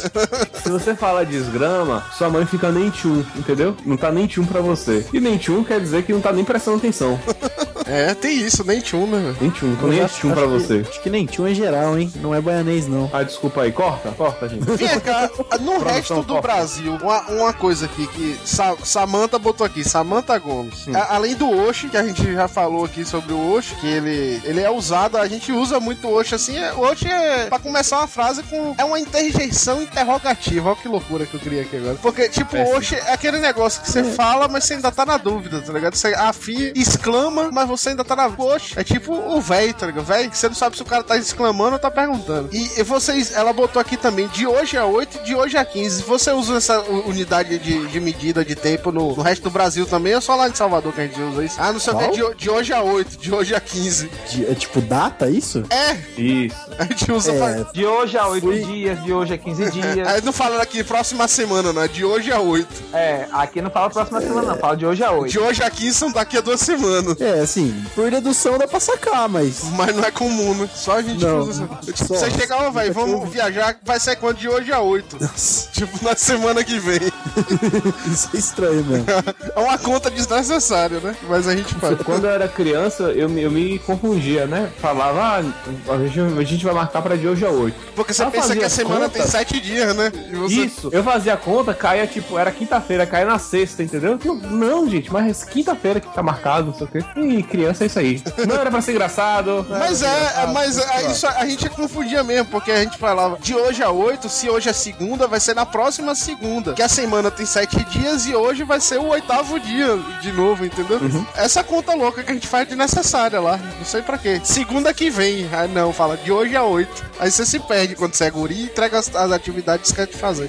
Se 0.64 0.70
você 0.70 0.96
fala 0.96 1.26
desgrama, 1.26 2.04
sua 2.18 2.30
mãe 2.30 2.46
fica 2.46 2.69
nem 2.72 2.90
tchum, 2.90 3.24
entendeu? 3.36 3.76
Não 3.86 3.98
tá 3.98 4.12
nem 4.12 4.28
tchum 4.28 4.46
pra 4.46 4.62
você. 4.62 5.06
E 5.14 5.20
nem 5.20 5.38
tchum 5.38 5.64
quer 5.64 5.80
dizer 5.80 6.04
que 6.04 6.14
não 6.14 6.22
tá 6.22 6.32
nem 6.32 6.44
prestando 6.44 6.78
atenção. 6.78 7.20
É, 7.92 8.14
tem 8.14 8.38
isso, 8.38 8.64
nem 8.64 8.80
tchum, 8.82 9.08
né? 9.08 9.36
Nem 9.42 9.50
tchum, 9.50 9.76
tô 9.78 9.88
nem 9.88 10.06
tchum 10.06 10.32
pra 10.32 10.44
que- 10.44 10.48
você. 10.50 10.86
Acho 10.88 11.02
que 11.02 11.10
nem 11.10 11.26
tchum 11.26 11.48
é 11.48 11.56
geral, 11.56 11.98
hein? 11.98 12.12
Não 12.18 12.36
é 12.36 12.40
baianês, 12.40 12.88
não. 12.88 13.10
Ah, 13.12 13.24
desculpa 13.24 13.64
aí, 13.64 13.72
corta, 13.72 14.12
corta, 14.12 14.48
gente. 14.48 14.64
Vem 14.78 15.00
cá, 15.00 15.28
no 15.60 15.80
resto 15.80 16.14
do 16.22 16.24
corta. 16.34 16.42
Brasil, 16.42 16.96
uma, 17.02 17.22
uma 17.32 17.52
coisa 17.54 17.86
aqui 17.88 18.06
que 18.06 18.38
Sa 18.46 18.76
Samantha 18.84 19.40
botou 19.40 19.66
aqui, 19.66 19.84
Samantha 19.84 20.38
Gomes. 20.38 20.88
A- 20.94 21.16
além 21.16 21.34
do 21.34 21.50
Oshi, 21.50 21.90
que 21.90 21.98
a 21.98 22.04
gente 22.04 22.32
já 22.32 22.48
falou 22.48 22.86
aqui 22.86 23.04
sobre 23.04 23.34
o 23.34 23.54
Oshi, 23.54 23.74
que 23.82 23.88
ele, 23.88 24.40
ele 24.44 24.62
é 24.62 24.70
usado, 24.70 25.18
a 25.18 25.28
gente 25.28 25.52
usa 25.52 25.80
muito 25.80 26.08
o 26.08 26.14
Oshi 26.14 26.36
assim. 26.36 26.60
é- 26.60 26.72
O 26.74 26.82
Oshi 26.82 27.08
é 27.08 27.46
pra 27.46 27.58
começar 27.58 27.98
uma 27.98 28.08
frase 28.08 28.44
com. 28.44 28.76
É 28.78 28.84
uma 28.84 29.00
interjeição 29.00 29.82
interrogativa. 29.82 30.70
Olha 30.70 30.76
que 30.80 30.88
loucura 30.88 31.26
que 31.26 31.34
eu 31.34 31.40
criei 31.40 31.62
aqui 31.62 31.78
agora. 31.78 31.96
Porque, 32.04 32.30
tipo, 32.30 32.56
o 32.62 32.66
Péssimo. 32.66 32.78
Oshi 32.78 32.96
é 32.96 33.14
aquele 33.14 33.40
negócio 33.40 33.82
que 33.82 33.92
você 33.92 34.04
fala, 34.04 34.48
mas 34.48 34.64
você 34.64 34.74
ainda 34.76 34.92
tá 34.92 35.06
na 35.06 35.18
dúvida, 35.18 35.62
tá 35.62 35.72
ligado? 35.74 35.96
Você 35.96 36.08
afia, 36.14 36.72
exclama, 36.76 37.50
mas 37.52 37.68
você 37.68 37.90
ainda 37.90 38.04
tá 38.04 38.16
na. 38.16 38.30
Poxa, 38.30 38.80
é 38.80 38.84
tipo 38.84 39.14
o 39.14 39.42
velho, 39.42 39.74
tá 39.74 39.86
ligado? 39.88 40.06
Velho, 40.06 40.30
que 40.30 40.38
você 40.38 40.48
não 40.48 40.56
sabe 40.56 40.76
se 40.76 40.82
o 40.82 40.86
cara 40.86 41.04
tá 41.04 41.18
exclamando 41.18 41.74
ou 41.74 41.80
tá 41.80 41.90
perguntando. 41.92 42.50
E, 42.52 42.80
e 42.80 42.84
vocês, 42.84 43.34
ela 43.34 43.52
botou 43.54 43.80
aqui 43.82 43.98
também, 43.98 44.28
de 44.28 44.46
hoje 44.48 44.78
a 44.78 44.86
8 44.86 45.24
de 45.24 45.36
hoje 45.36 45.58
a 45.58 45.66
15. 45.66 46.04
Você 46.04 46.32
usa 46.32 46.58
essa 46.58 46.80
unidade 46.82 47.58
de, 47.60 47.88
de 47.88 48.00
medida 48.00 48.44
de 48.46 48.56
tempo 48.56 48.92
no, 48.92 49.16
no 49.16 49.22
resto 49.22 49.44
do 49.44 49.50
Brasil 49.50 49.86
também 49.86 50.16
ou 50.16 50.22
só 50.22 50.36
lá 50.36 50.48
em 50.50 50.54
Salvador 50.54 50.94
que 50.94 51.02
a 51.02 51.08
gente 51.08 51.20
usa 51.22 51.44
isso? 51.44 51.56
Ah, 51.60 51.72
não 51.72 51.80
sei 51.80 51.94
o 51.94 51.98
que, 51.98 52.20
Qual? 52.22 52.34
de, 52.34 52.38
de 52.40 52.50
hoje 52.50 52.74
a 52.74 52.82
8, 52.82 53.18
de 53.18 53.34
hoje 53.34 53.56
a 53.56 53.60
15. 53.60 54.10
De- 54.30 54.46
é 54.46 54.56
tipo 54.56 54.82
data, 54.82 55.30
isso? 55.30 55.64
É, 55.70 55.98
Isso. 56.20 56.56
a 56.78 56.84
gente 56.86 57.12
usa 57.12 57.34
pra. 57.34 57.50
É, 57.52 57.66
De 57.74 57.86
hoje 57.86 58.18
a 58.18 58.28
8 58.28 58.42
Fui- 58.46 58.64
dias, 58.64 59.04
de 59.04 59.14
hoje 59.14 59.34
a 59.34 59.38
15 59.38 59.72
dias. 59.72 60.08
Aí 60.08 60.22
não 60.22 60.32
fala 60.34 60.62
aqui 60.62 60.84
próxima 60.84 61.28
semana, 61.28 61.72
não, 61.74 61.82
é 61.84 61.88
de 61.88 62.04
hoje 62.06 62.32
a 62.32 62.40
8. 62.40 62.49
É, 62.94 63.28
aqui 63.32 63.62
não 63.62 63.70
fala 63.70 63.90
próxima 63.90 64.20
semana, 64.22 64.48
não. 64.54 64.58
Fala 64.58 64.76
de 64.78 64.86
hoje 64.86 65.04
a 65.04 65.12
8. 65.12 65.32
De 65.32 65.40
hoje 65.40 65.64
a 65.64 65.70
15 65.70 65.94
são 65.94 66.12
daqui 66.12 66.38
a 66.38 66.42
duas 66.42 66.60
semanas. 66.62 67.20
é, 67.22 67.40
assim, 67.42 67.86
por 67.96 68.10
dedução 68.10 68.58
dá 68.58 68.68
pra 68.68 68.80
sacar, 68.80 69.28
mas. 69.30 69.64
Mas 69.76 69.96
não 69.96 70.04
é 70.04 70.12
comum, 70.12 70.54
né? 70.56 70.70
Só 70.74 70.94
a 70.98 71.02
gente 71.02 71.24
Não, 71.24 71.40
usa. 71.40 71.68
Tipo, 71.84 71.98
só. 71.98 72.16
você 72.16 72.32
chegar, 72.32 72.58
ó, 72.66 72.72
velho, 72.72 72.94
vamos 72.94 73.30
viajar, 73.30 73.78
vai 73.84 74.00
ser 74.00 74.16
quando 74.16 74.38
de 74.38 74.48
hoje 74.50 74.72
a 74.72 74.80
8. 74.82 75.18
Nossa, 75.20 75.70
Tipo, 75.72 76.04
na 76.04 76.16
semana 76.16 76.64
que 76.64 76.80
vem. 76.80 77.00
isso 78.12 78.30
é 78.34 78.38
estranho 78.38 78.84
mesmo. 78.86 79.06
É 79.56 79.60
uma 79.60 79.78
conta 79.78 80.10
desnecessária, 80.10 81.00
né? 81.00 81.16
Mas 81.28 81.48
a 81.48 81.56
gente 81.56 81.74
faz. 81.76 81.98
Quando 82.04 82.26
eu 82.26 82.32
era 82.32 82.48
criança, 82.48 83.04
eu 83.12 83.28
me, 83.28 83.42
eu 83.42 83.52
me 83.52 83.80
confundia, 83.80 84.46
né? 84.46 84.70
Falava, 84.80 85.20
ah, 85.22 85.94
a 85.94 85.98
gente, 85.98 86.20
a 86.20 86.44
gente 86.44 86.64
vai 86.64 86.74
marcar 86.74 87.02
pra 87.02 87.16
de 87.16 87.28
hoje 87.28 87.46
a 87.46 87.50
8. 87.50 87.76
Porque 87.96 88.14
você 88.14 88.24
Eu 88.24 88.32
pensa 88.32 88.56
que 88.56 88.64
a 88.64 88.70
semana 88.70 89.02
conta. 89.10 89.20
tem 89.20 89.28
7 89.28 89.60
dias, 89.60 89.96
né? 89.96 90.12
E 90.32 90.36
você... 90.36 90.54
Isso, 90.56 90.90
eu 90.92 91.04
fazia 91.04 91.34
a 91.34 91.38
conta, 91.38 91.74
caía 91.74 92.08
tipo, 92.08 92.38
era 92.40 92.52
quinta-feira, 92.52 93.06
caía 93.06 93.26
na 93.26 93.40
sexta, 93.40 93.84
entendeu? 93.84 94.20
Eu, 94.24 94.36
não, 94.36 94.90
gente, 94.90 95.12
mas 95.12 95.44
quinta-feira 95.44 96.00
que 96.00 96.14
tá 96.14 96.22
marcado, 96.24 96.68
não 96.68 96.74
sei 96.74 96.88
o 96.88 96.90
quê. 96.90 97.00
E 97.16 97.44
criança 97.44 97.84
é 97.84 97.88
isso 97.88 98.00
aí. 98.00 98.24
Não 98.48 98.56
era 98.56 98.70
pra 98.70 98.82
ser 98.82 98.92
engraçado. 98.92 99.66
Mas 99.70 100.02
é, 100.02 100.08
é, 100.08 100.12
engraçado, 100.12 100.54
mas 100.54 100.76
sei 100.76 100.84
é, 100.84 101.02
lá. 101.02 101.12
isso 101.12 101.28
a 101.28 101.46
gente 101.46 101.70
confundia 101.70 102.24
mesmo, 102.24 102.46
porque 102.50 102.72
a 102.72 102.84
gente 102.84 102.98
falava 102.98 103.38
de 103.40 103.56
hoje 103.56 103.82
a 103.84 103.92
8, 103.92 104.28
se 104.30 104.50
hoje 104.50 104.70
é 104.70 104.74
segunda, 104.74 105.28
vai 105.28 105.40
ser 105.40 105.56
na 105.56 105.66
próxima 105.66 106.16
segunda. 106.16 106.74
Que 106.74 106.82
a 106.82 106.90
semana 106.90 107.32
tem 107.32 107.46
7 107.46 107.84
dias 107.86 108.26
e 108.26 108.36
hoje 108.36 108.64
vai 108.64 108.80
ser 108.80 109.00
o 109.00 109.08
oitavo 109.08 109.60
dia 109.60 109.98
de 110.22 110.32
novo, 110.32 110.66
entendeu? 110.66 111.00
Essa 111.36 111.64
conta 111.64 111.94
louca 111.94 112.24
que 112.24 112.32
a 112.32 112.34
gente 112.34 112.48
faz 112.48 112.68
de 112.68 112.76
necessária 112.76 113.40
lá. 113.40 113.58
Não 113.78 113.86
sei 113.86 114.02
pra 114.02 114.18
quê. 114.18 114.42
Segunda 114.44 114.94
que 114.94 115.10
vem. 115.10 115.50
Ah, 115.52 115.68
não, 115.68 115.94
fala 115.94 116.18
de 116.18 116.32
hoje 116.32 116.56
a 116.56 116.64
8. 116.64 117.10
Aí 117.20 117.32
você 117.32 117.46
se 117.46 117.60
perde 117.60 117.96
quando 117.96 118.14
você 118.14 118.26
é 118.26 118.32
guri 118.32 118.56
e 118.56 118.64
entrega 118.64 118.98
as, 118.98 119.14
as 119.16 119.32
atividades 119.32 119.92
que 119.92 119.98
quer 119.98 120.08
te 120.08 120.18
fazer. 120.18 120.48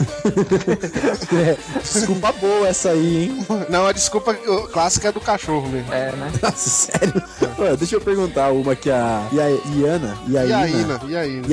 É, 1.33 1.57
desculpa 1.83 2.33
boa 2.33 2.69
essa 2.69 2.91
aí, 2.91 3.25
hein? 3.25 3.47
não, 3.69 3.87
a 3.87 3.93
desculpa 3.93 4.35
clássica 4.73 5.09
é 5.09 5.13
do 5.13 5.21
cachorro 5.21 5.69
mesmo. 5.69 5.93
É, 5.93 6.13
né? 6.13 6.31
Nossa, 6.43 6.71
sério? 6.93 7.23
Ô, 7.59 7.77
deixa 7.77 7.97
eu 7.97 8.01
perguntar 8.01 8.51
uma 8.51 8.75
que 8.77 8.91
a 8.91 9.23
Ia- 9.33 9.61
Iana. 9.77 10.19
E 10.29 10.39
a 10.39 10.43
Iaina. 10.43 11.01
E? 11.07 11.11
Iaina. 11.13 11.47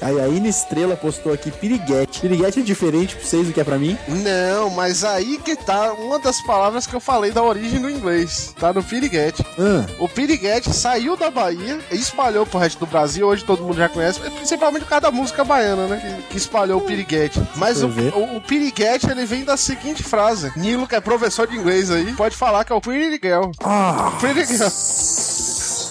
A 0.00 0.10
Iaina 0.10 0.48
Estrela 0.48 0.96
postou 0.96 1.32
aqui 1.32 1.50
piriguete. 1.50 2.20
Piriguete 2.20 2.60
é 2.60 2.62
diferente 2.62 3.16
pra 3.16 3.24
vocês 3.24 3.46
do 3.46 3.52
que 3.52 3.60
é 3.60 3.64
pra 3.64 3.78
mim? 3.78 3.96
Não, 4.08 4.70
mas 4.70 5.04
aí 5.04 5.38
que 5.38 5.56
tá 5.56 5.92
uma 5.92 6.18
das 6.18 6.40
palavras 6.42 6.86
que 6.86 6.94
eu 6.94 7.00
falei 7.00 7.30
da 7.30 7.42
origem 7.42 7.80
do 7.80 7.90
inglês. 7.90 8.54
Tá 8.58 8.72
no 8.72 8.82
piriguete. 8.82 9.44
Ah, 9.58 9.86
O 9.98 10.08
piriguete 10.08 10.72
saiu 10.74 11.16
da 11.16 11.30
Bahia 11.30 11.78
e 11.90 11.96
espalhou 11.96 12.46
pro 12.46 12.58
resto 12.58 12.78
do 12.80 12.86
Brasil. 12.86 13.26
Hoje 13.26 13.44
todo 13.44 13.62
mundo 13.62 13.76
já 13.76 13.88
conhece, 13.88 14.20
principalmente 14.20 14.82
por 14.82 14.88
causa 14.90 15.02
da 15.02 15.10
música 15.10 15.44
baiana, 15.44 15.86
né? 15.86 16.16
Que, 16.26 16.32
que 16.32 16.36
espalhou 16.38 16.78
o 16.78 16.84
piriguete. 16.84 17.40
Mas 17.56 17.82
o, 17.82 17.86
o, 17.88 18.36
o 18.36 18.40
piriguete 18.40 19.08
ele 19.10 19.24
vem 19.24 19.44
da 19.44 19.56
seguinte 19.64 20.02
frase: 20.02 20.52
Nilo, 20.56 20.86
que 20.86 20.94
é 20.94 21.00
professor 21.00 21.46
de 21.46 21.56
inglês 21.56 21.90
aí, 21.90 22.12
pode 22.12 22.36
falar 22.36 22.64
que 22.64 22.72
é 22.72 22.76
o 22.76 22.80
pretty 22.80 23.20
girl. 23.22 23.50
ah 23.62 24.12
Pretty 24.20 24.44
girl. 24.46 24.68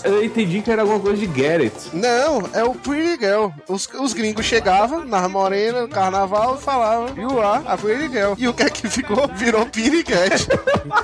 Eu 0.03 0.23
entendi 0.23 0.61
que 0.61 0.69
era 0.69 0.81
alguma 0.81 0.99
coisa 0.99 1.25
de 1.25 1.45
It. 1.45 1.73
Não, 1.93 2.49
é 2.53 2.63
o 2.63 2.75
pretty 2.75 3.23
girl. 3.25 3.47
Os, 3.69 3.87
os 3.99 4.13
gringos 4.13 4.45
chegavam 4.45 5.05
na 5.05 5.29
morena, 5.29 5.81
no 5.81 5.87
carnaval, 5.87 6.57
e 6.59 6.61
falavam, 6.61 7.15
you 7.17 7.41
are 7.41 7.63
a 7.65 7.77
pretty 7.77 8.09
girl. 8.09 8.33
E 8.37 8.47
o 8.47 8.53
que 8.53 8.63
é 8.63 8.69
que 8.69 8.89
ficou? 8.89 9.29
Virou 9.33 9.65
piriguete. 9.65 10.47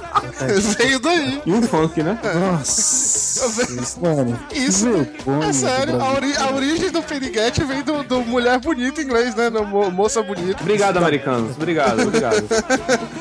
Veio 0.78 1.00
daí. 1.00 1.42
E 1.46 1.52
um 1.52 1.62
funk, 1.62 2.04
né? 2.04 2.20
nossa. 2.24 3.29
Mano, 4.02 4.40
Isso. 4.54 4.86
que 5.06 5.30
vergonha 5.30 5.50
É 5.50 5.54
sério, 5.54 6.02
a, 6.02 6.12
ori- 6.14 6.36
a 6.38 6.52
origem 6.54 6.90
do 6.92 7.02
piriguete 7.02 7.64
vem 7.64 7.82
do, 7.84 8.04
do 8.04 8.22
mulher 8.22 8.60
bonita 8.60 9.02
em 9.02 9.06
inglês, 9.06 9.36
né? 9.36 9.50
Mo- 9.50 9.90
moça 9.92 10.22
bonita. 10.22 10.62
Obrigado, 10.62 10.98
americanos. 10.98 11.56
Obrigado, 11.56 12.02
obrigado. 12.02 12.44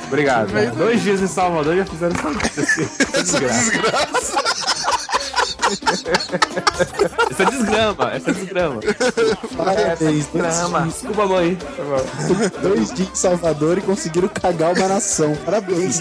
Obrigado. 0.07 0.77
Dois 0.77 1.03
dias 1.03 1.21
em 1.21 1.27
Salvador 1.27 1.77
já 1.77 1.85
fizeram 1.85 2.15
isso 2.15 2.27
acontecer. 2.29 2.83
Isso 3.23 3.37
é 3.37 3.49
desgraça. 3.49 4.88
Isso 7.31 7.43
é 7.43 7.45
desgrama. 7.47 8.11
Essa 8.13 8.31
é 8.31 8.35
desgrama. 8.35 8.81
Parabéns, 9.57 10.27
Drama. 10.33 10.81
Desculpa, 10.83 11.27
mãe. 11.27 11.59
dois 12.63 12.93
dias 12.95 13.09
em 13.11 13.15
Salvador 13.15 13.79
e 13.79 13.83
conseguiram 13.83 14.29
cagar 14.29 14.73
uma 14.75 14.89
nação. 14.89 15.35
Parabéns. 15.45 16.01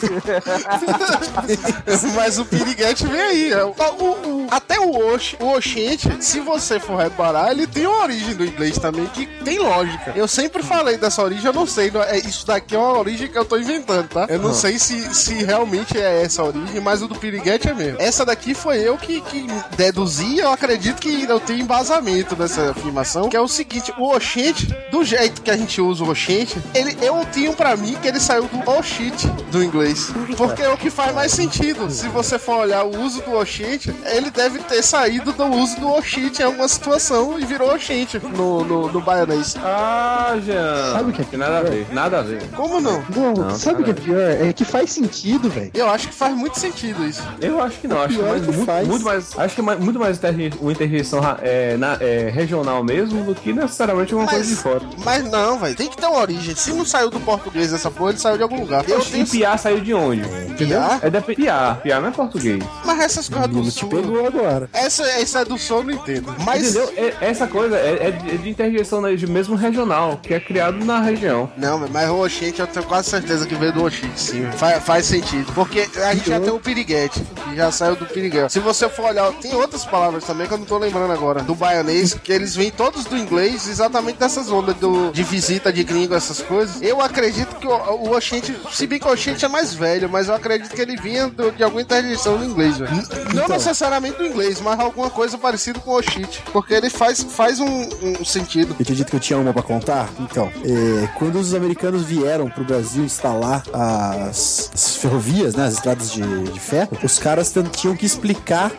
Mas 2.14 2.38
o 2.38 2.44
piriguete 2.44 3.06
vem 3.06 3.20
aí. 3.20 3.52
é 3.52 3.64
o- 3.64 3.74
o- 3.98 4.44
o- 4.44 4.46
até 4.50 4.78
o 4.80 5.12
Osh, 5.14 5.36
o 5.40 5.52
Oxente, 5.56 6.08
se 6.24 6.40
você 6.40 6.78
for 6.80 6.96
reparar, 6.96 7.50
ele 7.52 7.66
tem 7.66 7.86
uma 7.86 8.02
origem 8.02 8.34
do 8.34 8.44
inglês 8.44 8.78
também 8.78 9.06
que 9.06 9.26
tem 9.44 9.58
lógica. 9.58 10.12
Eu 10.16 10.26
sempre 10.28 10.62
falei 10.62 10.96
dessa 10.96 11.22
origem, 11.22 11.46
eu 11.46 11.52
não 11.52 11.66
sei. 11.66 11.90
não 11.90 12.02
é- 12.02 12.18
Isso 12.18 12.46
daqui 12.46 12.74
é 12.74 12.78
uma 12.78 12.98
origem 12.98 13.28
que 13.28 13.38
eu 13.38 13.44
tô 13.44 13.56
inventando, 13.58 14.08
tá? 14.08 14.26
Eu 14.28 14.38
não 14.38 14.54
sei 14.54 14.78
se, 14.78 15.12
se 15.14 15.34
realmente 15.44 15.98
é 15.98 16.22
essa 16.22 16.42
a 16.42 16.46
origem, 16.46 16.80
mas 16.80 17.02
o 17.02 17.08
do 17.08 17.14
piriguete 17.16 17.68
é 17.68 17.74
mesmo. 17.74 17.96
Essa 18.00 18.24
daqui 18.24 18.54
foi 18.60 18.78
eu 18.78 18.96
que, 18.98 19.20
que 19.22 19.46
deduzi, 19.76 20.38
eu 20.38 20.52
acredito 20.52 21.00
que 21.00 21.24
eu 21.24 21.40
tenho 21.40 21.60
embasamento 21.60 22.36
nessa 22.36 22.70
afirmação, 22.70 23.28
que 23.28 23.36
é 23.36 23.40
o 23.40 23.48
seguinte, 23.48 23.92
o 23.98 24.14
Oxente, 24.14 24.66
do 24.90 25.02
jeito 25.02 25.40
que 25.40 25.50
a 25.50 25.56
gente 25.56 25.80
usa 25.80 26.04
o 26.04 26.10
Oxente, 26.10 26.58
ele, 26.74 26.96
eu 27.00 27.24
tinha 27.32 27.50
pra 27.52 27.76
mim 27.76 27.96
que 28.00 28.06
ele 28.06 28.20
saiu 28.20 28.44
do 28.44 28.70
Oxite 28.70 29.26
do 29.50 29.64
inglês. 29.64 30.12
Porque 30.36 30.62
é 30.62 30.68
o 30.68 30.76
que 30.76 30.90
faz 30.90 31.14
mais 31.14 31.32
sentido. 31.32 31.90
Se 31.90 32.08
você 32.08 32.38
for 32.38 32.60
olhar 32.60 32.84
o 32.84 33.00
uso 33.02 33.22
do 33.22 33.34
Oxente, 33.34 33.94
ele 34.04 34.30
deve 34.30 34.58
ter 34.60 34.82
saído 34.82 35.32
do 35.32 35.46
uso 35.46 35.80
do 35.80 35.88
Oxite 35.88 36.42
em 36.42 36.44
alguma 36.44 36.68
situação 36.68 37.38
e 37.38 37.44
virou 37.44 37.72
Oxente 37.72 38.18
no, 38.18 38.62
no, 38.64 38.92
no 38.92 39.00
baianês. 39.00 39.56
Ah, 39.62 40.36
Jean. 40.44 40.92
Sabe 40.92 41.10
o 41.10 41.12
que 41.12 41.34
é 41.34 41.38
nada 41.38 41.58
a 41.58 41.62
ver. 41.62 41.86
Nada 41.92 42.18
a 42.18 42.22
ver. 42.22 42.42
Como 42.50 42.80
não? 42.80 43.02
Não, 43.14 43.32
Não, 43.32 43.58
sabe 43.58 43.82
o 43.82 43.84
que 43.84 43.90
é 43.90 43.94
pior? 43.94 44.20
É 44.20 44.52
que 44.52 44.64
faz 44.64 44.90
sentido, 44.90 45.48
velho. 45.48 45.70
Eu 45.72 45.88
acho 45.88 46.08
que 46.08 46.14
faz 46.14 46.34
muito 46.34 46.58
sentido 46.58 47.06
isso. 47.06 47.22
Eu 47.40 47.62
acho 47.62 47.78
que 47.78 47.88
não, 47.88 48.02
acho 48.02 48.16
que, 48.16 48.22
mais, 48.22 48.44
que 48.44 48.49
muito, 48.52 48.66
faz. 48.66 48.88
muito 48.88 49.04
mais. 49.04 49.38
Acho 49.38 49.54
que 49.54 49.60
é 49.60 49.76
muito 49.76 49.98
mais 49.98 50.18
uma 50.60 50.72
interjeição 50.72 51.20
é, 51.42 51.76
na- 51.76 51.96
é, 52.00 52.30
regional 52.30 52.82
mesmo 52.84 53.24
do 53.24 53.34
que 53.34 53.52
necessariamente 53.52 54.14
uma 54.14 54.26
coisa 54.26 54.44
de 54.44 54.56
fora. 54.56 54.82
mas 55.04 55.24
não, 55.30 55.58
velho. 55.58 55.74
Tem 55.76 55.88
que 55.88 55.96
ter 55.96 56.06
uma 56.06 56.18
origem. 56.20 56.54
Se 56.54 56.72
não 56.72 56.84
saiu 56.84 57.10
do 57.10 57.20
português 57.20 57.72
essa 57.72 57.90
porra, 57.90 58.10
ele 58.10 58.18
saiu 58.18 58.36
de 58.36 58.42
algum 58.42 58.60
lugar. 58.60 58.84
Eu 58.88 59.00
tenho... 59.00 59.24
E 59.24 59.26
Piá 59.28 59.56
saiu 59.56 59.80
de 59.80 59.94
onde? 59.94 60.22
Entendeu? 60.22 60.80
Piá? 60.80 60.98
É 61.02 61.10
da 61.10 61.20
Piá. 61.20 61.78
Piá 61.82 62.00
não 62.00 62.08
é 62.08 62.10
português. 62.10 62.62
Mas 62.84 63.00
essas 63.00 63.28
coisas 63.28 63.48
do 63.50 63.70
sul... 63.70 63.88
pegou 63.88 64.26
agora. 64.26 64.68
Essa, 64.72 65.04
essa 65.04 65.40
é 65.40 65.44
do 65.44 65.58
sul, 65.58 65.78
eu 65.78 65.84
não 65.84 65.92
entendo. 65.92 66.34
Mas... 66.44 66.74
Entendeu? 66.74 66.92
É- 66.96 67.14
essa 67.20 67.46
coisa 67.46 67.76
é, 67.76 68.08
é 68.08 68.10
de, 68.10 68.30
é 68.30 68.36
de 68.36 68.48
interjeição 68.48 69.00
né, 69.00 69.14
de 69.14 69.26
mesmo 69.26 69.54
regional, 69.54 70.18
que 70.22 70.34
é 70.34 70.40
criado 70.40 70.84
na 70.84 71.00
região. 71.00 71.50
Não, 71.56 71.78
mas 71.88 72.08
o 72.10 72.22
Oxente 72.24 72.60
eu 72.60 72.66
tenho 72.66 72.84
quase 72.86 73.10
certeza 73.10 73.46
que 73.46 73.54
veio 73.54 73.72
do 73.72 73.84
Oxente, 73.84 74.20
sim. 74.20 74.46
Faz, 74.52 74.82
faz 74.82 75.04
sentido. 75.06 75.52
Porque 75.54 75.88
a 76.04 76.14
gente 76.14 76.28
já 76.28 76.40
tem 76.40 76.50
o 76.52 76.58
piriguete, 76.58 77.20
que 77.44 77.56
já 77.56 77.70
saiu 77.70 77.96
do 77.96 78.06
piriguete. 78.06 78.39
Se 78.48 78.60
você 78.60 78.88
for 78.88 79.06
olhar, 79.06 79.30
tem 79.34 79.54
outras 79.54 79.84
palavras 79.84 80.24
também 80.24 80.46
que 80.46 80.54
eu 80.54 80.58
não 80.58 80.64
tô 80.66 80.78
lembrando 80.78 81.12
agora. 81.12 81.42
Do 81.42 81.54
baianês, 81.54 82.14
que 82.14 82.32
eles 82.32 82.54
vêm 82.54 82.70
todos 82.70 83.04
do 83.04 83.16
inglês, 83.16 83.68
exatamente 83.68 84.18
dessas 84.18 84.50
ondas 84.50 84.76
do, 84.76 85.10
de 85.12 85.22
visita 85.22 85.72
de 85.72 85.82
gringo, 85.84 86.14
essas 86.14 86.40
coisas. 86.40 86.80
Eu 86.82 87.00
acredito 87.00 87.56
que 87.56 87.66
o, 87.66 87.70
o 87.70 88.16
Oxente, 88.16 88.56
se 88.72 88.86
bem 88.86 88.98
que 88.98 89.06
o 89.06 89.12
Oxente 89.12 89.44
é 89.44 89.48
mais 89.48 89.74
velho, 89.74 90.08
mas 90.08 90.28
eu 90.28 90.34
acredito 90.34 90.74
que 90.74 90.80
ele 90.80 90.96
vinha 90.96 91.28
do- 91.28 91.50
de 91.52 91.62
alguma 91.62 91.82
interjeição 91.82 92.36
do 92.38 92.44
inglês, 92.44 92.78
velho. 92.78 92.90
Não 93.34 93.48
necessariamente 93.48 94.18
do 94.18 94.26
inglês, 94.26 94.60
mas 94.60 94.78
alguma 94.80 95.10
coisa 95.10 95.36
parecida 95.38 95.78
com 95.80 95.90
o 95.92 95.98
Oxite. 95.98 96.42
Porque 96.52 96.74
ele 96.74 96.90
faz, 96.90 97.22
faz 97.22 97.60
um, 97.60 97.88
um 98.20 98.24
sentido. 98.24 98.74
Eu 98.78 98.84
tinha 98.84 98.96
dito 98.96 99.10
que 99.10 99.16
eu 99.16 99.20
tinha 99.20 99.38
uma 99.38 99.52
pra 99.52 99.62
contar? 99.62 100.08
Então, 100.20 100.50
é, 100.64 101.06
quando 101.18 101.36
os 101.38 101.54
americanos 101.54 102.02
vieram 102.02 102.48
pro 102.48 102.64
Brasil 102.64 103.04
instalar 103.04 103.62
as, 103.72 104.70
as 104.74 104.96
ferrovias, 104.96 105.54
né, 105.54 105.66
as 105.66 105.74
estradas 105.74 106.10
de, 106.12 106.22
de 106.22 106.60
ferro, 106.60 106.96
os 107.02 107.18
caras 107.18 107.52
tinham 107.72 107.96
que 107.96 108.06
explicar 108.06 108.29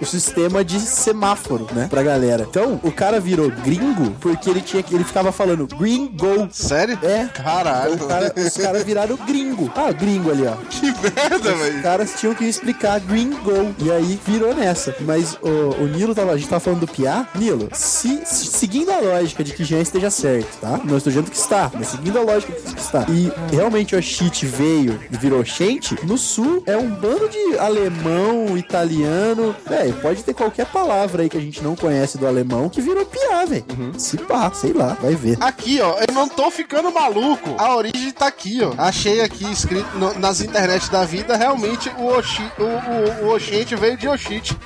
o 0.02 0.06
sistema 0.06 0.64
de 0.64 0.80
semáforo, 0.80 1.68
né, 1.74 1.88
pra 1.90 2.02
galera. 2.04 2.46
Então, 2.50 2.80
o 2.84 2.92
cara 2.92 3.20
virou 3.20 3.50
gringo 3.50 4.12
porque 4.20 4.50
ele 4.50 4.62
tinha 4.62 4.82
que 4.84 4.94
ele 4.96 5.04
ficava 5.04 5.32
falando 5.32 5.68
gringo. 5.68 6.48
Sério? 6.52 6.98
É. 7.04 7.26
Caralho. 7.26 7.94
Então, 7.94 8.08
cara- 8.08 8.34
os 8.36 8.58
caras 8.58 8.84
viraram 8.84 9.18
gringo. 9.18 9.72
Ah, 9.76 9.92
gringo 9.92 10.32
ali, 10.32 10.46
ó. 10.48 10.56
Que 10.70 10.86
merda, 10.88 11.54
Os 11.54 11.60
velho. 11.60 11.82
caras 11.82 12.14
tinham 12.20 12.34
que 12.36 12.46
explicar 12.46 13.00
Green 13.00 13.32
Go. 13.44 13.74
E 13.80 13.92
aí 13.92 14.20
virou 14.26 14.54
nessa. 14.56 14.96
Mas 15.02 15.38
o, 15.42 15.84
o 15.84 15.88
Nilo 15.88 16.14
tava. 16.16 16.32
A 16.32 16.38
gente 16.38 16.48
tava 16.50 16.60
falando 16.60 16.82
do 16.82 16.88
Piá. 16.88 17.28
Nilo, 17.36 17.70
se, 17.74 18.22
se- 18.26 18.46
seguindo 18.48 18.92
a 18.92 19.00
lógica 19.00 19.44
de 19.44 19.54
que 19.54 19.64
Jean 19.64 19.82
esteja 19.82 20.10
certo, 20.10 20.58
tá? 20.60 20.80
Não 20.84 20.98
estou 20.98 21.12
dizendo 21.12 21.30
que 21.30 21.38
está, 21.38 21.70
mas 21.74 21.88
seguindo 21.88 22.18
a 22.18 22.22
lógica 22.22 22.54
que 22.54 22.80
está. 22.80 23.06
E 23.10 23.32
realmente 23.54 23.96
o 23.96 24.02
Shit 24.02 24.46
veio 24.46 25.00
e 25.12 25.18
virou 25.18 25.44
Shente, 25.44 25.98
no 26.06 26.18
sul 26.18 26.64
é 26.66 26.78
um 26.78 26.90
bando 26.90 27.28
de 27.30 27.58
alemão, 27.58 28.58
italiano. 28.58 29.41
É, 29.70 29.92
pode 30.02 30.24
ter 30.24 30.34
qualquer 30.34 30.66
palavra 30.68 31.24
aí 31.24 31.30
que 31.30 31.38
a 31.38 31.42
gente 31.42 31.62
não 31.64 31.76
conhece 31.76 32.18
do 32.18 32.28
alemão 32.28 32.70
que 32.70 32.82
virou 32.82 33.06
Piá, 33.06 33.46
velho. 33.46 33.66
Se 33.98 34.18
pá, 34.18 34.52
sei 34.54 34.74
lá, 34.74 34.98
vai 35.02 35.16
ver. 35.16 35.38
Aqui, 35.42 35.80
ó, 35.82 35.98
eu 36.08 36.14
não 36.14 36.28
tô 36.28 36.50
ficando 36.52 36.92
maluco. 36.92 37.56
A 37.58 37.76
origem 37.76 38.12
tá 38.12 38.28
aqui, 38.28 38.60
ó. 38.64 38.74
Achei 38.78 39.22
aqui 39.22 39.50
escrito 39.52 39.88
no- 39.98 40.18
nas 40.20 40.42
internet 40.42 40.90
da 40.92 41.04
vida, 41.06 41.36
realmente 41.36 41.90
o 41.98 42.06
Oshi, 42.08 42.44
o, 42.58 43.26
o, 43.26 43.28
o 43.30 43.36
Oxente 43.36 43.76
veio 43.76 43.98
de 43.98 44.08
Oshite. 44.08 44.58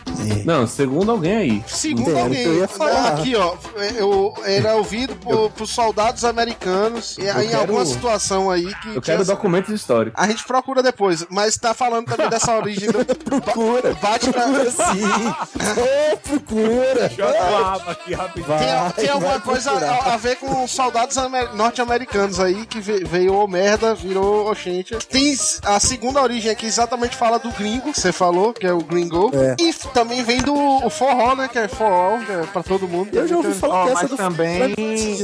Não, 0.45 0.65
segundo 0.67 1.11
alguém 1.11 1.36
aí. 1.36 1.63
Segundo 1.67 2.09
Era 2.09 2.19
o 2.19 2.23
alguém. 2.23 2.43
eu 2.43 2.55
ia 2.59 2.67
falar. 2.67 3.07
Aqui, 3.13 3.36
ó, 3.36 3.55
eu, 3.95 4.34
ele 4.45 4.65
é 4.67 4.73
ouvido 4.73 5.15
por, 5.21 5.49
por 5.51 5.67
soldados 5.67 6.23
americanos 6.23 7.17
e, 7.17 7.21
em 7.23 7.26
quero- 7.49 7.57
alguma 7.59 7.86
situação 7.86 8.49
aí 8.49 8.65
que. 8.82 8.89
Eu 8.95 9.01
que 9.01 9.11
quero 9.11 9.26
documentos 9.26 9.73
históricos. 9.73 10.21
A 10.21 10.28
gente 10.28 10.43
procura 10.45 10.82
depois, 10.82 11.26
mas 11.30 11.55
tá 11.57 11.73
falando 11.73 12.05
também 12.05 12.30
dessa 12.30 12.55
origem 12.55 12.89
do. 12.91 13.05
Procura. 13.26 13.93
Bate 14.01 14.32
pra. 14.32 14.45
Procura 14.56 14.72
sim. 14.72 15.06
Ô, 15.82 16.18
procura. 16.18 17.06
aqui 17.91 18.14
rapidinho. 18.14 18.45
Vai, 18.47 18.60
Tem, 18.93 19.03
tem 19.06 19.10
alguma 19.10 19.39
coisa 19.39 19.72
a, 19.72 20.14
a 20.14 20.18
ver 20.18 20.36
com 20.38 20.68
soldados 20.68 21.18
amer- 21.18 21.53
norte-americanos 21.56 22.39
aí 22.39 22.66
que 22.66 22.80
ve- 22.80 23.03
veio 23.03 23.34
o 23.36 23.47
merda, 23.47 23.93
virou 23.95 24.49
Oxente. 24.49 24.95
Tem 25.10 25.36
a 25.64 25.80
segunda 25.80 26.22
origem 26.22 26.51
aqui, 26.51 26.66
exatamente 26.66 27.16
fala 27.16 27.38
do 27.39 27.49
gringo, 27.51 27.91
que 27.91 27.99
você 27.99 28.12
falou, 28.12 28.53
que 28.53 28.66
é 28.66 28.74
o 28.74 28.80
gringo. 28.80 29.32
É. 29.34 29.56
E 29.62 29.74
também 29.93 30.24
vem 30.24 30.41
do 30.41 30.53
o 30.56 30.89
forró, 30.89 31.36
né? 31.36 31.47
Que 31.51 31.60
é 31.60 31.68
forró, 31.68 32.18
que 32.26 32.32
é 32.32 32.43
pra 32.51 32.64
todo 32.64 32.88
mundo. 32.88 33.10
Eu 33.14 33.28
já 33.28 33.36
ouvi 33.38 33.53
falar 33.53 33.84
Ó, 33.84 33.86
dessa 33.86 34.01
mas 34.01 34.10
do 34.10 34.18
também, 34.18 34.76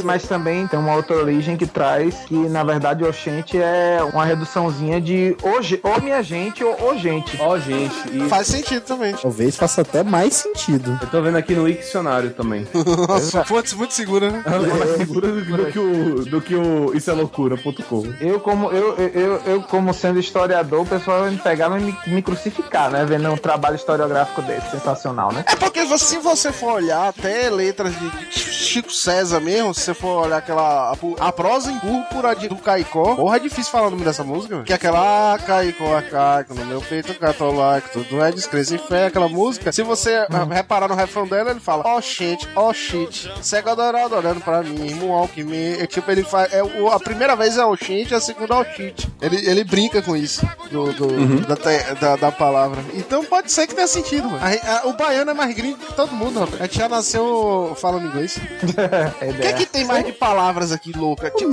mas 0.04 0.24
também 0.24 0.68
tem 0.68 0.80
uma 0.80 0.96
outra 0.96 1.16
origem 1.16 1.56
que 1.58 1.66
traz 1.66 2.16
que 2.26 2.34
na 2.36 2.64
verdade 2.64 3.04
Oxente 3.04 3.58
é 3.62 4.00
uma 4.14 4.26
reduçãozinha 4.26 5.00
de 5.00 5.36
hoje, 5.44 5.80
ou 5.84 6.02
minha 6.02 6.22
gente 6.22 6.64
ou 6.64 6.92
ô 6.92 6.98
gente. 6.98 7.38
Ó, 7.40 7.58
gente, 7.58 7.96
e 8.12 8.28
Faz 8.30 8.48
sentido 8.48 8.84
também. 8.84 9.14
Talvez 9.22 9.56
faça 9.56 9.82
até 9.82 10.04
mais 10.04 10.34
sentido. 10.34 10.98
eu 11.02 11.08
tô 11.08 11.22
vendo 11.22 11.38
aqui 11.38 11.54
no 11.54 11.64
Wiktionário 11.64 12.32
também. 12.32 12.68
Nossa, 13.08 13.44
fontes 13.44 13.74
muito 13.74 13.94
segura, 13.94 14.32
né? 14.32 14.44
É 14.46 14.78
mais 14.78 14.98
segura 14.98 15.28
do, 15.32 15.66
que 15.72 15.80
o, 15.80 16.26
do 16.26 16.42
que 16.42 16.56
o 16.56 16.94
Isso 16.96 17.10
é 17.12 17.14
Loucura.com. 17.14 18.14
Eu 18.20 18.40
como 18.40 18.72
eu, 18.72 18.96
eu, 18.98 19.42
eu, 19.46 19.62
como 19.64 19.94
sendo 19.94 20.20
historiador, 20.20 20.82
o 20.82 20.86
pessoal 20.86 21.22
vai 21.22 21.32
me 21.32 21.38
pegar 21.38 21.68
e 21.80 21.84
me, 21.84 21.98
me 22.08 22.22
crucificar, 22.22 22.90
né? 22.90 23.06
Vendo 23.06 23.30
um 23.30 23.38
trabalho 23.38 23.76
historiográfico 23.76 24.42
desse, 24.42 24.72
sensacional, 24.72 25.32
né? 25.32 25.44
É 25.48 25.56
porque 25.56 25.86
se 25.98 26.18
você 26.18 26.52
for 26.52 26.74
olhar 26.74 27.10
até 27.10 27.50
letras 27.50 27.94
de 27.98 28.12
Chico 28.32 28.92
César 28.92 29.40
mesmo, 29.40 29.74
se 29.74 29.82
você 29.82 29.94
for 29.94 30.26
olhar 30.26 30.38
aquela. 30.38 30.92
A, 30.92 31.28
a 31.28 31.32
prosa 31.32 31.72
em 31.72 31.80
púrpura 31.80 32.36
de, 32.36 32.48
do 32.48 32.56
Caicó, 32.56 33.16
porra, 33.16 33.36
é 33.36 33.40
difícil 33.40 33.72
falar 33.72 33.88
o 33.88 33.92
nome 33.92 34.04
dessa 34.04 34.24
música, 34.24 34.56
velho. 34.56 34.66
Que 34.66 34.74
é 34.74 34.76
aquela 34.76 35.34
ah, 35.34 35.38
Caicó, 35.38 35.96
ah, 35.96 36.02
Caico, 36.02 36.54
no 36.56 36.66
meu 36.66 36.82
peito 36.82 37.14
catolaico, 37.20 37.90
tudo 37.92 38.24
é 38.24 38.32
descrença 38.32 38.76
e 38.76 38.78
fé, 38.78 39.11
aquela 39.12 39.30
música. 39.30 39.72
Se 39.72 39.84
você 39.84 40.26
reparar 40.52 40.88
no 40.88 40.96
refrão 40.96 41.28
dela, 41.28 41.52
ele 41.52 41.60
fala: 41.60 41.84
Ó, 41.86 41.98
oh, 41.98 42.02
shit, 42.02 42.48
ó, 42.56 42.70
oh, 42.70 42.74
shit, 42.74 43.32
cego 43.42 43.70
adorado 43.70 44.16
olhando 44.16 44.42
pra 44.42 44.64
mim, 44.64 44.94
Moonwalk 44.96 45.44
me. 45.44 45.74
É, 45.80 45.86
tipo, 45.88 46.10
ele 46.12 46.24
faz. 46.24 46.52
É, 46.54 46.62
a 46.92 47.00
primeira 47.00 47.36
vez 47.36 47.58
é 47.58 47.66
o 47.66 47.76
shit, 47.76 48.14
a 48.14 48.20
segunda 48.20 48.56
é 48.56 48.58
o 48.58 48.64
shit. 48.76 49.08
Ele, 49.22 49.38
ele 49.50 49.64
brinca 49.64 50.02
com 50.02 50.16
isso, 50.16 50.46
do, 50.72 50.92
do- 50.94 51.42
da, 51.48 51.56
te- 51.56 51.94
da, 52.00 52.16
da 52.16 52.32
palavra. 52.32 52.82
Então 52.94 53.24
pode 53.24 53.52
ser 53.52 53.68
que 53.68 53.76
tenha 53.76 53.88
sentido, 53.88 54.30
mano. 54.30 54.40
A- 54.44 54.78
a- 54.80 54.88
o 54.88 54.94
baiano 54.94 55.32
é 55.32 55.34
mais 55.34 55.54
gringo 55.56 55.78
que 55.78 55.94
todo 55.94 56.12
mundo, 56.14 56.40
rapaz. 56.40 56.62
A 56.62 56.66
gente 56.66 56.78
já 56.78 56.90
nasceu 56.90 57.76
falando 57.80 58.08
inglês. 58.08 58.40
É 59.20 59.32
O 59.32 59.34
que 59.36 59.48
é 59.48 59.54
que 59.54 59.66
tem 59.66 59.86
mais 59.86 60.06
de 60.06 60.12
palavras 60.12 60.72
aqui, 60.72 60.92
louca? 60.92 61.30
Tipo, 61.32 61.52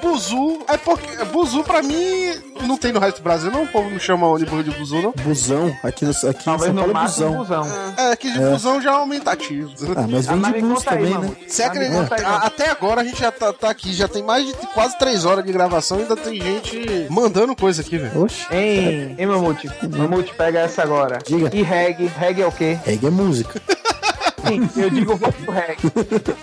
buzu. 0.00 0.60
É 0.68 0.76
porque. 0.76 1.24
Buzu, 1.32 1.62
pra 1.64 1.82
mim, 1.82 2.32
não 2.66 2.76
tem 2.76 2.92
no 2.92 3.00
resto 3.00 3.18
do 3.18 3.22
Brasil, 3.22 3.50
não. 3.50 3.64
O 3.64 3.68
povo 3.68 3.88
não 3.90 3.98
chama 3.98 4.26
ônibus 4.26 4.64
de 4.64 4.70
buzu, 4.70 5.00
não. 5.02 5.12
Busão, 5.24 5.74
aqui, 5.82 6.04
no, 6.04 6.10
aqui 6.10 6.44
Talvez 6.44 6.74
no 6.74 6.91
Paulo 6.92 7.34
é 7.34 7.36
busão. 7.36 7.66
É, 7.96 8.12
aqui 8.12 8.30
de 8.32 8.38
busão 8.38 8.80
já 8.80 8.90
é 8.90 8.94
aumentativo. 8.94 9.70
Ah, 9.96 10.06
mas 10.08 10.26
vem 10.26 10.36
mas 10.36 10.52
de 10.52 10.58
aí, 10.58 10.84
também, 10.84 11.18
né? 11.18 11.30
Você 11.46 11.62
me 11.62 11.68
acredita? 11.68 12.14
Até 12.38 12.70
agora 12.70 13.00
a 13.00 13.04
gente 13.04 13.20
já 13.20 13.30
tá, 13.32 13.52
tá 13.52 13.70
aqui, 13.70 13.92
já 13.92 14.08
tem 14.08 14.22
mais 14.22 14.46
de 14.46 14.52
quase 14.74 14.98
três 14.98 15.24
horas 15.24 15.44
de 15.44 15.52
gravação 15.52 15.98
e 15.98 16.02
ainda 16.02 16.16
tem 16.16 16.40
gente 16.40 17.06
mandando 17.10 17.54
coisa 17.56 17.82
aqui, 17.82 17.98
velho. 17.98 18.22
Oxe, 18.22 18.46
Hein, 18.50 19.14
hein, 19.18 19.26
Mamute? 19.26 19.70
Mamute, 19.96 20.34
pega 20.34 20.60
essa 20.60 20.82
agora. 20.82 21.18
Diga. 21.24 21.50
E 21.54 21.62
reggae? 21.62 22.06
Reggae 22.06 22.42
é 22.42 22.46
o 22.46 22.52
quê? 22.52 22.78
reggae 22.84 23.06
é 23.06 23.10
música. 23.10 23.60
Sim, 24.46 24.68
eu 24.76 24.90
digo 24.90 25.12
o 25.46 25.50
reggae. 25.50 25.90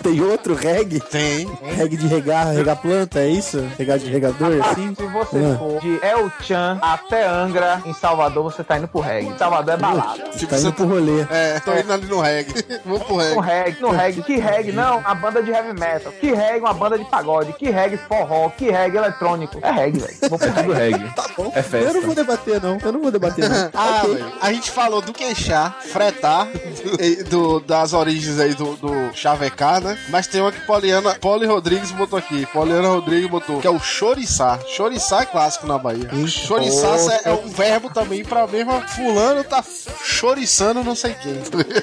Tem 0.02 0.20
outro 0.22 0.54
reggae? 0.54 1.00
Tem. 1.00 1.48
Reggae 1.62 1.96
de 1.96 2.06
regar, 2.06 2.48
regar 2.52 2.76
planta, 2.76 3.20
é 3.20 3.28
isso? 3.28 3.62
Regar 3.78 3.98
de 3.98 4.06
regador, 4.06 4.52
assim? 4.64 4.94
Se 4.94 5.06
você 5.06 5.36
Ah. 5.38 5.58
for 5.58 5.80
de 5.80 5.98
El 6.02 6.30
Chan 6.42 6.78
até 6.82 7.26
Angra, 7.26 7.82
em 7.84 7.92
Salvador, 7.92 8.42
você 8.44 8.62
tá 8.64 8.78
indo 8.78 8.88
pro 8.88 9.00
reggae. 9.00 9.34
Salvador 9.38 9.74
é 9.74 9.76
balada. 9.76 10.24
Tá 10.48 10.58
indo 10.58 10.72
pro 10.72 10.86
rolê. 10.86 11.26
É, 11.30 11.60
tô 11.60 11.72
indo 11.74 11.92
ali 11.92 12.06
no 12.06 12.20
reggae. 12.20 12.54
Vou 12.84 12.98
pro 13.00 13.16
No 13.16 13.40
reggae. 13.40 13.64
reggae, 13.64 13.80
no 13.82 13.90
reggae, 13.90 14.22
que 14.22 14.36
reggae, 14.36 14.72
não, 14.72 14.98
uma 14.98 15.14
banda 15.14 15.42
de 15.42 15.50
heavy 15.50 15.72
metal, 15.78 16.12
que 16.12 16.32
reggae, 16.32 16.60
uma 16.60 16.74
banda 16.74 16.98
de 16.98 17.04
pagode, 17.04 17.52
que 17.54 17.70
reggae 17.70 17.96
forró, 18.08 18.48
que 18.50 18.70
reggae 18.70 18.96
eletrônico. 18.98 19.58
É 19.62 19.70
reggae, 19.70 19.98
velho. 20.00 20.16
Vou 20.30 20.38
pro 20.38 20.48
Tudo 20.52 20.72
reggae. 20.72 20.92
reggae. 20.98 21.14
Tá 21.14 21.24
bom. 21.36 21.52
É 21.54 21.62
festa. 21.62 21.88
Eu 21.88 21.94
não 21.94 22.02
vou 22.02 22.14
debater, 22.14 22.62
não. 22.62 22.78
Eu 22.82 22.92
não 22.92 23.00
vou 23.02 23.10
debater, 23.10 23.48
não. 23.48 23.70
Ah, 23.74 24.00
Ok. 24.04 24.14
velho. 24.14 24.32
A 24.40 24.52
gente 24.52 24.70
falou 24.70 25.00
do 25.00 25.12
queixar, 25.12 25.76
fretar, 25.80 26.48
do, 27.28 27.60
do- 27.60 27.60
das 27.90 27.92
origens 27.92 28.38
aí 28.38 28.54
do, 28.54 28.76
do 28.76 29.10
chavecar, 29.14 29.80
né? 29.80 29.98
Mas 30.08 30.26
tem 30.26 30.40
uma 30.40 30.52
que 30.52 30.60
Poliana, 30.60 31.14
Poli 31.16 31.46
Rodrigues 31.46 31.90
botou 31.90 32.18
aqui. 32.18 32.46
Poliana 32.46 32.88
Rodrigues 32.88 33.28
botou, 33.28 33.60
que 33.60 33.66
é 33.66 33.70
o 33.70 33.78
choriçar. 33.80 34.60
Choriçar 34.68 35.22
é 35.22 35.26
clássico 35.26 35.66
na 35.66 35.76
Bahia. 35.78 36.08
Choriçar 36.26 36.96
é, 37.24 37.30
é 37.30 37.32
um 37.32 37.48
verbo 37.48 37.90
também 37.90 38.24
pra 38.24 38.46
mesmo. 38.46 38.80
Fulano 38.88 39.42
tá 39.44 39.62
choriçando 40.04 40.84
não 40.84 40.94
sei 40.94 41.14
quem. 41.14 41.40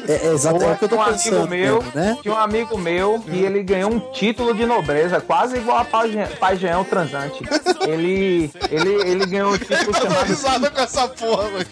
É, 0.08 0.28
é 0.28 0.34
exato, 0.34 0.64
é 0.64 0.72
o 0.72 0.78
que 0.78 0.86
eu 0.86 0.90
tô 0.90 1.02
um 1.02 1.06
pensando 1.06 1.36
amigo 1.44 1.48
meu, 1.50 1.76
mesmo, 1.82 1.92
né? 1.94 2.18
tinha 2.22 2.34
um 2.34 2.38
amigo 2.38 2.78
meu 2.78 3.20
que 3.20 3.40
ele 3.44 3.62
ganhou 3.64 3.92
um 3.92 4.00
título 4.12 4.54
de 4.54 4.66
nobreza, 4.66 5.20
quase 5.20 5.58
igual 5.58 5.80
a 5.80 5.86
Pai 5.86 6.12
Jean- 6.12 6.28
Pai 6.40 6.58
Jean, 6.58 6.80
o 6.80 6.86
transante. 6.86 7.44
Ele, 7.88 8.50
ele, 8.70 8.90
ele 9.10 9.26
ganhou 9.26 9.52
um 9.54 9.58
título 9.58 9.78
Eu 9.88 9.94
tô 9.94 10.02
chamado 10.02 10.26
risada 10.28 10.70
com 10.72 10.82
essa 10.82 11.08
porra, 11.08 11.44
velho. 11.50 11.68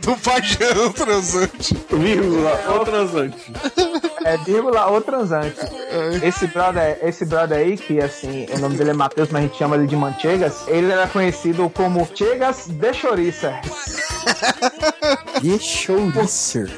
Do, 0.00 0.16
paixão 0.16 0.92
transante. 0.92 1.76
Vírgula, 1.90 2.60
o 2.80 2.84
transante. 2.84 3.52
É, 4.24 4.36
vírgula, 4.38 4.90
o 4.90 5.00
transante. 5.00 5.56
Esse 6.22 6.46
brother, 6.46 6.98
esse 7.02 7.24
brother 7.24 7.58
aí, 7.58 7.76
que 7.76 8.00
assim, 8.00 8.46
o 8.54 8.58
nome 8.58 8.76
dele 8.76 8.90
é 8.90 8.94
Matheus, 8.94 9.28
mas 9.30 9.44
a 9.44 9.46
gente 9.46 9.56
chama 9.58 9.76
ele 9.76 9.86
de 9.86 9.96
Manchegas, 9.96 10.62
ele 10.66 10.90
era 10.90 11.06
conhecido 11.06 11.68
como 11.70 12.08
Chegas 12.14 12.66
de 12.68 12.92
Choriça. 12.94 13.52
De 15.40 15.58
chouricer. 15.60 16.70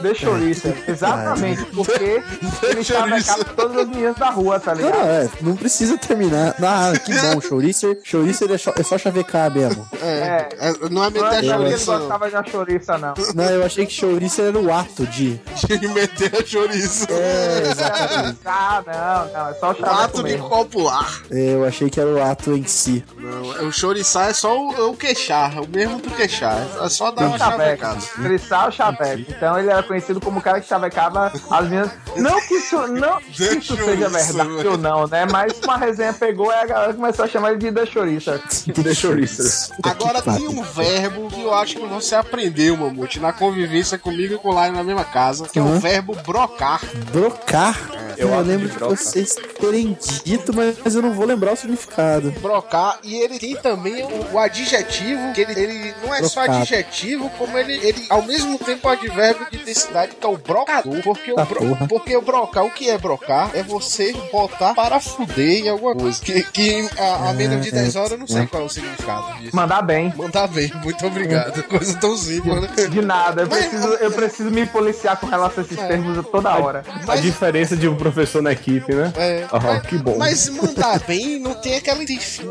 De 0.00 0.14
Choriça, 0.14 0.74
exatamente, 0.86 1.64
porque 1.66 2.22
ele 2.62 2.84
chavecava 2.84 3.44
todas 3.44 3.76
as 3.78 3.88
meninas 3.88 4.16
da 4.16 4.30
rua, 4.30 4.60
tá 4.60 4.74
Não, 4.74 4.82
ligado? 4.86 4.98
não, 4.98 5.08
é, 5.10 5.28
não 5.40 5.56
precisa 5.56 5.98
terminar. 5.98 6.54
Ah, 6.62 6.92
que 7.04 7.12
bom, 7.12 7.40
chouricer. 7.40 7.98
Chouricer 8.04 8.50
é 8.52 8.58
só, 8.58 8.72
é 8.76 8.82
só 8.84 8.96
chavecar 8.96 9.52
mesmo. 9.52 9.86
É, 10.00 10.48
é, 10.58 10.72
não 10.90 11.04
é 11.04 11.10
Não 11.10 11.22
meter 11.22 11.24
é 11.24 11.26
a 11.26 11.40
que 11.40 11.46
ele 11.46 11.52
chouriça, 11.52 11.92
não. 11.92 11.98
gostava 11.98 12.30
de 12.42 12.50
choriça, 12.50 12.98
não. 12.98 13.14
Não, 13.34 13.44
eu 13.44 13.64
achei 13.64 13.86
que 13.86 13.92
chouricer 13.92 14.46
era 14.46 14.58
o 14.58 14.72
ato 14.72 15.04
de. 15.06 15.40
De 15.66 15.88
meter 15.88 16.32
a 16.40 16.44
chouriça. 16.46 16.91
É, 17.08 17.62
exatamente. 17.70 18.38
Ah, 18.44 18.82
não, 18.86 19.32
não, 19.32 19.48
é 19.50 19.54
só 19.54 19.70
o 19.70 19.74
chaveco 19.74 20.00
Ato 20.00 20.22
de 20.24 20.38
copular. 20.38 21.22
É, 21.30 21.54
Eu 21.54 21.64
achei 21.64 21.88
que 21.90 22.00
era 22.00 22.08
o 22.10 22.22
ato 22.22 22.52
em 22.52 22.64
si. 22.66 23.04
Não, 23.16 23.68
o 23.68 23.72
choriçar 23.72 24.30
é 24.30 24.32
só 24.34 24.56
o, 24.58 24.90
o 24.90 24.96
queixar, 24.96 25.58
o 25.60 25.68
mesmo 25.68 25.98
do 25.98 26.10
queixar. 26.10 26.58
É 26.82 26.88
só 26.88 27.10
dar 27.10 27.26
uma 27.26 27.38
Chaveco. 27.38 27.60
chavecada. 27.62 28.00
Crissal 28.22 28.72
Chaveco. 28.72 29.24
Então 29.30 29.58
ele 29.58 29.70
era 29.70 29.82
conhecido 29.82 30.20
como 30.20 30.38
o 30.38 30.42
cara 30.42 30.60
que 30.60 30.68
chavecava 30.68 31.32
as 31.50 31.64
meninas. 31.64 31.90
Não 32.16 32.40
que 32.40 32.54
isso, 32.54 32.86
não 32.88 33.18
que 33.20 33.42
isso 33.44 33.76
seja 33.76 34.06
isso, 34.06 34.10
verdade 34.10 34.48
velho. 34.56 34.70
ou 34.72 34.78
não, 34.78 35.06
né? 35.06 35.26
Mas 35.30 35.52
uma 35.62 35.76
resenha 35.76 36.12
pegou 36.12 36.50
e 36.50 36.54
a 36.54 36.66
galera 36.66 36.94
começou 36.94 37.24
a 37.24 37.28
chamar 37.28 37.50
ele 37.50 37.58
de 37.58 37.72
The 37.72 37.86
Choriça. 37.86 38.40
De 38.82 38.94
chouricer. 38.94 39.70
Agora 39.82 40.20
tem 40.22 40.48
um 40.48 40.62
verbo 40.62 41.28
que 41.28 41.42
eu 41.42 41.54
acho 41.54 41.76
que 41.76 41.86
você 41.86 42.14
aprendeu, 42.14 42.76
Mamute, 42.76 43.20
na 43.20 43.32
convivência 43.32 43.96
comigo 43.98 44.34
e 44.34 44.38
com 44.38 44.48
o 44.50 44.52
Lion 44.52 44.72
na 44.72 44.82
mesma 44.84 45.04
casa, 45.04 45.48
que 45.48 45.58
é 45.58 45.62
o 45.62 45.66
Uhum. 45.66 45.78
verbo 45.78 46.16
brocar. 46.26 46.80
Brocar. 47.12 47.78
Eu 48.18 48.28
Eu, 48.28 48.34
acho 48.38 48.42
lembro 48.46 48.68
de 48.68 48.74
de 48.74 48.78
vocês 48.78 49.34
terem 49.58 49.96
dito, 50.24 50.52
mas 50.54 50.94
eu 50.94 51.00
não 51.02 51.12
vou 51.14 51.24
lembrar 51.24 51.52
o 51.54 51.56
significado. 51.56 52.30
brocar 52.42 52.98
e 53.02 53.14
ele 53.16 53.38
tem 53.38 53.56
também 53.56 54.04
o, 54.04 54.34
o 54.34 54.38
adjetivo, 54.38 55.32
que 55.32 55.40
ele, 55.40 55.58
ele 55.58 55.94
não 56.04 56.14
é 56.14 56.22
só 56.22 56.40
adjetivo, 56.42 57.30
como 57.38 57.56
ele, 57.58 57.72
ele 57.74 58.04
ao 58.10 58.22
mesmo 58.22 58.58
tempo 58.58 58.86
é 58.88 58.92
advérbio 58.92 59.46
de 59.50 59.56
intensidade, 59.56 60.14
que 60.14 60.26
é 60.26 60.28
o 60.28 60.36
brocador. 60.36 61.02
Porque 61.02 61.32
o, 61.32 61.36
Tá 61.36 61.44
bro- 61.46 61.60
porra. 61.66 61.86
porque 61.88 62.16
o 62.16 62.22
brocar, 62.22 62.64
o 62.64 62.70
que 62.70 62.90
é 62.90 62.98
brocar? 62.98 63.50
É 63.54 63.62
você 63.62 64.12
botar 64.30 64.74
para 64.74 65.00
fuder 65.00 65.64
em 65.64 65.68
alguma 65.70 65.94
coisa. 65.96 66.20
Que, 66.22 66.42
que 66.44 66.88
a, 66.98 67.30
a 67.30 67.32
menos 67.32 67.62
de 67.64 67.70
É, 67.70 67.72
10 67.72 67.96
horas 67.96 68.12
eu 68.12 68.18
não 68.18 68.26
sei 68.28 68.42
é. 68.42 68.46
qual 68.46 68.62
é 68.62 68.66
o 68.66 68.68
significado 68.68 69.38
disso. 69.38 69.56
Mandar 69.56 69.82
bem. 69.82 70.12
Mandar 70.14 70.46
bem, 70.48 70.70
muito 70.84 71.04
obrigado. 71.06 71.62
Coisa 71.64 71.96
tão 71.98 72.16
simples, 72.16 72.60
né? 72.60 72.68
De 72.88 73.00
nada, 73.00 73.42
eu 73.42 73.48
Mas- 73.48 73.66
preciso, 73.66 73.88
eu 73.94 74.10
preciso 74.12 74.50
me 74.50 74.66
policiar 74.66 75.16
com 75.18 75.26
relação 75.26 75.62
a 75.64 75.66
esses 75.66 75.78
termos 75.78 76.24
toda 76.30 76.50
hora. 76.58 76.71
A 77.08 77.16
diferença 77.16 77.76
de 77.76 77.88
um 77.88 77.94
professor 77.96 78.42
na 78.42 78.52
equipe, 78.52 78.94
né? 78.94 79.12
É. 79.16 79.46
Ah, 79.52 79.80
que 79.80 79.96
bom. 79.98 80.16
Mas 80.18 80.48
mandar 80.48 80.98
bem 81.00 81.38
não 81.38 81.54
tem 81.54 81.76
aquela 81.76 82.00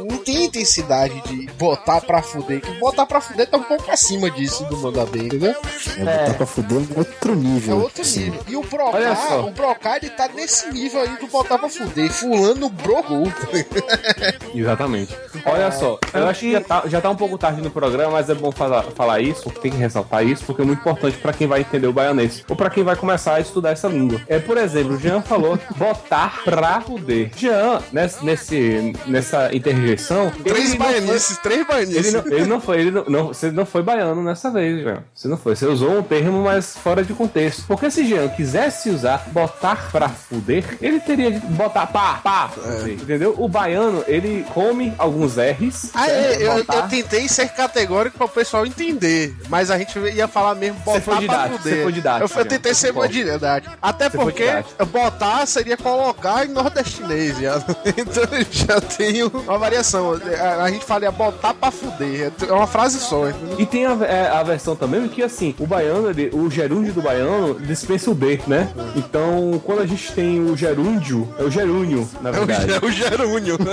não 0.07 0.17
tem 0.17 0.45
intensidade 0.45 1.21
de 1.27 1.47
botar 1.57 2.01
pra 2.01 2.21
fuder. 2.21 2.61
Que 2.61 2.71
botar 2.79 3.05
pra 3.05 3.19
fuder 3.21 3.47
tá 3.49 3.57
um 3.57 3.63
pouco 3.63 3.89
acima 3.91 4.29
disso 4.29 4.63
do 4.65 4.77
mandar 4.77 5.05
bem, 5.07 5.25
entendeu? 5.25 5.55
É, 5.97 6.03
botar 6.25 6.33
pra 6.35 6.45
fuder 6.45 6.77
um 6.77 6.87
outro 6.97 7.33
É 7.33 7.35
nível. 7.35 7.79
outro 7.81 8.01
Assim. 8.01 8.25
nível. 8.25 8.41
E 8.47 8.55
o 8.55 8.61
brocar, 8.63 9.45
o 9.45 9.51
brocar 9.51 9.97
ele 9.97 10.09
tá 10.11 10.27
nesse 10.33 10.71
nível 10.71 11.01
aí 11.01 11.17
do 11.17 11.27
botar 11.27 11.57
pra 11.57 11.69
fuder. 11.69 12.11
Fulano 12.11 12.69
brogou. 12.69 13.23
Exatamente. 14.53 15.15
Olha 15.45 15.71
só, 15.71 15.99
eu 16.13 16.27
acho 16.27 16.39
que 16.41 16.51
já 16.51 16.61
tá, 16.61 16.83
já 16.85 17.01
tá 17.01 17.09
um 17.09 17.15
pouco 17.15 17.37
tarde 17.37 17.61
no 17.61 17.69
programa, 17.71 18.11
mas 18.13 18.29
é 18.29 18.35
bom 18.35 18.51
falar, 18.51 18.83
falar 18.95 19.21
isso, 19.21 19.49
tem 19.61 19.71
que 19.71 19.77
ressaltar 19.77 20.25
isso, 20.25 20.43
porque 20.45 20.61
é 20.61 20.65
muito 20.65 20.79
importante 20.79 21.17
pra 21.17 21.33
quem 21.33 21.47
vai 21.47 21.61
entender 21.61 21.87
o 21.87 21.93
baianês, 21.93 22.43
ou 22.47 22.55
pra 22.55 22.69
quem 22.69 22.83
vai 22.83 22.95
começar 22.95 23.35
a 23.35 23.39
estudar 23.39 23.71
essa 23.71 23.87
língua. 23.87 24.10
É, 24.27 24.39
por 24.39 24.57
exemplo, 24.57 24.95
o 24.95 24.99
Jean 24.99 25.21
falou 25.21 25.57
botar 25.75 26.41
pra 26.43 26.81
fuder. 26.81 27.31
Jean, 27.35 27.81
nesse, 27.91 28.23
nesse, 28.25 28.93
nessa 29.07 29.53
interjeição, 29.55 30.31
Três 30.43 30.75
baianices, 30.75 31.37
três 31.37 31.65
baianices. 31.65 32.13
Ele 32.13 32.17
não, 32.17 32.37
ele 32.37 32.45
não 32.45 32.61
foi, 32.61 32.79
ele 32.81 32.91
não, 32.91 33.05
não- 33.07 33.27
você 33.27 33.51
não 33.51 33.65
foi 33.65 33.81
baiano 33.83 34.23
nessa 34.23 34.49
vez, 34.49 34.81
Jean. 34.83 35.03
Você 35.13 35.27
não 35.27 35.37
foi. 35.37 35.55
Você 35.55 35.65
usou 35.65 35.99
um 35.99 36.03
termo, 36.03 36.43
mas 36.43 36.75
fora 36.77 37.03
de 37.03 37.13
contexto. 37.13 37.63
Porque 37.67 37.89
se 37.91 38.05
Jean 38.05 38.27
quisesse 38.29 38.89
usar 38.89 39.23
botar 39.31 39.89
pra 39.91 40.09
fuder, 40.09 40.63
ele 40.81 40.99
teria 40.99 41.31
de 41.31 41.39
botar 41.39 41.87
pá, 41.87 42.19
pá, 42.23 42.49
fuder, 42.49 42.93
entendeu? 42.93 43.35
O 43.37 43.47
baiano, 43.47 44.03
ele 44.07 44.45
come 44.53 44.93
alguns 44.97 45.37
R's. 45.37 45.91
Ah, 45.93 46.09
é, 46.09 46.35
eu, 46.37 46.57
eu 46.57 46.65
tentei 46.89 47.27
ser 47.27 47.49
categórico 47.49 48.17
para 48.17 48.25
o 48.25 48.29
pessoal 48.29 48.65
entender, 48.65 49.35
mas 49.49 49.69
a 49.71 49.77
gente 49.77 49.97
ia 49.99 50.27
falar 50.27 50.55
mesmo 50.55 50.79
botar 50.79 51.01
pra 51.01 51.15
didático, 51.19 51.57
fuder. 51.57 51.75
você 51.75 51.83
foi 51.83 51.91
didático, 51.91 52.33
eu, 52.33 52.39
eu 52.39 52.45
tentei 52.45 52.73
ser 52.73 52.93
didático. 53.07 53.77
Até 53.81 54.00
Você 54.03 54.09
foi 54.17 54.19
porque 54.25 54.85
botar 54.85 55.45
seria 55.45 55.77
colocar 55.77 56.45
em 56.45 56.49
nordestinês, 56.49 57.37
já. 57.41 57.57
então 57.85 58.23
já 58.51 58.81
tem 58.81 59.23
uma 59.23 59.57
variação. 59.57 60.13
A, 60.39 60.63
a 60.63 60.71
gente 60.71 60.85
fala 60.85 61.09
botar 61.11 61.53
pra 61.53 61.71
fuder, 61.71 62.31
é 62.47 62.51
uma 62.51 62.67
frase 62.67 62.99
só. 62.99 63.29
entendeu? 63.29 63.59
E 63.59 63.65
tem 63.65 63.85
a, 63.85 63.97
é, 64.05 64.27
a 64.29 64.43
versão 64.43 64.75
também 64.75 65.07
que, 65.07 65.21
assim, 65.23 65.55
o 65.59 65.65
baiano, 65.67 66.09
ele- 66.09 66.29
o 66.33 66.49
gerúndio 66.49 66.93
do 66.93 67.01
baiano 67.01 67.59
dispensa 67.59 68.09
o 68.11 68.13
B, 68.15 68.39
né? 68.47 68.69
Então, 68.95 69.61
quando 69.65 69.81
a 69.81 69.85
gente 69.85 70.11
tem 70.13 70.39
o 70.39 70.55
gerúndio, 70.55 71.27
é 71.39 71.43
o 71.43 71.51
gerúnio, 71.51 72.07
na 72.21 72.29
É 72.29 72.39
o, 72.39 72.45
verdade. 72.45 72.73
é 72.73 72.85
o 72.85 72.91
gerúnio. 72.91 73.57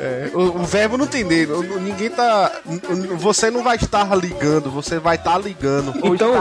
É, 0.00 0.30
o, 0.32 0.40
o 0.60 0.64
verbo 0.64 0.96
não 0.96 1.06
tem 1.06 1.24
dele. 1.24 1.52
Ninguém 1.80 2.10
tá. 2.10 2.50
Você 3.18 3.50
não 3.50 3.62
vai 3.62 3.76
estar 3.76 4.14
ligando, 4.16 4.70
você 4.70 4.98
vai 4.98 5.16
estar 5.16 5.36
ligando. 5.38 5.92
Ou 6.02 6.14
Então- 6.14 6.34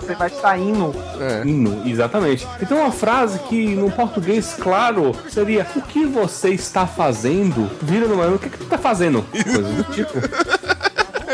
você 0.00 0.14
vai 0.14 0.28
estar 0.28 0.58
indo. 0.58 0.94
É. 1.20 1.46
Hino, 1.46 1.82
exatamente. 1.86 2.46
Então 2.60 2.78
uma 2.78 2.92
frase 2.92 3.38
que 3.40 3.74
no 3.74 3.90
português 3.90 4.54
claro 4.58 5.12
seria 5.28 5.66
o 5.76 5.82
que 5.82 6.04
você 6.04 6.50
está 6.50 6.86
fazendo? 6.86 7.70
Vira 7.82 8.06
no 8.06 8.16
mano, 8.16 8.36
o 8.36 8.38
que, 8.38 8.50
que 8.50 8.58
tu 8.58 8.66
tá 8.66 8.78
fazendo? 8.78 9.24
Coisa 9.30 9.62
do 9.62 9.84
tipo. 9.84 10.12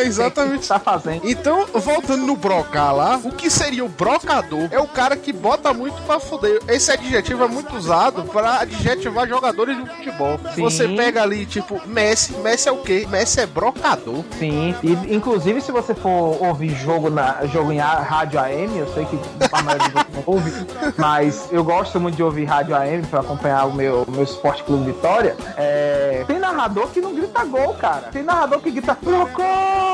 É 0.01 0.07
exatamente. 0.07 0.67
Tá 0.67 0.79
fazendo. 0.79 1.21
Então, 1.25 1.67
voltando 1.75 2.25
no 2.25 2.37
brocar 2.37 2.95
lá, 2.95 3.21
o 3.23 3.33
que 3.33 3.51
seria 3.51 3.85
o 3.85 3.89
brocador 3.89 4.69
é 4.71 4.79
o 4.79 4.87
cara 4.87 5.17
que 5.17 5.33
bota 5.33 5.73
muito 5.73 6.01
pra 6.03 6.19
fuder. 6.19 6.61
Esse 6.69 6.91
adjetivo 6.91 7.45
é 7.45 7.49
muito 7.49 7.77
usado 7.77 8.23
pra 8.25 8.61
adjetivar 8.61 9.29
jogadores 9.29 9.77
de 9.77 9.89
futebol. 9.91 10.39
Sim. 10.55 10.63
Você 10.63 10.89
pega 10.89 11.23
ali, 11.23 11.45
tipo, 11.47 11.81
Messi. 11.87 12.33
Messi 12.39 12.69
é 12.69 12.73
o 12.73 12.79
quê? 12.79 13.07
Messi 13.11 13.41
é 13.41 13.47
brocador. 13.47 14.25
Sim, 14.39 14.75
e 14.83 15.15
inclusive 15.15 15.61
se 15.61 15.73
você 15.73 15.95
for 15.95 16.43
ouvir 16.43 16.75
jogo, 16.77 17.11
na, 17.11 17.45
jogo 17.47 17.73
em 17.73 17.79
rádio 17.79 18.39
AM, 18.41 18.79
eu 18.79 18.93
sei 18.93 19.05
que 19.05 19.19
a 19.53 19.63
maioria 19.63 19.89
dos 19.89 20.05
não 20.15 20.23
ouve, 20.27 20.53
mas 20.97 21.49
eu 21.51 21.63
gosto 21.65 22.01
muito 22.01 22.17
de 22.17 22.23
ouvir 22.23 22.45
rádio 22.45 22.75
AM 22.75 23.05
pra 23.07 23.21
acompanhar 23.21 23.67
o 23.67 23.75
meu, 23.75 24.07
meu 24.09 24.23
Esporte 24.23 24.63
Clube 24.65 24.93
Vitória. 24.93 25.37
É, 25.57 26.25
tem 26.27 26.39
narrador 26.39 26.89
que 26.89 27.01
não 27.01 27.15
grita 27.15 27.45
gol, 27.45 27.75
cara. 27.75 28.09
Tem 28.13 28.23
narrador 28.23 28.61
que 28.61 28.71
grita 28.71 28.95
Procô! 28.95 29.90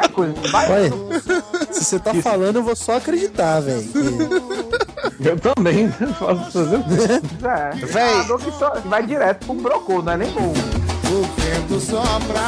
É. 0.00 0.08
Coisa. 0.08 0.34
Olha, 0.52 0.92
se 1.72 1.84
você 1.84 1.98
tá 1.98 2.14
falando, 2.14 2.56
eu 2.56 2.62
vou 2.62 2.76
só 2.76 2.96
acreditar, 2.96 3.60
velho. 3.60 3.84
Eu 5.20 5.38
também. 5.38 5.90
Posso 6.18 6.50
fazer 6.52 6.76
o 6.76 6.84
quê? 6.84 7.46
é. 7.46 7.86
Véi. 7.86 8.24
que 8.38 8.52
só 8.58 8.74
vai 8.84 9.04
direto 9.06 9.46
pro 9.46 9.56
Procô, 9.56 10.02
não 10.02 10.12
é 10.12 10.16
nem 10.18 10.32
gol. 10.32 10.52
O 11.10 11.22
vento 11.40 11.80
sopra 11.80 12.40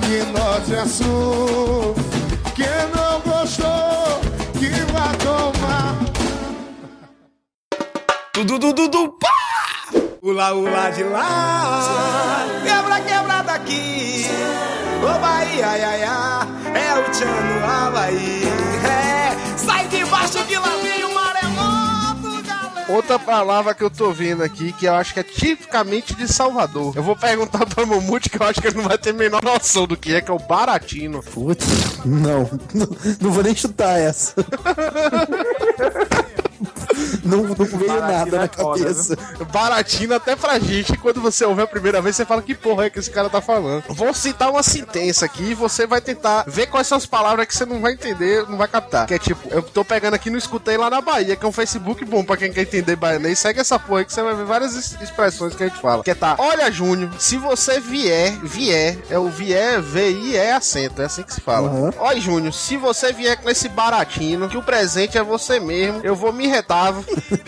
de 0.00 0.22
norte 0.32 0.74
a 0.74 0.86
sul. 0.86 1.94
Quem 2.54 2.66
não 2.94 3.20
gostou, 3.20 4.20
que 4.58 4.68
vai 4.92 5.16
tomar. 5.18 5.98
Tudo, 8.32 8.58
tudo, 8.58 8.88
tudo, 8.88 9.18
pá! 9.20 9.59
Ula, 10.22 10.52
ula 10.52 10.90
de 10.90 11.02
lá, 11.02 12.46
quebra, 12.62 13.00
quebra 13.00 13.42
daqui. 13.42 14.26
Ô 15.02 15.18
Bahia, 15.18 15.78
ia, 15.78 15.96
ia, 15.96 16.46
é 16.78 16.98
o 16.98 17.10
Tchano 17.10 17.64
Havaí. 17.64 18.42
É, 18.84 19.56
sai 19.56 19.88
de 19.88 20.04
baixo 20.04 20.44
que 20.44 20.58
lá 20.58 20.76
vem 20.82 21.04
o 21.04 21.14
maremoto, 21.14 22.42
galera. 22.46 22.92
Outra 22.92 23.18
palavra 23.18 23.74
que 23.74 23.82
eu 23.82 23.88
tô 23.88 24.12
vendo 24.12 24.42
aqui, 24.42 24.72
que 24.74 24.84
eu 24.84 24.94
acho 24.94 25.14
que 25.14 25.20
é 25.20 25.22
tipicamente 25.22 26.14
de 26.14 26.28
Salvador. 26.28 26.92
Eu 26.94 27.02
vou 27.02 27.16
perguntar 27.16 27.64
pra 27.64 27.86
Mamute, 27.86 28.28
que 28.28 28.42
eu 28.42 28.46
acho 28.46 28.60
que 28.60 28.68
ele 28.68 28.76
não 28.76 28.88
vai 28.88 28.98
ter 28.98 29.10
a 29.10 29.14
menor 29.14 29.42
noção 29.42 29.86
do 29.86 29.96
que 29.96 30.14
é, 30.14 30.20
que 30.20 30.30
é 30.30 30.34
o 30.34 30.38
baratino. 30.38 31.22
Putz, 31.22 31.66
não, 32.04 32.50
não. 32.74 32.88
Não 33.20 33.30
vou 33.30 33.42
nem 33.42 33.54
chutar 33.54 33.98
essa. 33.98 34.34
Não, 37.30 37.42
não 37.44 37.54
veio 37.54 38.00
nada 38.00 38.36
é 38.36 38.38
na 38.40 38.48
foda, 38.48 38.78
cabeça. 38.80 39.16
Baratino 39.52 40.14
até 40.14 40.36
pra 40.36 40.58
gente. 40.58 40.96
Quando 40.96 41.20
você 41.20 41.44
ouve 41.44 41.62
a 41.62 41.66
primeira 41.66 42.00
vez, 42.00 42.16
você 42.16 42.24
fala 42.24 42.42
que 42.42 42.54
porra 42.54 42.86
é 42.86 42.90
que 42.90 42.98
esse 42.98 43.10
cara 43.10 43.28
tá 43.28 43.40
falando. 43.40 43.84
Vou 43.88 44.12
citar 44.14 44.50
uma 44.50 44.62
sentença 44.62 45.24
aqui 45.24 45.50
e 45.50 45.54
você 45.54 45.86
vai 45.86 46.00
tentar 46.00 46.44
ver 46.46 46.66
quais 46.66 46.86
são 46.86 46.98
as 46.98 47.06
palavras 47.06 47.46
que 47.46 47.54
você 47.56 47.64
não 47.64 47.80
vai 47.80 47.92
entender, 47.92 48.46
não 48.48 48.56
vai 48.56 48.68
captar. 48.68 49.06
Que 49.06 49.14
é 49.14 49.18
tipo, 49.18 49.48
eu 49.50 49.62
tô 49.62 49.84
pegando 49.84 50.14
aqui 50.14 50.30
no 50.30 50.38
Escutei 50.38 50.76
lá 50.76 50.90
na 50.90 51.00
Bahia, 51.00 51.36
que 51.36 51.44
é 51.44 51.48
um 51.48 51.52
Facebook 51.52 52.04
bom 52.04 52.24
pra 52.24 52.36
quem 52.36 52.52
quer 52.52 52.62
entender 52.62 52.96
baianês. 52.96 53.38
Segue 53.38 53.60
essa 53.60 53.78
porra 53.78 54.00
aí 54.00 54.04
que 54.04 54.12
você 54.12 54.22
vai 54.22 54.34
ver 54.34 54.44
várias 54.44 54.74
es- 54.74 54.96
expressões 55.00 55.54
que 55.54 55.62
a 55.64 55.68
gente 55.68 55.80
fala. 55.80 56.02
Que 56.02 56.10
é 56.10 56.14
tá, 56.14 56.36
olha 56.38 56.70
Júnior, 56.70 57.10
se 57.18 57.36
você 57.36 57.80
vier, 57.80 58.32
vier, 58.42 58.98
é 59.10 59.18
o 59.18 59.28
vier, 59.28 59.80
V-I-E 59.80 60.50
acento, 60.50 61.02
é 61.02 61.04
assim 61.06 61.22
que 61.22 61.32
se 61.34 61.40
fala. 61.40 61.68
Uhum. 61.70 61.90
Olha 61.98 62.20
Júnior, 62.20 62.52
se 62.52 62.76
você 62.76 63.12
vier 63.12 63.36
com 63.36 63.48
esse 63.48 63.68
baratino, 63.68 64.48
que 64.48 64.56
o 64.56 64.62
presente 64.62 65.16
é 65.18 65.22
você 65.22 65.58
mesmo, 65.60 66.00
eu 66.02 66.14
vou 66.16 66.32
me 66.32 66.46
retar. 66.46 66.92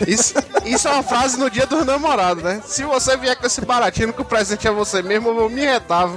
Isso, 0.07 0.33
isso 0.65 0.87
é 0.87 0.91
uma 0.91 1.03
frase 1.03 1.37
no 1.37 1.49
dia 1.49 1.65
dos 1.65 1.85
namorados, 1.85 2.43
né? 2.43 2.61
Se 2.65 2.83
você 2.83 3.17
vier 3.17 3.35
com 3.35 3.45
esse 3.45 3.61
baratino, 3.61 4.13
que 4.13 4.21
o 4.21 4.25
presente 4.25 4.67
é 4.67 4.71
você 4.71 5.01
mesmo, 5.01 5.29
eu 5.29 5.35
vou 5.35 5.49
me 5.49 5.61
retar. 5.61 6.09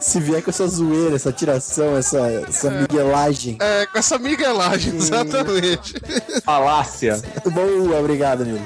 Se 0.00 0.20
vier 0.20 0.42
com 0.42 0.50
essa 0.50 0.66
zoeira, 0.66 1.16
essa 1.16 1.32
tiração, 1.32 1.96
essa, 1.96 2.18
essa 2.48 2.70
miguelagem. 2.70 3.56
É, 3.60 3.86
com 3.86 3.98
essa 3.98 4.18
miguelagem, 4.18 4.96
exatamente. 4.96 5.94
Falácia. 6.44 7.20
Boa, 7.52 7.98
obrigado, 7.98 8.44
Nilo. 8.44 8.60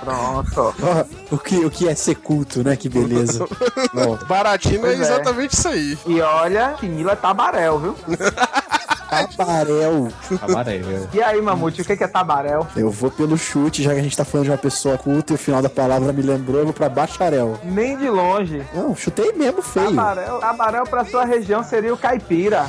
Pronto. 0.00 0.74
Ó, 0.82 1.34
o, 1.34 1.38
que, 1.38 1.56
o 1.64 1.70
que 1.70 1.88
é 1.88 1.94
ser 1.94 2.16
culto, 2.16 2.62
né? 2.62 2.76
Que 2.76 2.88
beleza. 2.88 3.46
Bom, 3.92 4.18
Baratino 4.26 4.86
é 4.86 4.96
Pois 4.96 5.00
é. 5.00 5.02
exatamente 5.02 5.52
isso 5.54 5.68
aí. 5.68 5.98
E 6.06 6.20
olha 6.20 6.74
que 6.78 6.86
Nilo 6.86 7.10
é 7.10 7.16
tabarel, 7.16 7.78
viu? 7.78 7.96
tabarel. 9.10 10.08
Amarelo. 10.40 11.08
E 11.12 11.22
aí, 11.22 11.40
Mamute, 11.42 11.82
o 11.82 11.84
que 11.84 11.96
que 11.96 12.04
é 12.04 12.08
tabarel? 12.08 12.66
Eu 12.76 12.90
vou 12.90 13.10
pelo 13.10 13.36
chute, 13.36 13.82
já 13.82 13.92
que 13.92 14.00
a 14.00 14.02
gente 14.02 14.16
tá 14.16 14.24
falando 14.24 14.46
de 14.46 14.50
uma 14.50 14.58
pessoa 14.58 14.96
culta 14.96 15.32
e 15.32 15.36
o 15.36 15.38
final 15.38 15.60
da 15.60 15.68
palavra 15.68 16.12
me 16.12 16.22
lembrou, 16.22 16.58
eu 16.60 16.64
vou 16.64 16.72
pra 16.74 16.88
bacharel. 16.88 17.58
Nem 17.64 17.96
de 17.96 18.08
longe. 18.08 18.62
Não, 18.74 18.94
chutei 18.94 19.32
mesmo 19.32 19.62
feio. 19.62 19.94
Tabarel, 19.94 20.38
tabarel 20.38 20.84
pra 20.84 21.04
sua 21.04 21.24
região 21.24 21.62
seria 21.62 21.92
o 21.92 21.98
caipira. 21.98 22.66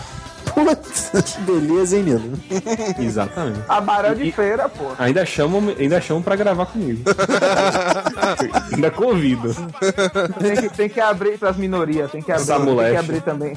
Putz, 0.53 1.11
que 1.35 1.41
beleza, 1.49 1.97
hein, 1.97 2.03
Nilo? 2.03 2.39
Exatamente. 2.99 3.61
Tabarel 3.65 4.15
de 4.15 4.27
E- 4.27 4.31
feira, 4.31 4.67
pô. 4.69 4.85
Ainda 4.97 5.25
chamam, 5.25 5.73
ainda 5.77 5.99
chamam 6.01 6.21
pra 6.21 6.35
gravar 6.35 6.65
comigo. 6.67 7.03
Ainda 8.73 8.89
convido. 8.91 9.53
Tem 10.39 10.55
que, 10.55 10.69
tem 10.69 10.89
que 10.89 10.99
abrir 10.99 11.37
pras 11.37 11.55
minorias, 11.57 12.11
tem 12.11 12.21
que 12.21 12.31
abrir, 12.31 12.45
tem 12.45 12.75
que 12.91 12.97
abrir 12.97 13.21
também. 13.21 13.53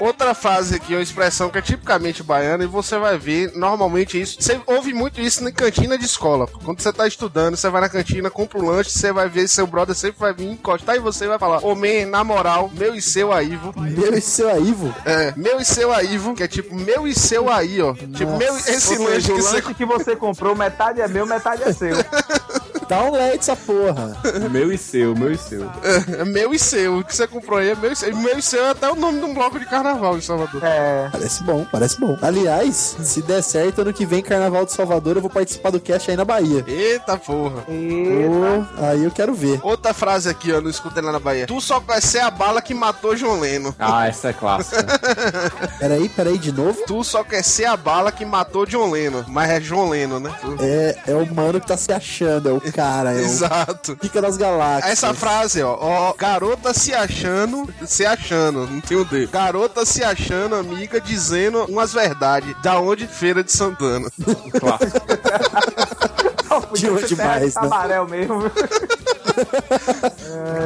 Outra 0.00 0.34
frase 0.34 0.76
aqui, 0.76 0.94
uma 0.94 1.02
expressão 1.02 1.50
que 1.50 1.58
é 1.58 1.62
tipicamente 1.62 2.22
baiana, 2.22 2.64
e 2.64 2.66
você 2.66 2.98
vai 2.98 3.18
ver 3.18 3.52
normalmente 3.54 4.20
isso. 4.20 4.36
Você 4.40 4.60
ouve 4.66 4.92
muito 4.92 5.20
isso 5.20 5.42
na 5.44 5.52
cantina 5.52 5.96
de 5.98 6.04
escola. 6.04 6.46
Quando 6.64 6.80
você 6.80 6.92
tá 6.92 7.06
estudando, 7.06 7.56
você 7.56 7.68
vai 7.68 7.80
na 7.80 7.88
cantina, 7.88 8.30
compra 8.30 8.58
um 8.58 8.66
lanche, 8.66 8.90
você 8.90 9.12
vai 9.12 9.28
ver 9.28 9.48
seu 9.48 9.66
brother 9.66 9.94
sempre 9.94 10.18
vai 10.20 10.32
vir 10.32 10.48
encostar 10.50 10.96
e 10.96 10.98
você 11.00 11.26
vai 11.26 11.38
falar: 11.38 11.64
Ô, 11.64 11.74
man, 11.74 12.06
na 12.08 12.24
moral, 12.24 12.70
meu 12.76 12.94
e 12.94 13.02
seu 13.02 13.32
aí, 13.32 13.50
Ivo. 13.52 13.74
Meu 13.76 14.14
e 14.14 14.20
seu 14.20 14.48
Aivo? 14.48 14.94
É, 15.04 15.32
meu 15.36 15.60
e 15.60 15.64
seu 15.70 15.92
aí, 15.92 16.14
Ivo, 16.14 16.34
que 16.34 16.42
é 16.42 16.48
tipo 16.48 16.74
meu 16.74 17.06
e 17.06 17.14
seu 17.14 17.48
aí, 17.50 17.80
ó. 17.80 17.94
Tipo, 17.94 18.36
meu, 18.36 18.56
esse 18.56 18.96
Ou 18.98 19.04
lanche 19.04 19.20
seja, 19.22 19.32
o 19.32 19.36
que 19.36 19.42
você. 19.42 19.54
lanche 19.56 19.74
que 19.74 19.84
você 19.84 20.16
comprou, 20.16 20.54
metade 20.56 21.00
é 21.00 21.08
meu, 21.08 21.26
metade 21.26 21.62
é 21.62 21.72
seu. 21.72 21.94
Dá 22.90 23.04
um 23.04 23.12
LED 23.12 23.38
essa 23.38 23.54
porra. 23.54 24.16
Meu 24.50 24.72
e 24.72 24.76
seu, 24.76 25.14
meu 25.14 25.30
e 25.30 25.38
seu. 25.38 25.70
É 26.18 26.24
meu 26.24 26.52
e 26.52 26.58
seu. 26.58 26.98
O 26.98 27.04
que 27.04 27.14
você 27.14 27.24
comprou 27.24 27.60
aí 27.60 27.70
é 27.70 27.74
meu 27.76 27.92
e 27.92 27.94
seu. 27.94 28.16
Meu 28.16 28.36
e 28.36 28.42
seu 28.42 28.64
é 28.64 28.70
até 28.70 28.90
o 28.90 28.96
nome 28.96 29.20
de 29.20 29.26
um 29.26 29.32
bloco 29.32 29.60
de 29.60 29.64
carnaval 29.64 30.18
em 30.18 30.20
Salvador. 30.20 30.60
É. 30.64 31.08
Parece 31.12 31.44
bom, 31.44 31.64
parece 31.70 32.00
bom. 32.00 32.18
Aliás, 32.20 32.96
se 33.00 33.22
der 33.22 33.42
certo, 33.42 33.82
ano 33.82 33.92
que 33.92 34.04
vem, 34.04 34.20
Carnaval 34.20 34.66
de 34.66 34.72
Salvador, 34.72 35.14
eu 35.14 35.20
vou 35.20 35.30
participar 35.30 35.70
do 35.70 35.78
cast 35.78 36.10
aí 36.10 36.16
na 36.16 36.24
Bahia. 36.24 36.64
Eita 36.66 37.16
porra. 37.16 37.62
Pô, 37.62 38.82
aí 38.84 39.04
eu 39.04 39.12
quero 39.12 39.34
ver. 39.34 39.60
Outra 39.62 39.94
frase 39.94 40.28
aqui, 40.28 40.52
ó, 40.52 40.60
no 40.60 40.68
Escutei 40.68 41.00
lá 41.00 41.12
na 41.12 41.20
Bahia. 41.20 41.46
Tu 41.46 41.60
só 41.60 41.80
conhece 41.80 42.18
a 42.18 42.28
bala 42.28 42.60
que 42.60 42.74
matou 42.74 43.16
João 43.16 43.38
Leno. 43.38 43.72
Ah, 43.78 44.08
essa 44.08 44.30
é 44.30 44.32
clássica. 44.32 44.84
Peraí, 45.78 46.08
peraí, 46.08 46.38
de 46.38 46.50
novo? 46.50 46.82
Tu 46.86 47.04
só 47.04 47.22
quer 47.22 47.44
ser 47.44 47.66
a 47.66 47.76
bala 47.76 48.10
que 48.10 48.24
matou 48.24 48.66
John 48.66 48.90
Leno, 48.90 49.24
mas 49.28 49.48
é 49.48 49.60
João 49.60 49.88
Leno, 49.88 50.18
né? 50.18 50.34
É, 50.60 50.96
é 51.12 51.14
o 51.14 51.34
mano 51.34 51.60
que 51.60 51.66
tá 51.66 51.76
se 51.76 51.92
achando, 51.92 52.48
é 52.48 52.52
o 52.52 52.60
cara, 52.60 52.79
é 52.80 53.22
Exato. 53.22 53.92
o 53.92 53.96
pica 53.96 54.20
das 54.20 54.36
galáxias. 54.36 54.92
Essa 54.92 55.14
frase, 55.14 55.62
ó, 55.62 55.76
ó, 55.80 56.12
garota 56.14 56.74
se 56.74 56.94
achando, 56.94 57.68
se 57.86 58.04
achando, 58.04 58.66
não 58.66 58.80
tem 58.80 58.96
o 58.96 59.04
D. 59.04 59.26
Garota 59.26 59.84
se 59.84 60.02
achando, 60.02 60.54
amiga, 60.54 61.00
dizendo 61.00 61.64
umas 61.64 61.92
verdades. 61.92 62.54
Da 62.62 62.80
onde? 62.80 63.06
Feira 63.06 63.44
de 63.44 63.52
Santana. 63.52 64.10
Clássico. 66.50 66.68
Podia 66.68 67.06
demais, 67.06 67.40
de 67.40 67.46
né? 67.46 67.68
Tabarel 67.68 68.06
mesmo. 68.08 68.42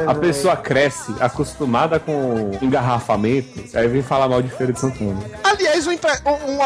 A 0.07 0.15
pessoa 0.15 0.55
cresce 0.55 1.13
acostumada 1.19 1.99
com 1.99 2.51
engarrafamento, 2.61 3.63
aí 3.73 3.87
vem 3.87 4.01
falar 4.01 4.27
mal 4.27 4.41
de 4.41 4.49
Feira 4.49 4.73
de 4.73 4.79
Santana. 4.79 5.19
Aliás, 5.43 5.87
uma, 5.87 5.97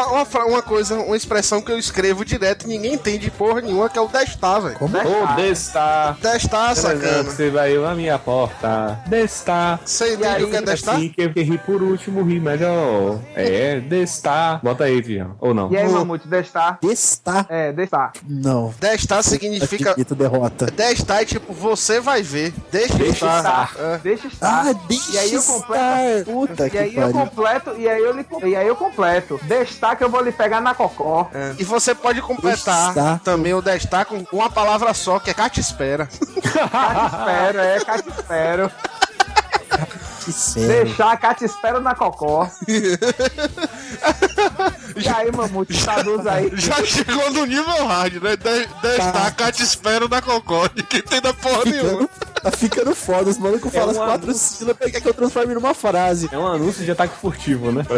uma, 0.06 0.44
uma 0.46 0.62
coisa, 0.62 0.96
uma 0.96 1.16
expressão 1.16 1.60
que 1.60 1.70
eu 1.70 1.78
escrevo 1.78 2.24
direto 2.24 2.64
e 2.64 2.68
ninguém 2.68 2.94
entende 2.94 3.30
porra 3.30 3.60
nenhuma, 3.60 3.88
que 3.88 3.98
é 3.98 4.00
o 4.00 4.08
destar, 4.08 4.60
velho. 4.60 4.76
Como? 4.76 4.96
Ô, 4.96 5.36
destar. 5.36 6.18
Destar, 6.20 6.74
sacana. 6.76 7.22
Você 7.24 7.50
vai 7.50 7.74
na 7.74 7.94
minha 7.94 8.18
porta. 8.18 9.00
Destar. 9.06 9.80
Você 9.84 10.14
entende 10.14 10.44
o 10.44 10.50
que 10.50 10.56
é 10.56 10.62
destar? 10.62 10.96
Assim, 10.96 11.08
que 11.08 11.28
que 11.28 11.42
ri 11.42 11.58
por 11.58 11.82
último, 11.82 12.22
ri 12.22 12.40
melhor. 12.40 13.18
É, 13.34 13.80
destar. 13.80 14.60
Bota 14.62 14.84
aí, 14.84 15.02
Tião. 15.02 15.36
Ou 15.40 15.54
não? 15.54 15.72
E 15.72 15.76
aí, 15.76 15.88
Mamute, 15.88 16.26
destar? 16.28 16.78
Destar? 16.82 17.46
É, 17.48 17.72
destar. 17.72 18.12
Não. 18.28 18.74
Destar 18.80 19.09
significa. 19.22 19.90
Acredito, 19.90 20.14
derrota. 20.14 20.66
Destar 20.66 21.22
é 21.22 21.24
tipo, 21.24 21.52
você 21.52 22.00
vai 22.00 22.22
ver. 22.22 22.52
Deixa, 22.70 22.94
Deixa 22.94 23.26
estar. 23.26 23.70
estar. 23.70 23.82
É. 23.82 23.98
Deixa 23.98 24.26
estar. 24.28 24.66
Ah, 24.68 24.72
deixa 24.88 25.12
e 25.12 25.18
aí 25.18 25.32
eu 25.32 25.40
estar. 25.40 25.52
completo. 25.52 26.30
Puta 26.30 26.66
e 26.66 26.70
que 26.70 26.78
aí 26.78 26.94
eu 26.96 27.02
pariu. 27.02 27.12
completo, 27.20 27.74
e 27.78 27.88
aí 27.88 28.02
eu, 28.02 28.12
lhe, 28.12 28.26
e 28.44 28.56
aí 28.56 28.66
eu 28.66 28.76
completo. 28.76 29.40
Destar 29.44 29.96
que 29.96 30.04
eu 30.04 30.08
vou 30.10 30.20
lhe 30.22 30.32
pegar 30.32 30.60
na 30.60 30.74
cocó. 30.74 31.28
É. 31.34 31.54
E 31.58 31.64
você 31.64 31.94
pode 31.94 32.22
completar 32.22 32.86
Destar. 32.94 33.20
também 33.20 33.52
o 33.54 33.60
destar 33.60 34.04
com 34.06 34.24
uma 34.32 34.48
palavra 34.50 34.94
só, 34.94 35.18
que 35.18 35.30
é 35.30 35.34
cate 35.34 35.60
espera. 35.60 36.06
Cate 36.40 37.16
espero, 37.16 37.58
é, 37.60 37.80
cate 37.84 38.08
espero. 38.08 38.70
Que 40.24 40.32
sério. 40.32 40.84
Deixar, 40.84 41.16
cate 41.18 41.44
espero 41.44 41.80
na 41.80 41.94
cocó. 41.94 42.48
e 44.96 45.08
aí, 45.08 45.32
Mamute, 45.32 45.82
traduz 45.82 46.26
aí. 46.26 46.50
Já 46.54 46.84
chegou 46.84 47.30
no 47.30 47.46
nível 47.46 47.86
hard, 47.86 48.22
né? 48.22 48.36
De, 48.36 48.66
destar, 48.82 49.12
Tá. 49.12 49.30
cate 49.30 49.62
espera 49.62 50.06
na 50.08 50.20
cocó. 50.20 50.68
Ninguém 50.76 51.02
tem 51.02 51.20
da 51.20 51.32
porra 51.32 51.64
nenhuma. 51.64 51.90
Ficando, 51.90 52.10
tá 52.42 52.50
ficando 52.50 52.94
foda. 52.94 53.30
Os 53.30 53.38
malucos 53.38 53.72
falam 53.72 53.90
as 53.90 53.96
um 53.96 54.00
quatro 54.04 54.24
anúncio. 54.30 54.56
sílabas 54.58 54.90
quer 54.90 55.00
que 55.00 55.08
eu 55.08 55.14
transforme 55.14 55.54
numa 55.54 55.74
frase. 55.74 56.28
É 56.32 56.38
um 56.38 56.46
anúncio 56.46 56.84
de 56.84 56.90
ataque 56.90 57.14
furtivo, 57.20 57.72
né? 57.72 57.84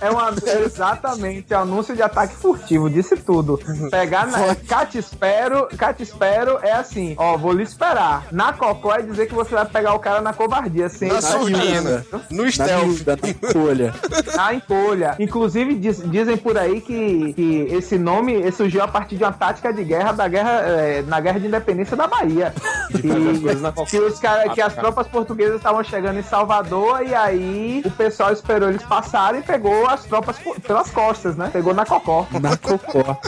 É 0.00 0.10
uma, 0.10 0.32
exatamente, 0.64 1.52
é 1.52 1.58
um 1.58 1.62
anúncio 1.62 1.94
de 1.94 2.02
ataque 2.02 2.34
furtivo, 2.34 2.88
disse 2.90 3.16
tudo. 3.16 3.58
Pegar 3.90 4.26
na. 4.26 4.54
Cate 4.54 4.98
espero, 4.98 5.66
cate 5.76 6.02
espero 6.02 6.58
é 6.62 6.72
assim, 6.72 7.14
ó, 7.18 7.36
vou 7.36 7.52
lhe 7.52 7.62
esperar. 7.62 8.26
Na 8.30 8.52
cocó 8.52 8.94
é 8.94 9.02
dizer 9.02 9.26
que 9.26 9.34
você 9.34 9.54
vai 9.54 9.64
pegar 9.66 9.94
o 9.94 9.98
cara 9.98 10.20
na 10.20 10.32
covardia, 10.32 10.88
sem 10.88 11.08
Na 11.08 11.20
surdina. 11.42 12.06
No 12.30 12.50
stealth. 12.50 12.84
miúda, 12.86 13.18
na 13.22 13.50
folha. 13.52 13.94
na 14.34 14.54
encolha. 14.54 15.16
Inclusive, 15.18 15.74
diz- 15.74 16.02
dizem 16.10 16.36
por 16.36 16.56
aí 16.58 16.80
que, 16.80 17.32
que 17.34 17.66
esse 17.70 17.98
nome 17.98 18.42
eh, 18.42 18.50
surgiu 18.50 18.82
a 18.82 18.88
partir 18.88 19.16
de 19.16 19.24
uma 19.24 19.32
tática 19.32 19.72
de 19.72 19.84
guerra 19.84 20.12
da 20.12 20.28
guerra 20.28 20.60
eh, 20.64 21.04
na 21.06 21.20
guerra 21.20 21.40
de 21.40 21.46
independência 21.46 21.96
da 21.96 22.06
Bahia. 22.06 22.52
na 23.60 23.72
que, 23.86 23.98
os 23.98 24.18
cara, 24.18 24.48
que 24.50 24.60
as 24.60 24.74
tropas 24.74 25.06
portuguesas 25.06 25.56
estavam 25.56 25.82
chegando 25.84 26.18
em 26.18 26.22
Salvador 26.22 27.02
e 27.06 27.14
aí 27.14 27.82
o 27.84 27.90
pessoal 27.90 28.32
esperou 28.32 28.68
eles 28.68 28.82
passarem 28.82 29.40
e 29.40 29.42
pegou 29.42 29.86
as 29.88 30.04
tropas 30.04 30.36
pelas 30.66 30.90
costas, 30.90 31.36
né? 31.36 31.50
Pegou 31.52 31.74
na 31.74 31.84
cocó. 31.84 32.26
Na 32.40 32.56
cocó. 32.56 33.18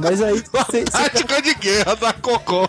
Mas 0.00 0.22
aí 0.22 0.42
Tática 0.90 1.42
de 1.42 1.54
guerra 1.54 1.94
da 1.94 2.12
cocó. 2.12 2.68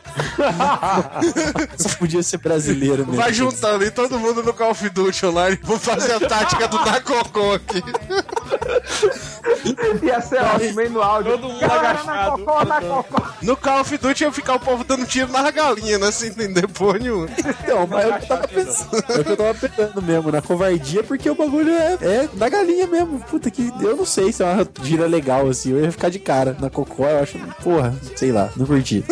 você 1.75 1.89
podia 1.97 2.23
ser 2.23 2.37
brasileiro 2.37 3.05
mesmo. 3.05 3.13
Vai 3.13 3.33
juntando 3.33 3.83
aí 3.83 3.91
todo 3.91 4.19
mundo 4.19 4.43
no 4.43 4.53
Call 4.53 4.71
of 4.71 4.89
Duty 4.89 5.25
online. 5.25 5.59
Vou 5.63 5.79
fazer 5.79 6.13
a 6.13 6.19
tática 6.19 6.67
do 6.67 6.83
da 6.83 7.01
cocó 7.01 7.55
aqui. 7.55 7.81
Ia 10.03 10.21
ser 10.21 10.41
ótimo, 10.41 10.81
hein, 10.81 10.89
no 10.89 11.01
áudio. 11.01 11.31
Todo 11.33 11.49
mundo 11.49 11.63
agachado. 11.63 12.07
na 12.07 12.31
cocó, 12.31 12.65
na 12.65 12.81
cocó. 12.81 13.31
No 13.41 13.57
Call 13.57 13.81
of 13.81 13.97
Duty 13.97 14.23
ia 14.23 14.31
ficar 14.31 14.55
o 14.55 14.59
povo 14.59 14.83
dando 14.83 15.05
tiro 15.05 15.31
nas 15.31 15.49
galinhas, 15.51 15.99
né? 15.99 16.11
Sem 16.11 16.29
entender 16.29 16.67
porra 16.67 16.99
nenhuma. 16.99 17.27
Então, 17.37 17.87
mas 17.87 18.05
eu 18.05 18.27
tava 18.27 18.47
pensando. 18.47 19.03
É 19.09 19.19
o 19.19 19.23
que 19.23 19.31
eu 19.31 19.37
tava 19.37 19.53
pensando 19.53 20.01
mesmo, 20.01 20.31
na 20.31 20.41
covardia, 20.41 21.03
porque 21.03 21.29
o 21.29 21.35
bagulho 21.35 21.71
é, 21.71 21.97
é 22.01 22.29
da 22.33 22.49
galinha 22.49 22.87
mesmo. 22.87 23.19
Puta 23.19 23.51
que. 23.51 23.71
Eu 23.81 23.95
não 23.95 24.05
sei 24.05 24.31
se 24.31 24.43
é 24.43 24.45
uma 24.45 24.67
gira 24.83 25.05
legal 25.05 25.47
assim. 25.47 25.71
Eu 25.71 25.81
ia 25.81 25.91
ficar 25.91 26.09
de 26.09 26.19
cara. 26.19 26.55
Na 26.59 26.69
cocó, 26.69 27.05
eu 27.05 27.20
acho. 27.21 27.37
Porra, 27.63 27.93
sei 28.15 28.31
lá, 28.31 28.49
não 28.55 28.65
curti. 28.65 29.03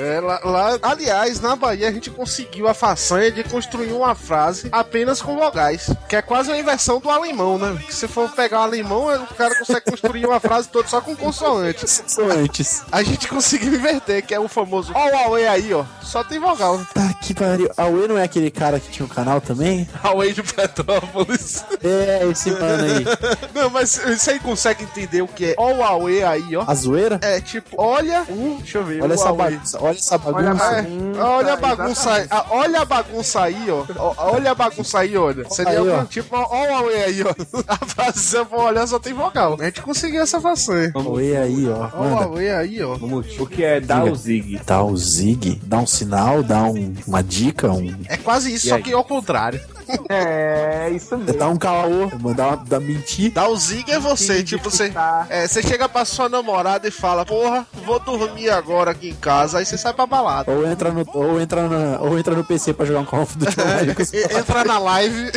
É, 0.00 0.20
lá, 0.20 0.40
lá- 0.44 0.78
aliás, 0.82 1.40
na 1.40 1.54
Bahia 1.54 1.88
a 1.88 1.92
gente 1.92 2.10
conseguiu 2.10 2.66
a 2.68 2.74
façanha 2.74 3.30
de 3.30 3.44
construir 3.44 3.92
uma 3.92 4.14
frase 4.14 4.68
apenas 4.72 5.20
com 5.20 5.36
vogais. 5.36 5.90
Que 6.08 6.16
é 6.16 6.22
quase 6.22 6.50
uma 6.50 6.58
inversão 6.58 6.98
do 7.00 7.10
alemão, 7.10 7.58
né? 7.58 7.78
Que 7.86 7.94
se 7.94 8.08
for 8.08 8.30
pegar 8.30 8.60
o 8.60 8.62
alemão, 8.62 9.06
o 9.24 9.34
cara 9.34 9.54
consegue 9.58 9.90
construir 9.90 10.26
uma 10.26 10.40
frase 10.40 10.68
toda 10.68 10.88
só 10.88 11.00
com 11.00 11.14
consoantes. 11.14 12.02
Só 12.06 12.22
antes. 12.30 12.82
A 12.90 13.02
gente 13.02 13.28
conseguiu 13.28 13.74
inverter, 13.74 14.24
que 14.24 14.34
é 14.34 14.40
o 14.40 14.48
famoso 14.48 14.92
ó 14.94 15.06
o 15.06 15.10
Huawei 15.10 15.46
aí, 15.46 15.74
ó. 15.74 15.84
Só 16.02 16.24
tem 16.24 16.38
vogal. 16.38 16.80
Tá 16.94 17.12
que 17.20 17.34
pariu. 17.34 17.70
A 17.76 17.86
Uê 17.86 18.08
não 18.08 18.18
é 18.18 18.24
aquele 18.24 18.50
cara 18.50 18.80
que 18.80 18.90
tinha 18.90 19.04
um 19.06 19.08
canal 19.08 19.40
também? 19.40 19.88
Huawei 20.02 20.32
de 20.32 20.42
Petrópolis. 20.42 21.64
É, 21.82 22.26
esse 22.30 22.50
mano 22.52 22.84
aí. 22.84 23.04
Não, 23.54 23.70
mas 23.70 23.96
você 23.98 24.38
consegue 24.38 24.84
entender 24.84 25.22
o 25.22 25.28
que 25.28 25.46
é 25.46 25.54
ó 25.56 25.72
o 25.72 25.76
Huawei 25.78 26.22
aí, 26.22 26.56
ó. 26.56 26.64
A 26.66 26.74
zoeira? 26.74 27.18
É 27.22 27.29
tipo, 27.38 27.76
olha 27.78 28.22
o. 28.28 28.56
Deixa 28.60 28.78
eu 28.78 28.84
ver. 28.84 29.02
Olha 29.02 29.12
essa 29.12 29.24
Huawei. 29.30 29.50
bagunça. 29.56 29.78
Olha 29.82 29.96
essa 29.98 30.14
Olha 30.24 30.50
a 30.50 30.54
bagunça. 30.54 30.64
É, 30.64 30.82
bagunça, 30.82 31.30
olha 31.30 31.52
a 31.52 31.56
bagunça 31.56 32.10
aí, 32.12 32.26
olha 32.50 32.80
a 32.80 32.84
bagunça 32.84 33.40
aí, 33.42 33.66
ó. 33.70 34.14
Olha 34.16 34.50
a 34.50 34.54
bagunça 34.54 34.98
aí, 35.00 35.16
olha. 35.16 35.48
Seria 35.50 35.80
Aí, 35.80 35.88
ó. 35.88 36.04
tipo, 36.06 36.34
ó, 36.36 36.42
o 36.42 36.66
Huawei 36.66 37.04
aí, 37.04 37.22
ó. 37.22 37.30
A 37.68 37.76
frase, 37.86 38.18
se 38.20 38.36
eu 38.36 38.46
for 38.46 38.62
olhar, 38.64 38.86
só 38.86 38.98
tem 38.98 39.12
vogal. 39.12 39.56
A 39.60 39.64
gente 39.64 39.82
conseguiu 39.82 40.22
essa 40.22 40.40
façanha. 40.40 40.92
Uê 40.96 41.36
aí, 41.36 41.68
ó. 41.68 41.88
Ó 41.94 42.02
o. 42.02 42.14
Huawei 42.14 42.50
aí, 42.50 42.82
ó. 42.82 42.94
O 42.94 43.46
que 43.46 43.62
é 43.62 43.80
dar 43.80 44.04
o 44.04 44.14
zig? 44.16 44.60
Dá 44.64 44.82
o 44.82 44.96
zig, 44.96 45.60
dá 45.64 45.78
um 45.78 45.86
sinal, 45.86 46.42
dá 46.42 46.62
um- 46.64 46.94
uma 47.06 47.22
dica, 47.22 47.70
um, 47.70 47.94
É 48.08 48.16
quase 48.16 48.52
isso, 48.54 48.66
E 48.66 48.68
só 48.70 48.76
aí? 48.76 48.82
que 48.82 48.92
ao 48.92 49.04
contrário. 49.04 49.60
É, 50.08 50.90
isso 50.90 51.16
mesmo. 51.16 51.38
dá 51.38 51.48
um 51.48 51.56
caô, 51.56 52.10
mandar 52.20 52.48
uma, 52.48 52.56
dá 52.64 52.80
mentir. 52.80 53.32
Dar 53.32 53.48
o 53.48 53.56
zig 53.56 53.90
é 53.90 53.98
você, 53.98 54.38
Sim, 54.38 54.44
tipo, 54.44 54.70
você. 54.70 54.92
É, 55.28 55.46
você 55.46 55.62
chega 55.62 55.88
pra 55.88 56.04
sua 56.04 56.28
namorada 56.28 56.86
e 56.88 56.90
fala, 56.90 57.24
porra, 57.24 57.66
vou 57.84 57.98
dormir 58.00 58.50
agora 58.50 58.90
aqui 58.90 59.10
em 59.10 59.14
casa, 59.14 59.58
aí 59.58 59.66
você 59.66 59.76
sai 59.78 59.92
pra 59.92 60.06
balada. 60.06 60.50
Ou 60.50 60.66
entra 60.66 60.90
no, 60.90 61.04
ou 61.14 61.40
entra 61.40 61.68
na, 61.68 62.00
ou 62.00 62.18
entra 62.18 62.34
no 62.34 62.44
PC 62.44 62.72
pra 62.74 62.84
jogar 62.86 63.00
um 63.00 63.04
Call 63.04 63.22
of 63.22 63.36
Duty 63.38 63.54
E- 64.16 64.36
Entra 64.38 64.64
na 64.64 64.78
live, 64.78 65.30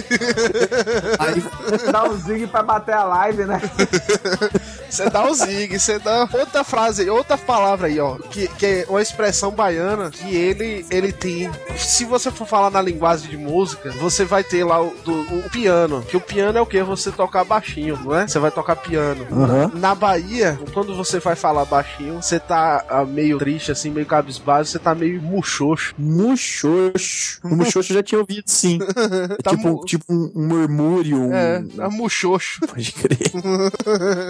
Aí 1.19 1.43
Dá 1.91 2.03
um 2.05 2.17
zig 2.17 2.47
pra 2.47 2.63
bater 2.63 2.95
a 2.95 3.03
live, 3.03 3.45
né? 3.45 3.61
Você 4.93 5.09
dá 5.09 5.27
o 5.27 5.33
zig, 5.33 5.79
você 5.79 5.97
dá 5.97 6.29
outra 6.31 6.63
frase, 6.63 7.09
outra 7.09 7.35
palavra 7.37 7.87
aí, 7.87 7.99
ó. 7.99 8.15
Que, 8.15 8.47
que 8.47 8.65
é 8.65 8.85
uma 8.87 9.01
expressão 9.01 9.49
baiana 9.51 10.11
que 10.11 10.35
ele, 10.35 10.85
ele 10.91 11.11
tem. 11.11 11.49
Se 11.75 12.05
você 12.05 12.29
for 12.29 12.45
falar 12.47 12.69
na 12.69 12.79
linguagem 12.81 13.27
de 13.29 13.37
música, 13.37 13.89
você 13.93 14.23
vai 14.23 14.43
ter 14.43 14.63
lá 14.63 14.79
o, 14.81 14.93
do- 15.03 15.21
o 15.39 15.49
piano. 15.49 16.03
Que 16.03 16.15
o 16.15 16.21
piano 16.21 16.57
é 16.57 16.61
o 16.61 16.65
que? 16.65 16.81
Você 16.83 17.11
tocar 17.11 17.43
baixinho, 17.43 17.99
não 18.03 18.15
é? 18.15 18.27
Você 18.27 18.37
vai 18.37 18.51
tocar 18.51 18.75
piano. 18.75 19.25
Aham. 19.31 19.71
Na 19.73 19.95
Bahia, 19.95 20.59
quando 20.73 20.95
você 20.95 21.19
vai 21.19 21.35
falar 21.35 21.65
baixinho, 21.65 22.21
você 22.21 22.39
tá 22.39 22.85
ah, 22.87 23.03
meio 23.03 23.39
triste, 23.39 23.71
assim, 23.71 23.89
meio 23.89 24.05
cabisbaixo, 24.05 24.69
você 24.71 24.79
tá 24.79 24.93
meio 24.93 25.19
muxoxo. 25.21 25.95
Muxoxo. 25.97 27.39
O 27.43 27.49
muxoxo 27.55 27.91
eu 27.91 27.95
já 27.95 28.03
tinha 28.03 28.19
ouvido, 28.19 28.43
sim. 28.45 28.77
É 28.81 29.37
Tá 29.43 29.51
tipo, 29.51 29.67
mu- 29.67 29.85
tipo 29.85 30.05
um, 30.09 30.31
um 30.35 30.47
murmúrio. 30.47 31.17
Um... 31.17 31.33
É, 31.33 31.63
tá 31.75 31.89
muxoxo. 31.89 32.59
Pode 32.67 32.91
crer. 32.91 33.17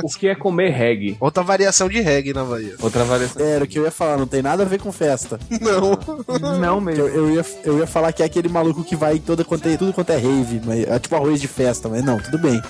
O 0.04 0.08
que 0.10 0.28
é 0.28 0.36
comer 0.54 0.70
reggae? 0.70 1.18
Outra 1.20 1.44
variação 1.44 1.90
de 1.90 2.00
reggae 2.00 2.32
na 2.34 2.44
Bahia. 2.44 2.76
Outra 2.80 3.04
variação. 3.04 3.44
Era 3.44 3.64
o 3.64 3.68
que 3.68 3.80
eu 3.80 3.84
ia 3.84 3.92
falar, 3.92 4.18
não 4.18 4.28
tem 4.28 4.42
nada 4.42 4.62
a 4.64 4.66
ver 4.66 4.80
com 4.80 4.92
festa. 4.92 5.40
Não. 5.60 6.60
Não 6.60 6.76
Eu, 6.76 6.82
mesmo. 6.82 7.08
eu, 7.08 7.30
ia, 7.32 7.46
eu 7.64 7.80
ia 7.80 7.88
falar 7.88 8.12
que 8.12 8.22
é 8.22 8.26
aquele 8.26 8.50
maluco 8.50 8.84
que 8.84 8.96
vai 8.96 9.16
em 9.16 9.20
toda 9.20 9.44
quanto 9.44 9.68
é, 9.68 9.78
tudo 9.78 9.94
quanto 9.94 10.12
é 10.12 10.18
rave, 10.18 10.62
mas 10.64 10.88
é 10.88 11.00
tipo 11.00 11.16
arroz 11.16 11.40
de 11.42 11.48
festa, 11.48 11.90
mas 11.90 12.04
não, 12.04 12.20
tudo 12.20 12.38
bem. 12.38 12.62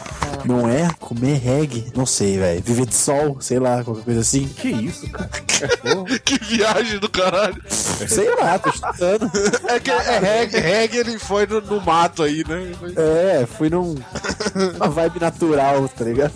Não 0.45 0.69
é 0.69 0.89
comer 0.99 1.37
reggae? 1.37 1.85
Não 1.95 2.05
sei, 2.05 2.37
velho. 2.37 2.61
Viver 2.63 2.85
de 2.85 2.95
sol, 2.95 3.37
sei 3.39 3.59
lá, 3.59 3.83
qualquer 3.83 4.03
coisa 4.03 4.19
assim. 4.21 4.47
Que 4.47 4.69
isso, 4.69 5.09
cara? 5.09 5.29
que 6.23 6.43
viagem 6.43 6.99
do 6.99 7.09
caralho. 7.09 7.61
Sei 7.67 8.33
lá, 8.35 8.59
tô 8.59 8.71
chutando. 8.71 9.29
É 9.67 9.79
que 9.79 9.89
é 9.89 10.19
reggae, 10.19 10.59
reggae 10.59 10.97
ele 10.97 11.19
foi 11.19 11.45
no, 11.47 11.61
no 11.61 11.81
mato 11.81 12.23
aí, 12.23 12.43
né? 12.47 12.71
É, 12.95 13.45
fui 13.45 13.69
num. 13.69 13.95
Uma 14.75 14.89
vibe 14.89 15.19
natural, 15.19 15.89
tá 15.89 16.03
ligado? 16.05 16.33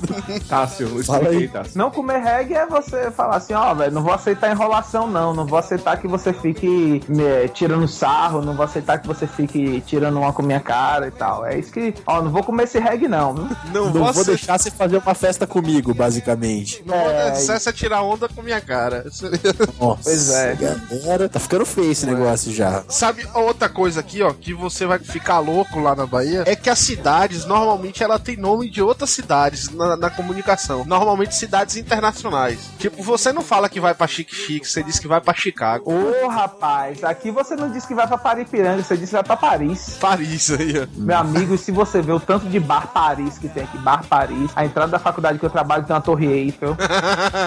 Tássio, 0.47 0.87
Fala 1.03 1.23
explica 1.23 1.29
aí, 1.29 1.36
Tássio. 1.47 1.77
Não 1.77 1.91
comer 1.91 2.19
reggae 2.19 2.53
é 2.53 2.65
você 2.65 3.11
falar 3.11 3.35
assim, 3.37 3.53
ó, 3.53 3.73
velho, 3.73 3.91
não 3.91 4.01
vou 4.01 4.13
aceitar 4.13 4.49
enrolação, 4.51 5.07
não. 5.07 5.33
Não 5.33 5.45
vou 5.45 5.59
aceitar 5.59 5.97
que 5.97 6.07
você 6.07 6.31
fique 6.31 7.01
me, 7.09 7.49
tirando 7.53 7.87
sarro, 7.87 8.41
não 8.41 8.55
vou 8.55 8.63
aceitar 8.63 8.97
que 8.99 9.07
você 9.07 9.27
fique 9.27 9.81
tirando 9.81 10.17
uma 10.17 10.31
com 10.31 10.41
minha 10.41 10.59
cara 10.61 11.07
e 11.07 11.11
tal. 11.11 11.45
É 11.45 11.57
isso 11.59 11.71
que, 11.71 11.93
ó, 12.05 12.21
não 12.21 12.31
vou 12.31 12.43
comer 12.43 12.63
esse 12.63 12.79
reggae, 12.79 13.07
não, 13.07 13.33
viu? 13.33 13.43
Não, 13.73 13.85
Não 13.87 13.91
vou 14.05 14.13
vou 14.13 14.23
deixar. 14.25 14.57
você 14.57 14.71
fazer 14.71 14.97
uma 14.97 15.13
festa 15.13 15.45
comigo, 15.45 15.93
basicamente. 15.93 16.81
Não 16.85 16.97
vou 16.97 17.09
É, 17.09 17.31
deixar 17.31 17.59
você 17.59 17.73
tirar 17.73 18.01
onda 18.03 18.29
com 18.29 18.41
minha 18.41 18.61
cara. 18.61 19.03
Nossa, 19.79 20.01
Pois 20.03 20.29
é. 20.31 20.55
galera. 20.55 21.27
Tá 21.29 21.39
ficando 21.39 21.65
feio 21.65 21.91
esse 21.91 22.05
negócio 22.05 22.53
já. 22.53 22.83
Sabe 22.87 23.27
outra 23.33 23.67
coisa 23.67 23.99
aqui, 23.99 24.21
ó, 24.23 24.31
que 24.31 24.53
você 24.53 24.85
vai 24.85 24.99
ficar 24.99 25.39
louco 25.39 25.79
lá 25.79 25.95
na 25.95 26.05
Bahia? 26.05 26.43
É 26.45 26.55
que 26.55 26.69
as 26.69 26.79
cidades, 26.79 27.45
normalmente, 27.45 28.03
ela 28.03 28.17
tem 28.19 28.37
nome 28.37 28.69
de 28.69 28.81
outras 28.81 29.09
cidades 29.09 29.69
na, 29.69 29.97
na 29.97 30.09
comunicação. 30.09 30.85
Normalmente 30.85 31.26
cidades 31.35 31.75
internacionais. 31.75 32.69
Tipo, 32.77 33.01
você 33.03 33.31
não 33.31 33.41
fala 33.41 33.69
que 33.69 33.79
vai 33.79 33.93
pra 33.93 34.07
Chique 34.07 34.35
Chique, 34.35 34.67
você 34.67 34.83
diz 34.83 34.99
que 34.99 35.07
vai 35.07 35.21
pra 35.21 35.33
Chicago. 35.33 35.91
Ô, 35.91 36.27
rapaz, 36.27 37.03
aqui 37.03 37.31
você 37.31 37.55
não 37.55 37.69
disse 37.71 37.87
que 37.87 37.95
vai 37.95 38.07
pra 38.07 38.17
Paripiranga, 38.17 38.83
você 38.83 38.95
disse 38.95 39.07
que 39.07 39.15
vai 39.15 39.23
pra 39.23 39.37
Paris. 39.37 39.97
Paris 39.99 40.51
aí, 40.51 40.79
ó. 40.79 40.87
Meu 40.95 41.17
amigo, 41.17 41.55
e 41.55 41.57
se 41.57 41.71
você 41.71 42.01
vê 42.01 42.11
o 42.11 42.19
tanto 42.19 42.47
de 42.47 42.59
bar 42.59 42.87
Paris 42.87 43.37
que 43.37 43.47
tem 43.47 43.63
aqui, 43.63 43.77
bar 43.77 44.03
Paris, 44.07 44.51
a 44.55 44.65
entrada 44.65 44.91
da 44.91 44.99
faculdade 44.99 45.39
que 45.39 45.45
eu 45.45 45.49
trabalho 45.49 45.83
tem 45.83 45.95
uma 45.95 46.01
torre 46.01 46.25
Eiffel. 46.27 46.75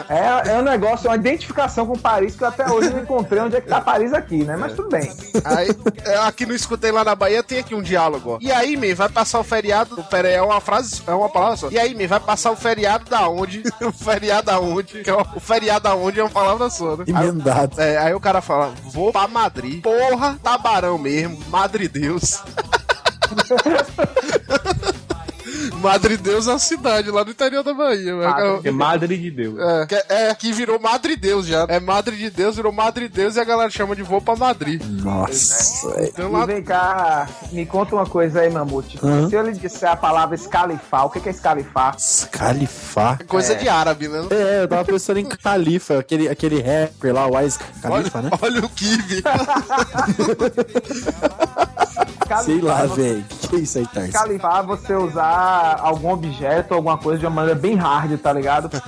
É, 0.09 0.51
é 0.51 0.59
um 0.59 0.63
negócio, 0.63 1.07
é 1.07 1.11
uma 1.11 1.17
identificação 1.17 1.87
com 1.87 1.97
Paris 1.97 2.35
que 2.35 2.43
eu 2.43 2.49
até 2.49 2.69
hoje 2.71 2.91
não 2.91 3.01
encontrei 3.01 3.41
onde 3.43 3.57
é 3.57 3.61
que 3.61 3.69
tá 3.69 3.81
Paris 3.81 4.13
aqui, 4.13 4.45
né? 4.45 4.57
Mas 4.57 4.73
tudo 4.75 4.89
bem. 4.89 5.11
Aí, 5.45 5.69
aqui 6.27 6.47
no 6.47 6.55
Escutei 6.55 6.91
lá 6.91 7.05
na 7.05 7.15
Bahia 7.15 7.43
tem 7.43 7.59
aqui 7.59 7.75
um 7.75 7.83
diálogo, 7.83 8.33
ó. 8.33 8.39
E 8.41 8.51
aí, 8.51 8.77
man, 8.77 8.95
vai 8.95 9.09
passar 9.09 9.39
o 9.41 9.45
feriado. 9.45 10.03
Pera 10.05 10.29
aí, 10.29 10.35
é 10.35 10.43
uma 10.43 10.61
frase, 10.61 11.03
é 11.07 11.13
uma 11.13 11.29
palavra 11.29 11.57
só. 11.57 11.69
E 11.71 11.79
aí, 11.79 11.95
man, 11.95 12.07
vai 12.07 12.21
passar 12.21 12.51
o 12.51 12.57
feriado 12.57 13.09
da 13.09 13.29
onde? 13.29 13.60
O 13.81 13.93
feriado 13.93 14.51
aonde? 14.51 15.03
Que 15.03 15.11
é 15.11 15.15
o, 15.15 15.27
o 15.37 15.41
feriado 15.41 15.89
aonde 15.89 16.21
é 16.21 16.23
uma 16.23 16.31
palavra 16.31 16.69
só, 16.71 16.97
né? 16.97 17.05
Aí, 17.07 17.29
Emendado. 17.29 17.81
é, 17.81 17.97
aí 17.99 18.15
o 18.15 18.21
cara 18.21 18.41
fala, 18.41 18.73
vou 18.93 19.13
pra 19.13 19.27
Madrid. 19.29 19.83
Porra, 19.83 20.39
tabarão 20.43 20.99
mesmo. 20.99 21.39
Madre 21.49 21.89
Deus. 21.89 22.43
Madre 25.81 26.17
Deus 26.17 26.47
é 26.47 26.51
uma 26.51 26.59
cidade 26.59 27.11
lá 27.11 27.25
no 27.25 27.31
interior 27.31 27.63
da 27.63 27.75
Bahia. 27.75 28.17
velho. 28.17 28.61
É 28.65 28.71
Madre 28.71 29.17
de 29.17 29.31
Deus. 29.31 29.59
É, 29.59 29.87
que, 29.87 29.95
é, 30.09 30.35
que 30.35 30.53
virou 30.53 30.81
Madre 30.81 31.17
Deus 31.17 31.47
já. 31.47 31.67
É 31.69 31.81
Madre 31.81 32.17
de 32.17 32.31
Deus, 32.31 32.57
virou 32.57 32.73
Madre 32.73 33.09
Deus 33.09 33.37
e 33.37 33.41
a 33.41 33.45
galera 33.45 33.71
chama 33.71 33.97
de 33.97 34.03
vou 34.03 34.21
pra 34.21 34.37
Madrid. 34.37 34.83
Nossa, 34.85 35.91
velho. 35.91 36.09
Então 36.09 36.33
lá 36.33 36.47
vem 36.47 36.63
cá, 36.63 37.29
me 37.53 37.67
conta 37.67 37.95
uma 37.95 38.07
coisa 38.07 38.41
aí, 38.41 38.51
Mamute. 38.51 38.99
Hã? 39.03 39.29
Se 39.29 39.35
eu 39.35 39.43
lhe 39.43 39.53
disser 39.53 39.91
a 39.91 39.97
palavra 39.97 40.35
escalifar, 40.35 41.07
o 41.07 41.11
que 41.11 41.21
que 41.21 41.29
é 41.29 41.33
escalifar? 41.33 41.97
Califá. 42.31 43.19
é 43.21 43.25
coisa 43.25 43.55
de 43.55 43.69
árabe, 43.69 44.09
né? 44.09 44.27
É, 44.31 44.63
eu 44.63 44.69
tava 44.69 44.85
pensando 44.85 45.19
em 45.19 45.27
Califa, 45.27 45.99
aquele, 45.99 46.29
aquele 46.29 46.61
rapper 46.61 47.15
lá, 47.15 47.27
o 47.27 47.37
Wise 47.37 47.59
Califa, 47.81 48.19
olha, 48.19 48.31
né? 48.31 48.39
olha 48.41 48.65
o 48.65 48.69
Kiwi. 48.69 49.23
Sei 52.45 52.61
lá, 52.61 52.85
velho. 52.87 53.25
Que 53.49 53.57
é 53.57 53.59
isso 53.61 53.79
aí, 53.79 53.87
Tarso? 53.87 54.09
Escalifar, 54.11 54.65
você 54.67 54.95
usar 54.95 55.77
algum 55.81 56.11
objeto, 56.13 56.75
alguma 56.75 56.97
coisa 56.97 57.19
de 57.19 57.27
uma 57.27 57.35
maneira 57.37 57.59
bem 57.59 57.75
hard, 57.75 58.17
tá 58.19 58.33
ligado? 58.33 58.71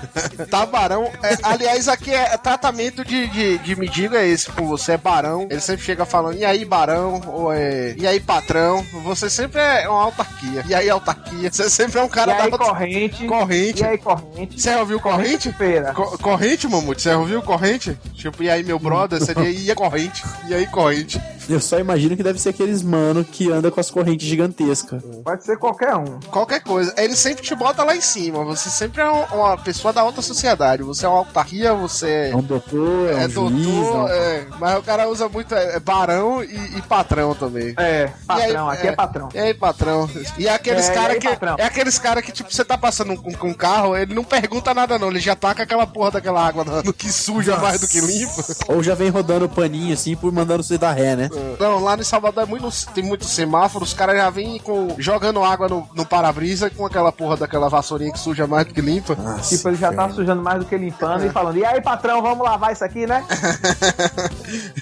Tá 0.51 0.67
barão. 0.67 1.05
É, 1.23 1.37
aliás, 1.43 1.89
aqui 1.89 2.13
é 2.13 2.37
tratamento 2.37 3.05
de, 3.05 3.27
de, 3.29 3.59
de 3.59 3.77
mendigo 3.77 4.15
é 4.15 4.27
esse 4.27 4.51
com 4.51 4.67
você, 4.67 4.93
é 4.93 4.97
barão. 4.97 5.47
Ele 5.51 5.61
sempre 5.61 5.85
chega 5.85 6.05
falando, 6.05 6.37
e 6.37 6.45
aí, 6.45 6.65
barão? 6.65 7.21
Ou 7.27 7.53
é, 7.53 7.95
e 7.97 8.07
aí, 8.07 8.21
patrão? 8.21 8.85
Você 9.05 9.31
sempre 9.31 9.61
é 9.61 9.89
uma 9.89 10.03
autarquia. 10.03 10.65
E 10.69 10.75
aí, 10.75 10.91
autarquia? 10.91 11.51
Você 11.51 11.69
sempre 11.71 11.99
é 11.99 12.03
um 12.03 12.07
E 12.07 12.11
cara 12.11 12.35
aí, 12.43 12.51
da 12.51 12.59
corrente. 12.59 13.27
corrente. 13.27 13.83
E 13.83 13.87
aí, 13.87 13.99
corrente. 13.99 14.61
Você 14.61 14.75
ouviu 14.77 15.01
corrente? 15.01 15.53
Feira. 15.53 15.93
Co- 15.95 16.19
corrente, 16.19 16.69
mamute? 16.69 17.03
Você 17.03 17.15
ouviu 17.15 17.43
corrente? 17.43 17.97
Tipo, 18.15 18.43
e 18.43 18.51
aí, 18.51 18.63
meu 18.63 18.79
brother? 18.79 19.19
Diz, 19.19 19.29
e 19.29 19.71
aí, 19.71 19.75
corrente? 19.75 20.23
E 20.49 20.55
aí, 20.55 20.67
corrente? 20.67 21.21
Eu 21.49 21.61
só 21.61 21.79
imagino 21.79 22.17
que 22.17 22.23
deve 22.23 22.39
ser 22.39 22.51
aqueles 22.51 22.83
mano 22.83 23.25
que 23.25 23.51
anda 23.51 23.71
com 23.71 23.81
as 23.81 23.91
correntes 23.91 24.27
gigantescas. 24.27 25.03
Pode 25.25 25.45
ser 25.45 25.59
qualquer 25.59 25.95
um. 25.97 26.19
Qualquer 26.31 26.61
coisa. 26.61 26.95
Ele 26.97 27.15
sempre 27.17 27.43
te 27.43 27.55
bota 27.55 27.83
lá 27.85 27.95
em 27.97 28.01
cima. 28.01 28.45
Você 28.45 28.71
sempre 28.71 29.01
é 29.03 29.11
um- 29.11 29.25
uma 29.41 29.57
pessoa 29.59 29.93
da 29.93 30.01
alta 30.01 30.23
sociedade. 30.23 30.83
Você 30.83 31.05
é 31.05 31.09
uma 31.09 31.19
autarquia, 31.19 31.75
você 31.75 32.31
É 32.33 32.37
um 32.37 32.43
doutor, 32.43 33.09
é, 33.11 33.25
é 33.25 33.27
um 33.27 33.31
juiz, 33.31 33.67
doutor, 33.67 33.97
é 33.97 34.03
um... 34.03 34.09
é, 34.09 34.47
mas 34.59 34.79
o 34.79 34.83
cara 34.83 35.09
usa 35.09 35.29
muito 35.29 35.55
é, 35.55 35.77
é 35.77 35.81
barão 35.81 36.43
e, 36.45 36.79
e 36.79 36.83
patrão 36.83 37.35
também. 37.35 37.75
É, 37.77 38.11
patrão, 38.27 38.69
aí, 38.71 38.79
aqui 38.79 38.87
é, 38.89 38.93
patrão. 38.93 39.29
E 39.35 39.39
aí, 39.39 39.55
patrão? 39.55 40.11
E 40.39 40.47
é 40.47 40.55
aqueles 40.55 40.89
É, 40.89 40.93
e 40.93 40.95
cara 40.95 41.13
aí, 41.15 41.19
que 41.19 41.29
patrão? 41.29 41.57
é 41.59 41.65
aqueles 41.65 41.99
cara 41.99 42.23
que 42.23 42.33
tipo 42.33 42.53
você 42.53 42.65
tá 42.65 42.79
passando 42.79 43.17
com, 43.17 43.33
com 43.33 43.49
um 43.49 43.55
carro, 43.55 43.97
ele 43.97 44.15
não 44.15 44.25
pergunta 44.25 44.73
nada 44.75 44.99
não, 44.99 45.09
ele 45.11 45.21
já 45.21 45.35
taca 45.35 45.63
aquela 45.63 45.87
porra 45.87 46.13
daquela 46.13 46.47
água 46.47 46.65
no, 46.65 46.93
que 46.93 47.11
suja 47.13 47.57
mais 47.57 47.81
do 47.81 47.89
que 47.89 48.01
limpa. 48.01 48.43
Ou 48.69 48.83
já 48.83 48.95
vem 48.95 49.11
rodando 49.11 49.47
o 49.47 49.49
paninho 49.49 49.93
assim 49.95 50.17
por 50.17 50.33
mandando 50.33 50.63
você 50.63 50.79
dar 50.79 50.93
ré, 50.93 51.17
né? 51.17 51.29
Não, 51.59 51.79
lá 51.83 51.97
em 51.97 52.03
Salvador 52.03 52.45
é 52.45 52.47
muito, 52.47 52.69
tem 52.95 53.03
muitos 53.05 53.29
semáforos, 53.31 53.89
os 53.89 53.95
caras 53.95 54.17
já 54.17 54.29
vêm 54.31 54.59
com 54.59 54.95
jogando 54.99 55.43
água 55.43 55.69
no, 55.69 55.89
no 55.95 56.05
para-brisa 56.07 56.71
com 56.71 56.85
aquela 56.87 57.11
porra 57.13 57.37
daquela 57.37 57.69
vassourinha 57.69 58.13
que 58.13 58.19
suja 58.19 58.47
mais 58.47 58.67
do 58.67 58.75
que 58.75 58.81
limpa. 58.81 59.15
Nossa, 59.15 59.57
Tipo, 59.57 59.69
ele 59.69 59.77
já 59.77 59.93
tá 59.93 60.03
velho. 60.05 60.15
sujando 60.15 60.43
mais 60.43 60.59
do 60.59 60.65
que 60.65 60.77
limpando 60.77 61.25
e 61.27 61.31
falando, 61.31 61.57
e 61.59 61.65
aí, 61.65 61.81
patrão, 61.81 62.21
vamos 62.23 62.45
lavar 62.45 62.73
isso 62.73 62.85
aqui, 62.85 63.07
né? 63.07 63.25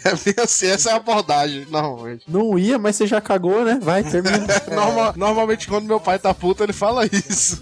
É 0.05 0.11
bem 0.17 0.35
assim, 0.43 0.67
essa 0.67 0.91
é 0.91 0.93
a 0.93 0.97
abordagem, 0.97 1.67
normalmente. 1.71 2.25
Não 2.29 2.59
ia, 2.59 2.79
mas 2.79 2.97
você 2.97 3.07
já 3.07 3.21
cagou, 3.21 3.65
né? 3.65 3.79
Vai, 3.83 4.03
termina. 4.03 4.47
Norma- 4.75 5.13
normalmente 5.17 5.69
quando 5.69 5.87
meu 5.87 6.01
pai 6.01 6.19
tá 6.19 6.33
puto, 6.35 6.63
ele 6.63 6.73
fala 6.73 7.05
isso. 7.07 7.59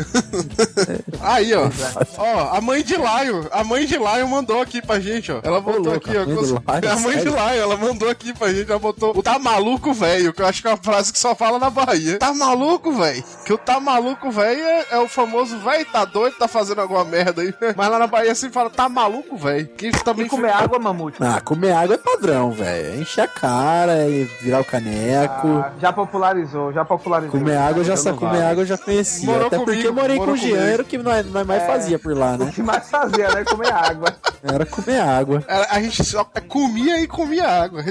Aí, 1.21 1.53
ó. 1.55 1.69
Ó, 2.17 2.57
a 2.57 2.61
mãe 2.61 2.83
de 2.83 2.95
Lion, 2.97 3.45
a 3.51 3.65
mãe 3.65 3.87
de 3.87 3.97
Lion 3.97 4.27
mandou 4.29 4.61
aqui 4.61 4.81
pra 4.81 5.01
gente, 5.01 5.33
ó. 5.33 5.41
Ela 5.43 5.61
botou 5.61 5.83
louco, 5.83 5.97
aqui, 6.09 6.17
a 6.17 6.23
ó. 6.23 6.93
a 6.93 6.97
mãe 7.01 7.19
de? 7.19 7.25
Lion, 7.25 7.39
ela 7.39 7.77
mandou 7.77 8.09
aqui 8.09 8.33
pra 8.33 8.53
gente, 8.53 8.71
ela 8.79 8.93
botou 8.93 9.13
o 9.17 9.23
tá 9.23 9.39
maluco, 9.39 9.93
velho, 9.93 10.33
que 10.33 10.41
eu 10.41 10.47
acho 10.47 10.63
que 10.63 10.69
é 10.69 10.71
uma 10.71 10.77
frase 10.77 11.13
que 11.13 11.19
só 11.19 11.35
fala 11.35 11.59
na 11.59 11.69
Bahia. 11.69 12.19
Tá 12.19 12.33
maluco, 12.33 12.93
velho? 12.93 13.23
Que 13.45 13.53
o 13.53 13.59
tá 13.59 13.81
maluco, 13.81 14.31
velho, 14.31 14.61
é, 14.61 14.87
é 14.93 14.99
o 14.99 15.09
famoso 15.09 15.59
velho, 15.59 15.85
tá 15.87 16.05
doido, 16.05 16.37
tá 16.39 16.47
fazendo 16.47 16.81
alguma 16.81 17.05
merda 17.05 17.43
aí. 17.43 17.53
Mas 17.77 17.91
lá 17.91 17.99
na 17.99 18.07
Bahia 18.07 18.35
sempre 18.35 18.55
fala, 18.55 18.71
tá 18.71 18.89
maluco, 18.89 19.37
velho. 19.37 19.67
Que 19.69 19.91
também 20.05 20.27
E 20.27 20.29
comer 20.29 20.53
água, 20.53 20.79
mamute. 20.79 21.19
Ah, 21.21 21.41
comer 21.41 21.73
água 21.73 21.97
é 21.97 21.99
padrão, 21.99 22.53
velho. 22.53 23.01
Encher 23.03 23.23
a 23.25 23.29
cara 23.29 24.09
e 24.09 24.25
virar 24.41 24.61
o 24.61 24.65
caneco. 24.65 25.49
Ah, 25.49 25.73
já 25.81 25.93
popularizou, 25.93 26.73
já 26.73 26.85
popularizou. 26.85 27.39
Comer 27.39 27.57
água 27.57 27.81
eu 27.81 27.85
já 27.85 27.97
sa 27.97 28.13
comer 28.13 28.43
água 28.43 28.63
eu 28.63 28.67
já 28.67 28.79
conhecia. 28.79 29.27
Morou 29.27 29.47
Até 29.49 29.57
porque 29.57 29.73
comigo, 29.73 29.89
eu 29.89 29.93
morei 29.95 30.19
com 30.19 30.31
o 30.33 30.37
Jean, 30.37 30.51
comigo. 30.51 30.69
era 30.69 30.83
o 30.83 30.85
que 30.85 30.99
nós, 30.99 31.27
nós 31.31 31.47
mais 31.47 31.67
fazia 31.67 31.99
por 31.99 32.17
lá, 32.17 32.35
O 32.35 32.45
né? 32.45 32.53
que 32.55 32.63
mais 32.63 32.89
fazia, 32.89 33.29
né? 33.31 33.45
Comer 33.45 33.73
água. 33.73 34.15
Era 34.43 34.65
comer 34.67 35.01
água. 35.01 35.45
A, 35.49 35.77
a 35.77 35.83
gente 35.83 36.05
só 36.05 36.25
comia 36.47 37.01
e 37.01 37.07
comia 37.07 37.49
água. 37.49 37.85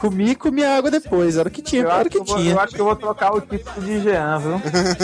Comia 0.00 0.29
e 0.30 0.34
comia 0.34 0.76
água 0.76 0.90
depois. 0.90 1.36
Era 1.36 1.48
o 1.48 1.52
que 1.52 1.62
tinha, 1.62 1.82
Eu 1.82 1.90
era 1.90 1.98
acho, 2.00 2.06
o 2.06 2.10
que 2.10 2.16
que 2.16 2.18
eu, 2.20 2.24
vou, 2.24 2.36
tinha. 2.36 2.52
eu 2.52 2.60
acho 2.60 2.74
que 2.74 2.80
eu 2.80 2.84
vou 2.84 2.96
trocar 2.96 3.34
o 3.34 3.40
título 3.40 3.84
de 3.86 4.00
Jean, 4.00 4.38
viu? 4.38 4.60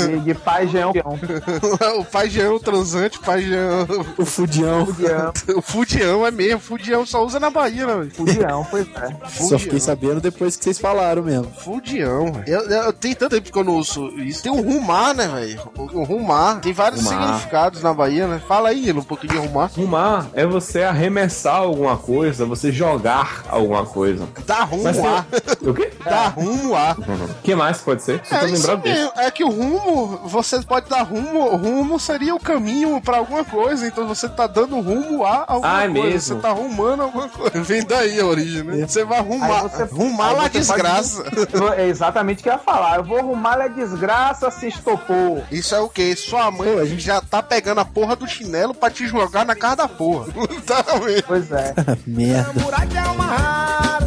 De, 0.09 0.21
de 0.21 0.35
pai 0.35 0.67
Jean 0.69 0.89
o 1.99 2.05
pai 2.05 2.29
Jean, 2.31 2.53
o 2.53 2.61
transante, 2.61 3.19
pai 3.21 3.43
Jean. 3.43 3.87
O 4.19 4.25
fudião. 4.25 4.87
Fudião. 4.87 5.33
O 5.57 5.63
fudião 5.63 6.27
é 6.27 6.31
mesmo. 6.31 6.61
Fudião 6.61 7.05
só 7.07 7.25
usa 7.25 7.39
na 7.41 7.51
Bahia, 7.51 7.87
né, 7.87 7.95
velho? 7.97 8.11
Fudião, 8.15 8.67
pois 8.71 8.87
é. 8.87 9.29
Só 9.29 9.59
fiquei 9.59 9.81
sabendo 9.81 10.21
depois 10.21 10.57
que 10.57 10.65
vocês 10.65 10.79
falaram 10.79 11.23
mesmo. 11.23 11.51
Fudião, 11.59 12.33
velho. 12.33 12.45
Eu, 12.47 12.61
eu, 12.69 12.93
tem 12.93 13.15
tanto 13.15 13.33
tempo 13.37 13.51
que 13.53 13.59
eu 13.59 13.65
não 13.65 13.77
uso 13.77 14.09
isso. 14.21 14.43
Tem 14.43 14.53
o 14.53 14.61
rumar, 14.61 15.15
né, 15.15 15.27
velho? 15.29 15.61
O, 15.77 15.83
o 16.01 16.05
rumar. 16.05 16.61
Tem 16.61 16.73
vários 16.73 17.03
Rumar. 17.05 17.25
significados 17.27 17.83
na 17.83 17.93
Bahia, 17.95 18.27
né? 18.27 18.41
Fala 18.47 18.69
aí, 18.71 18.93
um 18.93 19.03
pouquinho 19.03 19.33
de 19.35 19.39
rumar. 19.39 19.71
Rumar 19.75 20.27
é 20.33 20.47
você 20.47 20.83
arremessar 20.83 21.57
alguma 21.57 21.97
coisa, 21.97 22.45
você 22.45 22.71
jogar 22.73 23.45
alguma 23.49 23.85
coisa. 23.85 24.27
Dá 24.47 24.65
rumo 24.65 24.85
Mas 24.85 24.97
tem- 24.97 25.05
a. 25.19 25.69
O 25.69 25.75
quê? 25.75 25.93
Dá 26.05 26.29
rumo 26.29 26.75
a. 26.77 26.93
O 26.93 27.43
que 27.43 27.55
mais 27.55 27.79
pode 27.79 28.03
ser? 28.03 28.17
É 28.31 28.39
tá 28.39 28.47
isso 28.47 28.79
mesmo. 28.79 29.13
É 29.17 29.31
que 29.31 29.45
o 29.45 29.49
rumo, 29.49 30.21
você 30.25 30.61
pode 30.63 30.89
dar 30.89 31.03
rumo. 31.03 31.57
Rumo 31.57 31.99
seria 31.99 32.35
o 32.35 32.41
caminho 32.41 33.01
pra 33.01 33.19
alguma 33.19 33.45
coisa. 33.45 33.87
Então 33.87 34.07
você 34.07 34.29
tá 34.29 34.47
dando 34.47 34.79
rumo 34.81 35.25
a 35.25 35.45
alguma 35.47 35.79
Ah, 35.79 35.85
é 35.85 35.89
coisa. 35.89 36.03
mesmo. 36.05 36.21
Você 36.37 36.41
tá 36.43 36.51
rumando 36.53 37.03
alguma 37.03 37.29
coisa. 37.29 37.61
Vem 37.63 37.85
daí 37.85 38.21
a 38.21 38.25
origem, 38.27 38.63
né? 38.63 38.87
Você 38.87 39.05
vai 39.05 39.19
arrumar. 39.19 39.47
Aí 39.63 39.69
você- 39.69 39.85
Rumar 39.85 40.33
lá 40.33 40.43
você 40.45 40.49
pode- 40.51 40.59
desgraça. 40.59 41.25
É 41.77 41.87
exatamente 41.89 42.41
o 42.41 42.43
que 42.43 42.49
eu 42.49 42.53
ia 42.55 42.59
falar. 42.59 42.97
Eu 42.99 43.05
vou 43.05 43.19
arrumar 43.19 43.61
a 43.61 43.69
desgraça 43.69 44.51
se 44.51 44.69
estopou. 44.69 45.43
Isso 45.51 45.75
é 45.75 45.81
o 45.81 45.89
quê? 45.89 46.15
Sua 46.17 46.51
mãe 46.51 46.73
Pô, 46.75 46.81
a 46.81 46.85
gente 46.87 47.03
já 47.03 47.21
tá 47.21 47.43
pegando 47.43 47.81
a 47.81 47.85
porra 47.85 48.17
do 48.17 48.27
chinelo 48.27 48.75
pra 48.75 48.91
te 48.91 49.07
jogar 49.07 49.45
na 49.45 49.55
cara 49.55 49.75
da 49.77 49.89
porra. 49.89 50.27
tá? 50.67 50.85
Pois 51.27 51.51
é. 51.53 51.75
Merda. 52.07 52.53
Samurai 52.55 52.87
que 52.87 52.97
é 52.99 53.03
uma 53.03 53.25
raro, 53.25 54.07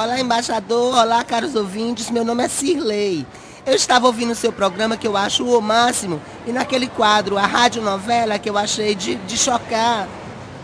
Olá, 0.00 0.20
embaixador. 0.20 0.94
Olá, 0.94 1.24
caros 1.24 1.56
ouvintes. 1.56 2.08
Meu 2.08 2.24
nome 2.24 2.44
é 2.44 2.48
Cirlei. 2.48 3.26
Eu 3.66 3.74
estava 3.74 4.06
ouvindo 4.06 4.30
o 4.30 4.36
seu 4.36 4.52
programa 4.52 4.96
que 4.96 5.08
eu 5.08 5.16
acho 5.16 5.44
o 5.44 5.60
máximo. 5.60 6.22
E 6.46 6.52
naquele 6.52 6.86
quadro, 6.86 7.36
a 7.36 7.44
radionovela, 7.44 8.38
que 8.38 8.48
eu 8.48 8.56
achei 8.56 8.94
de, 8.94 9.16
de 9.16 9.36
chocar, 9.36 10.06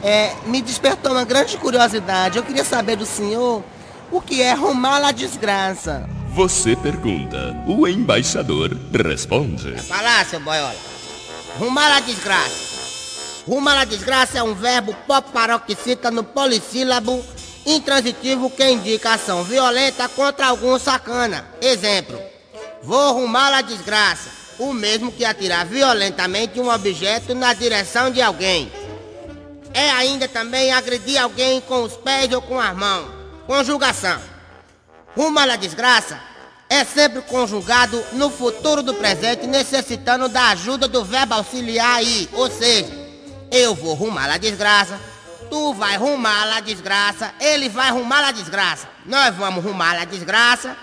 é, 0.04 0.36
me 0.46 0.62
despertou 0.62 1.10
uma 1.10 1.24
grande 1.24 1.56
curiosidade. 1.56 2.38
Eu 2.38 2.44
queria 2.44 2.62
saber 2.62 2.94
do 2.94 3.04
senhor 3.04 3.64
o 4.12 4.20
que 4.20 4.40
é 4.40 4.54
rumar 4.54 5.02
a 5.02 5.10
desgraça. 5.10 6.08
Você 6.28 6.76
pergunta, 6.76 7.60
o 7.66 7.88
embaixador 7.88 8.70
responde. 9.04 9.76
Falar, 9.82 10.24
seu 10.26 10.38
boiola. 10.38 10.76
Rumar 11.58 11.90
a 11.90 11.98
desgraça. 11.98 13.42
Rumar 13.48 13.78
a 13.78 13.84
desgraça 13.84 14.38
é 14.38 14.44
um 14.44 14.54
verbo 14.54 14.94
pop 15.08 15.28
paroxítita 15.32 16.08
no 16.08 16.22
polissílabo 16.22 17.20
intransitivo 17.66 18.50
que 18.50 18.68
indica 18.68 19.14
ação 19.14 19.42
violenta 19.44 20.08
contra 20.08 20.46
algum 20.46 20.78
sacana. 20.78 21.46
Exemplo. 21.60 22.20
Vou 22.82 23.14
rumar 23.14 23.52
a 23.52 23.62
desgraça. 23.62 24.30
O 24.58 24.72
mesmo 24.72 25.10
que 25.10 25.24
atirar 25.24 25.66
violentamente 25.66 26.60
um 26.60 26.70
objeto 26.70 27.34
na 27.34 27.52
direção 27.54 28.10
de 28.10 28.22
alguém. 28.22 28.70
É 29.72 29.90
ainda 29.90 30.28
também 30.28 30.72
agredir 30.72 31.20
alguém 31.20 31.60
com 31.60 31.82
os 31.82 31.96
pés 31.96 32.32
ou 32.32 32.40
com 32.40 32.60
as 32.60 32.76
mãos. 32.76 33.08
Conjugação. 33.46 34.20
Rumo 35.16 35.38
à 35.38 35.56
desgraça 35.56 36.20
é 36.68 36.84
sempre 36.84 37.22
conjugado 37.22 38.02
no 38.12 38.30
futuro 38.30 38.82
do 38.82 38.94
presente, 38.94 39.46
necessitando 39.46 40.28
da 40.28 40.48
ajuda 40.48 40.88
do 40.88 41.04
verbo 41.04 41.34
auxiliar 41.34 41.96
aí. 41.96 42.28
Ou 42.32 42.50
seja, 42.50 42.92
eu 43.50 43.74
vou 43.74 43.94
rumar 43.94 44.30
à 44.30 44.38
desgraça, 44.38 44.98
tu 45.54 45.72
vai 45.72 45.96
rumar 45.96 46.48
à 46.56 46.58
desgraça, 46.58 47.32
ele 47.38 47.68
vai 47.68 47.88
rumar 47.92 48.24
à 48.24 48.32
desgraça. 48.32 48.88
Nós 49.06 49.36
vamos 49.36 49.64
rumar 49.64 49.96
à 49.96 50.04
desgraça, 50.04 50.76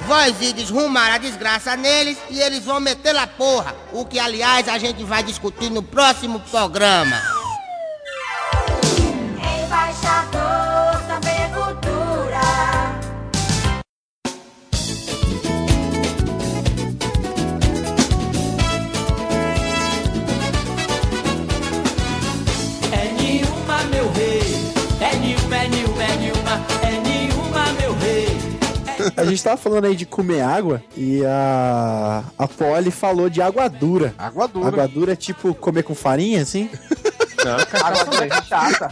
vós 0.00 0.42
ides 0.42 0.68
rumar 0.68 1.12
a 1.12 1.18
desgraça 1.18 1.76
neles 1.76 2.18
e 2.28 2.40
eles 2.40 2.64
vão 2.64 2.80
meter 2.80 3.16
a 3.16 3.28
porra. 3.28 3.72
O 3.92 4.04
que, 4.04 4.18
aliás, 4.18 4.68
a 4.68 4.78
gente 4.78 5.04
vai 5.04 5.22
discutir 5.22 5.70
no 5.70 5.80
próximo 5.80 6.40
programa. 6.40 7.35
A 29.16 29.24
gente 29.24 29.42
tava 29.42 29.56
falando 29.56 29.86
aí 29.86 29.96
de 29.96 30.04
comer 30.04 30.42
água 30.42 30.82
e 30.96 31.24
a, 31.24 32.22
a 32.38 32.46
Polly 32.46 32.90
falou 32.90 33.30
de 33.30 33.40
água 33.40 33.68
dura. 33.68 34.14
Água 34.18 34.46
dura. 34.46 34.68
Água 34.68 34.88
dura 34.88 35.12
é 35.12 35.16
tipo 35.16 35.54
comer 35.54 35.82
com 35.82 35.94
farinha, 35.94 36.42
assim? 36.42 36.68
Não, 37.46 37.56
Água 37.86 38.04
dura 38.04 38.26
é 38.26 38.42
chata. 38.42 38.90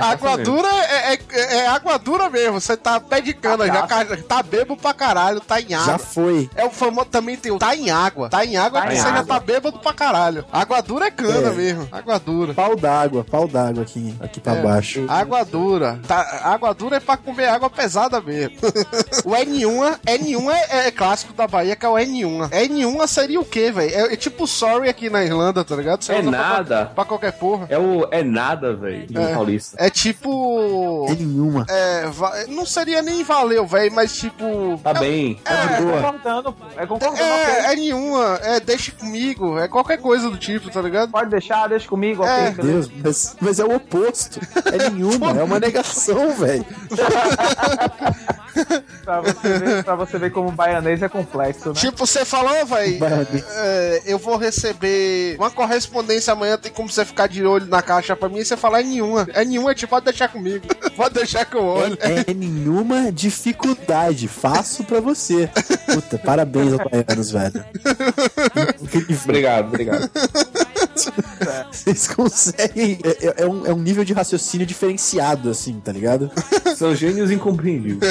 Água 0.00 0.38
dura 0.38 0.68
é, 0.68 1.14
é- 1.14 1.56
é 1.58 1.66
água 1.66 1.98
dura 1.98 2.30
mesmo. 2.30 2.60
Você 2.60 2.76
tá 2.76 3.00
pé 3.00 3.20
de 3.20 3.32
cana, 3.34 3.66
já 3.66 3.82
Cachaça. 3.86 4.16
tá 4.28 4.42
bebo 4.42 4.76
pra 4.76 4.94
caralho, 4.94 5.40
tá 5.40 5.60
em 5.60 5.74
água. 5.74 5.86
Já 5.92 5.98
foi. 5.98 6.48
É 6.54 6.64
o 6.64 6.70
famoso 6.70 7.06
também 7.06 7.36
tem 7.36 7.50
o 7.52 7.58
tá 7.58 7.74
em 7.74 7.90
água. 7.90 8.28
Tá 8.28 8.44
em 8.44 8.56
água 8.56 8.80
Tá 8.80 8.86
porque 8.86 8.98
em 8.98 9.02
você 9.02 9.08
já 9.08 9.14
água. 9.20 9.24
tá 9.34 9.40
bêbado 9.40 9.78
pra 9.78 9.92
caralho. 9.92 10.44
Água 10.52 10.80
dura 10.82 11.06
é 11.06 11.10
cana 11.10 11.48
É. 11.48 11.52
mesmo. 11.52 11.88
Água 11.90 12.18
dura. 12.18 12.54
Pau 12.54 12.76
d'água, 12.76 13.24
pau 13.24 13.48
d'água 13.48 13.82
aqui, 13.82 14.14
aqui 14.20 14.40
pra 14.40 14.54
É. 14.54 14.62
baixo. 14.62 15.04
Água 15.08 15.44
dura. 15.44 15.98
Tá, 16.06 16.40
água 16.44 16.72
dura 16.74 16.96
é 16.96 17.00
pra 17.00 17.16
comer 17.16 17.48
água 17.48 17.68
pesada 17.70 18.20
mesmo. 18.20 18.56
o 19.24 19.30
N1, 19.32 19.98
N1 20.06 20.50
é, 20.50 20.86
é 20.86 20.90
clássico 20.90 21.32
da 21.32 21.46
Bahia, 21.46 21.74
que 21.76 21.84
é 21.84 21.88
o 21.88 21.94
N1. 21.98 22.48
N1 22.50 23.06
seria 23.06 23.40
o 23.40 23.44
quê, 23.44 23.70
velho? 23.70 23.90
É, 23.94 24.12
é 24.12 24.16
tipo 24.16 24.46
sorry 24.46 24.88
aqui 24.88 25.08
na 25.10 25.24
Irlanda, 25.24 25.64
tá 25.64 25.74
ligado? 25.76 26.02
Você 26.02 26.12
É 26.12 26.22
pra 26.22 26.30
nada. 26.30 26.76
qual- 26.86 26.94
Pra, 26.94 27.04
qualquer 27.04 27.32
porra. 27.32 27.66
É 27.72 27.78
o 27.78 28.06
é 28.10 28.22
nada, 28.22 28.74
velho, 28.76 29.06
do 29.06 29.18
É. 29.18 29.32
Paulista. 29.32 29.76
É 29.80 29.88
tipo. 29.88 31.06
É 31.08 31.14
nenhuma. 31.14 31.64
É, 31.70 32.06
va- 32.08 32.44
não 32.48 32.66
seria 32.66 33.00
nem 33.00 33.24
valeu, 33.24 33.66
velho, 33.66 33.90
mas 33.94 34.14
tipo. 34.14 34.78
Tá 34.84 34.92
bem. 34.92 35.40
É, 35.46 35.76
de 35.76 35.82
boa. 35.82 36.02
concordando, 36.02 36.52
pô. 36.52 36.64
É 36.76 36.86
concordando, 36.86 37.22
ok. 37.22 37.54
É, 37.54 37.72
é 37.72 37.76
nenhuma, 37.76 38.38
é 38.42 38.60
deixe 38.60 38.90
comigo, 38.92 39.58
é 39.58 39.66
qualquer 39.68 39.96
coisa 39.96 40.28
do 40.28 40.36
tipo, 40.36 40.68
tá 40.70 40.82
ligado? 40.82 41.10
Pode 41.10 41.30
deixar, 41.30 41.66
deixa 41.66 41.88
comigo, 41.88 42.22
ok? 42.22 42.34
É. 42.34 42.50
beleza. 42.50 42.90
Deus, 42.90 43.02
mas, 43.02 43.36
mas 43.40 43.58
é 43.58 43.64
o 43.64 43.74
oposto. 43.74 44.38
É 44.66 44.90
nenhuma, 44.90 45.30
é 45.30 45.42
uma 45.42 45.58
negação, 45.58 46.30
velho. 46.34 46.66
Pra 49.02 49.20
você, 49.20 49.58
ver, 49.58 49.84
pra 49.84 49.94
você 49.96 50.18
ver 50.18 50.30
como 50.30 50.48
o 50.50 50.52
baianês 50.52 51.02
é 51.02 51.08
complexo, 51.08 51.70
né? 51.70 51.74
Tipo, 51.74 52.06
você 52.06 52.24
falou, 52.24 52.64
velho, 52.66 52.98
é, 53.56 54.02
eu 54.04 54.18
vou 54.18 54.36
receber 54.36 55.36
uma 55.38 55.50
correspondência 55.50 56.32
amanhã, 56.32 56.56
tem 56.58 56.70
como 56.70 56.88
você 56.88 57.04
ficar 57.04 57.26
de 57.28 57.44
olho 57.44 57.61
na 57.68 57.82
caixa 57.82 58.16
pra 58.16 58.28
mim 58.28 58.38
e 58.38 58.44
você 58.44 58.56
falar 58.56 58.80
é 58.80 58.84
nenhuma. 58.84 59.26
É 59.32 59.44
nenhuma, 59.44 59.74
tipo, 59.74 59.90
pode 59.90 60.04
deixar 60.04 60.28
comigo. 60.28 60.66
pode 60.96 61.14
deixar 61.14 61.44
que 61.44 61.56
eu 61.56 61.64
olho. 61.64 61.98
É, 62.00 62.30
é 62.30 62.34
nenhuma 62.34 63.12
dificuldade. 63.12 64.28
Faço 64.28 64.84
pra 64.84 65.00
você. 65.00 65.48
Puta, 65.92 66.18
parabéns 66.18 66.72
aos 66.72 66.90
baianos, 66.90 67.30
velho. 67.30 67.64
Incrível. 68.82 69.16
Obrigado, 69.22 69.72
obrigado. 70.96 71.72
Vocês 71.72 72.08
conseguem. 72.08 72.98
É, 73.04 73.26
é- 73.26 73.34
é 73.44 73.46
um, 73.46 73.66
é 73.66 73.72
um 73.72 73.78
nível 73.78 74.04
de 74.04 74.12
raciocínio 74.12 74.66
diferenciado, 74.66 75.50
assim, 75.50 75.80
tá 75.80 75.92
ligado? 75.92 76.30
São 76.76 76.94
gênios 76.94 77.30
incompreendidos. 77.30 78.08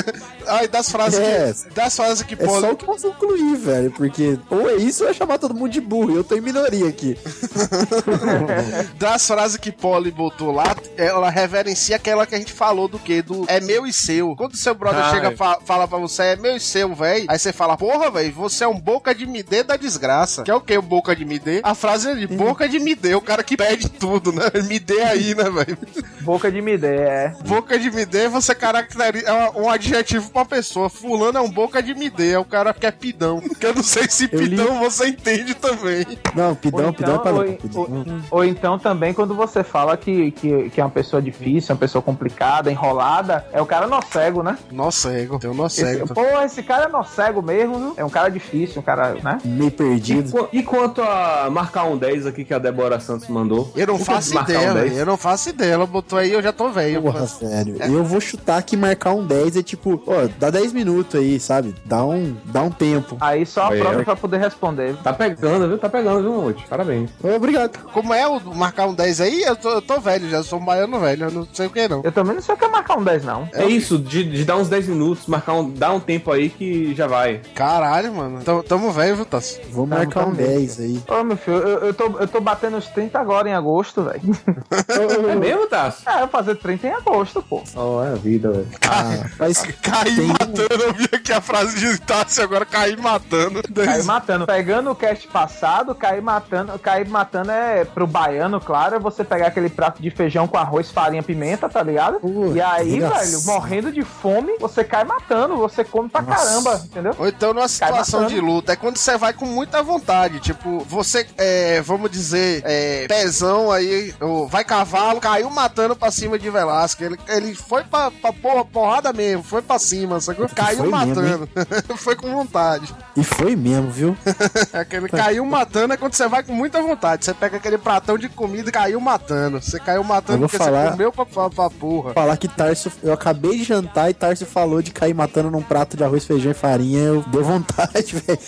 Ai, 0.48 0.68
das 0.68 0.92
frases 0.92 1.20
É. 1.20 1.54
que. 1.54 1.74
Das 1.76 1.96
frases 1.96 2.24
que 2.24 2.34
É 2.34 2.38
pode. 2.38 2.62
só 2.62 2.72
o 2.72 2.76
que 2.76 2.84
eu 2.84 2.88
posso 2.88 3.08
concluir, 3.12 3.56
velho. 3.58 3.92
Porque 3.92 4.38
ou 4.50 4.70
é 4.70 4.76
isso 4.76 5.04
ou 5.04 5.10
é 5.10 5.14
chamar 5.14 5.38
todo 5.38 5.54
mundo 5.54 5.72
de 5.72 5.82
burro. 5.82 6.12
e 6.12 6.16
Eu 6.16 6.24
tô 6.24 6.36
em 6.36 6.42
minoria 6.42 6.88
aqui. 6.88 7.18
Das 8.98 9.26
frases 9.28 9.58
que 9.58 9.72
Polly 9.72 10.12
botou 10.12 10.52
lá, 10.52 10.76
ela 10.98 11.30
reverencia 11.30 11.96
aquela 11.96 12.26
que 12.26 12.36
a 12.36 12.38
gente 12.38 12.54
falou 12.54 12.88
do 12.88 13.00
que? 13.00 13.22
Do 13.22 13.46
é 13.48 13.60
meu 13.60 13.86
e 13.86 13.94
seu. 13.94 14.36
Quando 14.36 14.56
seu 14.56 14.74
brother 14.76 15.04
Ai. 15.04 15.12
chega 15.12 15.32
e 15.32 15.36
fa 15.38 15.60
fala 15.66 15.88
pra 15.88 15.98
você, 15.98 16.24
é 16.24 16.36
meu 16.36 16.56
e 16.56 16.60
seu, 16.60 16.94
velho. 16.96 17.26
Aí 17.28 17.38
você 17.40 17.52
fala, 17.54 17.78
porra, 17.78 18.10
velho, 18.12 18.32
você 18.34 18.64
é 18.64 18.68
um 18.68 18.80
boca 18.80 19.14
de 19.14 19.26
me 19.26 19.44
dê 19.44 19.64
da 19.64 19.76
desgraça. 19.78 20.44
Que 20.44 20.52
é 20.52 20.56
o 20.56 20.62
que? 20.62 20.78
O 20.78 20.82
boca 20.82 21.16
de 21.16 21.26
me 21.26 21.40
dê? 21.40 21.62
A 21.64 21.74
frase 21.76 22.08
é 22.08 22.12
ali, 22.12 22.28
boca 22.28 22.68
de 22.68 22.71
me 22.80 22.96
dê, 22.96 23.16
o 23.16 23.22
cara 23.22 23.44
que 23.44 23.56
pede 23.58 23.90
tudo, 23.90 24.32
né? 24.32 24.44
Me 24.68 24.80
dê 24.80 25.02
aí, 25.04 25.36
né, 25.36 25.44
velho? 25.50 25.78
Boca 26.22 26.52
de 26.52 26.62
midé, 26.62 26.96
é. 26.96 27.34
Boca 27.48 27.78
de 27.80 27.90
midê, 27.90 28.28
você 28.28 28.54
caracteriza 28.54 29.28
é 29.28 29.50
um 29.60 29.70
adjetivo 29.70 30.30
pra 30.32 30.46
pessoa. 30.46 30.90
Fulano 30.90 31.38
é 31.38 31.42
um 31.42 31.50
boca 31.50 31.82
de 31.82 31.94
midê, 31.96 32.32
é 32.34 32.40
o 32.40 32.46
cara 32.46 32.74
que 32.74 32.86
é 32.86 32.92
pidão. 32.92 33.40
Que 33.42 33.66
eu 33.66 33.76
não 33.76 33.84
sei 33.84 34.08
se 34.10 34.30
Eu 34.32 34.40
li- 34.40 34.50
pidão 34.50 34.80
você 34.80 35.08
entende 35.08 35.54
também. 35.56 36.06
Não, 36.36 36.54
pidão, 36.56 36.88
Ou 36.88 36.94
pidão 36.94 37.14
é 37.14 37.18
então, 37.18 37.22
pra 37.22 37.32
ou, 37.32 37.86
ou- 37.88 38.06
ou 38.32 38.46
então 38.46 38.78
também 38.78 39.14
quando 39.14 39.34
você 39.34 39.64
fala 39.64 39.98
que, 39.98 40.32
que, 40.32 40.70
que 40.70 40.80
é 40.80 40.84
uma 40.84 40.90
pessoa 40.92 41.22
difícil, 41.22 41.74
uma 41.74 41.80
pessoa 41.80 42.02
complicada, 42.02 42.72
enrolada, 42.72 43.46
é 43.52 43.62
o 43.62 43.66
cara 43.66 43.88
nó 43.88 44.00
cego, 44.02 44.44
né? 44.44 44.58
Nó 44.72 44.92
cego, 44.92 45.40
tem 45.40 45.50
um 45.50 45.54
nó 45.56 45.66
Esse, 45.68 45.82
cego. 45.82 46.14
pô, 46.14 46.24
esse 46.44 46.62
cara 46.64 46.86
é 46.86 46.88
nó 46.90 47.04
cego 47.04 47.42
mesmo, 47.42 47.78
viu? 47.80 47.94
É 47.98 48.06
um 48.06 48.10
cara 48.10 48.30
difícil, 48.30 48.80
um 48.80 48.84
cara, 48.84 49.16
né? 49.24 49.40
meio 49.44 49.68
E, 49.68 49.72
perdido. 49.72 50.32
qu- 50.32 50.50
e 50.54 50.62
quanto 50.64 51.02
a 51.02 51.50
marcar 51.52 51.86
um 51.86 51.98
10 51.98 52.26
aqui 52.28 52.46
que 52.46 52.54
a 52.54 52.60
Débora 52.62 53.00
Santos 53.00 53.28
mandou? 53.28 53.72
Eu 53.76 53.88
não 53.88 54.00
faço 54.00 54.38
ideia, 54.38 54.72
um 54.72 54.74
10? 54.74 54.90
velho. 54.90 54.96
Eu 55.02 55.06
não 55.06 55.18
faço 55.18 55.50
ideia. 55.50 55.74
Ela 55.74 55.86
botou 55.86 56.18
aí, 56.20 56.32
eu 56.32 56.42
já 56.42 56.54
tô 56.54 56.70
velho. 56.70 57.02
Porra, 57.02 57.28
sério. 57.28 57.78
Eu 57.82 58.04
vou 58.04 58.22
chutar 58.22 58.62
que 58.64 58.78
marcar 58.78 59.14
um 59.14 59.26
10 59.26 59.58
é 59.58 59.64
tipo, 59.64 60.02
ó, 60.08 60.28
dá 60.40 60.50
10 60.50 60.74
minutos 60.74 61.20
aí, 61.20 61.40
sabe? 61.40 61.76
Dá 61.86 62.04
um, 62.06 62.36
dá 62.46 62.62
um 62.62 62.70
tempo. 62.72 63.18
Aí 63.20 63.46
só 63.46 63.64
a 63.64 63.70
Aí, 63.72 63.80
prova 63.80 64.02
é. 64.02 64.04
pra 64.04 64.16
poder 64.16 64.38
responder. 64.40 64.96
Tá 65.04 65.12
pegando, 65.14 65.68
viu? 65.68 65.78
Tá 65.78 65.90
pegando, 65.90 66.22
viu, 66.22 66.32
Monte? 66.34 66.66
Parabéns. 66.68 67.10
Obrigado. 67.24 67.78
Como 67.94 68.14
é 68.14 68.28
o 68.28 68.40
marcar 68.56 68.88
um 68.88 68.94
10 68.94 69.22
aí? 69.22 69.42
Eu 69.44 69.56
tô, 69.56 69.70
eu 69.70 69.82
tô 69.82 70.00
velho, 70.00 70.30
já 70.30 70.44
sou 70.44 70.60
um 70.60 70.66
baiano 70.66 71.00
velho. 71.00 71.26
Eu 71.26 71.32
não 71.32 71.48
sei 71.52 71.68
o 71.68 71.70
que 71.70 71.88
não. 71.88 72.02
Eu 72.04 72.12
também 72.12 72.36
não 72.36 72.42
sei 72.42 72.54
o 72.56 72.58
que 72.58 72.66
é 72.66 72.68
marcar 72.68 72.98
um 72.98 73.04
10, 73.04 73.24
não. 73.26 73.50
É, 73.54 73.66
isso, 73.66 73.98
de, 73.98 74.24
de 74.24 74.44
dar 74.46 74.58
uns 74.58 74.70
10 74.70 74.88
minutos, 74.88 75.28
marcar 75.28 75.54
um, 75.54 75.70
dar 75.70 75.92
um 75.94 76.00
tempo 76.00 76.32
aí 76.32 76.50
que 76.50 76.94
já 76.96 77.08
vai. 77.08 77.42
Caralho, 77.56 78.14
mano. 78.14 78.42
Tamo, 78.44 78.64
tamo 78.64 78.92
velho, 78.92 79.16
viu, 79.16 79.26
Tassi? 79.26 79.60
Vou 79.72 79.88
Tá, 79.88 79.96
marcar 79.98 80.22
tá 80.22 80.26
um 80.28 80.32
mesmo. 80.32 80.54
10 80.54 80.80
aí. 80.80 81.02
Ô, 81.08 81.24
meu 81.24 81.38
filho, 81.38 81.58
eu, 81.58 81.80
eu, 81.88 81.94
tô, 81.94 82.06
eu 82.20 82.28
tô 82.28 82.40
batendo 82.52 82.78
os 82.78 82.88
30 82.88 83.18
agora 83.18 83.50
em 83.50 83.54
agosto, 83.54 84.04
velho. 84.04 84.22
É 85.32 85.36
mesmo, 85.36 85.68
Tasso? 85.68 86.08
É, 86.08 86.22
eu 86.22 86.28
fazer 86.28 86.56
30 86.56 86.88
em 86.88 86.92
agosto, 86.92 87.42
pô. 87.42 87.64
Oh, 87.76 88.04
é 88.04 88.12
a 88.12 88.16
vida, 88.16 88.52
velho. 88.52 88.68
Ah, 88.88 89.30
mas 89.40 89.62
Cair 89.82 90.16
Tem 90.16 90.28
matando, 90.28 90.84
eu 90.84 90.94
vi 90.94 91.10
aqui 91.12 91.32
a 91.32 91.42
frase 91.42 91.80
de 91.80 92.00
Tassi 92.00 92.42
agora, 92.42 92.66
cair 92.66 92.98
matando. 92.98 93.62
Cair 93.74 94.04
matando. 94.04 94.46
Pegando 94.46 94.92
o 94.92 94.96
cast 94.96 95.28
passado, 95.28 95.96
cair 95.96 96.22
matando. 96.22 96.78
Cair 96.80 97.08
matando 97.08 97.52
é 97.52 97.86
pro 97.86 98.06
baiano, 98.06 98.60
claro, 98.60 98.96
é 98.96 99.00
você 99.00 99.24
pegar 99.24 99.48
aquele 99.48 99.70
prato 99.70 100.02
de 100.02 100.10
feijão 100.10 100.48
com 100.48 100.58
arroz, 100.58 100.92
farinha, 100.92 101.24
pimenta, 101.24 101.70
tá 101.70 101.82
ligado? 101.82 102.20
Pô, 102.20 102.54
e 102.54 102.62
aí, 102.62 103.00
nossa. 103.00 103.20
velho, 103.20 103.44
morrendo 103.46 103.92
de 103.92 104.04
fome, 104.04 104.58
você 104.60 104.84
cai 104.84 105.04
matando, 105.04 105.58
você 105.58 105.84
come 105.84 106.10
pra 106.10 106.22
Nossa. 106.22 106.46
caramba, 106.46 106.82
entendeu? 106.86 107.16
Ou 107.18 107.28
então 107.28 107.54
numa 107.54 107.68
situação 107.68 108.28
de 108.28 108.40
luta, 108.40 108.74
é 108.74 108.76
quando 108.76 108.98
você 108.98 109.18
vai 109.18 109.34
com 109.34 109.46
muita 109.46 109.82
vontade. 109.82 110.40
Tipo, 110.40 110.80
você, 110.80 111.26
é, 111.38 111.82
vamos 111.82 112.10
dizer, 112.12 112.41
é, 112.64 113.06
pezão 113.08 113.72
aí, 113.72 114.14
vai 114.50 114.64
cavalo, 114.64 115.20
caiu 115.20 115.50
matando 115.50 115.96
pra 115.96 116.12
cima 116.12 116.38
de 116.40 116.50
Velasco. 116.50 117.04
Ele, 117.04 117.18
ele 117.28 117.56
foi 117.56 117.84
pra, 117.84 118.10
pra 118.12 118.32
porra, 118.34 118.66
porrada 118.66 119.12
mesmo, 119.14 119.44
foi 119.44 119.62
pra 119.62 119.78
cima, 119.80 120.20
sacou? 120.20 120.48
Caiu 120.50 120.78
Foi 120.80 120.90
mesmo, 120.90 121.08
matando. 121.08 121.50
foi 121.98 122.16
com 122.16 122.32
vontade. 122.32 122.94
E 123.16 123.24
foi 123.24 123.56
mesmo, 123.56 123.90
viu? 123.92 124.18
Aquele 124.74 125.08
caiu 125.10 125.46
matando 125.46 125.94
é 125.94 125.98
quando 125.98 126.14
você 126.14 126.28
vai 126.28 126.44
com 126.44 126.54
muita 126.54 126.82
vontade. 126.82 127.26
Você 127.26 127.34
pega 127.34 127.58
aquele 127.58 127.78
pratão 127.78 128.18
de 128.18 128.30
comida 128.30 128.70
e 128.70 128.72
caiu 128.72 129.00
matando. 129.00 129.62
Você 129.62 129.80
caiu 129.80 130.04
matando 130.04 130.40
porque 130.40 130.58
falar- 130.58 130.86
você 130.86 130.92
comeu 130.92 131.12
pra, 131.12 131.26
pra, 131.26 131.50
pra 131.50 131.70
porra. 131.70 132.14
Falar 132.14 132.38
que 132.38 132.48
Tarso, 132.48 132.92
eu 133.04 133.14
acabei 133.14 133.58
de 133.58 133.64
jantar 133.64 134.10
e 134.10 134.14
Tarso 134.14 134.46
falou 134.46 134.82
de 134.82 134.92
cair 134.92 135.14
matando 135.14 135.50
num 135.52 135.62
prato 135.62 135.96
de 135.98 136.04
arroz, 136.04 136.26
feijão 136.26 136.52
e 136.52 136.56
farinha. 136.56 137.00
Eu 137.02 137.22
deu 137.28 137.44
vontade, 137.44 138.16
velho. 138.28 138.40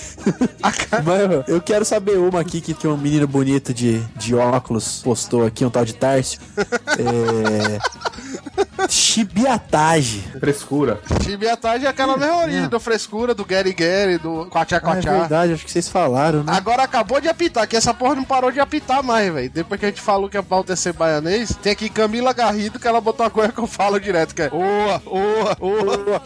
Mas 1.04 1.48
eu 1.48 1.62
quero 1.62 1.84
saber 1.86 2.18
uma 2.18 2.40
aqui 2.42 2.62
que, 2.62 2.74
que 2.74 2.88
um 2.88 2.98
menino 2.98 3.28
bonito 3.28 3.74
de, 3.74 3.83
de 3.92 4.36
óculos 4.36 5.02
postou 5.04 5.46
aqui, 5.46 5.66
um 5.66 5.70
tal 5.70 5.86
de 5.86 5.94
Tarso. 5.94 6.38
É. 6.58 8.04
Chibiatagem. 8.90 10.22
Frescura. 10.40 11.00
Chibiatagem 11.24 11.88
é 11.88 11.90
aquela 11.90 12.18
mesma 12.18 12.42
origem 12.42 12.68
do 12.68 12.80
frescura, 12.80 13.34
do 13.34 13.46
Gary 13.46 13.74
Gary, 13.74 14.18
do 14.18 14.46
Quachá 14.48 14.82
Ah, 14.84 14.98
é 14.98 15.02
verdade, 15.02 15.54
acho 15.54 15.66
que 15.66 15.72
vocês 15.72 15.88
falaram, 15.88 16.44
né? 16.44 16.54
Agora 16.56 16.84
acabou 16.84 17.22
de 17.22 17.28
apitar, 17.28 17.68
que 17.68 17.76
essa 17.76 17.94
porra 17.94 18.16
não 18.16 18.24
parou 18.24 18.52
de 18.52 18.60
apitar 18.60 19.04
mais, 19.04 19.34
velho. 19.34 19.50
Depois 19.50 19.80
que 19.80 19.86
a 19.86 19.90
gente 19.90 20.02
falou 20.02 20.30
que 20.30 20.38
a 20.38 20.44
pauta 20.44 20.74
é 20.74 20.76
ser 20.76 20.94
baianês, 20.94 21.56
tem 21.62 21.72
aqui 21.72 21.90
Camila 21.90 22.34
Garrido, 22.34 22.80
que 22.80 22.88
ela 22.88 23.02
botou 23.02 23.26
a 23.26 23.30
coisa 23.30 23.52
que 23.52 23.60
eu 23.60 23.68
falo 23.68 24.00
direto, 24.00 24.36
que 24.36 24.42
é 24.42 24.50
Oa, 24.52 25.02
oa, 25.06 25.58
oa. 25.60 26.22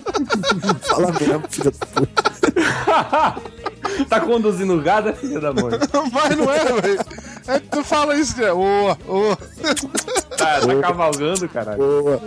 Fala 0.82 1.12
mesmo, 1.12 1.44
filho 1.50 1.72
da 1.72 1.86
puta. 1.86 2.28
tá 4.10 4.20
conduzindo 4.20 4.74
o 4.74 4.82
gado, 4.82 5.10
é 5.10 5.14
filha 5.14 5.40
da 5.40 5.54
mãe. 5.54 5.72
Mas 6.12 6.36
não 6.36 6.52
é, 6.52 6.82
velho. 6.82 7.00
É 7.48 7.60
que 7.60 7.68
tu 7.68 7.84
fala 7.84 8.16
isso, 8.16 8.36
que 8.36 8.44
é 8.44 8.52
oa, 8.52 8.98
oa. 9.08 9.38
Tá, 10.38 10.60
tá 10.60 10.82
cavalgando, 10.82 11.48
caralho. 11.50 11.78
Boa. 11.78 12.22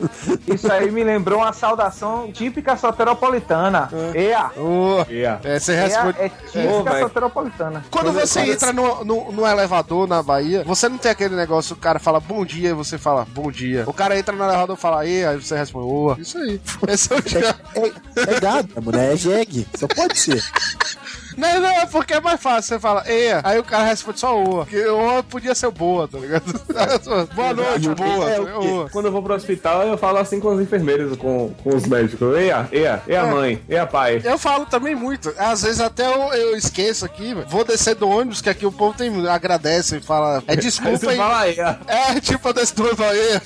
Isso 0.49 0.71
aí 0.73 0.91
me 0.91 1.05
lembrou 1.05 1.41
uma 1.41 1.53
saudação 1.53 2.33
típica 2.33 2.77
soteropolitana. 2.77 3.89
Ea! 4.15 4.51
Oa. 4.57 5.07
Yeah. 5.09 5.41
É, 5.45 5.59
você 5.59 5.73
Ea 5.73 5.83
responde. 5.83 6.19
é 6.19 6.29
típica 6.29 7.01
soteropolitana. 7.01 7.85
Quando 7.91 8.13
você 8.13 8.41
entra 8.41 8.73
no, 8.73 9.05
no, 9.05 9.33
no 9.33 9.47
elevador 9.47 10.09
na 10.09 10.23
Bahia, 10.23 10.65
você 10.65 10.89
não 10.89 10.99
tem 10.99 11.13
aquele 11.13 11.37
negócio, 11.37 11.75
o 11.75 11.79
cara 11.79 11.99
fala 11.99 12.19
bom 12.19 12.45
dia 12.45 12.71
e 12.71 12.75
você 12.75 12.99
fala 12.99 13.27
bom 13.31 13.51
dia. 13.51 13.85
O 13.87 13.93
cara 13.93 14.19
entra 14.19 14.35
no 14.35 14.43
elevador 14.43 14.77
e 14.77 14.81
fala 14.81 15.07
e, 15.07 15.25
aí 15.25 15.37
você 15.37 15.57
responde, 15.57 15.87
oa. 15.87 16.17
Isso 16.19 16.39
aí. 16.39 16.61
Esse 16.89 17.13
é 17.13 17.17
o 17.17 17.23
dia. 17.23 17.57
É, 17.75 18.33
é 18.37 18.41
gado, 18.41 18.69
é 18.97 19.17
jegue. 19.17 19.67
Só 19.77 19.87
pode 19.87 20.19
ser. 20.19 20.43
Não, 21.41 21.61
não, 21.61 21.69
é 21.71 21.87
porque 21.87 22.13
é 22.15 22.21
mais 22.21 22.41
fácil. 22.41 22.75
Você 22.75 22.79
fala, 22.81 23.03
eia, 23.07 23.41
aí 23.43 23.59
o 23.59 23.65
cara 23.65 23.85
responde 23.85 24.21
só 24.21 24.37
oa. 24.37 24.65
Porque 24.67 24.87
oa 24.87 25.23
podia 25.23 25.55
ser 25.55 25.71
boa, 25.71 26.07
tá 26.07 26.19
ligado? 26.19 26.45
Boa 27.35 27.55
noite, 27.55 27.89
boa. 27.91 28.31
É, 28.31 28.41
o? 28.41 28.81
Oa. 28.81 28.91
Quando 28.91 29.07
eu 29.07 29.13
vou 29.13 29.23
pro 29.23 29.35
hospital, 29.35 29.83
eu 29.85 29.97
falo 29.99 30.19
assim 30.19 30.39
com 30.41 30.49
os 30.55 30.61
enfermeiros, 30.61 31.17
com, 31.17 31.53
com 31.63 31.71
os 31.75 31.87
médicos. 31.87 32.37
Eia, 32.37 32.69
eia, 32.71 33.03
eia 33.07 33.19
É. 33.21 33.25
mãe, 33.31 33.63
eia 33.69 33.87
pai. 33.87 34.21
Eu 34.25 34.39
falo 34.39 34.67
também 34.67 34.95
muito. 34.95 35.33
Às 35.39 35.63
vezes 35.63 35.81
até 35.81 36.07
eu, 36.07 36.33
eu 36.35 36.57
esqueço 36.57 37.05
aqui. 37.05 37.35
Vou 37.49 37.65
descer 37.65 37.95
do 37.95 38.09
ônibus, 38.09 38.41
que 38.43 38.51
aqui 38.51 38.67
o 38.67 38.73
povo 38.73 38.97
tem, 38.97 39.11
agradece 39.29 39.97
e 39.97 40.01
fala, 40.01 40.43
é 40.47 40.53
Aí 40.53 40.57
desculpa 40.61 41.11
aí. 41.11 41.17
fala 41.17 41.49
eia. 41.49 41.79
É, 41.87 42.21
tipo, 42.21 42.49
eu 42.49 42.53
desço 42.53 42.77
do 42.77 42.83
ônibus 42.83 42.99
e 42.99 43.03
falo, 43.03 43.17
eia. 43.17 43.43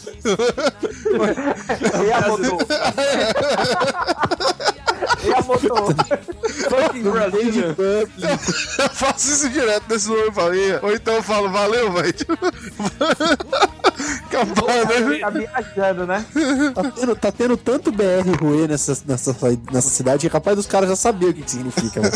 Motor. 5.24 5.36
Ea 5.36 5.42
motor. 5.42 5.94
Fucking 6.70 7.02
Brazilian. 7.02 7.74
Eu 8.78 8.88
faço 8.90 9.28
isso 9.32 9.48
direto 9.50 9.84
nesse 9.88 10.10
ônibus 10.10 10.28
e 10.28 10.32
falo, 10.32 10.54
eia. 10.54 10.80
Ou 10.82 10.92
então 10.92 11.14
eu 11.14 11.22
falo, 11.22 11.50
valeu, 11.50 11.92
velho. 11.92 12.14
Acabou, 14.26 14.68
né? 14.68 15.18
Tá 15.20 15.30
viajando, 15.30 16.06
né? 16.06 16.24
Tá 16.74 16.90
tendo, 16.90 17.16
tá 17.16 17.32
tendo 17.32 17.56
tanto 17.56 17.92
BR 17.92 18.28
ruê 18.40 18.66
nessa, 18.66 18.96
nessa, 19.06 19.36
nessa 19.72 19.88
cidade 19.88 20.20
que 20.22 20.26
é 20.26 20.30
capaz 20.30 20.56
dos 20.56 20.66
caras 20.66 20.88
já 20.88 20.96
saber 20.96 21.26
o 21.26 21.34
que, 21.34 21.42
que 21.42 21.50
significa, 21.50 22.00
velho. 22.00 22.12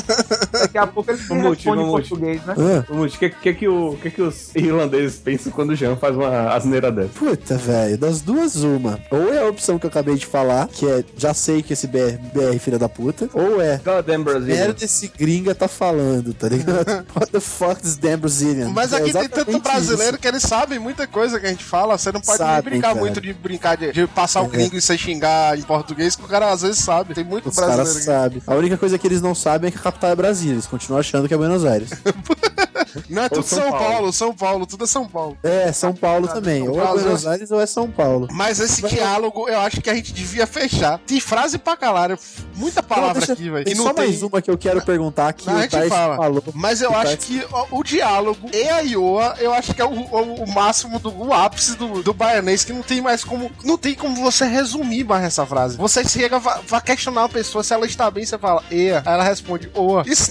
Daqui 0.51 0.79
a 0.79 0.87
pouco 0.87 1.11
eles 1.11 1.21
respondem 1.21 1.53
em 1.55 1.65
vamos. 1.65 1.91
português, 1.91 2.45
né? 2.45 2.55
Ah, 2.59 2.93
O 2.93 3.09
que, 3.09 3.31
que, 3.31 3.55
que, 3.55 3.69
o, 3.69 3.97
que, 4.03 4.11
que 4.11 4.23
os 4.23 4.55
irlandeses 4.57 5.19
pensam 5.19 5.53
quando 5.53 5.71
o 5.71 5.77
Jean 5.77 5.97
faz 5.97 6.17
uma 6.17 6.53
asneira 6.53 6.91
dessa? 6.91 7.11
Puta, 7.11 7.57
velho, 7.57 7.97
das 7.97 8.21
duas, 8.21 8.57
uma. 8.57 8.99
Ou 9.11 9.33
é 9.33 9.39
a 9.39 9.47
opção 9.47 9.79
que 9.79 9.87
eu 9.87 9.91
acabei 9.91 10.17
de 10.17 10.27
falar, 10.27 10.67
que 10.69 10.87
é 10.87 11.05
já 11.17 11.33
sei 11.33 11.63
que 11.63 11.73
esse 11.73 11.87
BR, 11.87 12.19
BR 12.35 12.59
filha 12.59 12.79
da 12.79 12.89
puta, 12.99 13.31
ou 13.33 13.63
é 13.63 13.79
Goddamn 13.79 14.25
Brazilian. 14.25 14.57
merda 14.57 14.85
esse 14.85 15.07
gringa 15.17 15.55
tá 15.55 15.69
falando, 15.69 16.35
tá 16.35 16.49
ligado? 16.49 17.07
What 17.15 17.31
the 17.31 17.39
fuck 17.41 17.81
is 17.87 17.97
damn 17.97 18.19
Brazilian? 18.19 18.71
Mas 18.71 18.93
É 18.93 18.97
aqui 18.97 19.13
tem 19.13 19.21
exatamente 19.23 19.53
tanto 19.53 19.63
brasileiro 19.63 20.13
isso. 20.15 20.19
que 20.21 20.27
eles 20.29 20.43
sabem 20.43 20.79
muita 20.81 21.07
coisa 21.07 21.39
que 21.39 21.47
a 21.47 21.51
gente 21.51 21.63
fala. 21.65 21.97
Você 21.97 22.11
não 22.11 22.21
pode 22.21 22.43
brincar 22.63 22.89
cara. 22.89 22.95
muito 23.01 23.21
de 23.21 23.33
brincar 23.33 23.77
de, 23.77 23.93
de 23.93 24.07
passar 24.09 24.43
o 24.43 24.47
É. 24.47 24.49
gringo 24.49 24.75
e 24.77 24.81
você 24.81 24.99
xingar 24.99 25.57
em 25.57 25.63
português, 25.63 26.17
que 26.17 26.25
o 26.25 26.29
cara 26.29 26.51
às 26.51 26.63
vezes 26.63 26.79
sabe. 26.83 27.15
Tem 27.15 27.23
muito 27.25 27.49
Os 27.51 27.55
brasileiro 27.57 27.91
aqui. 27.93 28.03
sabem. 28.05 28.43
A 28.47 28.55
única 28.57 28.77
coisa 28.77 28.99
que 28.99 29.07
eles 29.07 29.23
não 29.23 29.35
sabem 29.35 29.69
é 29.69 29.71
que 29.71 29.79
a 29.79 29.81
capital 29.81 30.11
é 30.11 30.17
Brasília. 30.17 30.55
Eles 30.55 30.67
continuam 30.67 30.99
achando 30.99 31.29
que 31.29 31.35
é 31.35 31.37
Buenos 31.37 31.65
Aires. 31.65 31.91
Não 33.09 33.23
é 33.23 33.29
tudo 33.29 33.43
São 33.47 33.59
São, 33.59 33.71
Paulo. 33.71 33.85
Paulo. 33.87 34.13
São 34.13 34.35
Paulo, 34.35 34.67
tudo 34.67 34.85
é 34.85 34.87
São 34.87 35.07
Paulo. 35.07 35.37
É, 35.43 35.71
São 35.73 35.95
Paulo 35.95 36.27
também. 36.27 36.67
Ou 36.67 36.81
é 36.81 36.85
Paulo, 36.85 37.01
Buenos? 37.01 37.27
Aires 37.27 37.51
ou 37.51 37.61
é 37.61 37.67
São 37.67 37.91
Paulo. 37.91 38.29
Mas 38.33 38.59
esse 38.61 38.83
diálogo 38.87 39.49
eu 39.49 39.61
acho 39.61 39.81
que 39.83 39.91
a 39.91 39.95
gente 39.95 40.13
devia 40.13 40.47
fechar. 40.47 40.99
Tem 41.07 41.21
frase 41.21 41.59
pra 41.59 41.77
caralho, 41.77 42.19
muita 42.57 42.83
palavra 42.89 43.13
Não, 43.15 43.19
deixa- 43.21 43.33
aqui, 43.35 43.51
velho. 43.51 43.65
Tem 43.65 43.75
E 43.75 43.77
só 43.77 43.93
tem. 43.95 44.05
mais 44.07 44.23
uma 44.23 44.43
que 44.43 44.51
eu 44.51 44.59
quero 44.59 44.83
perguntar 44.83 45.33
que 45.33 45.47
Não, 45.47 45.55
a 45.55 45.59
o 45.59 45.61
gente 45.63 45.71
Tarso 45.71 45.89
fala. 45.89 46.17
falou. 46.17 46.43
Mas 46.55 46.81
eu 46.83 46.91
acho 46.97 47.13
Tarso- 47.17 47.27
que 47.27 47.45
o, 47.73 47.79
o 47.79 47.85
diálogo 47.85 48.51
e 48.53 48.69
a 48.69 48.81
Ioa, 48.81 49.35
eu 49.39 49.53
acho 49.53 49.75
que 49.75 49.81
é 49.81 49.85
o, 49.85 49.91
o- 49.91 50.45
o 50.45 50.53
máximo 50.53 50.99
do 50.99 51.09
o 51.19 51.33
ápice 51.33 51.77
do, 51.77 52.03
do 52.03 52.13
baianês, 52.15 52.65
que 52.65 52.73
não 52.73 52.83
tem 52.83 53.01
mais 53.01 53.23
como. 53.25 53.51
Não 53.65 53.77
tem 53.79 53.95
como 53.95 54.17
você 54.17 54.45
resumir 54.47 55.05
mais 55.05 55.25
essa 55.25 55.45
frase. 55.47 55.77
Você 55.77 56.05
chega, 56.05 56.39
vai, 56.39 56.81
questionar 56.81 57.25
a 57.25 57.29
pessoa 57.29 57.63
se 57.63 57.73
ela 57.75 57.87
está 57.87 58.11
bem, 58.11 58.25
você 58.25 58.39
fala, 58.39 58.63
Ea. 58.71 59.03
Aí 59.05 59.13
ela 59.15 59.25
responde, 59.25 59.71
Oa. 59.75 60.03
Isso 60.07 60.31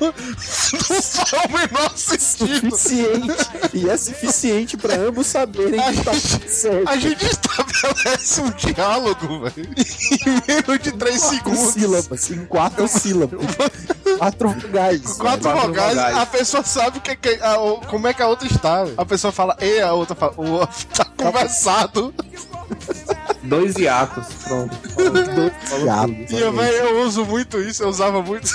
não, 0.00 0.08
não 0.08 0.12
faz 0.12 1.44
o 1.44 1.48
menor 1.52 1.96
sentido. 1.96 2.76
Suficiente. 2.76 3.34
e 3.74 3.88
é 3.88 3.96
suficiente 3.96 4.76
pra 4.76 4.94
ambos 4.96 5.26
saberem 5.26 5.78
A 5.80 5.92
que 5.92 6.02
tá 6.02 6.12
certo. 6.14 6.88
A 6.88 6.96
gente 6.96 7.24
estabelece 7.24 8.40
um 8.40 8.50
diálogo, 8.50 9.40
velho, 9.40 9.68
em 9.76 10.30
menos 10.46 10.82
de 10.82 10.92
3 10.92 11.20
segundos. 11.20 11.75
Sílabas. 11.80 12.30
Em 12.30 12.44
quatro 12.46 12.88
sílabas. 12.88 13.40
Quatro 14.18 14.48
vogais. 14.48 15.00
Quatro, 15.02 15.42
Quatro 15.50 15.66
vogais, 15.68 15.98
a 15.98 16.24
pessoa 16.24 16.62
sabe 16.64 17.00
que, 17.00 17.14
que- 17.16 17.38
a- 17.42 17.60
o- 17.60 17.80
como 17.82 18.06
é 18.08 18.14
que 18.14 18.22
a 18.22 18.28
outra 18.28 18.48
está. 18.48 18.84
A 18.96 19.04
pessoa 19.04 19.30
fala 19.30 19.54
E, 19.60 19.78
a 19.80 19.92
outra 19.92 20.14
fala 20.16 20.32
O, 20.38 20.66
tá 20.96 21.04
conversado. 21.16 22.14
Dois 23.42 23.76
hiatos, 23.76 24.24
pronto. 24.44 24.74
Diabo. 25.82 26.16
E 26.30 26.40
eu, 26.40 26.52
velho, 26.52 26.76
eu 26.76 27.02
uso 27.02 27.24
muito 27.26 27.60
isso, 27.60 27.82
eu 27.82 27.88
usava 27.90 28.22
muito. 28.22 28.48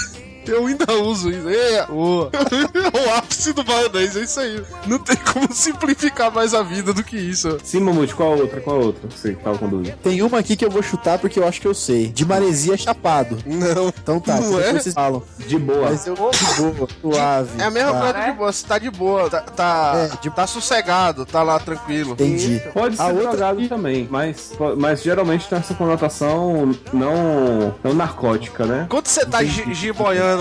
Eu 0.52 0.68
ainda 0.68 0.92
uso 0.94 1.30
isso. 1.30 1.50
É, 1.50 1.86
o, 1.90 2.24
o 2.30 3.18
ápice 3.18 3.54
do 3.54 3.66
maionese, 3.66 4.20
é 4.20 4.24
isso 4.24 4.40
aí. 4.40 4.64
Não 4.86 5.00
tem 5.00 5.16
como 5.18 5.48
simplificar 5.54 6.32
mais 6.32 6.54
a 6.54 6.62
vida 6.64 6.94
do 6.94 7.04
que 7.04 7.18
isso. 7.18 7.58
Sim, 7.64 7.82
Mamute, 7.82 8.14
qual 8.16 8.34
a 8.34 8.36
outra? 8.36 8.62
Qual 8.62 8.76
a 8.82 8.86
outra? 8.86 9.10
Você 9.10 9.34
que 9.34 9.44
tava 9.44 9.58
com 9.58 9.68
dúvida. 9.68 9.98
Tem 10.04 10.22
uma 10.22 10.40
aqui 10.40 10.56
que 10.56 10.66
eu 10.66 10.70
vou 10.72 10.82
chutar 10.84 11.20
porque 11.20 11.40
eu 11.40 11.48
acho 11.48 11.60
que 11.62 11.68
eu 11.68 11.74
sei. 11.74 12.08
De 12.08 12.26
maresia 12.26 12.76
chapado. 12.78 13.38
Não. 13.46 13.90
Então 13.90 14.20
tá, 14.20 14.40
Não 14.40 14.60
é? 14.60 14.74
vocês 14.74 14.94
falam. 14.94 15.24
De 15.48 15.58
boa. 15.58 15.90
Mas 15.90 16.06
eu 16.08 16.16
de 16.16 16.20
boa, 16.62 16.88
suave. 17.02 17.62
É 17.62 17.64
a 17.66 17.72
mesma 17.72 17.92
tá. 17.94 18.00
coisa 18.14 18.26
de 18.32 18.38
boa, 18.38 18.52
você 18.52 18.68
tá 18.68 18.78
de 18.80 18.90
boa, 18.92 19.30
tá, 19.30 19.42
tá, 19.42 19.94
É, 19.96 20.18
de- 20.22 20.30
tá 20.30 20.48
sossegado, 20.48 21.26
tá 21.26 21.44
lá 21.44 21.60
tranquilo. 21.60 22.12
Entendi. 22.14 22.62
Pode 22.74 22.96
ser 22.96 23.02
A 23.02 23.08
outra 23.08 23.30
drogado 23.32 23.60
que- 23.62 23.68
também, 23.68 24.08
mas, 24.10 24.52
mas 24.78 25.02
geralmente 25.02 25.48
tem 25.48 25.60
essa 25.60 25.74
conotação 25.74 26.76
não, 26.94 27.74
não 27.84 27.94
narcótica, 27.94 28.66
né? 28.66 28.86
Quando 28.90 29.08
você 29.08 29.26
tá 29.26 29.44
gi- 29.44 29.74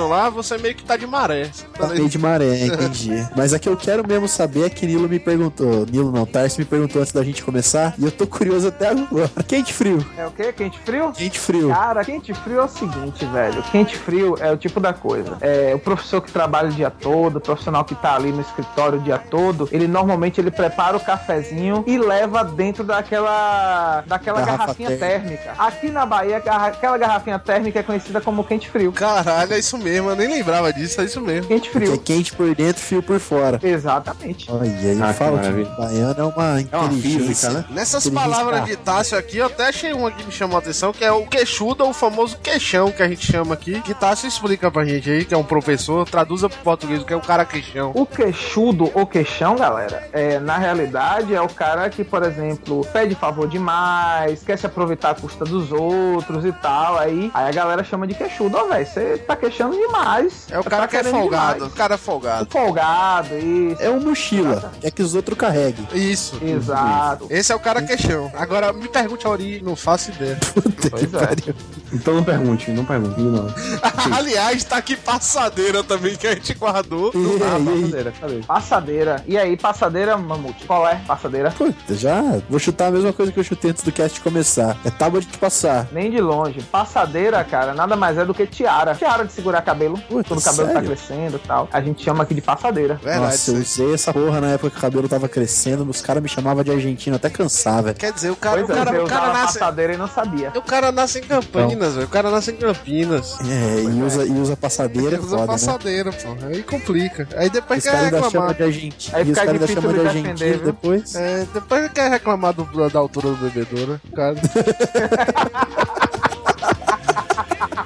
lá, 0.08 0.30
você 0.30 0.58
meio 0.58 0.74
que 0.74 0.84
tá 0.84 0.96
de 0.96 1.06
maré. 1.06 1.50
Você 1.52 1.64
tá 1.66 1.86
Tá 1.86 1.94
meio 1.94 2.08
de 2.08 2.18
maré, 2.18 2.60
entendi. 2.66 3.26
Mas 3.36 3.52
a 3.52 3.58
que 3.58 3.68
eu 3.68 3.76
quero 3.76 4.06
mesmo 4.06 4.28
saber 4.28 4.66
é 4.66 4.70
que 4.70 4.86
Nilo 4.86 5.08
me 5.08 5.18
perguntou. 5.18 5.86
Nilo 5.86 6.12
não, 6.12 6.26
Tarso 6.26 6.58
me 6.58 6.64
perguntou 6.64 7.00
antes 7.00 7.12
da 7.12 7.22
gente 7.22 7.42
começar. 7.42 7.94
E 7.98 8.04
eu 8.04 8.10
tô 8.10 8.26
curioso 8.26 8.68
até 8.68 8.88
agora. 8.88 9.30
Quente 9.46 9.72
frio. 9.72 10.04
É 10.16 10.26
o 10.26 10.30
quê? 10.30 10.52
Quente 10.52 10.78
frio? 10.78 11.12
Quente 11.12 11.38
frio. 11.38 11.68
Cara, 11.68 12.04
quente 12.04 12.34
frio 12.34 12.60
é 12.60 12.64
o 12.64 12.68
seguinte, 12.68 13.24
velho. 13.26 13.62
Quente 13.70 13.96
frio 13.96 14.36
é 14.40 14.52
o 14.52 14.56
tipo 14.56 14.80
da 14.80 14.92
coisa. 14.92 15.36
É 15.40 15.74
o 15.74 15.78
professor 15.78 16.20
que 16.20 16.30
trabalha 16.30 16.68
o 16.68 16.72
dia 16.72 16.90
todo, 16.90 17.36
o 17.36 17.40
profissional 17.40 17.84
que 17.84 17.94
tá 17.94 18.14
ali 18.14 18.32
no 18.32 18.40
escritório 18.40 18.98
o 18.98 19.02
dia 19.02 19.18
todo, 19.18 19.68
ele 19.72 19.86
normalmente 19.86 20.40
ele 20.40 20.50
prepara 20.50 20.96
o 20.96 21.00
cafezinho 21.00 21.84
e 21.86 21.98
leva 21.98 22.44
dentro 22.44 22.84
daquela 22.84 24.02
daquela 24.06 24.40
Garrafa 24.40 24.58
garrafinha 24.58 24.96
térmica. 24.96 25.54
Aqui 25.58 25.90
na 25.90 26.06
Bahia, 26.06 26.38
aquela 26.38 26.98
garrafinha 26.98 27.38
térmica 27.38 27.80
é 27.80 27.82
conhecida 27.82 28.20
como 28.20 28.44
quente 28.44 28.68
frio. 28.68 28.92
Caralho, 28.92 29.52
é 29.52 29.58
isso 29.58 29.78
mesmo, 29.80 30.10
eu 30.10 30.16
nem 30.16 30.28
lembrava 30.28 30.72
disso, 30.72 31.00
é 31.00 31.04
isso 31.04 31.20
mesmo. 31.20 31.48
Quente 31.48 31.70
Que 31.70 31.78
é 31.78 31.80
frio. 31.80 31.98
quente 31.98 32.32
por 32.32 32.54
dentro, 32.54 32.82
frio 32.82 33.02
por 33.02 33.18
fora. 33.18 33.58
Exatamente. 33.62 34.50
Olha, 34.50 34.66
ele 34.66 35.02
Ah, 35.02 35.12
fala 35.12 35.38
que 35.40 35.64
baiano 35.80 36.14
é 36.20 36.24
uma 36.24 36.60
É 36.60 36.76
uma 36.76 36.90
física, 36.90 37.50
né? 37.50 37.64
Nessas 37.70 38.06
Inteligência 38.06 38.12
palavras 38.36 38.64
de 38.64 38.76
Tássio 38.76 39.18
aqui, 39.18 39.38
eu 39.38 39.46
até 39.46 39.68
achei 39.68 39.92
uma 39.92 40.10
que 40.10 40.24
me 40.24 40.32
chamou 40.32 40.56
a 40.56 40.60
atenção, 40.60 40.92
que 40.92 41.04
é 41.04 41.10
o 41.12 41.26
queixudo, 41.26 41.84
o 41.88 41.92
famoso 41.92 42.38
queixão 42.42 42.90
que 42.92 43.02
a 43.02 43.08
gente 43.08 43.30
chama 43.30 43.54
aqui. 43.54 43.80
Que 43.82 43.94
Tássio 43.94 44.28
explica 44.28 44.70
pra 44.70 44.84
gente 44.84 45.10
aí, 45.10 45.24
que 45.24 45.34
é 45.34 45.36
um 45.36 45.44
professor, 45.44 46.08
traduza 46.08 46.48
pro 46.48 46.58
português 46.60 47.02
o 47.02 47.04
que 47.04 47.12
é 47.12 47.16
o 47.16 47.20
cara 47.20 47.44
queixão. 47.44 47.92
O 47.94 48.04
queixudo 48.06 48.90
ou 48.94 49.06
queixão, 49.06 49.56
galera, 49.56 50.08
é, 50.12 50.38
na 50.38 50.56
realidade 50.58 51.34
é 51.34 51.40
o 51.40 51.48
cara 51.48 51.88
que, 51.90 52.04
por 52.04 52.22
exemplo, 52.22 52.86
pede 52.92 53.14
favor 53.14 53.48
demais, 53.48 54.42
quer 54.42 54.58
se 54.58 54.66
aproveitar 54.66 55.10
à 55.10 55.14
custa 55.14 55.44
dos 55.44 55.72
outros 55.72 56.44
e 56.44 56.52
tal. 56.52 56.98
Aí, 56.98 57.30
aí 57.34 57.48
a 57.48 57.52
galera 57.52 57.82
chama 57.84 58.06
de 58.06 58.14
queixudo. 58.14 58.56
Ô, 58.56 58.68
velho, 58.68 58.86
você 58.86 59.18
tá 59.18 59.36
queixando 59.36 59.69
demais. 59.70 60.46
É 60.50 60.58
o 60.58 60.64
cara 60.64 60.86
que 60.88 60.96
é 60.96 61.04
folgado, 61.04 61.50
o 61.52 61.54
demais. 61.58 61.74
cara 61.74 61.94
é 61.94 61.96
O 61.96 61.98
folgado. 61.98 62.48
folgado, 62.50 63.38
isso. 63.38 63.82
É 63.82 63.90
um 63.90 64.00
mochila. 64.00 64.72
É 64.82 64.90
que 64.90 65.02
os 65.02 65.14
outros 65.14 65.36
carreguem. 65.38 65.86
Isso. 65.94 66.38
Exato. 66.42 67.26
Esse 67.30 67.52
é 67.52 67.54
o 67.54 67.60
cara 67.60 67.82
queixão. 67.82 68.30
Agora, 68.36 68.72
me 68.72 68.88
pergunte 68.88 69.26
a 69.26 69.30
origem, 69.30 69.62
não 69.62 69.76
faço 69.76 70.10
ideia. 70.10 70.38
Puta 70.54 70.70
que 70.70 70.90
Pois 70.90 71.14
é. 71.14 71.26
pariu. 71.26 71.54
Então 71.92 72.14
não 72.14 72.24
pergunte, 72.24 72.70
não 72.70 72.84
pergunte, 72.84 73.20
não. 73.20 73.52
Aliás, 74.16 74.62
tá 74.64 74.76
aqui 74.76 74.96
passadeira 74.96 75.82
também 75.82 76.16
que 76.16 76.26
a 76.26 76.34
gente 76.34 76.54
guardou. 76.54 77.10
E 77.14 77.18
aí, 77.18 77.36
e? 77.36 77.38
Passadeira, 77.40 78.12
cadê? 78.20 78.40
Passadeira. 78.46 79.24
E 79.26 79.38
aí, 79.38 79.56
passadeira, 79.56 80.16
mamute? 80.16 80.64
Qual 80.64 80.86
é 80.88 80.96
passadeira? 81.06 81.50
Puta, 81.50 81.94
já 81.94 82.22
vou 82.48 82.58
chutar 82.58 82.88
a 82.88 82.90
mesma 82.90 83.12
coisa 83.12 83.32
que 83.32 83.38
eu 83.40 83.44
chutei 83.44 83.70
antes 83.70 83.82
do 83.82 83.92
cast 83.92 84.20
começar. 84.20 84.76
É 84.84 84.90
tábua 84.90 85.20
de 85.20 85.26
passar. 85.38 85.88
Nem 85.92 86.10
de 86.10 86.20
longe. 86.20 86.60
Passadeira, 86.62 87.42
cara, 87.44 87.74
nada 87.74 87.96
mais 87.96 88.16
é 88.18 88.24
do 88.24 88.34
que 88.34 88.46
tiara. 88.46 88.94
Tiara 88.94 89.24
de 89.24 89.32
segurar 89.32 89.59
cabelo. 89.62 89.98
Puta, 90.08 90.28
quando 90.28 90.40
o 90.40 90.42
cabelo 90.42 90.66
tá 90.68 90.72
sério? 90.74 90.88
crescendo 90.88 91.36
e 91.36 91.46
tal. 91.46 91.68
A 91.72 91.80
gente 91.80 92.02
chama 92.04 92.22
aqui 92.22 92.34
de 92.34 92.40
passadeira. 92.40 92.94
Verdade. 92.94 93.20
Nossa, 93.26 93.50
eu 93.52 93.56
usei 93.58 93.94
essa 93.94 94.12
porra 94.12 94.40
na 94.40 94.48
época 94.52 94.70
que 94.70 94.78
o 94.78 94.80
cabelo 94.80 95.08
tava 95.08 95.28
crescendo. 95.28 95.88
Os 95.88 96.00
caras 96.00 96.22
me 96.22 96.28
chamavam 96.28 96.62
de 96.64 96.70
argentino 96.70 97.16
até 97.16 97.28
cansar, 97.30 97.82
velho. 97.82 97.96
Quer 97.96 98.12
dizer, 98.12 98.30
o 98.30 98.36
cara, 98.36 98.64
Pois 98.64 98.68
o 98.68 98.72
é, 98.72 98.84
cara, 98.84 98.96
eu 98.96 99.04
o 99.04 99.08
cara 99.08 99.32
nasce. 99.32 99.58
passadeira 99.58 99.94
e 99.94 99.96
não 99.96 100.08
sabia. 100.08 100.52
O 100.54 100.62
cara 100.62 100.92
nasce 100.92 101.18
em 101.18 101.22
Campinas, 101.22 101.94
velho. 101.94 102.06
O 102.06 102.10
cara 102.10 102.30
nasce 102.30 102.50
em 102.52 102.56
Campinas. 102.56 103.36
É, 103.40 103.82
e 103.82 104.02
usa, 104.02 104.24
e 104.26 104.30
usa 104.32 104.56
passadeira, 104.56 105.16
é 105.16 105.18
Usa 105.18 105.28
foda, 105.30 105.40
né? 105.42 105.46
passadeira, 105.46 106.12
pô. 106.12 106.36
Aí 106.46 106.62
complica. 106.62 107.28
Aí 107.36 107.50
depois 107.50 107.82
quer 107.82 107.94
reclamar. 108.10 108.54
de 108.54 108.62
argentino. 108.62 109.16
Aí 109.16 109.22
E 109.26 109.30
os 109.32 109.38
fica 109.38 109.46
caras 109.46 109.52
ainda 109.54 109.66
difícil 109.66 109.82
chamam 109.82 109.96
de 109.96 110.00
de 110.02 110.08
argentino 110.08 110.34
defender, 110.34 110.64
depois. 110.64 111.14
É, 111.14 111.46
depois 111.52 111.92
quer 111.92 112.10
reclamar 112.10 112.52
do- 112.52 112.90
da 112.90 112.98
altura 112.98 113.28
do 113.30 113.36
bebedouro. 113.36 114.00
O 114.10 114.14
Cara. 114.16 114.34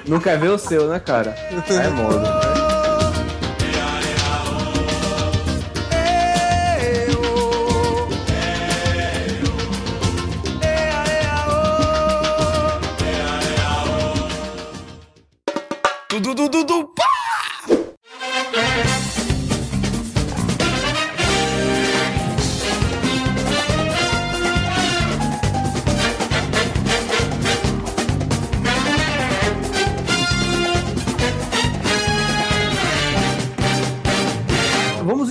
Não 0.06 0.20
quer 0.20 0.38
ver 0.38 0.50
o 0.50 0.58
seu, 0.58 0.88
né, 0.88 1.00
cara? 1.00 1.34
É 1.68 1.88
moda. 1.88 2.20
né? 2.20 2.64
Dudu, 16.10 16.48
dudu, 16.48 16.93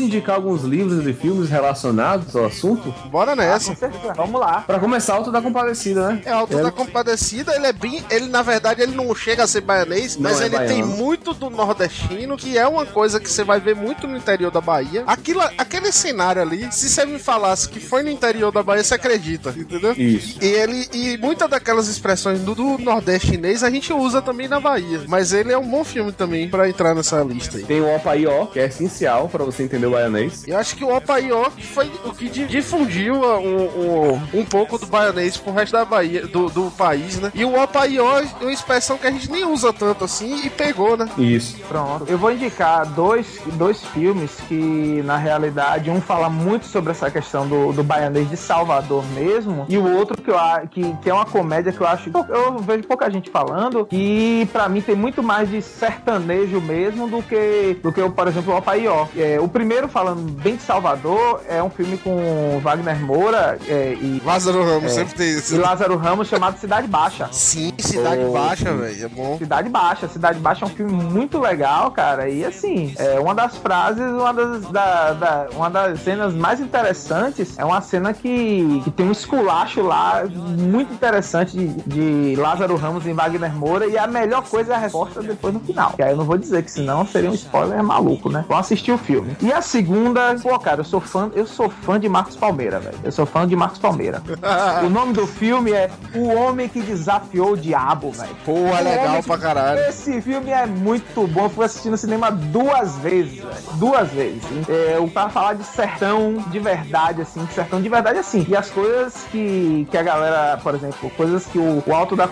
indicar 0.04 0.36
alguns 0.36 0.64
livros 0.64 1.06
e 1.06 1.14
filmes 1.14 1.50
relacionados 1.50 2.36
ao 2.36 2.46
assunto? 2.46 2.94
Bora 3.10 3.36
nessa. 3.36 3.72
Com 3.72 3.76
certeza. 3.78 4.14
Vamos 4.14 4.40
lá. 4.40 4.62
Pra 4.62 4.80
começar, 4.80 5.14
Alto 5.16 5.32
da 5.32 5.42
Compadecida, 5.42 6.10
né? 6.10 6.22
É, 6.26 6.34
o 6.34 6.40
Alto 6.40 6.58
da 6.62 6.72
Compadecida, 6.72 7.56
ele 7.56 7.68
é 7.68 7.74
bem. 7.74 8.04
Ele, 8.10 8.28
na 8.28 8.42
verdade, 8.42 8.82
ele 8.82 8.96
não 8.96 9.14
chega 9.16 9.44
a 9.44 9.48
ser 9.48 9.62
baianês, 9.62 10.16
Não 10.16 10.24
mas 10.24 10.40
é 10.42 10.46
ele 10.46 10.58
tem 10.60 10.82
baiano. 10.82 10.88
muito 10.98 11.34
do 11.34 11.50
nordestino, 11.50 12.38
que 12.38 12.58
é 12.58 12.68
uma 12.68 12.86
coisa 12.86 13.20
que 13.20 13.30
você 13.30 13.44
vai 13.44 13.60
ver 13.60 13.76
muito 13.76 14.08
no 14.08 14.16
interior 14.18 14.52
da 14.52 14.62
Bahia. 14.62 15.04
Aquilo, 15.08 15.42
aquele 15.58 15.92
cenário 15.92 16.42
ali, 16.42 16.72
se 16.72 16.90
você 16.90 17.06
me 17.06 17.20
falasse 17.20 17.68
que 17.70 17.80
foi 17.80 18.04
no 18.04 18.10
interior 18.10 18.52
da 18.52 18.62
Bahia, 18.64 18.84
você 18.84 18.96
acredita, 18.96 19.50
entendeu? 19.58 19.94
Isso. 19.94 20.38
E 20.42 20.46
ele 20.46 20.88
e 20.94 21.18
muitas 21.18 21.50
daquelas 21.50 21.88
expressões 21.88 22.40
do, 22.42 22.54
do 22.56 22.78
nordeste 22.78 23.24
chinês 23.24 23.64
a 23.64 23.70
gente 23.70 23.92
usa 23.94 24.22
também 24.22 24.48
na 24.48 24.60
Bahia. 24.60 25.02
Mas 25.08 25.34
ele 25.34 25.52
é 25.52 25.58
um 25.58 25.68
bom 25.68 25.84
filme 25.84 26.12
também 26.12 26.50
pra 26.50 26.68
entrar 26.70 26.94
nessa 26.94 27.22
lista 27.24 27.58
aí. 27.58 27.64
Tem 27.64 27.82
o 27.82 27.96
Opaió, 27.96 28.46
que 28.48 28.60
é 28.60 28.66
essencial 28.66 29.30
pra 29.30 29.44
você 29.44 29.64
entender 29.64 29.86
o 29.88 29.93
baianês. 29.94 30.48
Eu 30.48 30.58
acho 30.58 30.76
que 30.76 30.84
o 30.84 30.96
Opaió 30.96 31.50
foi 31.50 31.92
o 32.06 32.12
que 32.14 32.30
di- 32.30 32.46
difundiu 32.46 33.24
a- 33.24 33.40
um, 33.40 33.64
um, 33.64 34.40
um 34.42 34.46
pouco 34.46 34.78
do 34.78 34.86
baianês 34.88 35.38
pro 35.38 35.54
resto 35.54 35.74
da 35.74 35.86
Bahia, 35.86 36.26
do, 36.28 36.50
do 36.50 36.72
país, 36.72 37.20
né? 37.20 37.32
E 37.34 37.46
o 37.46 37.62
Opaió 37.62 38.20
é 38.20 38.26
uma 38.42 38.52
expressão 38.52 38.98
que 38.98 39.08
a 39.08 39.12
gente 39.12 39.30
nem 39.32 39.46
usa 39.46 39.72
tanto 39.74 40.04
assim 40.06 40.46
e 40.46 40.50
pegou, 40.50 40.98
né? 40.98 41.10
Isso. 41.18 41.58
Pronto. 41.68 42.06
Eu 42.08 42.18
vou 42.18 42.32
indicar 42.32 42.86
dois, 42.88 43.40
dois 43.54 43.84
filmes 43.84 44.32
que, 44.48 45.02
na 45.06 45.18
realidade, 45.18 45.90
um 45.90 46.02
fala 46.02 46.30
muito 46.30 46.66
sobre 46.66 46.92
essa 46.92 47.10
questão 47.12 47.48
do, 47.48 47.72
do 47.74 47.84
baianês 47.84 48.30
de 48.30 48.38
Salvador 48.38 49.04
mesmo, 49.14 49.66
e 49.70 49.78
o 49.78 49.96
outro 49.98 50.22
que, 50.22 50.30
eu, 50.30 50.38
a- 50.38 50.62
que, 50.70 50.94
que 51.02 51.10
é 51.10 51.14
uma 51.14 51.26
comédia 51.26 51.72
que 51.72 51.82
eu 51.82 51.88
acho. 51.88 52.10
Eu 52.30 52.58
vejo 52.60 52.84
pouca 52.84 53.10
gente 53.10 53.30
falando, 53.30 53.88
e 53.92 54.48
pra 54.52 54.68
mim 54.70 54.82
tem 54.82 54.96
muito 54.96 55.22
mais 55.24 55.50
de 55.50 55.62
sertanejo 55.62 56.60
mesmo 56.62 57.08
do 57.08 57.22
que, 57.22 57.78
do 57.82 57.92
que 57.92 58.02
o, 58.02 58.10
por 58.12 58.28
exemplo, 58.28 58.54
o 58.54 58.58
Opaió. 58.58 59.08
É, 59.16 59.40
o 59.40 59.48
primeiro, 59.48 59.83
falando 59.88 60.20
bem 60.42 60.56
de 60.56 60.62
Salvador, 60.64 61.42
é 61.48 61.62
um 61.62 61.70
filme 61.70 61.98
com 61.98 62.60
Wagner 62.62 63.00
Moura 63.02 63.58
é, 63.68 63.94
e, 63.94 64.22
Lázaro 64.26 64.64
Ramos 64.64 64.92
É. 64.92 64.96
sempre 64.96 65.16
tem 65.16 65.28
e 65.28 65.38
esse. 65.38 65.58
Lázaro 65.58 65.98
Ramos 65.98 66.28
chamado 66.28 66.58
Cidade 66.58 66.88
Baixa. 66.88 67.28
Sim, 67.32 67.72
Cidade 67.78 68.24
Baixa, 68.26 68.74
velho. 68.74 69.06
É 69.06 69.08
bom. 69.08 69.38
Cidade 69.38 69.70
Baixa. 69.70 70.08
Cidade 70.08 70.40
Baixa 70.40 70.66
é 70.66 70.68
um 70.68 70.72
filme 70.72 70.92
muito 70.92 71.40
legal, 71.40 71.92
cara. 71.92 72.30
E 72.30 72.44
assim, 72.46 72.94
é 72.98 73.20
uma 73.20 73.34
das 73.36 73.58
frases, 73.58 74.04
uma 74.12 74.34
das, 74.34 74.62
da, 74.70 75.14
da- 75.14 75.48
uma 75.56 75.70
das 75.70 76.00
cenas 76.02 76.34
mais 76.34 76.60
interessantes 76.60 77.58
é 77.58 77.66
uma 77.66 77.82
cena 77.82 78.14
que, 78.14 78.82
que 78.84 78.92
tem 78.92 79.08
um 79.08 79.12
esculacho 79.12 79.82
lá 79.82 80.24
muito 80.58 80.94
interessante 80.94 81.58
de, 81.58 81.68
de 81.68 82.36
Lázaro 82.36 82.76
Ramos 82.76 83.06
em 83.06 83.14
Wagner 83.14 83.54
Moura. 83.56 83.88
E 83.88 83.98
a 83.98 84.08
melhor 84.08 84.44
coisa 84.44 84.74
é 84.74 84.76
a 84.76 84.80
resposta 84.80 85.22
depois 85.22 85.54
no 85.54 85.60
final. 85.60 85.92
Que 85.94 86.04
aí 86.04 86.12
eu 86.12 86.18
não 86.18 86.26
vou 86.26 86.38
dizer, 86.38 86.64
que 86.64 86.72
senão 86.72 87.06
seria 87.06 87.30
um 87.30 87.34
spoiler 87.34 87.84
maluco, 87.84 88.30
né? 88.30 88.46
Vão 88.48 88.58
assistir 88.58 88.92
o 88.92 88.98
filme. 88.98 89.36
E 89.42 89.52
a 89.52 89.62
segunda, 89.74 90.36
pô, 90.42 90.60
cara, 90.60 90.82
eu 90.82 90.84
sou 90.84 91.02
fã, 91.02 91.32
eu 91.34 91.48
sou 91.48 91.68
fã 91.68 92.00
de 92.00 92.08
Marcos 92.08 92.36
Palmeira, 92.36 92.80
velho. 92.80 92.96
Eu 93.04 93.12
sou 93.12 93.26
fã 93.26 93.48
de 93.48 93.56
Marcos 93.56 93.80
Palmeira. 93.80 94.22
o 94.86 94.90
nome 94.90 95.14
do 95.14 95.26
filme 95.26 95.72
é 95.72 95.90
O 96.14 96.28
Homem 96.28 96.70
que 96.70 96.80
Desafiou 96.80 97.54
o 97.54 97.58
Diabo, 97.58 98.12
velho. 98.12 98.36
Pô, 98.46 98.56
é 98.68 98.82
legal 98.82 99.24
pra 99.24 99.38
caralho. 99.40 99.80
Esse 99.90 100.22
filme 100.22 100.52
é 100.52 100.68
muito 100.68 101.26
bom. 101.28 101.46
Eu 101.46 101.50
fui 101.50 101.66
assistir 101.66 101.90
no 101.90 101.98
cinema 101.98 102.30
duas 102.30 102.96
vezes, 102.98 103.40
velho. 103.40 103.56
Duas 103.74 104.10
vezes. 104.12 104.44
É, 104.70 105.00
o- 105.00 105.08
pra 105.08 105.30
falar 105.30 105.54
de 105.54 105.64
sertão 105.64 106.36
de 106.52 106.60
verdade, 106.60 107.24
assim, 107.24 107.44
de 107.44 107.54
sertão 107.54 107.82
de 107.82 107.90
verdade, 107.90 108.20
assim. 108.20 108.46
E 108.48 108.56
as 108.56 108.70
coisas 108.70 109.26
que, 109.32 109.88
que 109.90 109.98
a 109.98 110.04
galera, 110.04 110.60
por 110.62 110.76
exemplo, 110.76 111.10
coisas 111.18 111.48
que 111.48 111.58
o, 111.58 111.82
o 111.88 111.94
Alto 111.96 112.16
da 112.16 112.28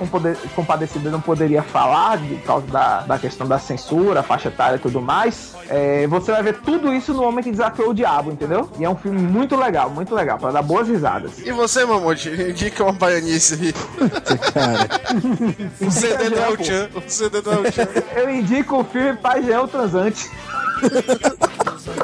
Compadecida 0.55 1.09
não 1.09 1.19
poderia 1.21 1.63
falar, 1.63 2.17
de 2.19 2.35
causa 2.37 2.67
da, 2.67 2.99
da 3.01 3.17
questão 3.17 3.47
da 3.47 3.57
censura, 3.57 4.21
faixa 4.21 4.49
etária 4.49 4.75
e 4.75 4.79
tudo 4.79 5.01
mais, 5.01 5.55
é, 5.69 6.05
você 6.05 6.31
vai 6.31 6.43
ver 6.43 6.59
tudo 6.61 6.93
isso 6.93 7.13
no 7.13 7.30
Homem 7.31 7.43
que 7.43 7.51
Desafiou 7.51 7.89
o 7.89 7.93
Diabo, 7.93 8.31
entendeu? 8.31 8.69
E 8.77 8.83
é 8.83 8.89
um 8.89 8.95
filme 8.95 9.19
muito 9.21 9.55
legal, 9.55 9.89
muito 9.89 10.13
legal, 10.13 10.37
pra 10.37 10.51
dar 10.51 10.61
boas 10.61 10.87
risadas. 10.87 11.31
E 11.39 11.51
você, 11.51 11.85
Mamote, 11.85 12.29
indica 12.29 12.83
uma 12.83 12.93
baianice 12.93 13.53
aí. 13.55 13.73
Cara, 14.53 14.87
Um 15.81 15.89
CD 15.89 16.29
do 16.29 16.39
El. 16.39 16.63
Chan. 16.63 16.89
Um 16.95 17.01
CD 17.09 17.41
do 17.41 17.51
El 17.51 17.71
Chan. 17.71 17.87
Eu 18.15 18.29
indico 18.29 18.79
o 18.79 18.83
filme 18.83 19.13
Pai 19.17 19.41
Jean 19.43 19.61
o 19.63 19.67
Transante. 19.67 20.29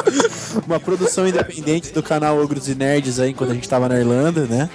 uma 0.66 0.80
produção 0.80 1.28
independente 1.28 1.92
do 1.94 2.02
canal 2.04 2.42
Ogros 2.42 2.68
e 2.68 2.76
Nerds 2.76 3.20
aí, 3.20 3.34
quando 3.34 3.52
a 3.52 3.54
gente 3.54 3.68
tava 3.68 3.88
na 3.90 3.98
Irlanda, 4.00 4.46
né? 4.46 4.70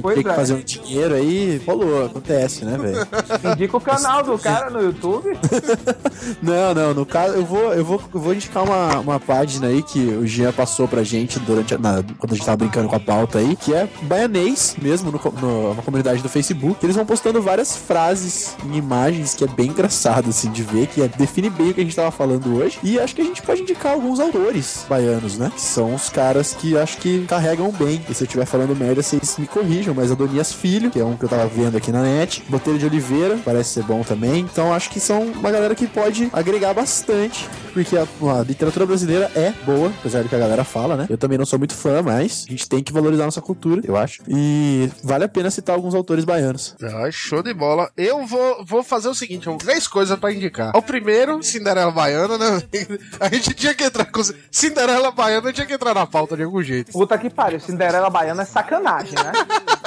Pois 0.00 0.14
Tem 0.14 0.24
que 0.24 0.30
é. 0.30 0.34
fazer 0.34 0.54
um 0.54 0.60
dinheiro 0.60 1.14
aí, 1.14 1.60
rolou, 1.66 2.06
acontece, 2.06 2.64
né, 2.64 2.76
velho? 2.78 3.06
Indica 3.54 3.76
o 3.76 3.80
canal 3.80 4.22
do 4.22 4.38
cara 4.38 4.70
no 4.70 4.80
YouTube. 4.80 5.36
Não, 6.42 6.74
não, 6.74 6.94
no 6.94 7.06
caso, 7.06 7.34
eu 7.34 7.44
vou, 7.44 7.72
eu 7.72 7.84
vou, 7.84 8.00
eu 8.14 8.20
vou 8.20 8.34
indicar 8.34 8.62
uma, 8.64 8.98
uma 9.00 9.20
página 9.20 9.68
aí 9.68 9.82
que 9.82 9.98
o 9.98 10.26
Jean 10.26 10.52
passou 10.52 10.86
pra 10.86 11.02
gente 11.02 11.38
durante 11.40 11.74
a, 11.74 11.78
na- 11.78 12.02
quando 12.18 12.32
a 12.32 12.34
gente 12.34 12.44
tava 12.44 12.56
brincando 12.58 12.88
com 12.88 12.96
a 12.96 13.00
pauta 13.00 13.38
aí, 13.38 13.56
que 13.56 13.72
é 13.72 13.88
baianês 14.02 14.76
mesmo, 14.80 15.10
no, 15.10 15.18
no- 15.40 15.74
na 15.74 15.82
comunidade 15.82 16.22
do 16.22 16.28
Facebook. 16.28 16.84
Eles 16.84 16.96
vão 16.96 17.06
postando 17.06 17.40
várias 17.40 17.76
frases 17.76 18.56
em 18.64 18.76
imagens 18.76 19.34
que 19.34 19.44
é 19.44 19.46
bem 19.46 19.68
engraçado, 19.68 20.28
assim, 20.30 20.50
de 20.50 20.62
ver, 20.62 20.86
que 20.88 21.02
é, 21.02 21.08
define 21.08 21.50
bem 21.50 21.70
o 21.70 21.74
que 21.74 21.80
a 21.80 21.84
gente 21.84 21.96
tava 21.96 22.10
falando 22.10 22.56
hoje. 22.56 22.78
E 22.82 22.98
acho 22.98 23.14
que 23.14 23.22
a 23.22 23.24
gente 23.24 23.42
pode 23.42 23.62
indicar 23.62 23.92
alguns 23.92 24.20
autores 24.20 24.57
baianos, 24.88 25.38
né? 25.38 25.50
Que 25.54 25.60
são 25.60 25.94
os 25.94 26.08
caras 26.08 26.54
que 26.54 26.76
acho 26.76 26.98
que 26.98 27.24
carregam 27.26 27.70
bem. 27.72 28.00
E 28.08 28.14
se 28.14 28.22
eu 28.22 28.26
estiver 28.26 28.46
falando 28.46 28.74
merda, 28.76 29.02
vocês 29.02 29.36
me 29.38 29.46
corrijam, 29.46 29.94
mas 29.94 30.10
Adonias 30.10 30.52
Filho, 30.52 30.90
que 30.90 31.00
é 31.00 31.04
um 31.04 31.16
que 31.16 31.24
eu 31.24 31.28
tava 31.28 31.46
vendo 31.46 31.76
aqui 31.76 31.92
na 31.92 32.02
net, 32.02 32.42
Botelho 32.48 32.78
de 32.78 32.86
Oliveira, 32.86 33.38
parece 33.44 33.70
ser 33.70 33.82
bom 33.84 34.02
também. 34.02 34.40
Então 34.40 34.72
acho 34.72 34.90
que 34.90 35.00
são 35.00 35.22
uma 35.22 35.50
galera 35.50 35.74
que 35.74 35.86
pode 35.86 36.28
agregar 36.32 36.74
bastante, 36.74 37.48
porque 37.72 37.96
a, 37.96 38.06
a 38.38 38.42
literatura 38.42 38.86
brasileira 38.86 39.30
é 39.34 39.52
boa, 39.64 39.92
apesar 39.98 40.22
do 40.22 40.28
que 40.28 40.34
a 40.34 40.38
galera 40.38 40.64
fala, 40.64 40.96
né? 40.96 41.06
Eu 41.08 41.18
também 41.18 41.38
não 41.38 41.46
sou 41.46 41.58
muito 41.58 41.74
fã, 41.74 42.02
mas 42.02 42.44
a 42.48 42.50
gente 42.50 42.68
tem 42.68 42.82
que 42.82 42.92
valorizar 42.92 43.24
nossa 43.24 43.40
cultura, 43.40 43.80
eu 43.84 43.96
acho. 43.96 44.22
E 44.28 44.90
vale 45.02 45.24
a 45.24 45.28
pena 45.28 45.50
citar 45.50 45.74
alguns 45.74 45.94
autores 45.94 46.24
baianos. 46.24 46.74
Ah, 46.82 47.10
show 47.10 47.42
de 47.42 47.54
bola. 47.54 47.90
Eu 47.96 48.26
vou, 48.26 48.64
vou 48.64 48.82
fazer 48.82 49.08
o 49.08 49.14
seguinte: 49.14 49.48
três 49.58 49.86
coisas 49.86 50.18
pra 50.18 50.32
indicar. 50.32 50.76
O 50.76 50.82
primeiro, 50.82 51.42
Cinderela 51.42 51.90
Baiana, 51.90 52.38
né? 52.38 52.62
A 53.20 53.28
gente 53.28 53.54
tinha 53.54 53.74
que 53.74 53.84
entrar 53.84 54.04
com. 54.06 54.22
Cinderela 54.50 55.10
Baiana 55.10 55.52
tinha 55.52 55.66
que 55.66 55.74
entrar 55.74 55.94
na 55.94 56.06
pauta 56.06 56.36
de 56.36 56.42
algum 56.42 56.62
jeito. 56.62 56.92
Puta 56.92 57.18
que 57.18 57.30
pariu, 57.30 57.60
Cinderela 57.60 58.10
Baiana 58.10 58.42
é 58.42 58.46
sacanagem, 58.46 59.14
né? 59.14 59.32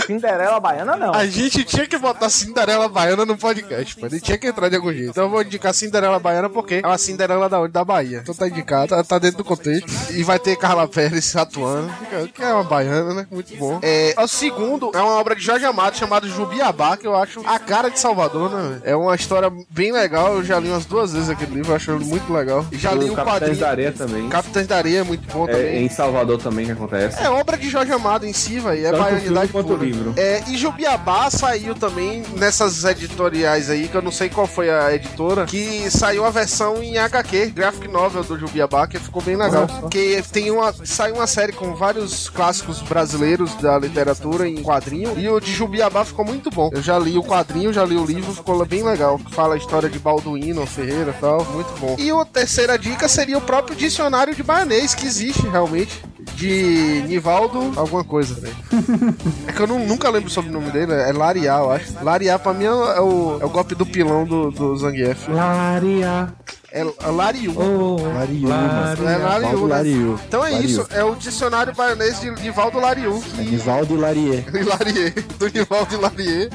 Cinderela 0.00 0.58
Baiana 0.60 0.96
não. 0.96 1.12
A 1.14 1.26
gente 1.26 1.64
tinha 1.64 1.86
que 1.86 1.98
botar 1.98 2.28
Cinderela 2.30 2.88
Baiana 2.88 3.24
no 3.24 3.36
podcast, 3.36 3.96
pô. 3.96 4.06
Ele 4.06 4.20
tinha 4.20 4.38
que 4.38 4.46
entrar 4.46 4.68
de 4.68 4.76
algum 4.76 4.92
jeito. 4.92 5.10
Então 5.10 5.24
eu 5.24 5.30
vou 5.30 5.42
indicar 5.42 5.72
Cinderela 5.74 6.18
Baiana 6.18 6.48
porque 6.48 6.80
é 6.82 6.86
uma 6.86 6.98
Cinderela 6.98 7.48
da 7.48 7.60
onde? 7.60 7.72
Da 7.72 7.84
Bahia. 7.84 8.20
Então 8.22 8.34
tá 8.34 8.48
indicado, 8.48 8.88
tá, 8.88 9.02
tá 9.04 9.18
dentro 9.18 9.38
do 9.38 9.44
contexto. 9.44 9.90
E 10.12 10.22
vai 10.22 10.38
ter 10.38 10.56
Carla 10.56 10.86
Pérez 10.88 11.34
atuando, 11.36 11.90
que- 12.34 12.42
é 12.42 12.52
uma 12.52 12.64
baiana, 12.64 13.14
né? 13.14 13.26
Muito 13.30 13.54
bom. 13.56 13.78
É, 13.82 14.14
o 14.18 14.26
segundo 14.28 14.90
é 14.94 14.98
uma 15.00 15.14
obra 15.18 15.34
de 15.36 15.42
Jorge 15.42 15.64
Amado 15.64 15.96
chamada 15.96 16.26
Jubiabá, 16.26 16.96
que 16.96 17.06
eu 17.06 17.14
acho 17.16 17.40
a 17.46 17.58
cara 17.58 17.88
de 17.88 17.98
Salvador, 17.98 18.50
né? 18.50 18.80
É 18.84 18.96
uma 18.96 19.14
história 19.14 19.50
bem 19.70 19.92
legal. 19.92 20.34
Eu 20.34 20.44
já 20.44 20.58
li 20.58 20.68
umas 20.68 20.84
duas 20.84 21.12
vezes 21.12 21.28
aquele 21.30 21.54
livro, 21.54 21.72
eu 21.72 21.76
acho 21.76 21.92
muito 22.00 22.32
legal. 22.32 22.66
E 22.72 22.76
já 22.76 22.92
li 22.92 23.10
o 23.10 23.14
Capitães 23.14 23.40
quadrinho. 23.40 23.56
da 23.60 23.68
Areia 23.70 23.92
também. 23.92 24.28
Capitães 24.28 24.66
da 24.66 24.76
Areia 24.76 24.98
é 25.00 25.02
muito 25.02 25.26
bom 25.32 25.44
É, 25.48 25.52
também. 25.52 25.84
em 25.84 25.88
Salvador 25.88 26.38
também 26.38 26.66
que 26.66 26.72
acontece. 26.72 27.22
É 27.22 27.28
obra 27.30 27.56
de 27.56 27.68
Jorge 27.68 27.92
Amado 27.92 28.26
em 28.26 28.32
si, 28.32 28.58
velho. 28.58 28.86
É 28.86 28.90
Tanto 28.90 29.02
baianidade 29.02 29.52
quanto. 29.52 29.72
Livro. 29.84 30.14
É, 30.16 30.42
e 30.48 30.56
Jubiabá 30.56 31.30
saiu 31.30 31.74
também 31.74 32.22
nessas 32.36 32.84
editoriais 32.84 33.70
aí, 33.70 33.88
que 33.88 33.94
eu 33.94 34.02
não 34.02 34.12
sei 34.12 34.28
qual 34.28 34.46
foi 34.46 34.70
a 34.70 34.94
editora, 34.94 35.44
que 35.46 35.90
saiu 35.90 36.24
a 36.24 36.30
versão 36.30 36.82
em 36.82 36.98
HQ, 36.98 37.46
graphic 37.54 37.88
novel 37.88 38.24
do 38.24 38.38
Jubiabá, 38.38 38.86
que 38.86 38.98
ficou 38.98 39.22
bem 39.22 39.36
legal. 39.36 39.66
Que 39.90 40.22
tem 40.32 40.50
uma, 40.50 40.72
saiu 40.84 41.16
uma 41.16 41.26
série 41.26 41.52
com 41.52 41.74
vários 41.74 42.28
clássicos 42.28 42.80
brasileiros 42.80 43.54
da 43.56 43.78
literatura 43.78 44.48
em 44.48 44.62
quadrinho, 44.62 45.18
e 45.18 45.28
o 45.28 45.40
de 45.40 45.52
Jubiabá 45.52 46.04
ficou 46.04 46.24
muito 46.24 46.50
bom. 46.50 46.70
Eu 46.72 46.82
já 46.82 46.98
li 46.98 47.16
o 47.18 47.22
quadrinho, 47.22 47.72
já 47.72 47.84
li 47.84 47.96
o 47.96 48.04
livro, 48.04 48.32
ficou 48.32 48.64
bem 48.64 48.82
legal. 48.82 49.18
Fala 49.30 49.54
a 49.54 49.58
história 49.58 49.88
de 49.88 49.98
Balduino, 49.98 50.64
Ferreira 50.66 51.14
e 51.16 51.20
tal, 51.20 51.44
muito 51.46 51.78
bom. 51.80 51.96
E 51.98 52.10
a 52.10 52.24
terceira 52.24 52.78
dica 52.78 53.08
seria 53.08 53.38
o 53.38 53.40
próprio 53.40 53.76
dicionário 53.76 54.34
de 54.34 54.42
baianês, 54.42 54.94
que 54.94 55.06
existe 55.06 55.46
realmente 55.48 56.02
de 56.36 57.02
Nivaldo 57.08 57.72
alguma 57.76 58.04
coisa, 58.04 58.34
velho. 58.34 58.54
é 59.46 59.52
que 59.52 59.60
eu 59.60 59.66
não- 59.66 59.71
nunca 59.78 60.10
lembro 60.10 60.30
sobre 60.30 60.50
o 60.50 60.52
nome 60.52 60.70
dele, 60.70 60.92
é 60.92 61.12
Lariá, 61.12 61.58
eu 61.58 61.70
acho. 61.70 62.04
Lariá 62.04 62.38
pra 62.38 62.52
mim 62.52 62.64
é 62.64 62.72
o, 62.72 62.84
é 62.84 63.00
o, 63.00 63.38
é 63.40 63.44
o 63.44 63.50
golpe 63.50 63.74
do 63.74 63.86
pilão 63.86 64.24
do, 64.24 64.50
do 64.50 64.76
Zangief. 64.76 65.28
Laria. 65.28 66.32
É, 66.72 66.80
é 66.80 67.10
Lariu. 67.10 67.52
Lariu, 67.54 68.48
Lariu. 68.48 69.08
É 69.08 69.16
Lariu, 69.18 69.42
Valdo 69.42 69.66
né? 69.68 69.74
Lariu. 69.76 70.20
Então 70.26 70.44
é 70.44 70.50
Lariu. 70.52 70.66
isso, 70.66 70.86
é 70.90 71.04
o 71.04 71.14
dicionário 71.14 71.74
baianês 71.74 72.18
de 72.18 72.30
Nivaldo 72.30 72.78
Lariu. 72.80 73.22
É 73.38 73.42
Nivaldo 73.42 73.94
Larier. 73.94 74.44
Larier, 74.66 75.12
do 75.38 75.48
Nivaldo 75.48 76.00
Larier, 76.00 76.48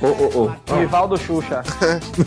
Ô, 0.00 0.06
ô, 0.06 0.44
ô. 0.44 0.50
Rivaldo 0.78 1.16
Xuxa. 1.16 1.64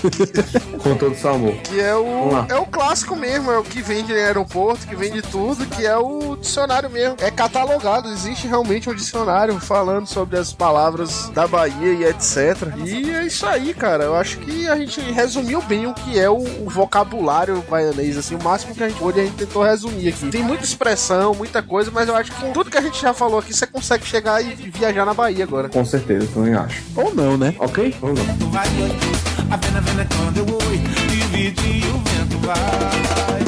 Com 0.83 0.95
todo 0.95 1.15
seu 1.15 1.33
amor. 1.33 1.53
que 1.63 1.79
é 1.79 1.95
o, 1.95 2.45
é 2.49 2.55
o 2.55 2.65
clássico 2.65 3.15
mesmo, 3.15 3.49
é 3.51 3.57
o 3.57 3.63
que 3.63 3.81
vende 3.81 4.11
em 4.11 4.17
aeroporto, 4.17 4.85
que 4.85 4.95
vende 4.95 5.21
tudo, 5.21 5.65
que 5.65 5.85
é 5.85 5.97
o 5.97 6.35
dicionário 6.35 6.89
mesmo. 6.89 7.15
É 7.21 7.31
catalogado, 7.31 8.09
existe 8.09 8.47
realmente 8.47 8.89
um 8.89 8.93
dicionário 8.93 9.57
falando 9.61 10.07
sobre 10.07 10.37
as 10.37 10.51
palavras 10.51 11.29
da 11.29 11.47
Bahia 11.47 11.93
e 11.93 12.03
etc. 12.03 12.57
E 12.85 13.11
é 13.11 13.25
isso 13.25 13.45
aí, 13.45 13.73
cara. 13.73 14.03
Eu 14.03 14.15
acho 14.15 14.39
que 14.39 14.67
a 14.67 14.75
gente 14.75 14.99
resumiu 14.99 15.61
bem 15.61 15.87
o 15.87 15.93
que 15.93 16.19
é 16.19 16.29
o, 16.29 16.37
o 16.37 16.69
vocabulário 16.69 17.28
baianês, 17.69 18.17
assim, 18.17 18.35
o 18.35 18.43
máximo 18.43 18.73
que 18.73 18.83
a 18.83 18.89
gente 18.89 18.99
pôde, 18.99 19.19
a 19.19 19.23
gente 19.23 19.35
tentou 19.35 19.63
resumir 19.63 20.09
aqui. 20.09 20.29
Tem 20.29 20.43
muita 20.43 20.63
expressão, 20.63 21.33
muita 21.33 21.61
coisa, 21.61 21.91
mas 21.91 22.07
eu 22.07 22.15
acho 22.15 22.31
que 22.31 22.41
com 22.41 22.51
tudo 22.51 22.69
que 22.69 22.77
a 22.77 22.81
gente 22.81 23.01
já 23.01 23.13
falou 23.13 23.39
aqui, 23.39 23.53
você 23.53 23.67
consegue 23.67 24.05
chegar 24.05 24.41
e 24.41 24.53
viajar 24.53 25.05
na 25.05 25.13
Bahia 25.13 25.43
agora. 25.43 25.69
Com 25.69 25.85
certeza, 25.85 26.27
também 26.33 26.53
acho. 26.53 26.81
Ou 26.95 27.13
não, 27.13 27.37
né? 27.37 27.53
Ok? 27.59 27.95
Vamos 28.01 28.19
lá. 28.19 28.25
vai, 28.51 28.67
a 29.51 29.57
pena 29.57 29.81
vena 29.81 30.07
quando 30.15 30.37
eu 30.37 30.45
divide 31.07 31.87
o 31.87 31.97
vento 31.97 32.37
vai. 32.45 33.43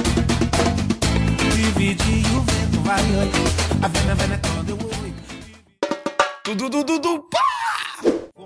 Divide 1.56 2.24
o 2.36 2.41
vento 2.41 2.80
vai, 2.84 3.02
a 3.82 3.90
pena 3.90 4.16
vena 4.16 4.40
quando 4.41 4.70
eu 4.70 4.78
oi. 5.03 5.14
Tudo, 6.44 6.70
tudo, 6.70 6.99
tudo, 6.99 7.24
pá! 7.32 7.40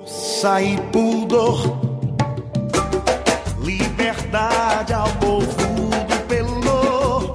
Sair 0.06 0.80
pudor, 0.92 1.80
liberdade 4.36 4.94
ao 4.94 5.10
povo 5.14 5.46
do 5.46 6.28
pelô. 6.28 7.32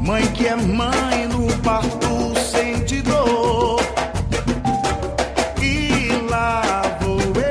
Mãe 0.00 0.26
que 0.32 0.46
é 0.46 0.56
mãe 0.56 1.28
no 1.28 1.46
parto 1.58 2.38
sente 2.40 3.02
dor. 3.02 3.80
E 5.60 6.08
lá 6.30 6.82
vou 7.02 7.20
eu. 7.20 7.44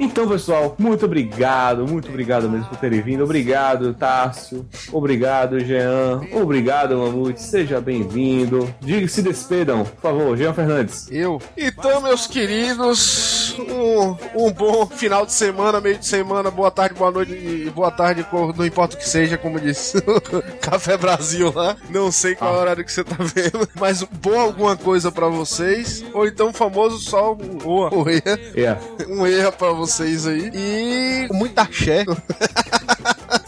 Então, 0.00 0.26
pessoal, 0.28 0.74
muito 0.78 1.06
obrigado, 1.06 1.86
muito 1.86 2.08
obrigado 2.08 2.50
mesmo 2.50 2.66
por 2.66 2.78
terem 2.78 3.00
vindo. 3.00 3.22
Obrigado, 3.22 3.94
Tássio. 3.94 4.66
Obrigado, 4.92 5.60
Jean. 5.60 6.22
Obrigado, 6.32 6.98
Mamute. 6.98 7.40
Seja 7.40 7.80
bem-vindo. 7.80 8.72
Diga 8.80 9.06
se 9.06 9.22
despedam, 9.22 9.84
por 9.84 10.00
favor, 10.00 10.36
Jean 10.36 10.52
Fernandes. 10.52 11.08
Eu. 11.10 11.40
Então, 11.56 12.00
meus 12.00 12.26
queridos, 12.26 13.41
um, 13.60 14.16
um 14.34 14.52
bom 14.52 14.86
final 14.86 15.26
de 15.26 15.32
semana, 15.32 15.80
meio 15.80 15.98
de 15.98 16.06
semana, 16.06 16.50
boa 16.50 16.70
tarde, 16.70 16.94
boa 16.94 17.10
noite 17.10 17.32
e 17.32 17.70
boa 17.70 17.90
tarde, 17.90 18.24
não 18.56 18.64
importa 18.66 18.96
o 18.96 18.98
que 18.98 19.08
seja, 19.08 19.36
como 19.36 19.60
disse 19.60 19.98
o 19.98 20.42
Café 20.60 20.96
Brasil 20.96 21.52
lá. 21.54 21.76
Não 21.90 22.10
sei 22.12 22.34
qual 22.34 22.54
horário 22.54 22.84
que 22.84 22.92
você 22.92 23.04
tá 23.04 23.16
vendo, 23.18 23.68
mas 23.78 24.02
boa 24.02 24.42
alguma 24.42 24.76
coisa 24.76 25.10
pra 25.12 25.28
vocês, 25.28 26.04
ou 26.14 26.26
então 26.26 26.48
o 26.50 26.52
famoso 26.52 26.98
só 26.98 27.32
um 27.34 27.58
oa, 27.64 27.94
oeia, 27.94 28.22
É. 28.56 28.76
um 29.08 29.26
erro 29.26 29.52
pra 29.52 29.72
vocês 29.72 30.26
aí. 30.26 30.50
E 30.54 31.28
muita 31.32 31.62
axé. 31.62 32.04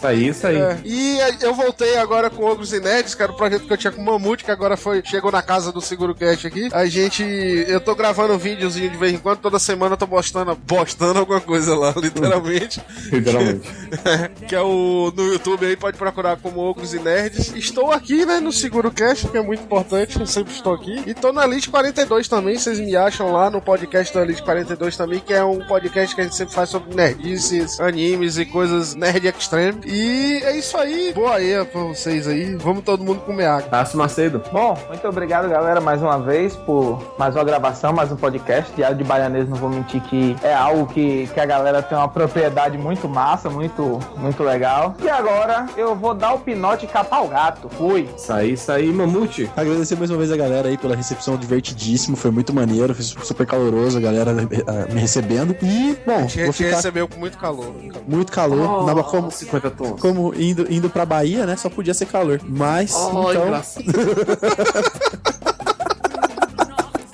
Isso 0.04 0.06
aí, 0.06 0.28
isso 0.28 0.46
aí. 0.46 0.56
É, 0.56 0.78
e 0.84 1.18
eu 1.40 1.54
voltei 1.54 1.96
agora 1.96 2.28
com 2.28 2.44
Ogros 2.44 2.72
e 2.72 2.80
Nerds, 2.80 3.14
que 3.14 3.22
era 3.22 3.32
o 3.32 3.36
projeto 3.36 3.66
que 3.66 3.72
eu 3.72 3.76
tinha 3.76 3.92
com 3.92 4.02
o 4.02 4.04
Mamute, 4.04 4.44
que 4.44 4.50
agora 4.50 4.76
foi, 4.76 5.02
chegou 5.04 5.32
na 5.32 5.40
casa 5.40 5.72
do 5.72 5.80
Seguro 5.80 6.14
Cast 6.14 6.46
aqui. 6.46 6.68
A 6.72 6.86
gente. 6.86 7.22
Eu 7.22 7.80
tô 7.80 7.94
gravando 7.94 8.34
um 8.34 8.38
videozinho 8.38 8.90
de 8.90 8.96
vez 8.96 9.14
em 9.14 9.18
quando, 9.18 9.38
toda 9.38 9.58
semana 9.58 9.94
eu 9.94 9.96
tô 9.96 10.06
postando, 10.06 10.54
postando 10.56 11.18
alguma 11.18 11.40
coisa 11.40 11.74
lá, 11.74 11.94
literalmente. 11.96 12.82
Literalmente. 13.10 13.68
que 14.46 14.54
é 14.54 14.60
o 14.60 15.12
no 15.16 15.32
YouTube 15.32 15.66
aí, 15.66 15.76
pode 15.76 15.96
procurar 15.96 16.36
como 16.36 16.60
Ogros 16.60 16.92
e 16.92 16.98
Nerds. 16.98 17.54
Estou 17.54 17.90
aqui, 17.90 18.26
né, 18.26 18.40
no 18.40 18.52
Seguro 18.52 18.90
Cast, 18.90 19.28
que 19.28 19.38
é 19.38 19.42
muito 19.42 19.62
importante, 19.62 20.20
eu 20.20 20.26
sempre 20.26 20.52
estou 20.52 20.74
aqui. 20.74 21.02
E 21.06 21.14
tô 21.14 21.32
na 21.32 21.44
Elite 21.44 21.70
42 21.70 22.28
também, 22.28 22.58
vocês 22.58 22.78
me 22.78 22.96
acham 22.96 23.32
lá 23.32 23.50
no 23.50 23.60
podcast 23.60 24.12
da 24.14 24.22
Elite 24.22 24.42
42 24.42 24.96
também, 24.96 25.20
que 25.20 25.32
é 25.32 25.44
um 25.44 25.60
podcast 25.60 26.14
que 26.14 26.20
a 26.20 26.24
gente 26.24 26.36
sempre 26.36 26.54
faz 26.54 26.68
sobre 26.68 26.94
nerdices, 26.94 27.80
animes 27.80 28.36
e 28.36 28.44
coisas 28.44 28.94
nerd 28.94 29.26
extreme. 29.28 29.80
E 29.94 30.42
é 30.42 30.56
isso 30.56 30.76
aí. 30.76 31.12
Boa 31.14 31.36
aí 31.36 31.64
pra 31.66 31.82
vocês 31.82 32.26
aí. 32.26 32.56
Vamos 32.56 32.82
todo 32.82 33.04
mundo 33.04 33.20
comer 33.20 33.46
água. 33.46 33.70
Tasso 33.70 33.96
Macedo. 33.96 34.42
Bom, 34.52 34.76
muito 34.88 35.06
obrigado, 35.06 35.48
galera, 35.48 35.80
mais 35.80 36.02
uma 36.02 36.18
vez 36.18 36.56
por 36.56 37.14
mais 37.16 37.36
uma 37.36 37.44
gravação, 37.44 37.92
mais 37.92 38.10
um 38.10 38.16
podcast. 38.16 38.72
Diário 38.74 38.96
de 38.96 39.04
Baianês, 39.04 39.48
não 39.48 39.56
vou 39.56 39.70
mentir 39.70 40.00
que 40.02 40.34
é 40.42 40.52
algo 40.52 40.86
que, 40.86 41.28
que 41.32 41.38
a 41.38 41.46
galera 41.46 41.80
tem 41.80 41.96
uma 41.96 42.08
propriedade 42.08 42.76
muito 42.76 43.08
massa, 43.08 43.48
muito, 43.48 44.00
muito 44.16 44.42
legal. 44.42 44.96
E 45.00 45.08
agora 45.08 45.66
eu 45.76 45.94
vou 45.94 46.12
dar 46.12 46.34
o 46.34 46.40
pinote 46.40 46.86
e 46.86 46.88
capar 46.88 47.24
o 47.24 47.28
gato. 47.28 47.68
Fui. 47.68 48.08
Isso 48.16 48.32
aí, 48.32 48.52
isso 48.54 48.72
aí, 48.72 48.92
Mamute. 48.92 49.48
Agradecer 49.56 49.94
mais 49.96 50.10
uma 50.10 50.18
vez 50.18 50.32
a 50.32 50.36
galera 50.36 50.66
aí 50.70 50.76
pela 50.76 50.96
recepção 50.96 51.36
divertidíssimo, 51.36 52.16
foi 52.16 52.32
muito 52.32 52.52
maneiro, 52.52 52.92
foi 52.96 53.04
super 53.04 53.46
caloroso 53.46 53.96
a 53.96 54.00
galera 54.00 54.32
eh, 54.32 54.92
me 54.92 55.00
recebendo. 55.00 55.54
E, 55.62 55.96
bom, 56.04 56.26
Te, 56.26 56.42
vou 56.42 56.52
te 56.52 56.64
ficar 56.64 56.76
recebeu 56.78 57.06
com 57.06 57.20
muito 57.20 57.38
calor. 57.38 57.72
muito 58.08 58.32
calor. 58.32 58.88
Oh, 58.88 59.04
como, 59.04 59.30
50 59.30 59.70
tons. 59.70 59.83
Como 60.00 60.34
indo, 60.34 60.66
indo 60.72 60.90
pra 60.90 61.06
Bahia, 61.06 61.46
né? 61.46 61.56
Só 61.56 61.68
podia 61.70 61.94
ser 61.94 62.06
calor. 62.06 62.40
Mas, 62.46 62.92
Oh, 62.94 63.30
então. 63.30 63.44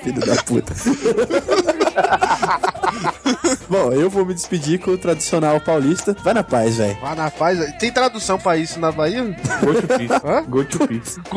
Filho 0.02 0.26
da 0.26 0.42
puta. 0.42 0.72
Bom, 3.68 3.92
eu 3.92 4.10
vou 4.10 4.24
me 4.24 4.34
despedir 4.34 4.80
com 4.80 4.92
o 4.92 4.98
tradicional 4.98 5.60
paulista. 5.60 6.16
Vai 6.22 6.34
na 6.34 6.42
paz, 6.42 6.76
velho. 6.76 6.96
Vá 7.00 7.14
na 7.14 7.30
paz. 7.30 7.58
Tem 7.78 7.90
tradução 7.92 8.38
pra 8.38 8.56
isso 8.56 8.78
na 8.78 8.92
Bahia? 8.92 9.24
Go 9.24 9.74
to 9.74 9.86
peace. 9.86 10.20
Hã? 10.24 10.42
Go 10.48 10.64
to 10.64 10.86
peace. 10.86 11.20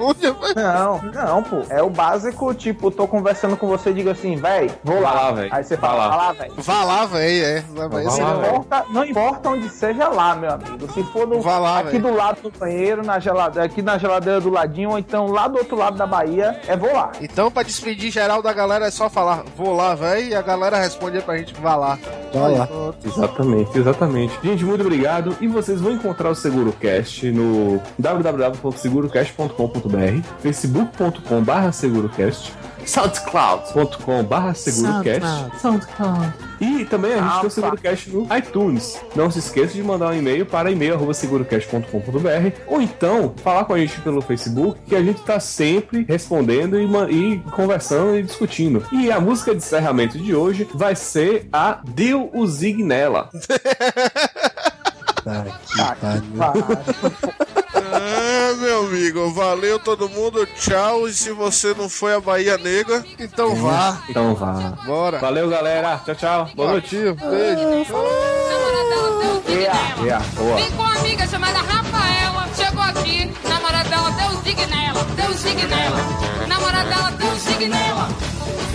Onde? 0.00 0.30
vai? 0.30 0.54
Não, 0.54 1.02
não, 1.02 1.42
pô. 1.42 1.62
É 1.68 1.82
o 1.82 1.90
básico, 1.90 2.52
tipo, 2.54 2.90
tô 2.90 3.06
conversando 3.06 3.56
com 3.56 3.66
você 3.66 3.90
e 3.90 3.94
digo 3.94 4.10
assim, 4.10 4.36
véi, 4.36 4.70
vou 4.82 5.00
lá. 5.00 5.32
Vai 5.32 5.48
lá. 5.48 5.56
Aí 5.56 5.64
você 5.64 5.76
Vai 5.76 5.90
fala, 5.90 6.08
vai 6.08 6.18
lá, 6.18 6.32
véi. 6.32 6.50
Vá 6.56 6.84
lá, 6.84 7.06
velho. 7.06 7.44
É. 7.44 7.60
Vá 7.60 7.86
lá, 7.86 8.36
importa, 8.38 8.84
não 8.90 9.04
importa 9.04 9.48
onde 9.50 9.68
seja 9.68 10.08
lá, 10.08 10.34
meu 10.34 10.50
amigo. 10.50 10.92
Se 10.92 11.02
for 11.04 11.26
no, 11.26 11.42
lá, 11.42 11.80
aqui 11.80 11.98
do 11.98 12.12
lado 12.12 12.42
do 12.42 12.50
banheiro, 12.58 13.04
na 13.04 13.18
geladeira, 13.18 13.66
aqui 13.66 13.82
na 13.82 13.98
geladeira 13.98 14.40
do 14.40 14.50
ladinho, 14.50 14.90
ou 14.90 14.98
então 14.98 15.26
lá 15.26 15.48
do 15.48 15.58
outro 15.58 15.76
lado 15.76 15.96
da 15.96 16.06
Bahia, 16.06 16.60
é 16.66 16.76
vou 16.76 16.92
lá. 16.92 17.12
Então, 17.20 17.50
pra 17.50 17.62
despedir 17.62 18.10
geral 18.10 18.42
da 18.42 18.52
galera, 18.52 18.86
é 18.86 18.90
só 18.90 19.08
falar, 19.08 19.44
vou 19.56 19.74
lá, 19.74 19.94
velho, 19.94 20.28
e 20.28 20.34
a 20.34 20.42
galera 20.42 20.78
responde 20.78 21.20
pra 21.22 21.35
gente, 21.38 21.54
vá 21.60 21.76
lá. 21.76 21.98
Vai 22.32 22.56
lá. 22.56 22.68
Exatamente, 23.04 23.78
exatamente. 23.78 24.32
Gente, 24.42 24.64
muito 24.64 24.80
obrigado. 24.82 25.36
E 25.40 25.48
vocês 25.48 25.80
vão 25.80 25.92
encontrar 25.92 26.30
o 26.30 26.34
SeguroCast 26.34 27.30
no 27.30 27.80
www.segurocast.com.br, 27.98 30.22
facebook.com.br 30.40 31.72
segurocast, 31.72 32.52
soundcloud.com.br 32.84 34.54
segurocast, 34.54 35.60
SoundCloud. 35.60 36.45
E 36.60 36.84
também 36.84 37.14
a 37.14 37.22
gente 37.22 37.40
tem 37.40 37.46
o 37.46 37.50
SeguroCast 37.50 38.10
no 38.10 38.36
iTunes. 38.36 39.00
Não 39.14 39.30
se 39.30 39.38
esqueça 39.38 39.74
de 39.74 39.82
mandar 39.82 40.10
um 40.10 40.14
e-mail 40.14 40.46
para 40.46 40.70
e-mail.segurocast.com.br 40.70 42.60
ou 42.66 42.80
então 42.80 43.34
falar 43.42 43.64
com 43.64 43.74
a 43.74 43.78
gente 43.78 44.00
pelo 44.00 44.20
Facebook, 44.22 44.80
que 44.86 44.96
a 44.96 45.02
gente 45.02 45.22
tá 45.22 45.38
sempre 45.40 46.04
respondendo 46.08 46.78
e, 46.78 46.86
e 47.12 47.38
conversando 47.50 48.16
e 48.16 48.22
discutindo. 48.22 48.84
E 48.92 49.10
a 49.10 49.20
música 49.20 49.52
de 49.52 49.58
encerramento 49.58 50.18
de 50.18 50.34
hoje 50.34 50.68
vai 50.74 50.94
ser 50.94 51.48
a 51.52 51.80
Deu 51.84 52.30
o 52.32 52.46
Zignella. 52.46 53.30
Tá 55.26 55.40
aqui, 55.40 55.76
Tá 56.00 56.20
que 56.20 56.30
pariu. 56.38 57.34
Amigo, 59.06 59.30
valeu 59.30 59.78
todo 59.78 60.08
mundo, 60.08 60.44
tchau. 60.58 61.06
E 61.06 61.14
se 61.14 61.30
você 61.30 61.72
não 61.74 61.88
foi 61.88 62.12
a 62.12 62.18
Bahia 62.20 62.58
Negra, 62.58 63.04
então 63.20 63.54
vá. 63.54 64.02
Então 64.08 64.34
vá. 64.34 64.72
Bora. 64.84 65.20
Valeu, 65.20 65.48
galera. 65.48 66.02
Tchau, 66.04 66.14
tchau. 66.16 66.50
Boa 66.56 66.72
noite. 66.72 66.96
Beijo. 66.96 67.86
Nela. 69.46 70.02
Yeah, 70.02 70.24
boa. 70.34 70.56
Vem 70.56 70.72
com 70.72 70.82
uma 70.82 70.96
amiga 70.96 71.24
chamada 71.28 71.58
Rafaela. 71.60 72.48
Chegou 72.56 72.82
aqui, 72.82 73.32
namorada 73.48 73.88
dela 73.88 74.10
deu 74.10 74.42
zigue 74.42 74.66
nela. 74.66 75.04
Deu 75.14 75.32
zigue 75.34 75.66
nela. 75.66 75.98
Namorada 76.48 76.88
dela 76.88 77.10
deu 77.12 77.36
zigue 77.36 77.68
nela. 77.68 78.08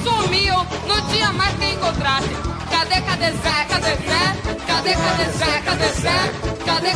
Sumiu, 0.02 0.56
não 0.88 1.08
tinha 1.10 1.34
mais 1.34 1.53
quem 1.58 1.74
encontrasse. 1.74 2.30
Cadê, 2.72 3.02
cadê 3.02 3.32
Zé? 3.32 3.66
Cadê 3.68 3.95
Zé? 4.08 4.36
Cadê, 4.66 4.94
cadê 4.94 5.32
Zé? 5.38 5.62
Cadê 5.66 5.88
Zé? 5.90 6.32
Cadê, 6.40 6.61
cadê? 6.72 6.91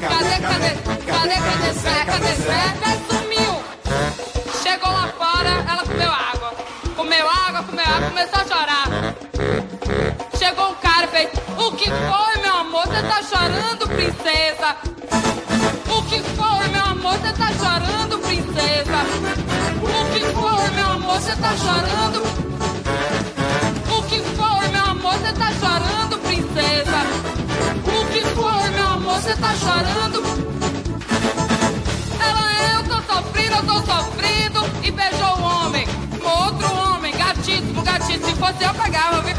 Cadê, 0.00 0.36
cadê? 0.40 0.70
Cadê, 1.06 1.34
cadê 1.34 1.72
Zé? 1.72 2.04
Cadê 2.06 2.34
Zé? 2.34 2.62
Zé 2.80 2.92
sumiu. 3.08 3.54
Chegou 4.62 4.90
lá 4.90 5.08
fora, 5.18 5.50
ela 5.68 5.84
comeu 5.84 6.10
água. 6.10 6.54
Comeu 6.96 7.28
água, 7.28 7.62
comeu 7.64 7.84
água, 7.84 8.08
começou 8.08 8.40
a 8.40 8.44
chorar. 8.44 8.86
Chegou 10.38 10.70
um 10.70 10.74
cara 10.76 11.04
e 11.04 11.08
fez: 11.08 11.30
O 11.58 11.72
que 11.72 11.90
foi, 11.90 12.42
meu 12.42 12.56
amor? 12.56 12.86
Você 12.86 13.02
tá 13.02 13.22
chorando, 13.22 13.88
princesa? 13.88 14.76
O 15.88 16.02
que 16.04 16.20
foi, 16.22 16.68
meu 16.68 16.84
amor? 16.84 17.18
Você 17.18 17.32
tá 17.32 17.48
chorando, 17.60 18.18
princesa? 18.18 18.98
O 19.82 20.12
que 20.12 20.20
foi, 20.20 20.70
meu 20.74 20.90
amor? 20.90 21.20
Você 21.20 21.36
tá 21.36 21.56
chorando? 21.56 22.22
O 23.98 24.02
que 24.04 24.20
foi, 24.20 24.68
meu 24.68 24.84
amor? 24.84 25.12
Você 25.18 25.32
tá 25.32 25.52
chorando, 25.60 26.18
princesa? 26.20 27.51
O 28.32 28.34
que 28.34 28.40
foi, 28.40 28.70
meu 28.70 28.86
amor? 28.86 29.20
Você 29.20 29.36
tá 29.36 29.54
chorando? 29.56 30.22
Ela, 32.18 32.72
eu 32.72 32.82
tô 32.84 32.94
sofrendo, 33.12 33.56
eu 33.56 33.62
tô 33.66 33.74
sofrendo. 33.74 34.60
E 34.82 34.90
beijou 34.90 35.36
o 35.38 35.42
homem, 35.42 35.86
outro 36.22 36.74
homem, 36.74 37.12
gatíssimo, 37.14 37.82
gatíssimo. 37.82 38.26
Se 38.26 38.34
fosse 38.36 38.64
eu, 38.64 38.72
pegava, 38.74 39.20
viu? 39.20 39.34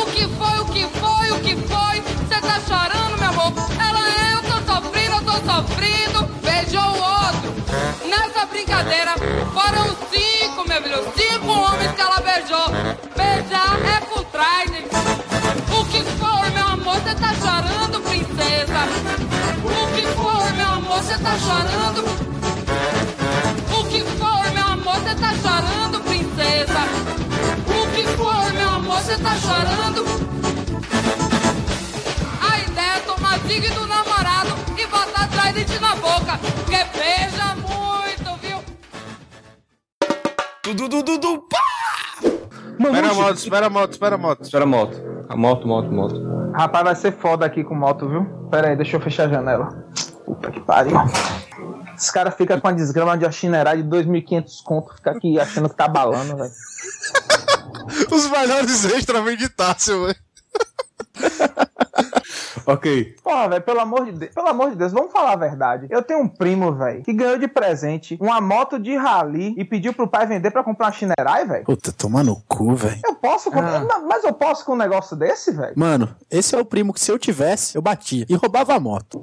O 0.00 0.06
que 0.06 0.28
foi, 0.28 0.60
o 0.60 0.64
que 0.66 0.86
foi, 0.98 1.30
o 1.32 1.40
que 1.40 1.56
foi? 1.66 2.00
Você 2.02 2.40
tá 2.40 2.60
chorando, 2.68 3.18
meu 3.18 3.30
amor? 3.30 3.52
Ela, 3.80 4.00
eu 4.32 4.42
tô 4.42 4.72
sofrendo, 4.72 5.16
eu 5.16 5.22
tô 5.22 5.32
sofrendo. 5.32 6.24
Beijou 6.42 6.82
o 6.82 7.02
outro. 7.02 7.52
Nessa 8.08 8.46
brincadeira, 8.46 9.14
foram 9.52 9.88
cinco, 10.12 10.13
tá 21.24 21.38
chorando? 21.38 22.04
O 23.72 23.88
que 23.88 24.00
foi, 24.02 24.50
meu 24.52 24.66
amor? 24.66 24.96
Você 25.00 25.14
tá 25.14 25.32
chorando, 25.42 26.00
princesa? 26.04 26.80
O 27.66 27.94
que 27.94 28.04
foi, 28.08 28.52
meu 28.52 28.68
amor? 28.68 29.00
Você 29.00 29.16
tá 29.16 29.34
chorando? 29.36 30.04
A 32.42 32.58
ideia 32.58 32.96
é 32.96 33.00
tomar 33.00 33.38
zigue 33.38 33.70
do 33.70 33.86
namorado 33.86 34.50
e 34.78 34.86
botar 34.86 35.26
trident 35.28 35.80
na 35.80 35.96
boca. 35.96 36.38
Porque 36.56 36.84
beija 36.98 37.56
muito, 37.56 38.40
viu? 38.42 38.58
Dudu, 40.62 40.88
dudu, 40.88 41.18
dudu, 41.18 41.42
pá! 41.48 41.58
Espera 42.78 43.08
a 43.08 43.14
moto, 43.14 43.36
espera 43.36 43.66
a 43.66 43.70
moto, 43.70 43.92
espera 43.92 44.14
a 44.14 44.18
moto. 44.18 44.42
Espera 44.42 44.64
a 44.64 44.66
moto. 44.66 45.02
A 45.30 45.36
moto, 45.36 45.66
moto, 45.66 45.90
moto. 45.90 46.52
Rapaz, 46.54 46.84
vai 46.84 46.94
ser 46.94 47.12
foda 47.12 47.46
aqui 47.46 47.64
com 47.64 47.74
moto, 47.74 48.08
viu? 48.08 48.26
Pera 48.50 48.68
aí, 48.68 48.76
deixa 48.76 48.96
eu 48.96 49.00
fechar 49.00 49.24
a 49.24 49.28
janela. 49.28 49.84
Puta 50.24 50.50
que 50.50 50.60
pariu. 50.60 50.96
Os 51.96 52.10
caras 52.10 52.34
ficam 52.34 52.60
com 52.60 52.68
a 52.68 52.72
desgrama 52.72 53.16
de 53.16 53.24
achinerar 53.26 53.76
de 53.76 53.84
2.500 53.84 54.62
conto, 54.64 54.94
fica 54.94 55.10
aqui 55.12 55.38
achando 55.38 55.68
que 55.68 55.76
tá 55.76 55.86
balando, 55.86 56.36
velho. 56.36 56.52
Os 58.10 58.28
melhores 58.30 58.84
extras 58.86 59.24
vêm 59.24 59.36
de 59.36 59.48
Tássio, 59.48 60.06
velho. 60.06 60.16
Ok. 62.66 63.14
Porra, 63.22 63.48
velho, 63.50 63.62
pelo 63.62 63.80
amor 63.80 64.06
de 64.06 64.12
Deus, 64.12 64.32
pelo 64.32 64.48
amor 64.48 64.70
de 64.70 64.76
Deus, 64.76 64.90
vamos 64.90 65.12
falar 65.12 65.32
a 65.34 65.36
verdade. 65.36 65.86
Eu 65.90 66.02
tenho 66.02 66.20
um 66.20 66.28
primo, 66.28 66.72
velho, 66.74 67.02
que 67.02 67.12
ganhou 67.12 67.36
de 67.38 67.46
presente 67.46 68.16
uma 68.18 68.40
moto 68.40 68.78
de 68.78 68.96
rally 68.96 69.54
e 69.58 69.64
pediu 69.66 69.92
pro 69.92 70.08
pai 70.08 70.26
vender 70.26 70.50
pra 70.50 70.64
comprar 70.64 70.86
uma 70.86 70.92
Shinerai, 70.92 71.44
velho. 71.46 71.64
Puta, 71.66 71.92
toma 71.92 72.24
no 72.24 72.40
cu. 72.48 72.74
velho. 72.74 72.98
Eu 73.04 73.16
posso 73.16 73.50
com... 73.50 73.58
Ah. 73.58 73.80
Ma- 73.80 74.00
Mas 74.08 74.24
eu 74.24 74.32
posso 74.32 74.64
com 74.64 74.72
um 74.72 74.76
negócio 74.76 75.14
desse, 75.14 75.50
velho? 75.52 75.74
Mano, 75.76 76.16
esse 76.30 76.54
é 76.54 76.58
o 76.58 76.64
primo 76.64 76.94
que 76.94 77.00
se 77.00 77.12
eu 77.12 77.18
tivesse, 77.18 77.76
eu 77.76 77.82
batia 77.82 78.24
e 78.30 78.34
roubava 78.34 78.74
a 78.74 78.80
moto. 78.80 79.22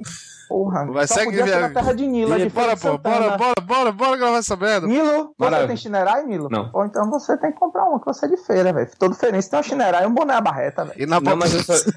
Porra, 0.52 0.86
Vai, 0.92 1.08
só 1.08 1.14
segue 1.14 1.28
podia 1.28 1.46
ser 1.46 1.52
na 1.52 1.58
viagem. 1.60 1.74
terra 1.76 1.94
de 1.94 2.08
Nilo, 2.08 2.38
de 2.38 2.50
Bora, 2.50 2.76
pô, 2.76 2.98
bora, 2.98 3.38
bora, 3.38 3.62
bora, 3.62 3.92
bora 3.94 4.18
gravar 4.18 4.38
essa 4.40 4.58
merda. 4.58 4.86
Nilo, 4.86 5.28
você 5.28 5.34
Maravilha. 5.38 5.68
tem 5.70 5.78
chinerai, 5.78 6.26
Nilo? 6.26 6.50
Não. 6.52 6.70
Ou 6.74 6.86
então 6.86 7.10
você 7.10 7.38
tem 7.38 7.54
que 7.54 7.58
comprar 7.58 7.86
uma 7.86 8.02
que 8.02 8.06
você 8.06 8.26
é 8.26 8.30
de 8.30 8.36
feira, 8.36 8.74
velho. 8.74 8.90
Todo 9.00 9.16
feliz 9.16 9.48
tem 9.48 9.56
uma 9.58 9.64
chinerai 9.64 10.04
e 10.04 10.08
um 10.08 10.14
boné 10.14 10.34
à 10.34 10.42
barreta, 10.42 10.84
velho. 10.84 11.02
E 11.02 11.06
na 11.06 11.22
Não, 11.22 11.24
pop, 11.24 11.38
mas 11.38 11.54
eu 11.54 11.64
só... 11.64 11.74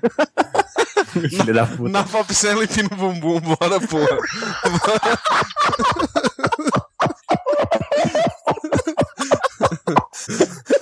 Filho 1.29 1.53
da 1.53 1.67
puta. 1.67 1.89
na 1.91 2.05
pop 2.05 2.33
cena 2.33 2.63
empina 2.63 2.89
o 2.93 2.97
bumbum, 2.97 3.41
bora, 3.41 3.81
porra. 3.81 4.19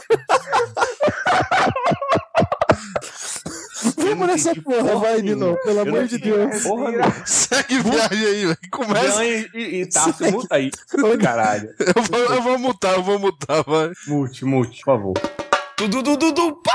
Vamos 4.03 4.27
nessa 4.27 4.55
porra, 4.55 4.97
vai, 4.97 5.23
Nilo, 5.23 5.57
pelo 5.65 5.79
Eu 5.79 5.83
amor 5.83 6.07
de 6.07 6.19
Deus. 6.19 6.63
Porra, 6.63 6.93
Segue 7.25 7.79
viagem 7.81 8.27
aí, 8.27 8.47
velho. 8.47 8.59
Começa. 8.71 9.25
E, 9.25 9.51
e, 9.55 9.81
e 9.83 9.87
Tarso, 9.87 10.25
muta 10.31 10.55
aí. 10.57 10.71
Caralho. 11.21 11.75
Eu 11.95 12.03
vou, 12.03 12.35
eu 12.35 12.43
vou 12.43 12.59
mutar, 12.59 12.95
eu 12.95 13.03
vou 13.03 13.19
mutar, 13.19 13.63
vai. 13.65 13.93
Mute, 14.07 14.45
mute, 14.45 14.79
por 14.79 14.85
favor. 14.85 15.15
Tudo, 15.77 16.03
tudo, 16.03 16.33
tudo, 16.33 16.57
pá! 16.63 16.73